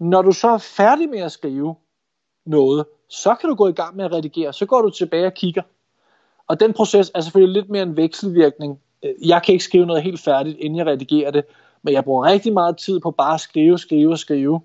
Når 0.00 0.22
du 0.22 0.32
så 0.32 0.48
er 0.48 0.58
færdig 0.58 1.08
med 1.08 1.18
at 1.18 1.32
skrive 1.32 1.74
noget, 2.46 2.84
så 3.08 3.34
kan 3.34 3.48
du 3.48 3.54
gå 3.54 3.68
i 3.68 3.72
gang 3.72 3.96
med 3.96 4.04
at 4.04 4.12
redigere. 4.12 4.52
Så 4.52 4.66
går 4.66 4.82
du 4.82 4.90
tilbage 4.90 5.26
og 5.26 5.34
kigger. 5.34 5.62
Og 6.48 6.60
den 6.60 6.72
proces 6.72 7.10
er 7.14 7.20
selvfølgelig 7.20 7.62
lidt 7.62 7.70
mere 7.70 7.82
en 7.82 7.96
vekselvirkning. 7.96 8.80
Jeg 9.24 9.42
kan 9.42 9.52
ikke 9.52 9.64
skrive 9.64 9.86
noget 9.86 10.02
helt 10.02 10.20
færdigt, 10.20 10.58
inden 10.58 10.78
jeg 10.78 10.86
redigerer 10.86 11.30
det, 11.30 11.44
men 11.82 11.94
jeg 11.94 12.04
bruger 12.04 12.24
rigtig 12.24 12.52
meget 12.52 12.76
tid 12.76 13.00
på 13.00 13.10
bare 13.10 13.34
at 13.34 13.40
skrive, 13.40 13.78
skrive, 13.78 14.16
skrive. 14.16 14.60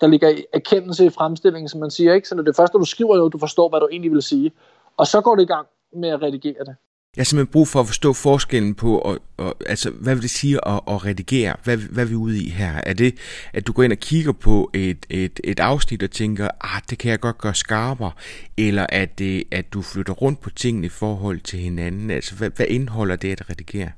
Der 0.00 0.06
ligger 0.06 0.34
erkendelse 0.52 1.06
i 1.06 1.10
fremstillingen, 1.10 1.68
som 1.68 1.80
man 1.80 1.90
siger, 1.90 2.14
ikke? 2.14 2.28
Så 2.28 2.34
når 2.34 2.42
det 2.42 2.56
første, 2.56 2.78
du 2.78 2.84
skriver 2.84 3.16
noget, 3.16 3.32
du 3.32 3.38
forstår, 3.38 3.68
hvad 3.68 3.80
du 3.80 3.88
egentlig 3.92 4.12
vil 4.12 4.22
sige. 4.22 4.52
Og 4.96 5.06
så 5.06 5.20
går 5.20 5.36
det 5.36 5.42
i 5.42 5.46
gang 5.46 5.66
med 5.92 6.08
at 6.08 6.22
redigere 6.22 6.64
det. 6.66 6.76
Jeg 7.16 7.20
har 7.20 7.24
simpelthen 7.24 7.52
brug 7.52 7.68
for 7.68 7.80
at 7.80 7.86
forstå 7.86 8.12
forskellen 8.12 8.74
på, 8.74 8.98
og, 8.98 9.18
og, 9.36 9.54
altså, 9.66 9.90
hvad 9.90 10.14
vil 10.14 10.22
det 10.22 10.30
sige 10.30 10.68
at, 10.68 10.80
at 10.88 11.04
redigere? 11.04 11.56
Hvad, 11.64 11.76
hvad 11.76 12.04
er 12.04 12.08
vi 12.08 12.14
ude 12.14 12.42
i 12.42 12.48
her? 12.48 12.80
Er 12.86 12.92
det, 12.92 13.14
at 13.52 13.66
du 13.66 13.72
går 13.72 13.82
ind 13.82 13.92
og 13.92 13.98
kigger 13.98 14.32
på 14.32 14.70
et, 14.74 15.06
et, 15.10 15.40
et 15.44 15.60
afsnit 15.60 16.02
og 16.02 16.10
tænker, 16.10 16.48
ah, 16.60 16.82
det 16.90 16.98
kan 16.98 17.10
jeg 17.10 17.20
godt 17.20 17.38
gøre 17.38 17.54
skarpere? 17.54 18.12
Eller 18.58 18.86
er 18.88 19.04
det, 19.04 19.36
øh, 19.36 19.42
at 19.50 19.72
du 19.72 19.82
flytter 19.82 20.12
rundt 20.12 20.40
på 20.40 20.50
tingene 20.50 20.86
i 20.86 20.90
forhold 20.90 21.40
til 21.40 21.58
hinanden? 21.58 22.10
Altså, 22.10 22.34
hvad, 22.34 22.50
hvad 22.50 22.66
indeholder 22.68 23.16
det 23.16 23.40
at 23.40 23.50
redigere? 23.50 23.90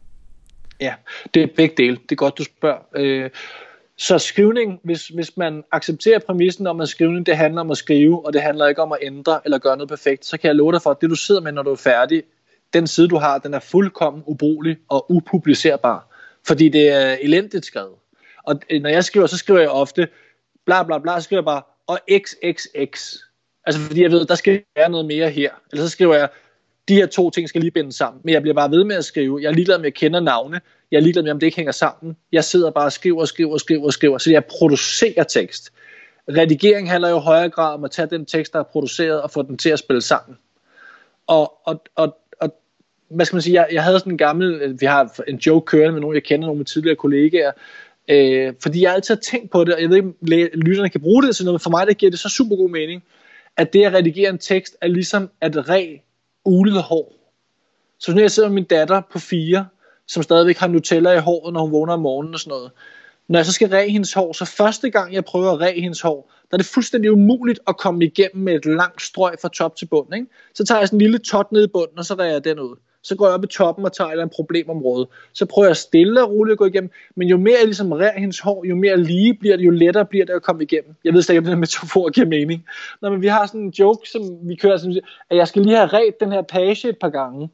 Ja, 0.81 0.95
det 1.35 1.43
er 1.43 1.47
begge 1.57 1.75
dele. 1.77 1.97
Det 1.97 2.13
er 2.13 2.17
godt, 2.17 2.39
du 2.39 2.45
spørger. 2.45 2.79
Øh, 2.97 3.31
så 3.97 4.19
skrivning, 4.19 4.81
hvis, 4.85 5.09
hvis 5.09 5.37
man 5.37 5.65
accepterer 5.73 6.19
præmissen 6.19 6.67
om, 6.67 6.81
at 6.81 6.89
skrivning 6.89 7.27
det 7.27 7.37
handler 7.37 7.61
om 7.61 7.71
at 7.71 7.77
skrive, 7.77 8.27
og 8.27 8.33
det 8.33 8.43
handler 8.43 8.67
ikke 8.67 8.83
om 8.83 8.93
at 8.93 8.99
ændre 9.03 9.41
eller 9.45 9.59
gøre 9.59 9.77
noget 9.77 9.89
perfekt, 9.89 10.27
så 10.27 10.39
kan 10.39 10.49
jeg 10.49 10.57
love 10.57 10.73
dig 10.73 10.83
for, 10.83 10.91
at 10.91 11.01
det 11.01 11.11
du 11.11 11.15
sidder 11.15 11.41
med, 11.41 11.53
når 11.53 11.63
du 11.63 11.71
er 11.71 11.77
færdig, 11.77 12.23
den 12.73 12.87
side 12.87 13.09
du 13.09 13.17
har, 13.17 13.39
den 13.39 13.55
er 13.55 13.59
fuldkommen 13.59 14.23
ubrugelig 14.27 14.77
og 14.89 15.11
upublicerbar, 15.11 16.09
fordi 16.47 16.69
det 16.69 16.89
er 16.89 17.17
elendigt 17.21 17.67
skrevet. 17.67 17.95
Og 18.43 18.61
øh, 18.71 18.83
når 18.83 18.91
jeg 18.91 19.05
skriver, 19.05 19.27
så 19.27 19.39
skriver 19.39 19.61
jeg 19.61 19.71
ofte 19.71 20.09
bla 20.67 20.83
bla 20.83 20.99
bla, 20.99 21.21
så 21.21 21.25
skriver 21.25 21.41
jeg 21.41 21.45
bare 21.45 21.63
og 21.87 21.99
xxx. 22.11 23.15
Altså 23.67 23.81
fordi 23.81 24.03
jeg 24.03 24.11
ved, 24.11 24.27
der 24.27 24.35
skal 24.35 24.63
være 24.77 24.91
noget 24.91 25.07
mere 25.07 25.31
her. 25.31 25.51
Eller 25.73 25.85
så 25.85 25.91
skriver 25.91 26.15
jeg, 26.15 26.29
de 26.89 26.95
her 26.95 27.07
to 27.07 27.31
ting 27.31 27.49
skal 27.49 27.61
lige 27.61 27.71
bindes 27.71 27.95
sammen. 27.95 28.21
Men 28.25 28.35
jeg 28.35 28.43
bliver 28.43 28.55
bare 28.55 28.71
ved 28.71 28.85
med 28.85 28.97
at 28.97 29.05
skrive. 29.05 29.39
Jeg 29.43 29.49
er 29.49 29.53
ligeglad 29.53 29.79
med, 29.79 29.85
at 29.85 29.91
jeg 29.91 29.95
kender 29.95 30.21
navne. 30.21 30.61
Jeg 30.91 30.97
er 30.97 31.01
ligeglad 31.01 31.23
med, 31.23 31.33
om 31.33 31.41
det 31.41 31.47
ikke 31.47 31.57
hænger 31.57 31.73
sammen. 31.73 32.17
Jeg 32.33 32.45
sidder 32.45 32.71
bare 32.71 32.85
og 32.85 32.93
skriver 32.93 33.21
og 33.21 33.29
skriver 33.29 33.53
og 33.53 33.61
skriver 33.61 33.85
og 33.85 33.93
skriver. 33.93 34.19
Så 34.19 34.31
jeg 34.31 34.45
producerer 34.45 35.25
tekst. 35.25 35.73
Redigering 36.29 36.91
handler 36.91 37.09
jo 37.09 37.19
i 37.19 37.21
højere 37.21 37.49
grad 37.49 37.75
om 37.75 37.85
at 37.85 37.91
tage 37.91 38.09
den 38.11 38.27
tekst, 38.27 38.53
der 38.53 38.59
er 38.59 38.63
produceret, 38.63 39.23
og 39.23 39.31
få 39.31 39.43
den 39.43 39.59
til 39.59 39.71
at 39.71 39.79
spille 39.79 40.03
sammen. 40.03 40.39
Og, 41.27 41.53
og, 41.65 41.83
og, 41.95 42.17
og 42.41 42.55
hvad 43.09 43.27
skal 43.27 43.37
man 43.37 43.43
sige, 43.43 43.55
jeg, 43.55 43.69
jeg 43.73 43.85
havde 43.85 43.99
sådan 43.99 44.13
en 44.13 44.19
gammel, 44.19 44.55
øh, 44.55 44.81
vi 44.81 44.87
har 44.87 45.21
en 45.29 45.37
joke 45.37 45.67
kørende 45.67 45.93
med 45.93 46.01
nogle, 46.01 46.17
jeg 46.17 46.25
kender, 46.25 46.47
nogle 46.47 46.57
af 46.57 46.59
mine 46.59 46.65
tidligere 46.65 46.97
kollegaer, 46.97 47.53
øh, 48.09 48.55
fordi 48.63 48.83
jeg 48.83 48.95
altid 48.95 49.15
har 49.15 49.21
tænkt 49.21 49.51
på 49.51 49.65
det, 49.65 49.75
og 49.75 49.81
jeg 49.81 49.89
ved 49.89 49.97
ikke, 49.97 50.09
om 50.09 50.61
lytterne 50.61 50.91
kan 50.91 51.01
bruge 51.01 51.23
det 51.23 51.37
til 51.37 51.45
noget, 51.45 51.55
men 51.55 51.61
for 51.61 51.71
mig 51.71 51.87
der 51.87 51.93
giver 51.93 52.11
det 52.11 52.19
så 52.19 52.29
super 52.29 52.57
god 52.57 52.71
mening, 52.71 53.05
at 53.57 53.73
det 53.73 53.85
at 53.85 53.95
redigere 53.95 54.31
en 54.31 54.39
tekst 54.39 54.77
er 54.81 54.89
ligesom 54.89 55.31
at 55.41 55.69
re 55.69 56.01
ulet 56.45 56.83
hår. 56.83 57.13
Så 57.99 58.15
nu 58.15 58.21
jeg 58.21 58.31
sidder 58.31 58.49
med 58.49 58.55
min 58.55 58.65
datter 58.65 59.03
på 59.13 59.19
fire, 59.19 59.67
som 60.07 60.23
stadigvæk 60.23 60.59
har 60.59 60.69
Nutella 60.69 61.11
i 61.11 61.19
håret, 61.19 61.55
når 61.55 61.61
hun 61.61 61.73
vågner 61.73 61.93
om 61.93 62.01
morgenen 62.01 62.35
og 62.35 62.41
sådan 62.41 62.51
noget, 62.51 62.71
Når 63.29 63.39
jeg 63.39 63.47
så 63.47 63.53
skal 63.53 63.69
ræge 63.69 63.91
hendes 63.91 64.13
hår, 64.13 64.33
så 64.33 64.45
første 64.45 64.91
gang 64.91 65.15
jeg 65.15 65.25
prøver 65.25 65.53
at 65.53 65.61
ræge 65.61 65.81
hendes 65.81 66.01
hår, 66.01 66.33
der 66.51 66.57
er 66.57 66.57
det 66.57 66.67
fuldstændig 66.67 67.13
umuligt 67.13 67.61
at 67.67 67.77
komme 67.77 68.05
igennem 68.05 68.45
med 68.45 68.55
et 68.55 68.67
langt 68.67 69.03
strøg 69.03 69.35
fra 69.43 69.49
top 69.49 69.77
til 69.77 69.87
bund. 69.87 70.15
Ikke? 70.15 70.27
Så 70.55 70.65
tager 70.65 70.79
jeg 70.79 70.89
sådan 70.89 70.97
en 70.97 71.01
lille 71.01 71.19
tot 71.19 71.53
ned 71.53 71.65
i 71.65 71.71
bunden, 71.73 71.99
og 71.99 72.05
så 72.05 72.15
ræger 72.15 72.33
jeg 72.33 72.45
den 72.45 72.61
ud. 72.61 72.77
Så 73.05 73.17
går 73.17 73.27
jeg 73.27 73.35
op 73.35 73.45
i 73.45 73.47
toppen 73.47 73.85
og 73.85 73.93
tager 73.93 74.09
et 74.09 74.13
eller 74.13 74.23
andet 74.23 74.37
problemområde. 74.37 75.09
Så 75.33 75.47
prøver 75.47 75.69
jeg 75.69 75.77
stille 75.77 76.23
og 76.23 76.31
roligt 76.31 76.53
at 76.53 76.59
gå 76.59 76.65
igennem. 76.65 76.91
Men 77.17 77.29
jo 77.29 77.37
mere 77.37 77.57
jeg 77.59 77.65
ligesom 77.65 77.93
rærer 77.93 78.21
hendes 78.21 78.41
hår, 78.41 78.65
jo 78.65 78.77
mere 78.77 78.97
lige 78.97 79.35
bliver 79.35 79.57
det, 79.57 79.65
jo 79.65 79.71
lettere 79.71 80.05
bliver 80.05 80.25
det 80.25 80.33
at 80.33 80.43
komme 80.43 80.63
igennem. 80.63 80.95
Jeg 81.05 81.15
ved 81.15 81.23
slet 81.23 81.35
ikke, 81.35 81.47
om 81.47 81.51
den 81.51 81.61
metafor 81.61 82.11
giver 82.11 82.27
mening. 82.27 82.65
Nå, 83.03 83.11
men 83.11 83.23
vi 83.23 83.27
har 83.27 83.47
sådan 83.47 83.61
en 83.61 83.71
joke, 83.71 84.09
som 84.09 84.23
vi 84.49 84.55
kører, 84.55 84.77
som, 84.77 84.93
at 85.31 85.37
jeg 85.37 85.49
skal 85.49 85.63
lige 85.63 85.77
have 85.77 85.87
ret 85.87 86.21
den 86.21 86.33
her 86.33 86.43
page 86.43 86.89
et 86.89 86.99
par 87.01 87.09
gange. 87.09 87.51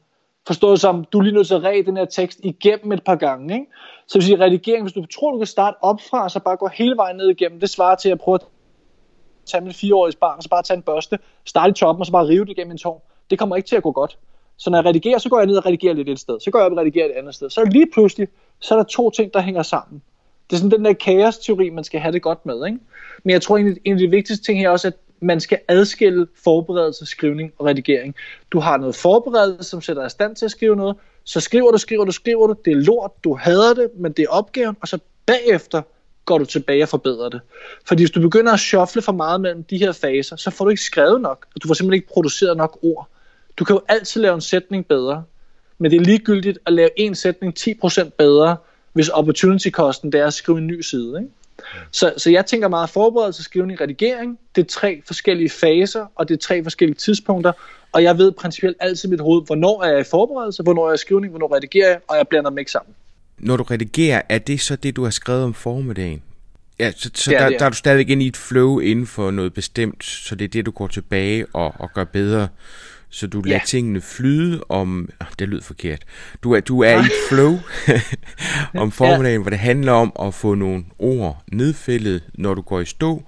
Forstået 0.47 0.79
som, 0.79 1.05
du 1.13 1.17
er 1.19 1.23
lige 1.23 1.33
nødt 1.33 1.47
til 1.47 1.55
at 1.55 1.63
ræde 1.63 1.83
den 1.83 1.97
her 1.97 2.05
tekst 2.05 2.39
igennem 2.43 2.91
et 2.91 3.03
par 3.03 3.15
gange. 3.15 3.53
Ikke? 3.53 3.65
Så 4.07 4.17
vil 4.17 4.23
sige, 4.23 4.39
redigering, 4.39 4.83
hvis 4.83 4.93
du 4.93 5.05
tror, 5.05 5.31
du 5.31 5.37
kan 5.37 5.47
starte 5.47 5.77
op 5.81 6.01
fra, 6.09 6.29
så 6.29 6.39
bare 6.39 6.57
gå 6.57 6.67
hele 6.73 6.97
vejen 6.97 7.17
ned 7.17 7.29
igennem, 7.29 7.59
det 7.59 7.69
svarer 7.69 7.95
til 7.95 8.09
at 8.09 8.19
prøve 8.19 8.35
at 8.35 8.41
tage 9.45 9.63
mit 9.63 9.75
fireårige 9.75 10.17
barn, 10.17 10.37
og 10.37 10.43
så 10.43 10.49
bare 10.49 10.63
tage 10.63 10.77
en 10.77 10.83
børste, 10.83 11.19
starte 11.45 11.69
i 11.69 11.73
toppen, 11.73 12.01
og 12.01 12.05
så 12.05 12.11
bare 12.11 12.27
rive 12.27 12.45
det 12.45 12.51
igennem 12.51 12.71
en 12.71 12.77
tår. 12.77 13.11
Det 13.29 13.39
kommer 13.39 13.55
ikke 13.55 13.67
til 13.67 13.75
at 13.75 13.83
gå 13.83 13.91
godt. 13.91 14.17
Så 14.61 14.69
når 14.69 14.77
jeg 14.77 14.85
redigerer, 14.85 15.17
så 15.17 15.29
går 15.29 15.39
jeg 15.39 15.47
ned 15.47 15.55
og 15.55 15.65
redigerer 15.65 15.93
lidt 15.93 16.09
et 16.09 16.19
sted. 16.19 16.39
Så 16.39 16.51
går 16.51 16.59
jeg 16.59 16.65
op 16.65 16.71
og 16.71 16.77
redigerer 16.77 17.05
et 17.05 17.11
andet 17.11 17.35
sted. 17.35 17.49
Så 17.49 17.63
lige 17.63 17.87
pludselig, 17.93 18.27
så 18.59 18.73
er 18.73 18.77
der 18.79 18.83
to 18.83 19.09
ting, 19.09 19.33
der 19.33 19.41
hænger 19.41 19.63
sammen. 19.63 20.01
Det 20.49 20.55
er 20.55 20.57
sådan 20.57 20.71
den 20.71 20.85
der 20.85 20.93
kaos-teori, 20.93 21.69
man 21.69 21.83
skal 21.83 21.99
have 21.99 22.11
det 22.11 22.21
godt 22.21 22.45
med. 22.45 22.65
Ikke? 22.65 22.79
Men 23.23 23.31
jeg 23.31 23.41
tror, 23.41 23.57
en 23.57 23.77
af 23.85 23.97
de 23.97 24.09
vigtigste 24.09 24.45
ting 24.45 24.59
her 24.59 24.69
også, 24.69 24.87
at 24.87 24.93
man 25.21 25.39
skal 25.39 25.59
adskille 25.67 26.27
forberedelse, 26.43 27.05
skrivning 27.05 27.51
og 27.59 27.65
redigering. 27.65 28.15
Du 28.51 28.59
har 28.59 28.77
noget 28.77 28.95
forberedelse, 28.95 29.69
som 29.69 29.81
sætter 29.81 30.01
dig 30.01 30.07
i 30.07 30.09
stand 30.09 30.35
til 30.35 30.45
at 30.45 30.51
skrive 30.51 30.75
noget, 30.75 30.95
så 31.23 31.39
skriver 31.39 31.71
du, 31.71 31.77
skriver 31.77 32.05
du, 32.05 32.11
skriver 32.11 32.47
du, 32.47 32.55
det 32.65 32.71
er 32.71 32.75
lort, 32.75 33.11
du 33.23 33.35
hader 33.35 33.73
det, 33.73 33.89
men 33.97 34.11
det 34.11 34.23
er 34.23 34.29
opgaven, 34.29 34.77
og 34.81 34.87
så 34.87 34.99
bagefter 35.25 35.81
går 36.25 36.37
du 36.37 36.45
tilbage 36.45 36.83
og 36.83 36.89
forbedrer 36.89 37.29
det. 37.29 37.41
Fordi 37.85 38.03
hvis 38.03 38.11
du 38.11 38.21
begynder 38.21 38.53
at 38.53 38.59
shuffle 38.59 39.01
for 39.01 39.11
meget 39.11 39.41
mellem 39.41 39.63
de 39.63 39.77
her 39.77 39.91
faser, 39.91 40.35
så 40.35 40.51
får 40.51 40.65
du 40.65 40.69
ikke 40.69 40.81
skrevet 40.81 41.21
nok, 41.21 41.45
og 41.55 41.63
du 41.63 41.67
får 41.67 41.73
simpelthen 41.73 41.93
ikke 42.01 42.13
produceret 42.13 42.57
nok 42.57 42.79
ord. 42.81 43.07
Du 43.57 43.65
kan 43.65 43.73
jo 43.73 43.81
altid 43.87 44.21
lave 44.21 44.35
en 44.35 44.41
sætning 44.41 44.85
bedre, 44.85 45.23
men 45.77 45.91
det 45.91 45.97
er 45.97 46.05
ligegyldigt 46.05 46.59
at 46.65 46.73
lave 46.73 46.89
en 46.97 47.15
sætning 47.15 47.53
10% 47.59 48.09
bedre, 48.09 48.57
hvis 48.93 49.09
opportunity-kosten 49.09 50.11
det 50.11 50.21
er 50.21 50.27
at 50.27 50.33
skrive 50.33 50.57
en 50.57 50.67
ny 50.67 50.81
side. 50.81 51.19
Ikke? 51.19 51.31
Så, 51.91 52.13
så 52.17 52.29
jeg 52.29 52.45
tænker 52.45 52.67
meget 52.67 52.89
forberedelse, 52.89 53.43
skrivning, 53.43 53.81
redigering. 53.81 54.39
Det 54.55 54.61
er 54.61 54.65
tre 54.65 55.01
forskellige 55.05 55.49
faser, 55.49 56.05
og 56.15 56.29
det 56.29 56.33
er 56.33 56.37
tre 56.37 56.63
forskellige 56.63 56.97
tidspunkter. 56.97 57.51
Og 57.91 58.03
jeg 58.03 58.17
ved 58.17 58.31
principielt 58.31 58.77
altid 58.79 59.09
i 59.09 59.11
mit 59.11 59.19
hoved, 59.19 59.45
hvornår 59.45 59.83
er 59.83 59.91
jeg 59.91 59.99
i 59.99 60.03
forberedelse, 60.03 60.63
hvornår 60.63 60.85
er 60.85 60.89
jeg 60.89 60.95
i 60.95 60.97
skrivning, 60.97 61.31
hvornår 61.31 61.55
redigerer 61.55 61.89
jeg, 61.89 61.99
og 62.07 62.17
jeg 62.17 62.27
blander 62.27 62.49
dem 62.49 62.57
ikke 62.57 62.71
sammen. 62.71 62.93
Når 63.37 63.57
du 63.57 63.63
redigerer, 63.63 64.21
er 64.29 64.37
det 64.37 64.61
så 64.61 64.75
det, 64.75 64.95
du 64.95 65.03
har 65.03 65.09
skrevet 65.09 65.43
om 65.43 65.53
formiddagen? 65.53 66.21
Ja, 66.79 66.91
så, 66.91 67.09
så 67.13 67.31
der, 67.31 67.49
der 67.49 67.65
er 67.65 67.69
du 67.69 67.75
stadigvæk 67.75 68.09
ind 68.09 68.23
i 68.23 68.27
et 68.27 68.37
flow 68.37 68.79
inden 68.79 69.07
for 69.07 69.31
noget 69.31 69.53
bestemt, 69.53 70.03
så 70.03 70.35
det 70.35 70.45
er 70.45 70.49
det, 70.49 70.65
du 70.65 70.71
går 70.71 70.87
tilbage 70.87 71.45
og, 71.53 71.73
og 71.79 71.89
gør 71.93 72.03
bedre. 72.03 72.47
Så 73.11 73.27
du 73.27 73.41
lader 73.41 73.55
ja. 73.55 73.61
tingene 73.65 74.01
flyde 74.01 74.63
om... 74.69 75.09
Det 75.39 75.49
lyder 75.49 75.63
forkert. 75.63 76.03
Du 76.43 76.51
er, 76.51 76.59
du 76.59 76.81
er 76.81 76.95
i 76.97 76.99
et 76.99 77.11
flow 77.29 77.59
om 78.83 78.91
formiddagen, 78.91 79.39
ja. 79.39 79.41
hvor 79.41 79.49
det 79.49 79.59
handler 79.59 79.91
om 79.91 80.13
at 80.21 80.33
få 80.33 80.55
nogle 80.55 80.85
ord 80.99 81.43
nedfældet, 81.51 82.23
når 82.33 82.53
du 82.53 82.61
går 82.61 82.79
i 82.79 82.85
stå. 82.85 83.23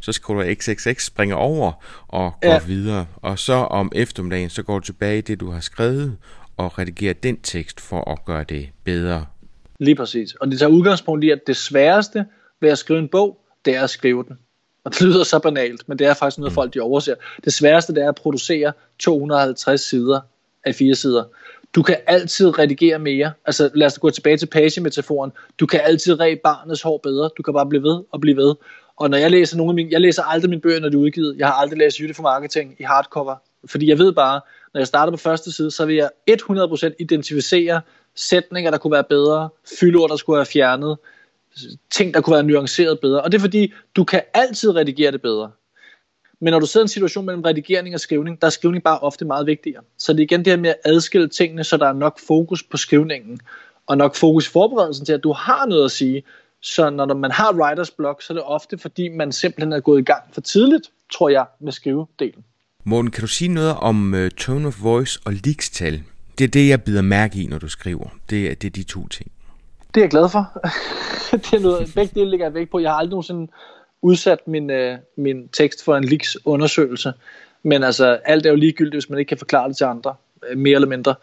Så 0.00 0.12
skriver 0.12 0.44
du 0.44 0.54
XXX, 0.54 1.04
springer 1.04 1.36
over 1.36 1.72
og 2.08 2.34
går 2.42 2.48
ja. 2.48 2.60
videre. 2.66 3.06
Og 3.16 3.38
så 3.38 3.52
om 3.52 3.92
eftermiddagen, 3.94 4.50
så 4.50 4.62
går 4.62 4.78
du 4.78 4.84
tilbage 4.84 5.18
i 5.18 5.20
det, 5.20 5.40
du 5.40 5.50
har 5.50 5.60
skrevet, 5.60 6.16
og 6.56 6.78
redigerer 6.78 7.14
den 7.14 7.40
tekst 7.40 7.80
for 7.80 8.10
at 8.12 8.24
gøre 8.24 8.44
det 8.44 8.68
bedre. 8.84 9.26
Lige 9.80 9.94
præcis. 9.94 10.34
Og 10.34 10.50
det 10.50 10.58
tager 10.58 10.70
udgangspunkt 10.70 11.24
i, 11.24 11.30
at 11.30 11.40
det 11.46 11.56
sværeste 11.56 12.24
ved 12.60 12.70
at 12.70 12.78
skrive 12.78 12.98
en 12.98 13.08
bog, 13.08 13.38
det 13.64 13.76
er 13.76 13.82
at 13.82 13.90
skrive 13.90 14.24
den. 14.28 14.38
Og 14.86 14.92
det 14.92 15.02
lyder 15.02 15.24
så 15.24 15.38
banalt, 15.38 15.88
men 15.88 15.98
det 15.98 16.06
er 16.06 16.14
faktisk 16.14 16.38
noget, 16.38 16.52
mm. 16.52 16.54
folk 16.54 16.74
de 16.74 16.80
overser. 16.80 17.14
Det 17.44 17.52
sværeste 17.52 17.94
det 17.94 18.02
er 18.02 18.08
at 18.08 18.14
producere 18.14 18.72
250 18.98 19.80
sider 19.80 20.20
af 20.64 20.74
fire 20.74 20.94
sider. 20.94 21.24
Du 21.74 21.82
kan 21.82 21.96
altid 22.06 22.58
redigere 22.58 22.98
mere. 22.98 23.32
Altså 23.46 23.70
lad 23.74 23.86
os 23.86 23.98
gå 23.98 24.10
tilbage 24.10 24.36
til 24.36 24.46
page-metaforen. 24.46 25.32
Du 25.60 25.66
kan 25.66 25.80
altid 25.84 26.20
ræbe 26.20 26.40
barnets 26.44 26.82
hår 26.82 27.00
bedre. 27.02 27.30
Du 27.36 27.42
kan 27.42 27.54
bare 27.54 27.66
blive 27.66 27.82
ved 27.82 28.02
og 28.12 28.20
blive 28.20 28.36
ved. 28.36 28.54
Og 28.96 29.10
når 29.10 29.18
jeg 29.18 29.30
læser 29.30 29.56
nogle 29.56 29.70
af 29.70 29.74
mine, 29.74 29.88
jeg 29.92 30.00
læser 30.00 30.22
aldrig 30.22 30.50
mine 30.50 30.62
bøger, 30.62 30.80
når 30.80 30.88
de 30.88 30.96
er 30.96 31.00
udgivet. 31.00 31.36
Jeg 31.38 31.46
har 31.46 31.54
aldrig 31.54 31.78
læst 31.78 32.00
Jytte 32.00 32.14
for 32.14 32.22
Marketing 32.22 32.76
i 32.78 32.82
hardcover. 32.82 33.36
Fordi 33.64 33.88
jeg 33.88 33.98
ved 33.98 34.12
bare, 34.12 34.40
når 34.74 34.80
jeg 34.80 34.86
starter 34.86 35.10
på 35.10 35.16
første 35.16 35.52
side, 35.52 35.70
så 35.70 35.86
vil 35.86 35.96
jeg 35.96 36.10
100% 36.30 36.90
identificere 36.98 37.80
sætninger, 38.14 38.70
der 38.70 38.78
kunne 38.78 38.92
være 38.92 39.04
bedre, 39.04 39.48
fyldord, 39.80 40.10
der 40.10 40.16
skulle 40.16 40.36
være 40.36 40.46
fjernet, 40.46 40.96
ting, 41.90 42.14
der 42.14 42.20
kunne 42.20 42.34
være 42.34 42.42
nuanceret 42.42 43.00
bedre. 43.00 43.22
Og 43.22 43.32
det 43.32 43.38
er 43.38 43.40
fordi, 43.40 43.72
du 43.96 44.04
kan 44.04 44.22
altid 44.34 44.76
redigere 44.76 45.12
det 45.12 45.22
bedre. 45.22 45.50
Men 46.40 46.50
når 46.50 46.60
du 46.60 46.66
sidder 46.66 46.84
i 46.84 46.86
en 46.86 46.88
situation 46.88 47.26
mellem 47.26 47.42
redigering 47.42 47.94
og 47.94 48.00
skrivning, 48.00 48.40
der 48.40 48.46
er 48.46 48.50
skrivning 48.50 48.84
bare 48.84 48.98
ofte 48.98 49.24
meget 49.24 49.46
vigtigere. 49.46 49.82
Så 49.98 50.12
det 50.12 50.18
er 50.18 50.22
igen 50.22 50.44
det 50.44 50.52
her 50.52 50.56
med 50.56 50.70
at 50.70 50.76
adskille 50.84 51.28
tingene, 51.28 51.64
så 51.64 51.76
der 51.76 51.88
er 51.88 51.92
nok 51.92 52.20
fokus 52.26 52.62
på 52.62 52.76
skrivningen, 52.76 53.40
og 53.86 53.96
nok 53.96 54.14
fokus 54.14 54.46
i 54.46 54.50
forberedelsen 54.50 55.06
til, 55.06 55.12
at 55.12 55.22
du 55.22 55.32
har 55.32 55.66
noget 55.66 55.84
at 55.84 55.90
sige. 55.90 56.22
Så 56.62 56.90
når 56.90 57.14
man 57.14 57.30
har 57.30 57.52
writers 57.52 57.90
block, 57.90 58.22
så 58.22 58.32
er 58.32 58.34
det 58.34 58.44
ofte 58.44 58.78
fordi, 58.78 59.08
man 59.08 59.32
simpelthen 59.32 59.72
er 59.72 59.80
gået 59.80 60.00
i 60.00 60.04
gang 60.04 60.22
for 60.32 60.40
tidligt, 60.40 60.90
tror 61.12 61.28
jeg, 61.28 61.46
med 61.60 61.72
skrivedelen. 61.72 62.44
Morten, 62.84 63.10
kan 63.10 63.20
du 63.20 63.26
sige 63.26 63.48
noget 63.48 63.74
om 63.74 64.14
øh, 64.14 64.30
tone 64.30 64.68
of 64.68 64.82
voice 64.82 65.20
og 65.24 65.32
leaks-tal? 65.32 66.02
Det 66.38 66.44
er 66.44 66.48
det, 66.48 66.68
jeg 66.68 66.82
bider 66.82 67.02
mærke 67.02 67.42
i, 67.42 67.46
når 67.46 67.58
du 67.58 67.68
skriver. 67.68 68.08
Det 68.30 68.50
er, 68.50 68.54
det 68.54 68.66
er 68.66 68.70
de 68.70 68.82
to 68.82 69.08
ting. 69.08 69.30
Det 69.96 70.00
er 70.00 70.04
jeg 70.04 70.10
glad 70.10 70.28
for. 70.28 70.60
det 71.50 71.52
er 71.52 71.60
noget, 71.60 71.92
begge 71.94 72.20
dele 72.20 72.30
ligger 72.30 72.46
jeg 72.46 72.54
væk 72.54 72.70
på. 72.70 72.78
Jeg 72.78 72.90
har 72.90 72.96
aldrig 72.96 73.10
nogensinde 73.10 73.52
udsat 74.02 74.48
min, 74.48 74.70
øh, 74.70 74.98
min 75.16 75.48
tekst 75.48 75.84
for 75.84 75.96
en 75.96 76.04
leaks 76.04 76.36
undersøgelse. 76.44 77.12
Men 77.62 77.82
altså, 77.82 78.18
alt 78.24 78.46
er 78.46 78.50
jo 78.50 78.56
ligegyldigt, 78.56 78.94
hvis 78.94 79.10
man 79.10 79.18
ikke 79.18 79.28
kan 79.28 79.38
forklare 79.38 79.68
det 79.68 79.76
til 79.76 79.84
andre, 79.84 80.14
øh, 80.48 80.58
mere 80.58 80.74
eller 80.74 80.88
mindre. 80.88 81.14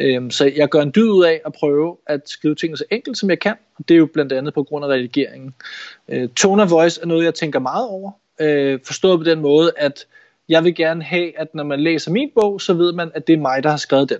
Øh, 0.00 0.30
så 0.30 0.52
jeg 0.56 0.68
gør 0.68 0.82
en 0.82 0.92
dyd 0.94 1.08
ud 1.08 1.24
af 1.24 1.40
at 1.46 1.52
prøve 1.52 1.96
at 2.06 2.20
skrive 2.28 2.54
tingene 2.54 2.76
så 2.76 2.84
enkelt, 2.90 3.18
som 3.18 3.30
jeg 3.30 3.38
kan. 3.38 3.54
Og 3.78 3.88
det 3.88 3.94
er 3.94 3.98
jo 3.98 4.06
blandt 4.06 4.32
andet 4.32 4.54
på 4.54 4.62
grund 4.62 4.84
af 4.84 4.88
redigeringen. 4.88 5.54
Øh, 6.08 6.28
tone 6.28 6.62
of 6.62 6.70
voice 6.70 7.00
er 7.02 7.06
noget, 7.06 7.24
jeg 7.24 7.34
tænker 7.34 7.58
meget 7.58 7.88
over. 7.88 8.10
Øh, 8.40 8.78
forstået 8.86 9.18
på 9.18 9.24
den 9.24 9.40
måde, 9.40 9.72
at 9.76 10.06
jeg 10.48 10.64
vil 10.64 10.74
gerne 10.74 11.02
have, 11.02 11.38
at 11.38 11.54
når 11.54 11.64
man 11.64 11.80
læser 11.80 12.10
min 12.10 12.30
bog, 12.34 12.60
så 12.60 12.74
ved 12.74 12.92
man, 12.92 13.10
at 13.14 13.26
det 13.26 13.32
er 13.32 13.38
mig, 13.40 13.62
der 13.62 13.70
har 13.70 13.76
skrevet 13.76 14.08
den. 14.08 14.18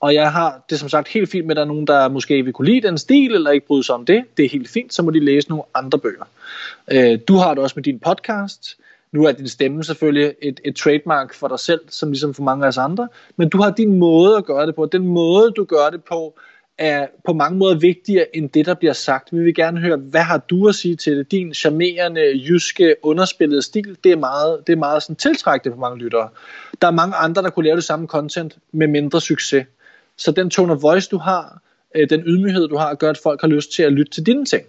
Og 0.00 0.14
jeg 0.14 0.32
har 0.32 0.64
det 0.70 0.80
som 0.80 0.88
sagt 0.88 1.08
helt 1.08 1.30
fint 1.30 1.46
med, 1.46 1.52
at 1.52 1.56
der 1.56 1.62
er 1.62 1.66
nogen, 1.66 1.86
der 1.86 2.08
måske 2.08 2.42
vil 2.42 2.52
kunne 2.52 2.68
lide 2.68 2.88
den 2.88 2.98
stil, 2.98 3.34
eller 3.34 3.50
ikke 3.50 3.66
bryde 3.66 3.84
sig 3.84 3.94
om 3.94 4.04
det. 4.04 4.24
Det 4.36 4.44
er 4.44 4.48
helt 4.48 4.68
fint, 4.68 4.94
så 4.94 5.02
må 5.02 5.10
de 5.10 5.24
læse 5.24 5.48
nogle 5.48 5.64
andre 5.74 5.98
bøger. 5.98 6.24
Øh, 6.92 7.18
du 7.28 7.36
har 7.36 7.54
det 7.54 7.62
også 7.62 7.72
med 7.76 7.84
din 7.84 7.98
podcast. 7.98 8.76
Nu 9.12 9.24
er 9.24 9.32
din 9.32 9.48
stemme 9.48 9.84
selvfølgelig 9.84 10.34
et, 10.42 10.60
et 10.64 10.76
trademark 10.76 11.34
for 11.34 11.48
dig 11.48 11.58
selv, 11.58 11.80
som 11.88 12.10
ligesom 12.10 12.34
for 12.34 12.42
mange 12.42 12.64
af 12.64 12.68
os 12.68 12.78
andre. 12.78 13.08
Men 13.36 13.48
du 13.48 13.58
har 13.58 13.70
din 13.70 13.98
måde 13.98 14.36
at 14.36 14.44
gøre 14.44 14.66
det 14.66 14.74
på. 14.74 14.86
Den 14.86 15.06
måde, 15.06 15.50
du 15.50 15.64
gør 15.64 15.90
det 15.90 16.04
på, 16.04 16.38
er 16.78 17.06
på 17.26 17.32
mange 17.32 17.58
måder 17.58 17.78
vigtigere 17.78 18.36
end 18.36 18.50
det, 18.50 18.66
der 18.66 18.74
bliver 18.74 18.92
sagt. 18.92 19.32
Vi 19.32 19.38
vil 19.38 19.54
gerne 19.54 19.80
høre, 19.80 19.96
hvad 19.96 20.20
har 20.20 20.38
du 20.38 20.68
at 20.68 20.74
sige 20.74 20.96
til 20.96 21.16
det? 21.16 21.30
Din 21.30 21.54
charmerende, 21.54 22.20
jyske, 22.48 22.94
underspillede 23.02 23.62
stil, 23.62 23.96
det 24.04 24.12
er 24.12 24.16
meget, 24.16 24.62
det 24.66 24.72
er 24.72 24.76
meget 24.76 25.02
sådan 25.02 25.16
tiltrækkende 25.16 25.74
for 25.74 25.80
mange 25.80 25.98
lyttere. 25.98 26.28
Der 26.82 26.86
er 26.86 26.92
mange 26.92 27.14
andre, 27.14 27.42
der 27.42 27.50
kunne 27.50 27.64
lave 27.64 27.76
det 27.76 27.84
samme 27.84 28.06
content 28.06 28.58
med 28.72 28.86
mindre 28.86 29.20
succes. 29.20 29.66
Så 30.16 30.32
den 30.32 30.50
tone 30.50 30.72
of 30.72 30.82
voice, 30.82 31.08
du 31.10 31.18
har, 31.18 31.62
øh, 31.94 32.10
den 32.10 32.22
ydmyghed, 32.26 32.68
du 32.68 32.76
har, 32.76 32.94
gør, 32.94 33.10
at 33.10 33.18
folk 33.22 33.40
har 33.40 33.48
lyst 33.48 33.72
til 33.72 33.82
at 33.82 33.92
lytte 33.92 34.12
til 34.12 34.26
dine 34.26 34.44
ting. 34.44 34.66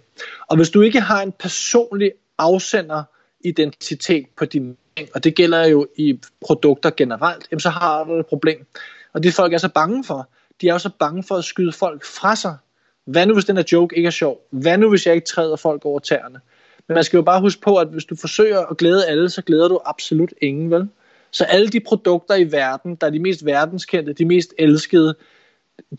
Og 0.48 0.56
hvis 0.56 0.70
du 0.70 0.80
ikke 0.80 1.00
har 1.00 1.22
en 1.22 1.32
personlig 1.32 2.12
afsender 2.38 3.02
identitet 3.44 4.26
på 4.36 4.44
dine 4.44 4.74
ting, 4.96 5.08
og 5.14 5.24
det 5.24 5.34
gælder 5.34 5.66
jo 5.66 5.86
i 5.96 6.20
produkter 6.46 6.90
generelt, 6.90 7.48
jamen 7.50 7.60
så 7.60 7.70
har 7.70 8.04
du 8.04 8.14
et 8.14 8.26
problem. 8.26 8.66
Og 9.12 9.22
det 9.22 9.34
folk 9.34 9.52
er 9.52 9.58
så 9.58 9.68
bange 9.68 10.04
for, 10.04 10.28
de 10.60 10.68
er 10.68 10.72
jo 10.72 10.78
så 10.78 10.90
bange 10.98 11.22
for 11.22 11.34
at 11.34 11.44
skyde 11.44 11.72
folk 11.72 12.04
fra 12.04 12.36
sig. 12.36 12.56
Hvad 13.04 13.26
nu 13.26 13.34
hvis 13.34 13.44
den 13.44 13.56
her 13.56 13.64
joke 13.72 13.96
ikke 13.96 14.06
er 14.06 14.10
sjov? 14.10 14.40
Hvad 14.50 14.78
nu 14.78 14.88
hvis 14.88 15.06
jeg 15.06 15.14
ikke 15.14 15.26
træder 15.26 15.56
folk 15.56 15.84
over 15.84 15.98
tæerne? 15.98 16.40
Men 16.88 16.94
man 16.94 17.04
skal 17.04 17.16
jo 17.16 17.22
bare 17.22 17.40
huske 17.40 17.60
på, 17.60 17.76
at 17.76 17.88
hvis 17.88 18.04
du 18.04 18.16
forsøger 18.16 18.60
at 18.60 18.76
glæde 18.76 19.06
alle, 19.06 19.30
så 19.30 19.42
glæder 19.42 19.68
du 19.68 19.80
absolut 19.84 20.32
ingen, 20.42 20.70
vel? 20.70 20.88
Så 21.30 21.44
alle 21.44 21.68
de 21.68 21.80
produkter 21.80 22.34
i 22.34 22.52
verden, 22.52 22.94
der 22.94 23.06
er 23.06 23.10
de 23.10 23.18
mest 23.18 23.46
verdenskendte, 23.46 24.12
de 24.12 24.24
mest 24.24 24.54
elskede, 24.58 25.14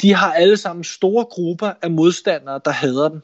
de 0.02 0.14
har 0.14 0.34
alle 0.34 0.58
sammen 0.58 0.84
store 0.84 1.26
grupper 1.26 1.72
af 1.82 1.92
modstandere, 1.92 2.62
der 2.66 2.72
hader 2.72 3.10
den. 3.10 3.22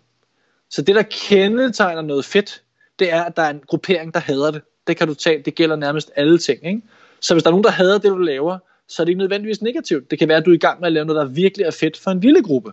Så 0.69 0.81
det, 0.81 0.95
der 0.95 1.03
kendetegner 1.11 2.01
noget 2.01 2.25
fedt, 2.25 2.63
det 2.99 3.13
er, 3.13 3.23
at 3.23 3.37
der 3.37 3.43
er 3.43 3.49
en 3.49 3.61
gruppering, 3.67 4.13
der 4.13 4.19
hader 4.19 4.51
det. 4.51 4.61
Det 4.87 4.97
kan 4.97 5.07
du 5.07 5.13
tage, 5.13 5.43
det 5.45 5.55
gælder 5.55 5.75
nærmest 5.75 6.11
alle 6.15 6.37
ting. 6.37 6.65
Ikke? 6.67 6.81
Så 7.19 7.33
hvis 7.33 7.43
der 7.43 7.49
er 7.49 7.51
nogen, 7.51 7.63
der 7.63 7.71
hader 7.71 7.97
det, 7.97 8.11
du 8.11 8.17
laver, 8.17 8.57
så 8.87 9.01
er 9.01 9.05
det 9.05 9.09
ikke 9.09 9.19
nødvendigvis 9.19 9.61
negativt. 9.61 10.11
Det 10.11 10.19
kan 10.19 10.27
være, 10.27 10.37
at 10.37 10.45
du 10.45 10.51
er 10.51 10.55
i 10.55 10.57
gang 10.57 10.79
med 10.79 10.87
at 10.87 10.93
lave 10.93 11.05
noget, 11.05 11.27
der 11.27 11.33
virkelig 11.33 11.65
er 11.65 11.71
fedt 11.71 11.97
for 11.97 12.11
en 12.11 12.19
lille 12.19 12.43
gruppe. 12.43 12.71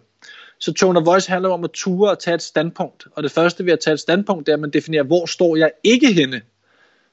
Så 0.59 0.73
tone 0.73 0.99
of 0.99 1.07
voice 1.07 1.31
handler 1.31 1.51
om 1.51 1.65
at 1.65 1.71
ture 1.71 2.11
og 2.11 2.19
tage 2.19 2.35
et 2.35 2.43
standpunkt. 2.43 3.07
Og 3.13 3.23
det 3.23 3.31
første 3.31 3.67
ved 3.67 3.73
at 3.73 3.81
tage 3.81 3.95
et 3.95 4.01
standpunkt, 4.01 4.47
det 4.47 4.53
er, 4.53 4.57
at 4.57 4.61
man 4.61 4.71
definerer, 4.71 5.03
hvor 5.03 5.27
står 5.27 5.57
jeg 5.57 5.71
ikke 5.85 6.13
henne. 6.13 6.43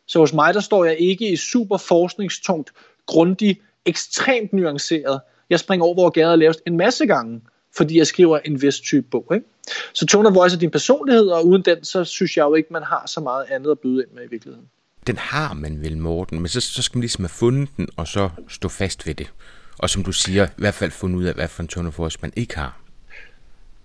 Så 0.07 0.19
hos 0.19 0.33
mig, 0.33 0.53
der 0.53 0.59
står 0.59 0.85
jeg 0.85 0.97
ikke 0.99 1.31
i 1.31 1.35
super 1.35 1.77
forskningstungt, 1.77 2.71
grundig, 3.05 3.61
ekstremt 3.85 4.53
nuanceret, 4.53 5.21
jeg 5.49 5.59
springer 5.59 5.85
over, 5.85 5.93
hvor 5.93 6.09
gader 6.09 6.31
er 6.31 6.35
lavest 6.35 6.61
en 6.67 6.77
masse 6.77 7.05
gange. 7.05 7.41
fordi 7.77 7.97
jeg 7.97 8.07
skriver 8.07 8.39
en 8.45 8.61
vis 8.61 8.79
type 8.79 9.07
bog. 9.11 9.31
Ikke? 9.33 9.45
Så 9.93 10.05
tone 10.05 10.29
of 10.29 10.35
voice 10.35 10.55
er 10.55 10.59
din 10.59 10.71
personlighed, 10.71 11.27
og 11.27 11.47
uden 11.47 11.61
den, 11.61 11.83
så 11.83 12.03
synes 12.03 12.37
jeg 12.37 12.43
jo 12.43 12.55
ikke, 12.55 12.73
man 12.73 12.83
har 12.83 13.03
så 13.07 13.19
meget 13.19 13.45
andet 13.49 13.71
at 13.71 13.79
byde 13.79 14.03
ind 14.03 14.11
med 14.15 14.23
i 14.23 14.27
virkeligheden. 14.29 14.65
Den 15.07 15.17
har 15.17 15.53
man 15.53 15.81
vel, 15.81 15.97
Morten, 15.97 16.39
men 16.39 16.47
så, 16.47 16.61
så 16.61 16.81
skal 16.81 16.97
man 16.97 17.01
ligesom 17.01 17.23
have 17.23 17.29
fundet 17.29 17.69
den, 17.77 17.87
og 17.97 18.07
så 18.07 18.29
stå 18.47 18.67
fast 18.67 19.07
ved 19.07 19.13
det. 19.13 19.31
Og 19.77 19.89
som 19.89 20.03
du 20.03 20.11
siger, 20.11 20.45
i 20.45 20.49
hvert 20.57 20.73
fald 20.73 20.91
fundet 20.91 21.17
ud 21.17 21.23
af, 21.23 21.33
hvad 21.33 21.47
for 21.47 21.61
en 21.61 21.67
tone 21.67 21.87
of 21.87 21.99
voice 21.99 22.17
man 22.21 22.33
ikke 22.35 22.57
har. 22.57 22.81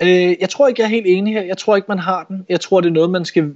Øh, 0.03 0.37
jeg 0.41 0.51
tror 0.51 0.69
ikke, 0.69 0.81
jeg 0.81 0.87
er 0.87 0.91
helt 0.91 1.07
enig 1.07 1.35
her. 1.35 1.43
Jeg 1.43 1.59
tror 1.59 1.77
ikke, 1.77 1.87
man 1.89 1.99
har 1.99 2.25
den. 2.25 2.47
Jeg 2.49 2.61
tror, 2.61 2.81
det 2.81 2.89
er 2.89 2.93
noget, 2.93 3.11
man 3.11 3.25
skal 3.25 3.55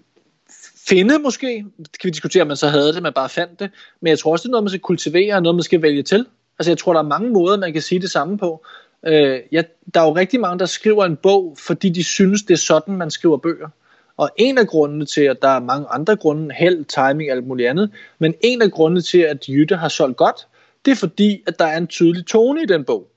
finde 0.89 1.19
måske. 1.19 1.65
Det 1.79 1.99
kan 2.01 2.09
vi 2.09 2.11
diskutere, 2.11 2.43
om 2.43 2.49
man 2.49 2.57
så 2.57 2.69
havde 2.69 2.93
det, 2.93 3.03
man 3.03 3.13
bare 3.13 3.29
fandt 3.29 3.61
det. 3.61 3.71
Men 4.01 4.11
jeg 4.11 4.19
tror 4.19 4.33
også, 4.33 4.43
det 4.43 4.49
er 4.49 4.51
noget, 4.51 4.65
man 4.65 4.71
skal 4.71 4.81
kultivere, 4.81 5.35
og 5.35 5.43
noget, 5.43 5.57
man 5.57 5.63
skal 5.63 5.83
vælge 5.83 6.03
til. 6.03 6.27
Altså, 6.59 6.71
jeg 6.71 6.79
tror, 6.79 6.93
der 6.93 7.01
er 7.01 7.09
mange 7.09 7.31
måder, 7.31 7.59
man 7.59 7.73
kan 7.73 7.83
sige 7.83 8.01
det 8.01 8.11
samme 8.11 8.39
på. 8.39 8.67
Øh, 9.07 9.41
ja, 9.53 9.63
der 9.95 10.01
er 10.01 10.05
jo 10.05 10.17
rigtig 10.17 10.41
mange, 10.41 10.59
der 10.59 10.67
skriver 10.67 11.05
en 11.05 11.17
bog, 11.17 11.57
fordi 11.67 11.89
de 11.89 12.05
synes, 12.05 12.43
det 12.43 12.55
er 12.55 12.59
sådan, 12.59 12.97
man 12.97 13.11
skriver 13.11 13.37
bøger. 13.37 13.69
Og 14.17 14.31
en 14.37 14.59
af 14.59 14.67
grundene 14.67 15.05
til, 15.07 15.21
at 15.21 15.43
der 15.43 15.49
er 15.49 15.61
mange 15.61 15.87
andre 15.89 16.17
grunde, 16.17 16.55
held, 16.55 16.85
timing 16.85 17.31
og 17.31 17.37
alt 17.37 17.47
muligt 17.47 17.69
andet, 17.69 17.91
men 18.19 18.35
en 18.41 18.63
af 18.63 18.71
grundene 18.71 19.01
til, 19.01 19.19
at 19.19 19.49
Jytte 19.49 19.77
har 19.77 19.89
solgt 19.89 20.17
godt, 20.17 20.47
det 20.85 20.91
er 20.91 20.97
fordi, 20.97 21.43
at 21.47 21.59
der 21.59 21.65
er 21.65 21.79
en 21.79 21.87
tydelig 21.87 22.27
tone 22.27 22.63
i 22.63 22.67
den 22.67 22.85
bog. 22.85 23.09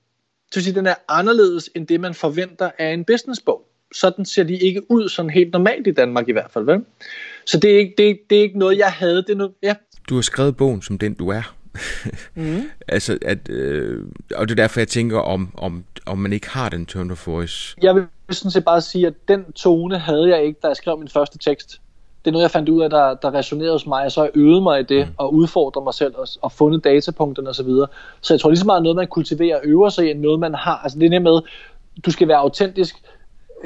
Det 0.49 0.55
vil 0.55 0.63
sige, 0.63 0.71
at 0.71 0.75
den 0.75 0.87
er 0.87 0.95
anderledes 1.07 1.69
end 1.75 1.87
det, 1.87 1.99
man 1.99 2.13
forventer 2.13 2.71
af 2.77 2.93
en 2.93 3.05
businessbog. 3.05 3.67
Sådan 3.95 4.25
ser 4.25 4.43
de 4.43 4.57
ikke 4.57 4.91
ud 4.91 5.09
sådan 5.09 5.29
helt 5.29 5.51
normalt 5.51 5.87
i 5.87 5.91
Danmark 5.91 6.29
i 6.29 6.31
hvert 6.31 6.51
fald. 6.51 6.65
Vel? 6.65 6.85
Så 7.45 7.59
det 7.59 7.73
er, 7.73 7.77
ikke, 7.77 7.93
det, 7.97 8.09
er, 8.09 8.15
det 8.29 8.37
er 8.37 8.41
ikke 8.41 8.59
noget, 8.59 8.77
jeg 8.77 8.91
havde. 8.91 9.15
Det 9.15 9.29
er 9.29 9.35
noget, 9.35 9.53
ja. 9.63 9.75
Du 10.09 10.15
har 10.15 10.21
skrevet 10.21 10.57
bogen 10.57 10.81
som 10.81 10.97
den, 10.97 11.13
du 11.13 11.29
er 11.29 11.55
mm. 12.35 12.61
altså, 12.87 13.17
at, 13.21 13.49
øh, 13.49 14.05
og 14.35 14.49
det 14.49 14.59
er 14.59 14.63
derfor, 14.63 14.79
jeg 14.79 14.87
tænker, 14.87 15.19
om, 15.19 15.51
om, 15.57 15.83
om 16.05 16.17
man 16.17 16.33
ikke 16.33 16.49
har 16.49 16.69
den 16.69 16.85
tone 16.85 17.11
of 17.11 17.27
voice. 17.27 17.75
Jeg 17.81 17.95
vil 17.95 18.05
sådan 18.29 18.51
set 18.51 18.65
bare 18.65 18.81
sige, 18.81 19.07
at 19.07 19.13
den 19.27 19.51
tone 19.51 19.97
havde 19.97 20.29
jeg 20.29 20.43
ikke, 20.43 20.59
da 20.63 20.67
jeg 20.67 20.75
skrev 20.75 20.97
min 20.97 21.07
første 21.07 21.37
tekst. 21.37 21.81
Det 22.25 22.27
er 22.27 22.31
noget, 22.31 22.43
jeg 22.43 22.51
fandt 22.51 22.69
ud 22.69 22.81
af, 22.81 22.89
der, 22.89 23.13
der 23.13 23.33
resonerede 23.33 23.71
hos 23.71 23.85
mig, 23.85 24.05
og 24.05 24.11
så 24.11 24.19
har 24.19 24.25
jeg 24.25 24.37
øvet 24.37 24.63
mig 24.63 24.79
i 24.79 24.83
det, 24.83 25.07
mm. 25.07 25.13
og 25.17 25.33
udfordret 25.33 25.83
mig 25.83 25.93
selv, 25.93 26.13
og, 26.17 26.27
og 26.41 26.51
fundet 26.51 26.83
datapunkterne 26.83 27.49
osv. 27.49 27.55
Så, 27.55 27.63
videre. 27.63 27.87
så 28.21 28.33
jeg 28.33 28.41
tror 28.41 28.49
lige 28.49 28.59
så 28.59 28.65
meget 28.65 28.83
noget, 28.83 28.95
man 28.95 29.07
kultiverer 29.07 29.55
og 29.55 29.61
øver 29.65 29.89
sig 29.89 30.07
i, 30.07 30.11
end 30.11 30.19
noget, 30.19 30.39
man 30.39 30.53
har. 30.53 30.77
Altså 30.83 30.99
det 30.99 31.13
er 31.13 31.19
med, 31.19 31.41
du 32.05 32.11
skal 32.11 32.27
være 32.27 32.37
autentisk, 32.37 32.95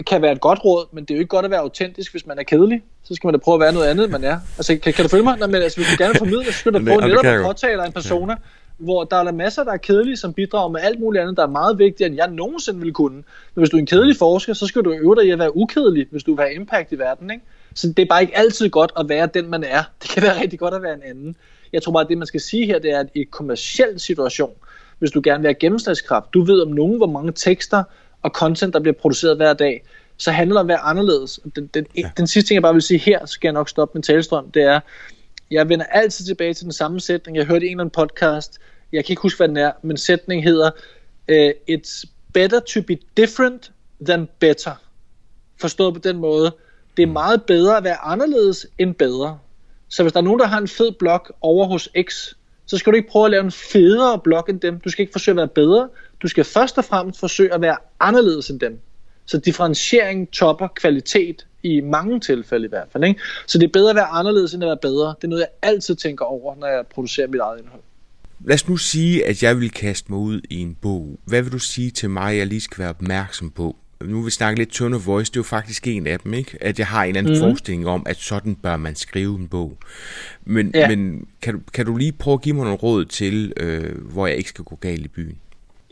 kan 0.07 0.21
være 0.21 0.31
et 0.31 0.41
godt 0.41 0.65
råd, 0.65 0.85
men 0.91 1.05
det 1.05 1.11
er 1.11 1.15
jo 1.15 1.19
ikke 1.19 1.29
godt 1.29 1.45
at 1.45 1.51
være 1.51 1.59
autentisk, 1.59 2.11
hvis 2.11 2.25
man 2.25 2.39
er 2.39 2.43
kedelig. 2.43 2.83
Så 3.03 3.15
skal 3.15 3.27
man 3.27 3.33
da 3.33 3.37
prøve 3.37 3.55
at 3.55 3.59
være 3.59 3.73
noget 3.73 3.87
andet, 3.87 4.09
man 4.09 4.23
er. 4.23 4.39
Altså, 4.57 4.77
kan, 4.77 4.93
kan 4.93 5.03
du 5.03 5.09
følge 5.09 5.23
mig? 5.23 5.37
Nå, 5.39 5.47
men, 5.47 5.55
altså, 5.55 5.77
hvis 5.77 5.87
du 5.87 6.03
gerne 6.03 6.15
formidle, 6.15 6.45
så 6.45 6.51
skal 6.51 6.73
du 6.73 6.79
da 6.79 6.83
prøve 6.83 7.01
netop 7.01 7.25
at 7.25 7.45
påtale 7.45 7.77
dig 7.77 7.85
en 7.85 7.91
persona, 7.91 8.33
ja. 8.33 8.37
hvor 8.77 9.03
der 9.03 9.17
er 9.17 9.31
masser, 9.31 9.63
der 9.63 9.71
er 9.71 9.77
kedelige, 9.77 10.17
som 10.17 10.33
bidrager 10.33 10.69
med 10.69 10.81
alt 10.81 10.99
muligt 10.99 11.21
andet, 11.21 11.37
der 11.37 11.43
er 11.43 11.47
meget 11.47 11.79
vigtigere, 11.79 12.07
end 12.07 12.17
jeg 12.17 12.27
nogensinde 12.27 12.79
ville 12.79 12.93
kunne. 12.93 13.15
Men 13.15 13.23
hvis 13.61 13.69
du 13.69 13.77
er 13.77 13.79
en 13.79 13.85
kedelig 13.85 14.17
forsker, 14.17 14.53
så 14.53 14.67
skal 14.67 14.81
du 14.81 14.91
øve 14.91 15.15
dig 15.15 15.25
i 15.25 15.31
at 15.31 15.39
være 15.39 15.57
ukedelig, 15.57 16.07
hvis 16.11 16.23
du 16.23 16.35
vil 16.35 16.43
have 16.45 16.53
impact 16.53 16.91
i 16.91 16.99
verden. 16.99 17.31
Ikke? 17.31 17.43
Så 17.75 17.87
det 17.87 17.99
er 17.99 18.07
bare 18.09 18.21
ikke 18.21 18.37
altid 18.37 18.69
godt 18.69 18.91
at 18.99 19.09
være 19.09 19.29
den, 19.33 19.49
man 19.49 19.63
er. 19.63 19.83
Det 20.01 20.09
kan 20.09 20.23
være 20.23 20.41
rigtig 20.41 20.59
godt 20.59 20.73
at 20.73 20.81
være 20.81 20.93
en 20.93 21.03
anden. 21.03 21.35
Jeg 21.73 21.83
tror 21.83 21.91
bare, 21.91 22.03
at 22.03 22.09
det, 22.09 22.17
man 22.17 22.27
skal 22.27 22.39
sige 22.39 22.65
her, 22.65 22.79
det 22.79 22.91
er, 22.91 22.99
at 22.99 23.07
i 23.15 23.19
en 23.19 23.27
kommersiel 23.31 23.99
situation, 23.99 24.51
hvis 24.99 25.11
du 25.11 25.21
gerne 25.23 25.41
vil 25.41 25.47
have 25.47 25.59
gennemslagskraft, 25.59 26.33
du 26.33 26.41
ved 26.41 26.61
om 26.61 26.67
nogen, 26.67 26.97
hvor 26.97 27.07
mange 27.07 27.31
tekster 27.31 27.83
og 28.25 28.31
content, 28.31 28.73
der 28.73 28.79
bliver 28.79 28.93
produceret 28.93 29.37
hver 29.37 29.53
dag, 29.53 29.83
så 30.17 30.31
handler 30.31 30.53
det 30.53 30.59
om 30.59 30.65
at 30.65 30.67
være 30.67 30.79
anderledes. 30.79 31.39
Den, 31.55 31.67
den, 31.67 31.85
ja. 31.97 32.11
den 32.17 32.27
sidste 32.27 32.47
ting, 32.47 32.55
jeg 32.55 32.61
bare 32.61 32.73
vil 32.73 32.81
sige 32.81 32.97
her, 32.97 33.25
så 33.25 33.33
skal 33.33 33.47
jeg 33.47 33.53
nok 33.53 33.69
stoppe 33.69 33.97
min 33.97 34.03
talestrøm, 34.03 34.51
det 34.51 34.63
er, 34.63 34.79
jeg 35.51 35.69
vender 35.69 35.85
altid 35.85 36.25
tilbage 36.25 36.53
til 36.53 36.63
den 36.63 36.73
samme 36.73 36.99
sætning. 36.99 37.37
Jeg 37.37 37.45
hørte 37.45 37.65
en 37.65 37.71
eller 37.71 37.83
anden 37.83 37.93
podcast, 37.93 38.59
jeg 38.91 39.05
kan 39.05 39.13
ikke 39.13 39.21
huske, 39.21 39.37
hvad 39.37 39.47
den 39.47 39.57
er, 39.57 39.71
men 39.81 39.97
sætningen 39.97 40.43
hedder, 40.43 40.71
uh, 41.31 41.75
It's 41.75 42.05
better 42.33 42.59
to 42.59 42.81
be 42.81 42.97
different 43.17 43.71
than 44.05 44.27
better. 44.39 44.71
Forstået 45.61 45.93
på 45.93 45.99
den 45.99 46.17
måde, 46.17 46.55
det 46.97 47.03
er 47.03 47.07
meget 47.07 47.43
bedre 47.43 47.77
at 47.77 47.83
være 47.83 47.97
anderledes 47.97 48.67
end 48.77 48.95
bedre. 48.95 49.39
Så 49.89 50.03
hvis 50.03 50.13
der 50.13 50.19
er 50.19 50.23
nogen, 50.23 50.39
der 50.39 50.47
har 50.47 50.57
en 50.57 50.67
fed 50.67 50.91
blog 50.91 51.27
over 51.41 51.65
hos 51.65 51.89
X, 52.09 52.33
så 52.65 52.77
skal 52.77 52.91
du 52.91 52.95
ikke 52.95 53.09
prøve 53.09 53.25
at 53.25 53.31
lave 53.31 53.43
en 53.43 53.51
federe 53.51 54.19
blog 54.23 54.45
end 54.49 54.59
dem. 54.59 54.79
Du 54.79 54.89
skal 54.89 55.01
ikke 55.01 55.11
forsøge 55.11 55.33
at 55.33 55.37
være 55.37 55.47
bedre. 55.47 55.89
Du 56.21 56.27
skal 56.27 56.43
først 56.43 56.77
og 56.77 56.85
fremmest 56.85 57.19
forsøge 57.19 57.53
at 57.53 57.61
være 57.61 57.77
anderledes 57.99 58.49
end 58.49 58.59
dem. 58.59 58.79
Så 59.25 59.37
differentiering 59.37 60.31
topper 60.31 60.67
kvalitet 60.67 61.47
i 61.63 61.81
mange 61.81 62.19
tilfælde 62.19 62.65
i 62.65 62.69
hvert 62.69 62.87
fald. 62.91 63.03
Ikke? 63.03 63.21
Så 63.47 63.57
det 63.57 63.67
er 63.67 63.71
bedre 63.73 63.89
at 63.89 63.95
være 63.95 64.05
anderledes 64.07 64.53
end 64.53 64.63
at 64.63 64.67
være 64.67 64.77
bedre. 64.81 65.07
Det 65.07 65.23
er 65.23 65.27
noget, 65.27 65.41
jeg 65.41 65.69
altid 65.69 65.95
tænker 65.95 66.25
over, 66.25 66.55
når 66.55 66.67
jeg 66.67 66.87
producerer 66.87 67.27
mit 67.27 67.41
eget 67.41 67.59
indhold. 67.59 67.81
Lad 68.39 68.53
os 68.53 68.67
nu 68.67 68.77
sige, 68.77 69.25
at 69.25 69.43
jeg 69.43 69.59
vil 69.59 69.71
kaste 69.71 70.11
mig 70.11 70.19
ud 70.19 70.41
i 70.49 70.61
en 70.61 70.75
bog. 70.81 71.19
Hvad 71.25 71.41
vil 71.41 71.51
du 71.51 71.59
sige 71.59 71.91
til 71.91 72.09
mig, 72.09 72.37
jeg 72.37 72.47
lige 72.47 72.61
skal 72.61 72.79
være 72.79 72.89
opmærksom 72.89 73.51
på? 73.51 73.75
Nu 74.07 74.17
vil 74.17 74.25
vi 74.25 74.31
snakke 74.31 74.59
lidt 74.59 74.69
tone 74.69 74.95
of 74.95 75.07
voice, 75.07 75.31
det 75.31 75.37
er 75.37 75.39
jo 75.39 75.43
faktisk 75.43 75.87
en 75.87 76.07
af 76.07 76.19
dem, 76.19 76.33
ikke? 76.33 76.57
At 76.61 76.79
jeg 76.79 76.87
har 76.87 77.03
en 77.03 77.07
eller 77.07 77.19
anden 77.19 77.33
mm-hmm. 77.33 77.49
forestilling 77.49 77.87
om, 77.87 78.03
at 78.05 78.17
sådan 78.17 78.55
bør 78.55 78.77
man 78.77 78.95
skrive 78.95 79.39
en 79.39 79.47
bog. 79.47 79.77
Men, 80.45 80.71
ja. 80.73 80.87
men 80.87 81.27
kan, 81.41 81.53
du, 81.53 81.59
kan 81.73 81.85
du 81.85 81.97
lige 81.97 82.11
prøve 82.11 82.33
at 82.33 82.41
give 82.41 82.55
mig 82.55 82.63
nogle 82.63 82.77
råd 82.77 83.05
til, 83.05 83.53
øh, 83.57 84.11
hvor 84.13 84.27
jeg 84.27 84.37
ikke 84.37 84.49
skal 84.49 84.63
gå 84.63 84.75
galt 84.75 85.05
i 85.05 85.07
byen? 85.07 85.37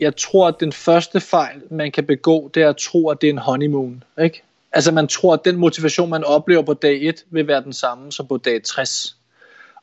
jeg 0.00 0.16
tror, 0.16 0.48
at 0.48 0.54
den 0.60 0.72
første 0.72 1.20
fejl, 1.20 1.62
man 1.70 1.92
kan 1.92 2.04
begå, 2.04 2.50
det 2.54 2.62
er 2.62 2.68
at 2.68 2.76
tro, 2.76 3.08
at 3.08 3.20
det 3.20 3.26
er 3.26 3.32
en 3.32 3.38
honeymoon. 3.38 4.04
Ikke? 4.22 4.42
Altså 4.72 4.92
man 4.92 5.08
tror, 5.08 5.34
at 5.34 5.44
den 5.44 5.56
motivation, 5.56 6.10
man 6.10 6.24
oplever 6.24 6.62
på 6.62 6.74
dag 6.74 7.02
1, 7.02 7.24
vil 7.30 7.46
være 7.46 7.64
den 7.64 7.72
samme 7.72 8.12
som 8.12 8.26
på 8.26 8.36
dag 8.36 8.62
60. 8.62 9.16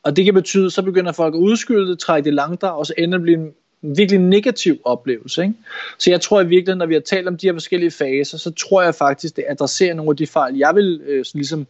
Og 0.04 0.16
det 0.16 0.26
kan 0.26 0.34
betyde, 0.34 0.72
så 0.72 0.82
begynder 0.82 1.12
folk 1.12 1.36
at 1.36 1.40
udskylde 1.40 1.92
det, 1.92 2.00
trække 2.00 2.26
det 2.26 2.34
langt 2.34 2.64
og 2.64 2.86
så 2.86 2.94
ender 2.98 3.18
det 3.18 3.24
blive 3.24 3.38
en 3.38 3.52
virkelig 3.82 4.20
negativ 4.20 4.82
oplevelse. 4.86 5.44
Ikke? 5.44 5.56
Så 5.98 6.10
jeg 6.10 6.22
tror 6.22 6.42
i 6.42 6.48
virkeligheden, 6.48 6.78
når 6.78 6.86
vi 6.86 6.94
har 6.94 7.02
talt 7.02 7.28
om 7.28 7.38
de 7.38 7.48
her 7.48 7.54
forskellige 7.54 7.92
faser, 7.92 8.38
så 8.38 8.52
tror 8.52 8.82
jeg 8.82 8.96
faktisk, 8.96 9.36
det 9.36 9.46
adresserer 9.48 9.94
nogle 9.94 10.10
af 10.10 10.18
de 10.18 10.28
fejl, 10.28 10.58
jeg 10.58 10.76
vil 10.76 11.02
øh, 11.06 11.26
ligesom 11.34 11.68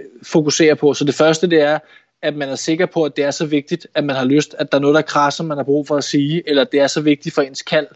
øh, 0.00 0.06
fokusere 0.22 0.76
på. 0.76 0.94
Så 0.94 1.04
det 1.04 1.14
første, 1.14 1.50
det 1.50 1.60
er, 1.60 1.78
at 2.22 2.36
man 2.36 2.48
er 2.48 2.54
sikker 2.54 2.86
på, 2.86 3.04
at 3.04 3.16
det 3.16 3.24
er 3.24 3.30
så 3.30 3.46
vigtigt, 3.46 3.86
at 3.94 4.04
man 4.04 4.16
har 4.16 4.24
lyst, 4.24 4.54
at 4.58 4.72
der 4.72 4.78
er 4.78 4.82
noget, 4.82 4.94
der 4.94 5.02
krasser, 5.02 5.44
man 5.44 5.56
har 5.56 5.64
brug 5.64 5.86
for 5.86 5.96
at 5.96 6.04
sige, 6.04 6.42
eller 6.46 6.64
det 6.64 6.80
er 6.80 6.86
så 6.86 7.00
vigtigt 7.00 7.34
for 7.34 7.42
ens 7.42 7.62
kald. 7.62 7.86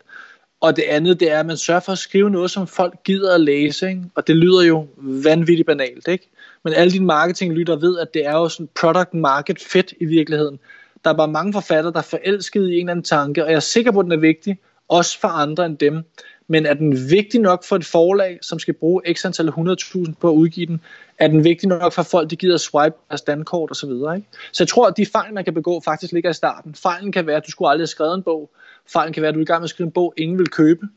Og 0.60 0.76
det 0.76 0.82
andet, 0.82 1.20
det 1.20 1.32
er, 1.32 1.40
at 1.40 1.46
man 1.46 1.56
sørger 1.56 1.80
for 1.80 1.92
at 1.92 1.98
skrive 1.98 2.30
noget, 2.30 2.50
som 2.50 2.66
folk 2.66 2.94
gider 3.04 3.34
at 3.34 3.40
læse. 3.40 3.88
Ikke? 3.88 4.02
Og 4.14 4.26
det 4.26 4.36
lyder 4.36 4.62
jo 4.62 4.86
vanvittigt 4.98 5.66
banalt. 5.66 6.08
Ikke? 6.08 6.30
Men 6.64 6.72
alle 6.72 6.92
dine 6.92 7.06
marketinglytter 7.06 7.76
ved, 7.76 7.98
at 7.98 8.14
det 8.14 8.26
er 8.26 8.32
jo 8.32 8.48
sådan 8.48 8.68
product 8.80 9.14
market 9.14 9.60
fit 9.60 9.94
i 10.00 10.04
virkeligheden. 10.04 10.58
Der 11.04 11.10
er 11.10 11.14
bare 11.14 11.28
mange 11.28 11.52
forfattere, 11.52 11.92
der 11.92 11.98
er 11.98 12.02
forelskede 12.02 12.72
i 12.72 12.74
en 12.74 12.80
eller 12.80 12.90
anden 12.90 13.04
tanke, 13.04 13.44
og 13.44 13.50
jeg 13.50 13.56
er 13.56 13.60
sikker 13.60 13.92
på, 13.92 14.00
at 14.00 14.04
den 14.04 14.12
er 14.12 14.16
vigtig, 14.16 14.58
også 14.88 15.20
for 15.20 15.28
andre 15.28 15.66
end 15.66 15.78
dem. 15.78 16.02
Men 16.48 16.66
er 16.66 16.74
den 16.74 17.10
vigtig 17.10 17.40
nok 17.40 17.64
for 17.64 17.76
et 17.76 17.84
forlag, 17.84 18.38
som 18.42 18.58
skal 18.58 18.74
bruge 18.74 19.02
x 19.14 19.24
antal 19.24 19.48
100.000 19.48 20.12
på 20.20 20.30
at 20.30 20.34
udgive 20.34 20.66
den? 20.66 20.80
Er 21.18 21.28
den 21.28 21.44
vigtig 21.44 21.68
nok 21.68 21.92
for 21.92 22.02
folk, 22.02 22.30
der 22.30 22.36
gider 22.36 22.54
at 22.54 22.60
swipe 22.60 22.96
deres 23.08 23.18
standkort 23.18 23.70
osv.? 23.70 23.88
Så, 23.88 24.12
ikke? 24.16 24.28
så 24.52 24.62
jeg 24.64 24.68
tror, 24.68 24.86
at 24.86 24.96
de 24.96 25.06
fejl, 25.06 25.34
man 25.34 25.44
kan 25.44 25.54
begå, 25.54 25.80
faktisk 25.84 26.12
ligger 26.12 26.30
i 26.30 26.32
starten. 26.32 26.74
Fejlen 26.74 27.12
kan 27.12 27.26
være, 27.26 27.36
at 27.36 27.46
du 27.46 27.50
skulle 27.50 27.70
aldrig 27.70 27.82
have 27.82 27.86
skrevet 27.86 28.14
en 28.14 28.22
bog. 28.22 28.50
Fejlen 28.92 29.12
kan 29.12 29.22
være, 29.22 29.28
at 29.28 29.34
du 29.34 29.40
er 29.40 29.42
i 29.42 29.46
gang 29.46 29.60
med 29.60 29.64
at 29.64 29.70
skrive 29.70 29.86
en 29.86 29.92
bog, 29.92 30.14
ingen 30.16 30.38
vil 30.38 30.48
købe. 30.48 30.88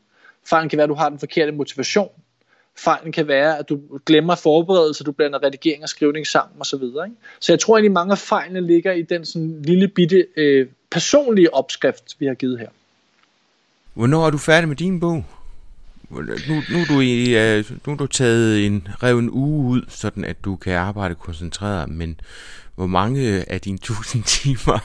Fejlen 0.46 0.68
kan 0.68 0.76
være, 0.76 0.84
at 0.84 0.88
du 0.88 0.94
har 0.94 1.08
den 1.08 1.18
forkerte 1.18 1.52
motivation. 1.52 2.10
Fejlen 2.84 3.12
kan 3.12 3.28
være, 3.28 3.58
at 3.58 3.68
du 3.68 3.80
glemmer 4.06 4.34
forberedelse, 4.34 5.04
du 5.04 5.12
blander 5.12 5.42
redigering 5.42 5.82
og 5.82 5.88
skrivning 5.88 6.26
sammen 6.26 6.60
osv. 6.60 6.78
Så, 6.78 7.02
ikke? 7.04 7.16
så 7.40 7.52
jeg 7.52 7.60
tror 7.60 7.76
egentlig, 7.76 7.92
mange 7.92 8.12
af 8.12 8.18
fejlene 8.18 8.60
ligger 8.60 8.92
i 8.92 9.02
den 9.02 9.24
sådan 9.24 9.62
lille 9.62 9.88
bitte 9.88 10.26
øh, 10.36 10.66
personlige 10.90 11.54
opskrift, 11.54 12.16
vi 12.18 12.26
har 12.26 12.34
givet 12.34 12.58
her. 12.58 12.68
Hvornår 13.94 14.26
er 14.26 14.30
du 14.30 14.38
færdig 14.38 14.68
med 14.68 14.76
din 14.76 15.00
bog? 15.00 15.24
Nu, 16.10 16.20
nu, 16.70 16.80
er 16.80 16.84
du 16.88 17.00
i, 17.00 17.58
uh, 17.58 17.64
nu 17.86 17.92
er 17.92 17.96
du 17.96 18.06
taget 18.06 18.66
en 18.66 18.88
rev 19.02 19.18
en 19.18 19.30
uge 19.30 19.70
ud, 19.70 19.82
sådan 19.88 20.24
at 20.24 20.44
du 20.44 20.56
kan 20.56 20.72
arbejde 20.72 21.14
koncentreret, 21.14 21.88
men 21.88 22.20
hvor 22.80 22.86
mange 22.86 23.50
af 23.52 23.60
dine 23.60 23.78
tusind 23.78 24.24
timer 24.38 24.78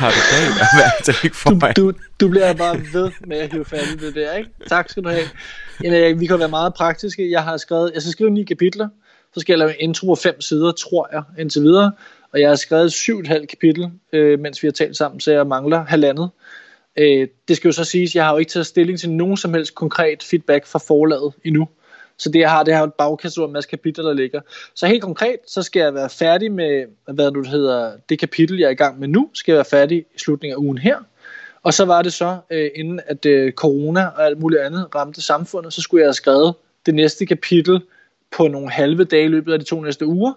har 0.00 0.10
du 0.10 0.20
bag 0.32 0.46
dig 0.58 0.66
hver 0.76 1.24
ikke 1.24 1.36
for 1.36 1.50
mig? 1.50 1.76
Du, 1.76 1.90
du, 1.90 1.96
du 2.20 2.28
bliver 2.28 2.54
bare 2.54 2.76
ved 2.92 3.10
med 3.26 3.36
at 3.36 3.52
hive 3.52 3.64
fat 3.64 3.86
i 3.94 3.96
det 3.96 4.14
der, 4.14 4.34
ikke? 4.34 4.50
Tak 4.66 4.90
skal 4.90 5.04
du 5.04 5.08
have. 5.08 5.24
Jamen, 5.84 6.20
vi 6.20 6.26
kan 6.26 6.38
være 6.38 6.48
meget 6.48 6.74
praktiske. 6.74 7.30
Jeg 7.30 7.42
har 7.42 7.56
skrevet, 7.56 7.90
jeg 7.94 8.02
skal 8.02 8.12
skrive 8.12 8.30
ni 8.30 8.44
kapitler, 8.44 8.88
så 9.34 9.40
skal 9.40 9.52
jeg 9.52 9.58
lave 9.58 9.70
en 9.70 9.88
intro 9.88 10.06
på 10.06 10.14
fem 10.14 10.40
sider, 10.40 10.72
tror 10.72 11.08
jeg, 11.12 11.22
indtil 11.38 11.62
videre. 11.62 11.92
Og 12.32 12.40
jeg 12.40 12.48
har 12.48 12.56
skrevet 12.56 12.92
syv 12.92 13.18
et 13.18 13.28
halvt 13.28 13.48
kapitel, 13.48 13.90
øh, 14.12 14.38
mens 14.38 14.62
vi 14.62 14.68
har 14.68 14.72
talt 14.72 14.96
sammen, 14.96 15.20
så 15.20 15.32
jeg 15.32 15.46
mangler 15.46 15.84
halvandet. 15.84 16.30
Øh, 16.98 17.28
det 17.48 17.56
skal 17.56 17.68
jo 17.68 17.72
så 17.72 17.84
siges, 17.84 18.14
jeg 18.14 18.24
har 18.24 18.32
jo 18.32 18.38
ikke 18.38 18.50
taget 18.50 18.66
stilling 18.66 18.98
til 18.98 19.10
nogen 19.10 19.36
som 19.36 19.54
helst 19.54 19.74
konkret 19.74 20.22
feedback 20.22 20.66
fra 20.66 20.78
forlaget 20.78 21.32
endnu. 21.44 21.68
Så 22.18 22.28
det 22.28 22.38
jeg 22.38 22.50
har, 22.50 22.62
det 22.62 22.74
har 22.74 22.84
et 22.84 22.94
bagkasse 22.94 23.42
en 23.42 23.52
masse 23.52 23.70
kapitler, 23.70 24.04
der 24.04 24.12
ligger. 24.12 24.40
Så 24.74 24.86
helt 24.86 25.02
konkret, 25.02 25.36
så 25.46 25.62
skal 25.62 25.80
jeg 25.80 25.94
være 25.94 26.10
færdig 26.10 26.52
med, 26.52 26.84
hvad 27.12 27.30
nu 27.30 27.42
hedder, 27.42 27.92
det 28.08 28.18
kapitel, 28.18 28.58
jeg 28.58 28.66
er 28.66 28.70
i 28.70 28.74
gang 28.74 29.00
med 29.00 29.08
nu, 29.08 29.30
skal 29.34 29.52
jeg 29.52 29.56
være 29.56 29.64
færdig 29.64 29.98
i 29.98 30.18
slutningen 30.18 30.54
af 30.54 30.58
ugen 30.58 30.78
her. 30.78 30.96
Og 31.62 31.74
så 31.74 31.84
var 31.84 32.02
det 32.02 32.12
så, 32.12 32.36
øh, 32.50 32.70
inden 32.74 33.00
at 33.06 33.26
øh, 33.26 33.52
corona 33.52 34.06
og 34.06 34.26
alt 34.26 34.40
muligt 34.40 34.60
andet 34.60 34.94
ramte 34.94 35.22
samfundet, 35.22 35.72
så 35.72 35.80
skulle 35.80 36.00
jeg 36.00 36.06
have 36.06 36.14
skrevet 36.14 36.54
det 36.86 36.94
næste 36.94 37.26
kapitel 37.26 37.80
på 38.36 38.48
nogle 38.48 38.70
halve 38.70 39.04
dage 39.04 39.24
i 39.24 39.28
løbet 39.28 39.52
af 39.52 39.58
de 39.58 39.64
to 39.64 39.80
næste 39.80 40.06
uger. 40.06 40.32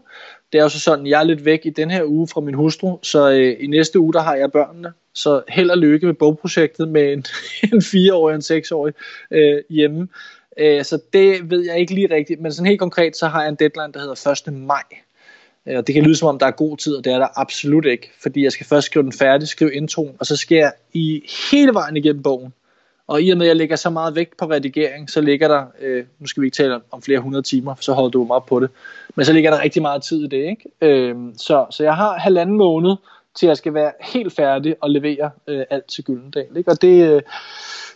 Det 0.52 0.60
er 0.60 0.64
jo 0.64 0.70
så 0.70 0.80
sådan, 0.80 1.08
jeg 1.08 1.20
er 1.20 1.24
lidt 1.24 1.46
væk 1.46 1.66
i 1.66 1.70
den 1.70 1.92
her 1.92 2.04
uge 2.04 2.28
fra 2.28 2.42
min 2.42 2.54
hustru, 2.54 2.98
så 3.04 3.30
øh, 3.30 3.56
i 3.60 3.68
næste 3.68 4.00
uge, 4.00 4.14
der 4.14 4.22
har 4.22 4.36
jeg 4.36 4.52
børnene. 4.52 4.94
Så 5.14 5.42
held 5.50 5.70
og 5.70 5.78
lykke 5.78 6.06
med 6.06 6.14
bogprojektet 6.14 6.88
med 6.90 7.14
en, 7.14 7.26
en 7.74 7.82
fireårig 7.82 8.32
og 8.32 8.36
en 8.36 8.42
seksårig 8.42 8.94
øh, 9.32 9.58
hjemme. 9.70 10.08
Øh, 10.58 10.84
så 10.84 11.00
det 11.14 11.50
ved 11.50 11.66
jeg 11.66 11.80
ikke 11.80 11.94
lige 11.94 12.16
rigtigt, 12.16 12.42
men 12.42 12.54
sådan 12.54 12.68
helt 12.68 12.80
konkret, 12.80 13.18
så 13.18 13.28
har 13.28 13.42
jeg 13.42 13.50
en 13.50 13.56
deadline, 13.56 13.94
der 13.94 14.00
hedder 14.00 14.48
1. 14.48 14.54
maj. 14.54 14.84
Øh, 15.66 15.78
og 15.78 15.88
det 15.88 15.96
kan 15.96 16.04
lyde 16.04 16.16
som 16.16 16.28
om, 16.28 16.40
der 16.40 16.46
er 16.46 16.52
god 16.52 16.78
tid, 16.78 16.96
og 16.96 17.04
det 17.04 17.14
er 17.14 17.20
der 17.20 17.28
absolut 17.40 17.86
ikke, 17.86 18.12
fordi 18.22 18.44
jeg 18.44 18.52
skal 18.52 18.66
først 18.66 18.86
skrive 18.86 19.04
den 19.04 19.14
færdig, 19.14 19.48
skrive 19.48 19.74
introen, 19.74 20.16
og 20.20 20.26
så 20.26 20.36
skal 20.36 20.56
jeg 20.56 20.72
i 20.94 21.24
hele 21.52 21.74
vejen 21.74 21.98
igennem 21.98 22.24
bogen. 22.24 22.54
Og 23.08 23.22
i 23.22 23.30
og 23.30 23.38
med, 23.38 23.46
at 23.46 23.48
jeg 23.48 23.56
lægger 23.56 23.76
så 23.76 23.90
meget 23.90 24.16
vægt 24.16 24.38
på 24.38 24.46
redigering, 24.46 25.10
så 25.10 25.22
ligger 25.22 25.48
der, 25.48 25.66
øh, 25.82 26.06
nu 26.20 26.28
skal 26.28 26.42
vi 26.42 26.48
ikke 26.48 26.56
tale 26.56 26.80
om 26.92 27.02
flere 27.02 27.20
hundrede 27.20 27.44
timer, 27.44 27.76
for 27.76 27.84
så 27.84 27.94
holder 27.94 28.10
du 28.10 28.24
mig 28.24 28.36
op 28.36 28.46
på 28.46 28.60
det, 28.60 28.70
men 29.16 29.26
så 29.26 29.34
ligger 29.34 29.52
der 29.52 29.62
rigtig 29.62 29.82
meget 29.82 30.04
tid 30.04 30.24
i 30.24 30.28
det. 30.28 30.50
Ikke? 30.50 30.64
Øh, 30.82 31.16
så, 31.38 31.66
så 31.72 31.84
jeg 31.84 31.96
har 31.96 32.18
halvanden 32.18 32.58
måned, 32.58 32.96
til 33.36 33.48
jeg 33.48 33.58
skal 33.58 33.74
være 33.74 33.92
helt 34.02 34.36
færdig 34.36 34.76
og 34.82 34.90
levere 34.90 35.32
øh, 35.48 35.66
alt 35.70 35.86
til 35.86 36.04
Gyldendal. 36.04 36.58
Ikke? 36.58 36.72
Og 36.72 36.82
det, 36.82 37.14
øh, 37.14 37.22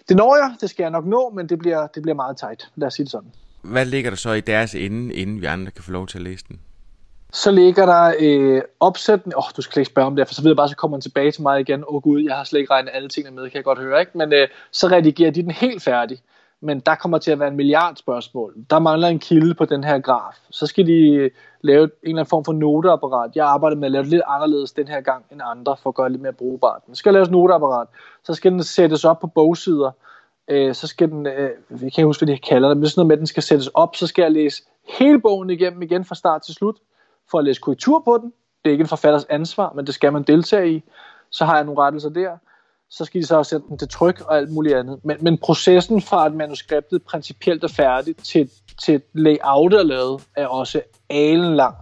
det 0.10 0.18
når 0.18 0.36
jeg, 0.36 0.56
det 0.62 0.70
skal 0.70 0.84
jeg 0.84 0.92
nok 0.92 1.06
nå, 1.06 1.30
men 1.36 1.50
det 1.50 1.60
bliver, 1.60 1.88
det 1.88 2.02
bliver 2.02 2.16
meget 2.16 2.38
tight. 2.38 2.70
Lad 2.76 2.88
os 2.88 2.94
sige 2.94 3.04
det 3.04 3.12
sådan. 3.12 3.32
Hvad 3.62 3.86
ligger 3.86 4.12
der 4.12 4.18
så 4.18 4.32
i 4.32 4.42
deres 4.42 4.76
ende, 4.76 5.14
inden 5.14 5.42
vi 5.42 5.46
andre 5.46 5.72
kan 5.72 5.84
få 5.84 5.92
lov 5.92 6.08
til 6.08 6.18
at 6.18 6.22
læse 6.22 6.46
den? 6.48 6.60
Så 7.34 7.52
ligger 7.52 7.86
der 7.86 8.14
øh, 8.20 8.62
opsætning. 8.80 9.38
Åh, 9.38 9.44
oh, 9.44 9.52
du 9.58 9.62
skal 9.62 9.80
ikke 9.80 9.92
spørge 9.92 10.08
om 10.08 10.16
det, 10.16 10.28
for 10.28 10.34
så 10.34 10.42
ved 10.42 10.50
jeg 10.50 10.58
bare, 10.58 10.70
så 10.70 10.76
kommer 10.76 10.98
han 10.98 11.02
tilbage 11.02 11.32
til 11.32 11.42
mig 11.42 11.60
igen. 11.60 11.84
Åh 11.88 11.96
oh, 11.96 12.02
gud, 12.02 12.22
jeg 12.22 12.36
har 12.36 12.44
slet 12.44 12.60
ikke 12.60 12.74
regnet 12.74 12.92
alle 12.94 13.10
tingene 13.10 13.36
med, 13.36 13.44
kan 13.44 13.56
jeg 13.56 13.64
godt 13.64 13.80
høre. 13.80 14.00
ikke. 14.00 14.18
Men 14.18 14.34
øh, 14.34 14.48
så 14.72 14.88
redigerer 14.88 15.32
de 15.32 15.42
den 15.42 15.52
helt 15.52 15.84
færdig. 15.84 16.22
Men 16.62 16.80
der 16.80 16.96
kommer 16.96 17.18
til 17.18 17.32
at 17.32 17.40
være 17.40 17.48
en 17.48 17.56
milliard 17.56 17.96
spørgsmål. 17.96 18.54
Der 18.70 18.80
mangler 18.80 19.08
en 19.08 19.20
kilde 19.20 19.54
på 19.54 19.66
den 19.66 19.84
her 19.84 20.00
graf. 20.00 20.36
Så 20.50 20.68
skal 20.68 20.88
de 20.88 21.30
lave 21.62 21.84
en 21.84 21.90
eller 22.04 22.20
anden 22.20 22.26
form 22.26 22.46
for 22.46 22.54
noteapparat. 22.54 23.36
Jeg 23.36 23.48
arbejder 23.48 23.78
med 23.78 23.86
at 23.86 23.92
lave 23.92 24.04
det 24.04 24.12
lidt 24.12 24.22
anderledes 24.28 24.72
den 24.72 24.88
her 24.88 25.02
gang 25.02 25.26
end 25.32 25.42
andre, 25.44 25.78
for 25.84 25.90
at 25.90 25.96
gøre 25.96 26.04
det 26.04 26.12
lidt 26.12 26.22
mere 26.22 26.34
brugbart. 26.34 26.82
Men 26.88 26.96
skal 26.96 27.14
laves 27.14 27.30
noteapparat, 27.30 27.88
så 28.24 28.34
skal 28.34 28.52
den 28.52 28.64
sættes 28.64 29.06
op 29.06 29.20
på 29.20 29.28
bogsider. 29.28 29.92
Øh, 30.48 30.76
så 30.76 30.88
skal 30.88 31.10
den, 31.10 31.28
øh, 31.28 31.50
jeg 31.70 31.80
kan 31.80 31.86
ikke 31.86 32.06
huske, 32.06 32.26
hvad 32.26 32.36
de 32.36 32.42
kalder 32.42 32.68
det, 32.68 32.78
men 32.78 32.88
sådan 32.88 33.00
noget 33.00 33.08
med, 33.08 33.16
at 33.16 33.20
den 33.20 33.28
skal 33.28 33.44
sættes 33.44 33.68
op, 33.68 33.96
så 33.96 34.08
skal 34.08 34.22
jeg 34.22 34.32
læse 34.32 34.64
hele 35.00 35.22
bogen 35.22 35.50
igennem 35.50 35.82
igen 35.82 36.06
fra 36.06 36.16
start 36.16 36.42
til 36.42 36.54
slut 36.54 36.76
for 37.32 37.38
at 37.38 37.46
læse 37.46 37.62
korrektur 37.62 38.02
på 38.06 38.18
den. 38.18 38.34
Det 38.64 38.70
er 38.70 38.72
ikke 38.72 38.82
en 38.82 38.88
forfatters 38.88 39.26
ansvar, 39.26 39.74
men 39.76 39.86
det 39.86 39.94
skal 39.94 40.14
man 40.14 40.24
deltage 40.24 40.72
i. 40.72 40.84
Så 41.30 41.46
har 41.46 41.56
jeg 41.56 41.66
nogle 41.66 41.82
rettelser 41.82 42.10
der. 42.10 42.38
Så 42.90 43.06
skal 43.06 43.22
de 43.22 43.26
så 43.26 43.38
også 43.38 43.50
sende 43.50 43.66
den 43.70 43.78
til 43.78 43.88
tryk 43.88 44.22
og 44.22 44.38
alt 44.38 44.52
muligt 44.52 44.76
andet. 44.76 45.00
Men, 45.04 45.18
men 45.22 45.38
processen 45.38 46.02
fra, 46.02 46.26
at 46.26 46.34
manuskriptet 46.34 47.04
principielt 47.04 47.64
er 47.64 47.68
færdigt, 47.68 48.24
til, 48.24 48.50
til 48.84 49.02
layoutet 49.14 49.80
er 49.80 49.84
lavet, 49.84 50.22
er 50.36 50.48
også 50.48 50.82
alen 51.10 51.56
lang. 51.56 51.76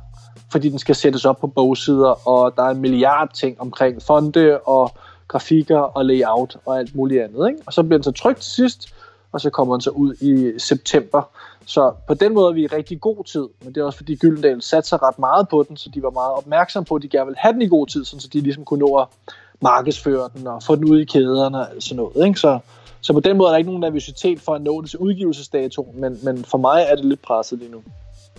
Fordi 0.52 0.70
den 0.70 0.80
skal 0.80 0.96
sættes 0.96 1.26
op 1.26 1.40
på 1.40 1.48
bogsider, 1.48 2.28
og 2.28 2.56
der 2.56 2.64
er 2.64 2.70
en 2.70 2.82
milliard 2.82 3.34
ting 3.34 3.62
omkring 3.62 4.02
fonde 4.02 4.60
og 4.60 4.92
grafikker 5.28 5.80
og 5.80 6.06
layout 6.06 6.58
og 6.66 6.80
alt 6.80 6.96
muligt 6.96 7.24
andet. 7.24 7.48
Ikke? 7.50 7.62
Og 7.66 7.74
så 7.74 7.84
bliver 7.84 7.98
den 7.98 8.04
så 8.04 8.12
trykt 8.12 8.42
til 8.42 8.52
sidst, 8.52 8.94
og 9.32 9.42
så 9.42 9.50
kommer 9.50 9.74
den 9.76 9.82
så 9.82 9.90
ud 9.90 10.14
i 10.14 10.60
september 10.60 11.30
så 11.66 11.94
på 12.08 12.14
den 12.14 12.34
måde 12.34 12.50
er 12.50 12.54
vi 12.54 12.64
i 12.64 12.68
rigtig 12.68 13.02
god 13.02 13.24
tid, 13.24 13.48
men 13.64 13.76
det 13.76 13.82
er 13.82 13.86
også 13.86 13.98
fordi 13.98 14.16
Gyldendal 14.16 14.62
satte 14.62 14.90
sig 14.90 15.02
ret 15.02 15.20
meget 15.20 15.50
på 15.50 15.66
den, 15.68 15.78
så 15.78 15.90
de 15.90 16.04
var 16.04 16.10
meget 16.10 16.34
opmærksomme 16.34 16.86
på, 16.86 16.96
at 16.96 17.02
de 17.02 17.08
gerne 17.08 17.26
ville 17.26 17.40
have 17.40 17.54
den 17.54 17.62
i 17.62 17.68
god 17.68 17.88
tid, 17.88 18.06
så 18.06 18.30
de 18.34 18.42
ligesom 18.42 18.66
kunne 18.66 18.80
nå 18.80 18.96
at 18.96 19.08
markedsføre 19.64 20.30
den 20.38 20.48
og 20.48 20.64
få 20.64 20.76
den 20.76 20.86
ud 20.86 21.00
i 21.00 21.06
kæderne 21.06 21.58
og 21.58 21.68
sådan 21.80 21.96
noget. 21.96 22.28
Ikke? 22.28 22.40
Så, 22.40 22.60
så 23.02 23.14
på 23.14 23.20
den 23.20 23.38
måde 23.38 23.48
er 23.48 23.52
der 23.52 23.58
ikke 23.58 23.70
nogen 23.70 23.82
nervøsitet 23.82 24.42
for 24.42 24.56
at 24.56 24.62
nå 24.62 24.82
det 24.82 24.90
til 24.90 25.00
udgivelsesdatoen, 25.00 26.02
men, 26.02 26.20
men 26.24 26.46
for 26.46 26.58
mig 26.58 26.86
er 26.90 26.96
det 26.96 27.06
lidt 27.06 27.22
presset 27.22 27.60
lige 27.60 27.72
nu. 27.72 27.84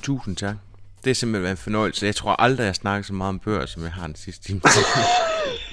Tusind 0.02 0.36
tak. 0.36 0.56
Det 1.04 1.10
er 1.10 1.14
simpelthen 1.14 1.50
en 1.50 1.56
fornøjelse. 1.56 2.06
Jeg 2.06 2.14
tror 2.14 2.30
aldrig, 2.30 2.62
jeg 2.62 2.68
har 2.68 2.72
snakket 2.72 3.06
så 3.06 3.12
meget 3.12 3.28
om 3.28 3.38
bøger, 3.38 3.66
som 3.66 3.82
jeg 3.82 3.92
har 3.92 4.06
den 4.06 4.16
sidste 4.16 4.44
time. 4.44 4.60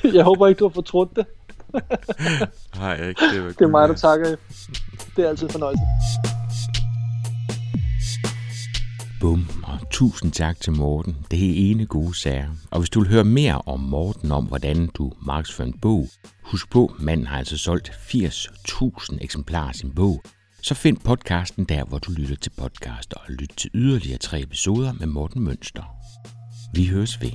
jeg 0.17 0.23
håber 0.23 0.47
ikke, 0.47 0.59
du 0.59 0.67
har 0.67 0.73
fortrudt 0.73 1.15
det. 1.15 1.25
Nej, 2.79 3.07
ikke. 3.07 3.21
Det, 3.33 3.59
det 3.59 3.65
er 3.65 3.69
mig, 3.69 3.89
der 3.89 3.95
takker. 3.95 4.35
Det 5.15 5.25
er 5.25 5.29
altid 5.29 5.49
fornøjelse. 5.49 5.81
Bum, 9.21 9.45
og 9.63 9.79
tusind 9.91 10.31
tak 10.31 10.59
til 10.59 10.73
Morten. 10.73 11.17
Det 11.31 11.49
er 11.49 11.71
ene 11.71 11.85
gode 11.85 12.15
sager. 12.15 12.49
Og 12.71 12.79
hvis 12.79 12.89
du 12.89 12.99
vil 12.99 13.09
høre 13.09 13.23
mere 13.23 13.61
om 13.65 13.79
Morten, 13.79 14.31
om 14.31 14.45
hvordan 14.45 14.89
du 14.93 15.11
markedsfører 15.25 15.67
en 15.67 15.79
bog, 15.79 16.09
husk 16.43 16.69
på, 16.69 16.95
manden 16.99 17.27
har 17.27 17.37
altså 17.37 17.57
solgt 17.57 17.89
80.000 17.89 19.17
eksemplarer 19.21 19.67
af 19.69 19.75
sin 19.75 19.91
bog, 19.95 20.23
så 20.61 20.73
find 20.73 20.97
podcasten 20.97 21.65
der, 21.65 21.83
hvor 21.83 21.97
du 21.97 22.11
lytter 22.11 22.35
til 22.35 22.49
podcast, 22.57 23.13
og 23.13 23.21
lyt 23.29 23.51
til 23.57 23.69
yderligere 23.73 24.17
tre 24.17 24.41
episoder 24.41 24.93
med 24.93 25.07
Morten 25.07 25.43
Mønster. 25.43 25.83
Vi 26.73 26.87
høres 26.87 27.21
ved. 27.21 27.31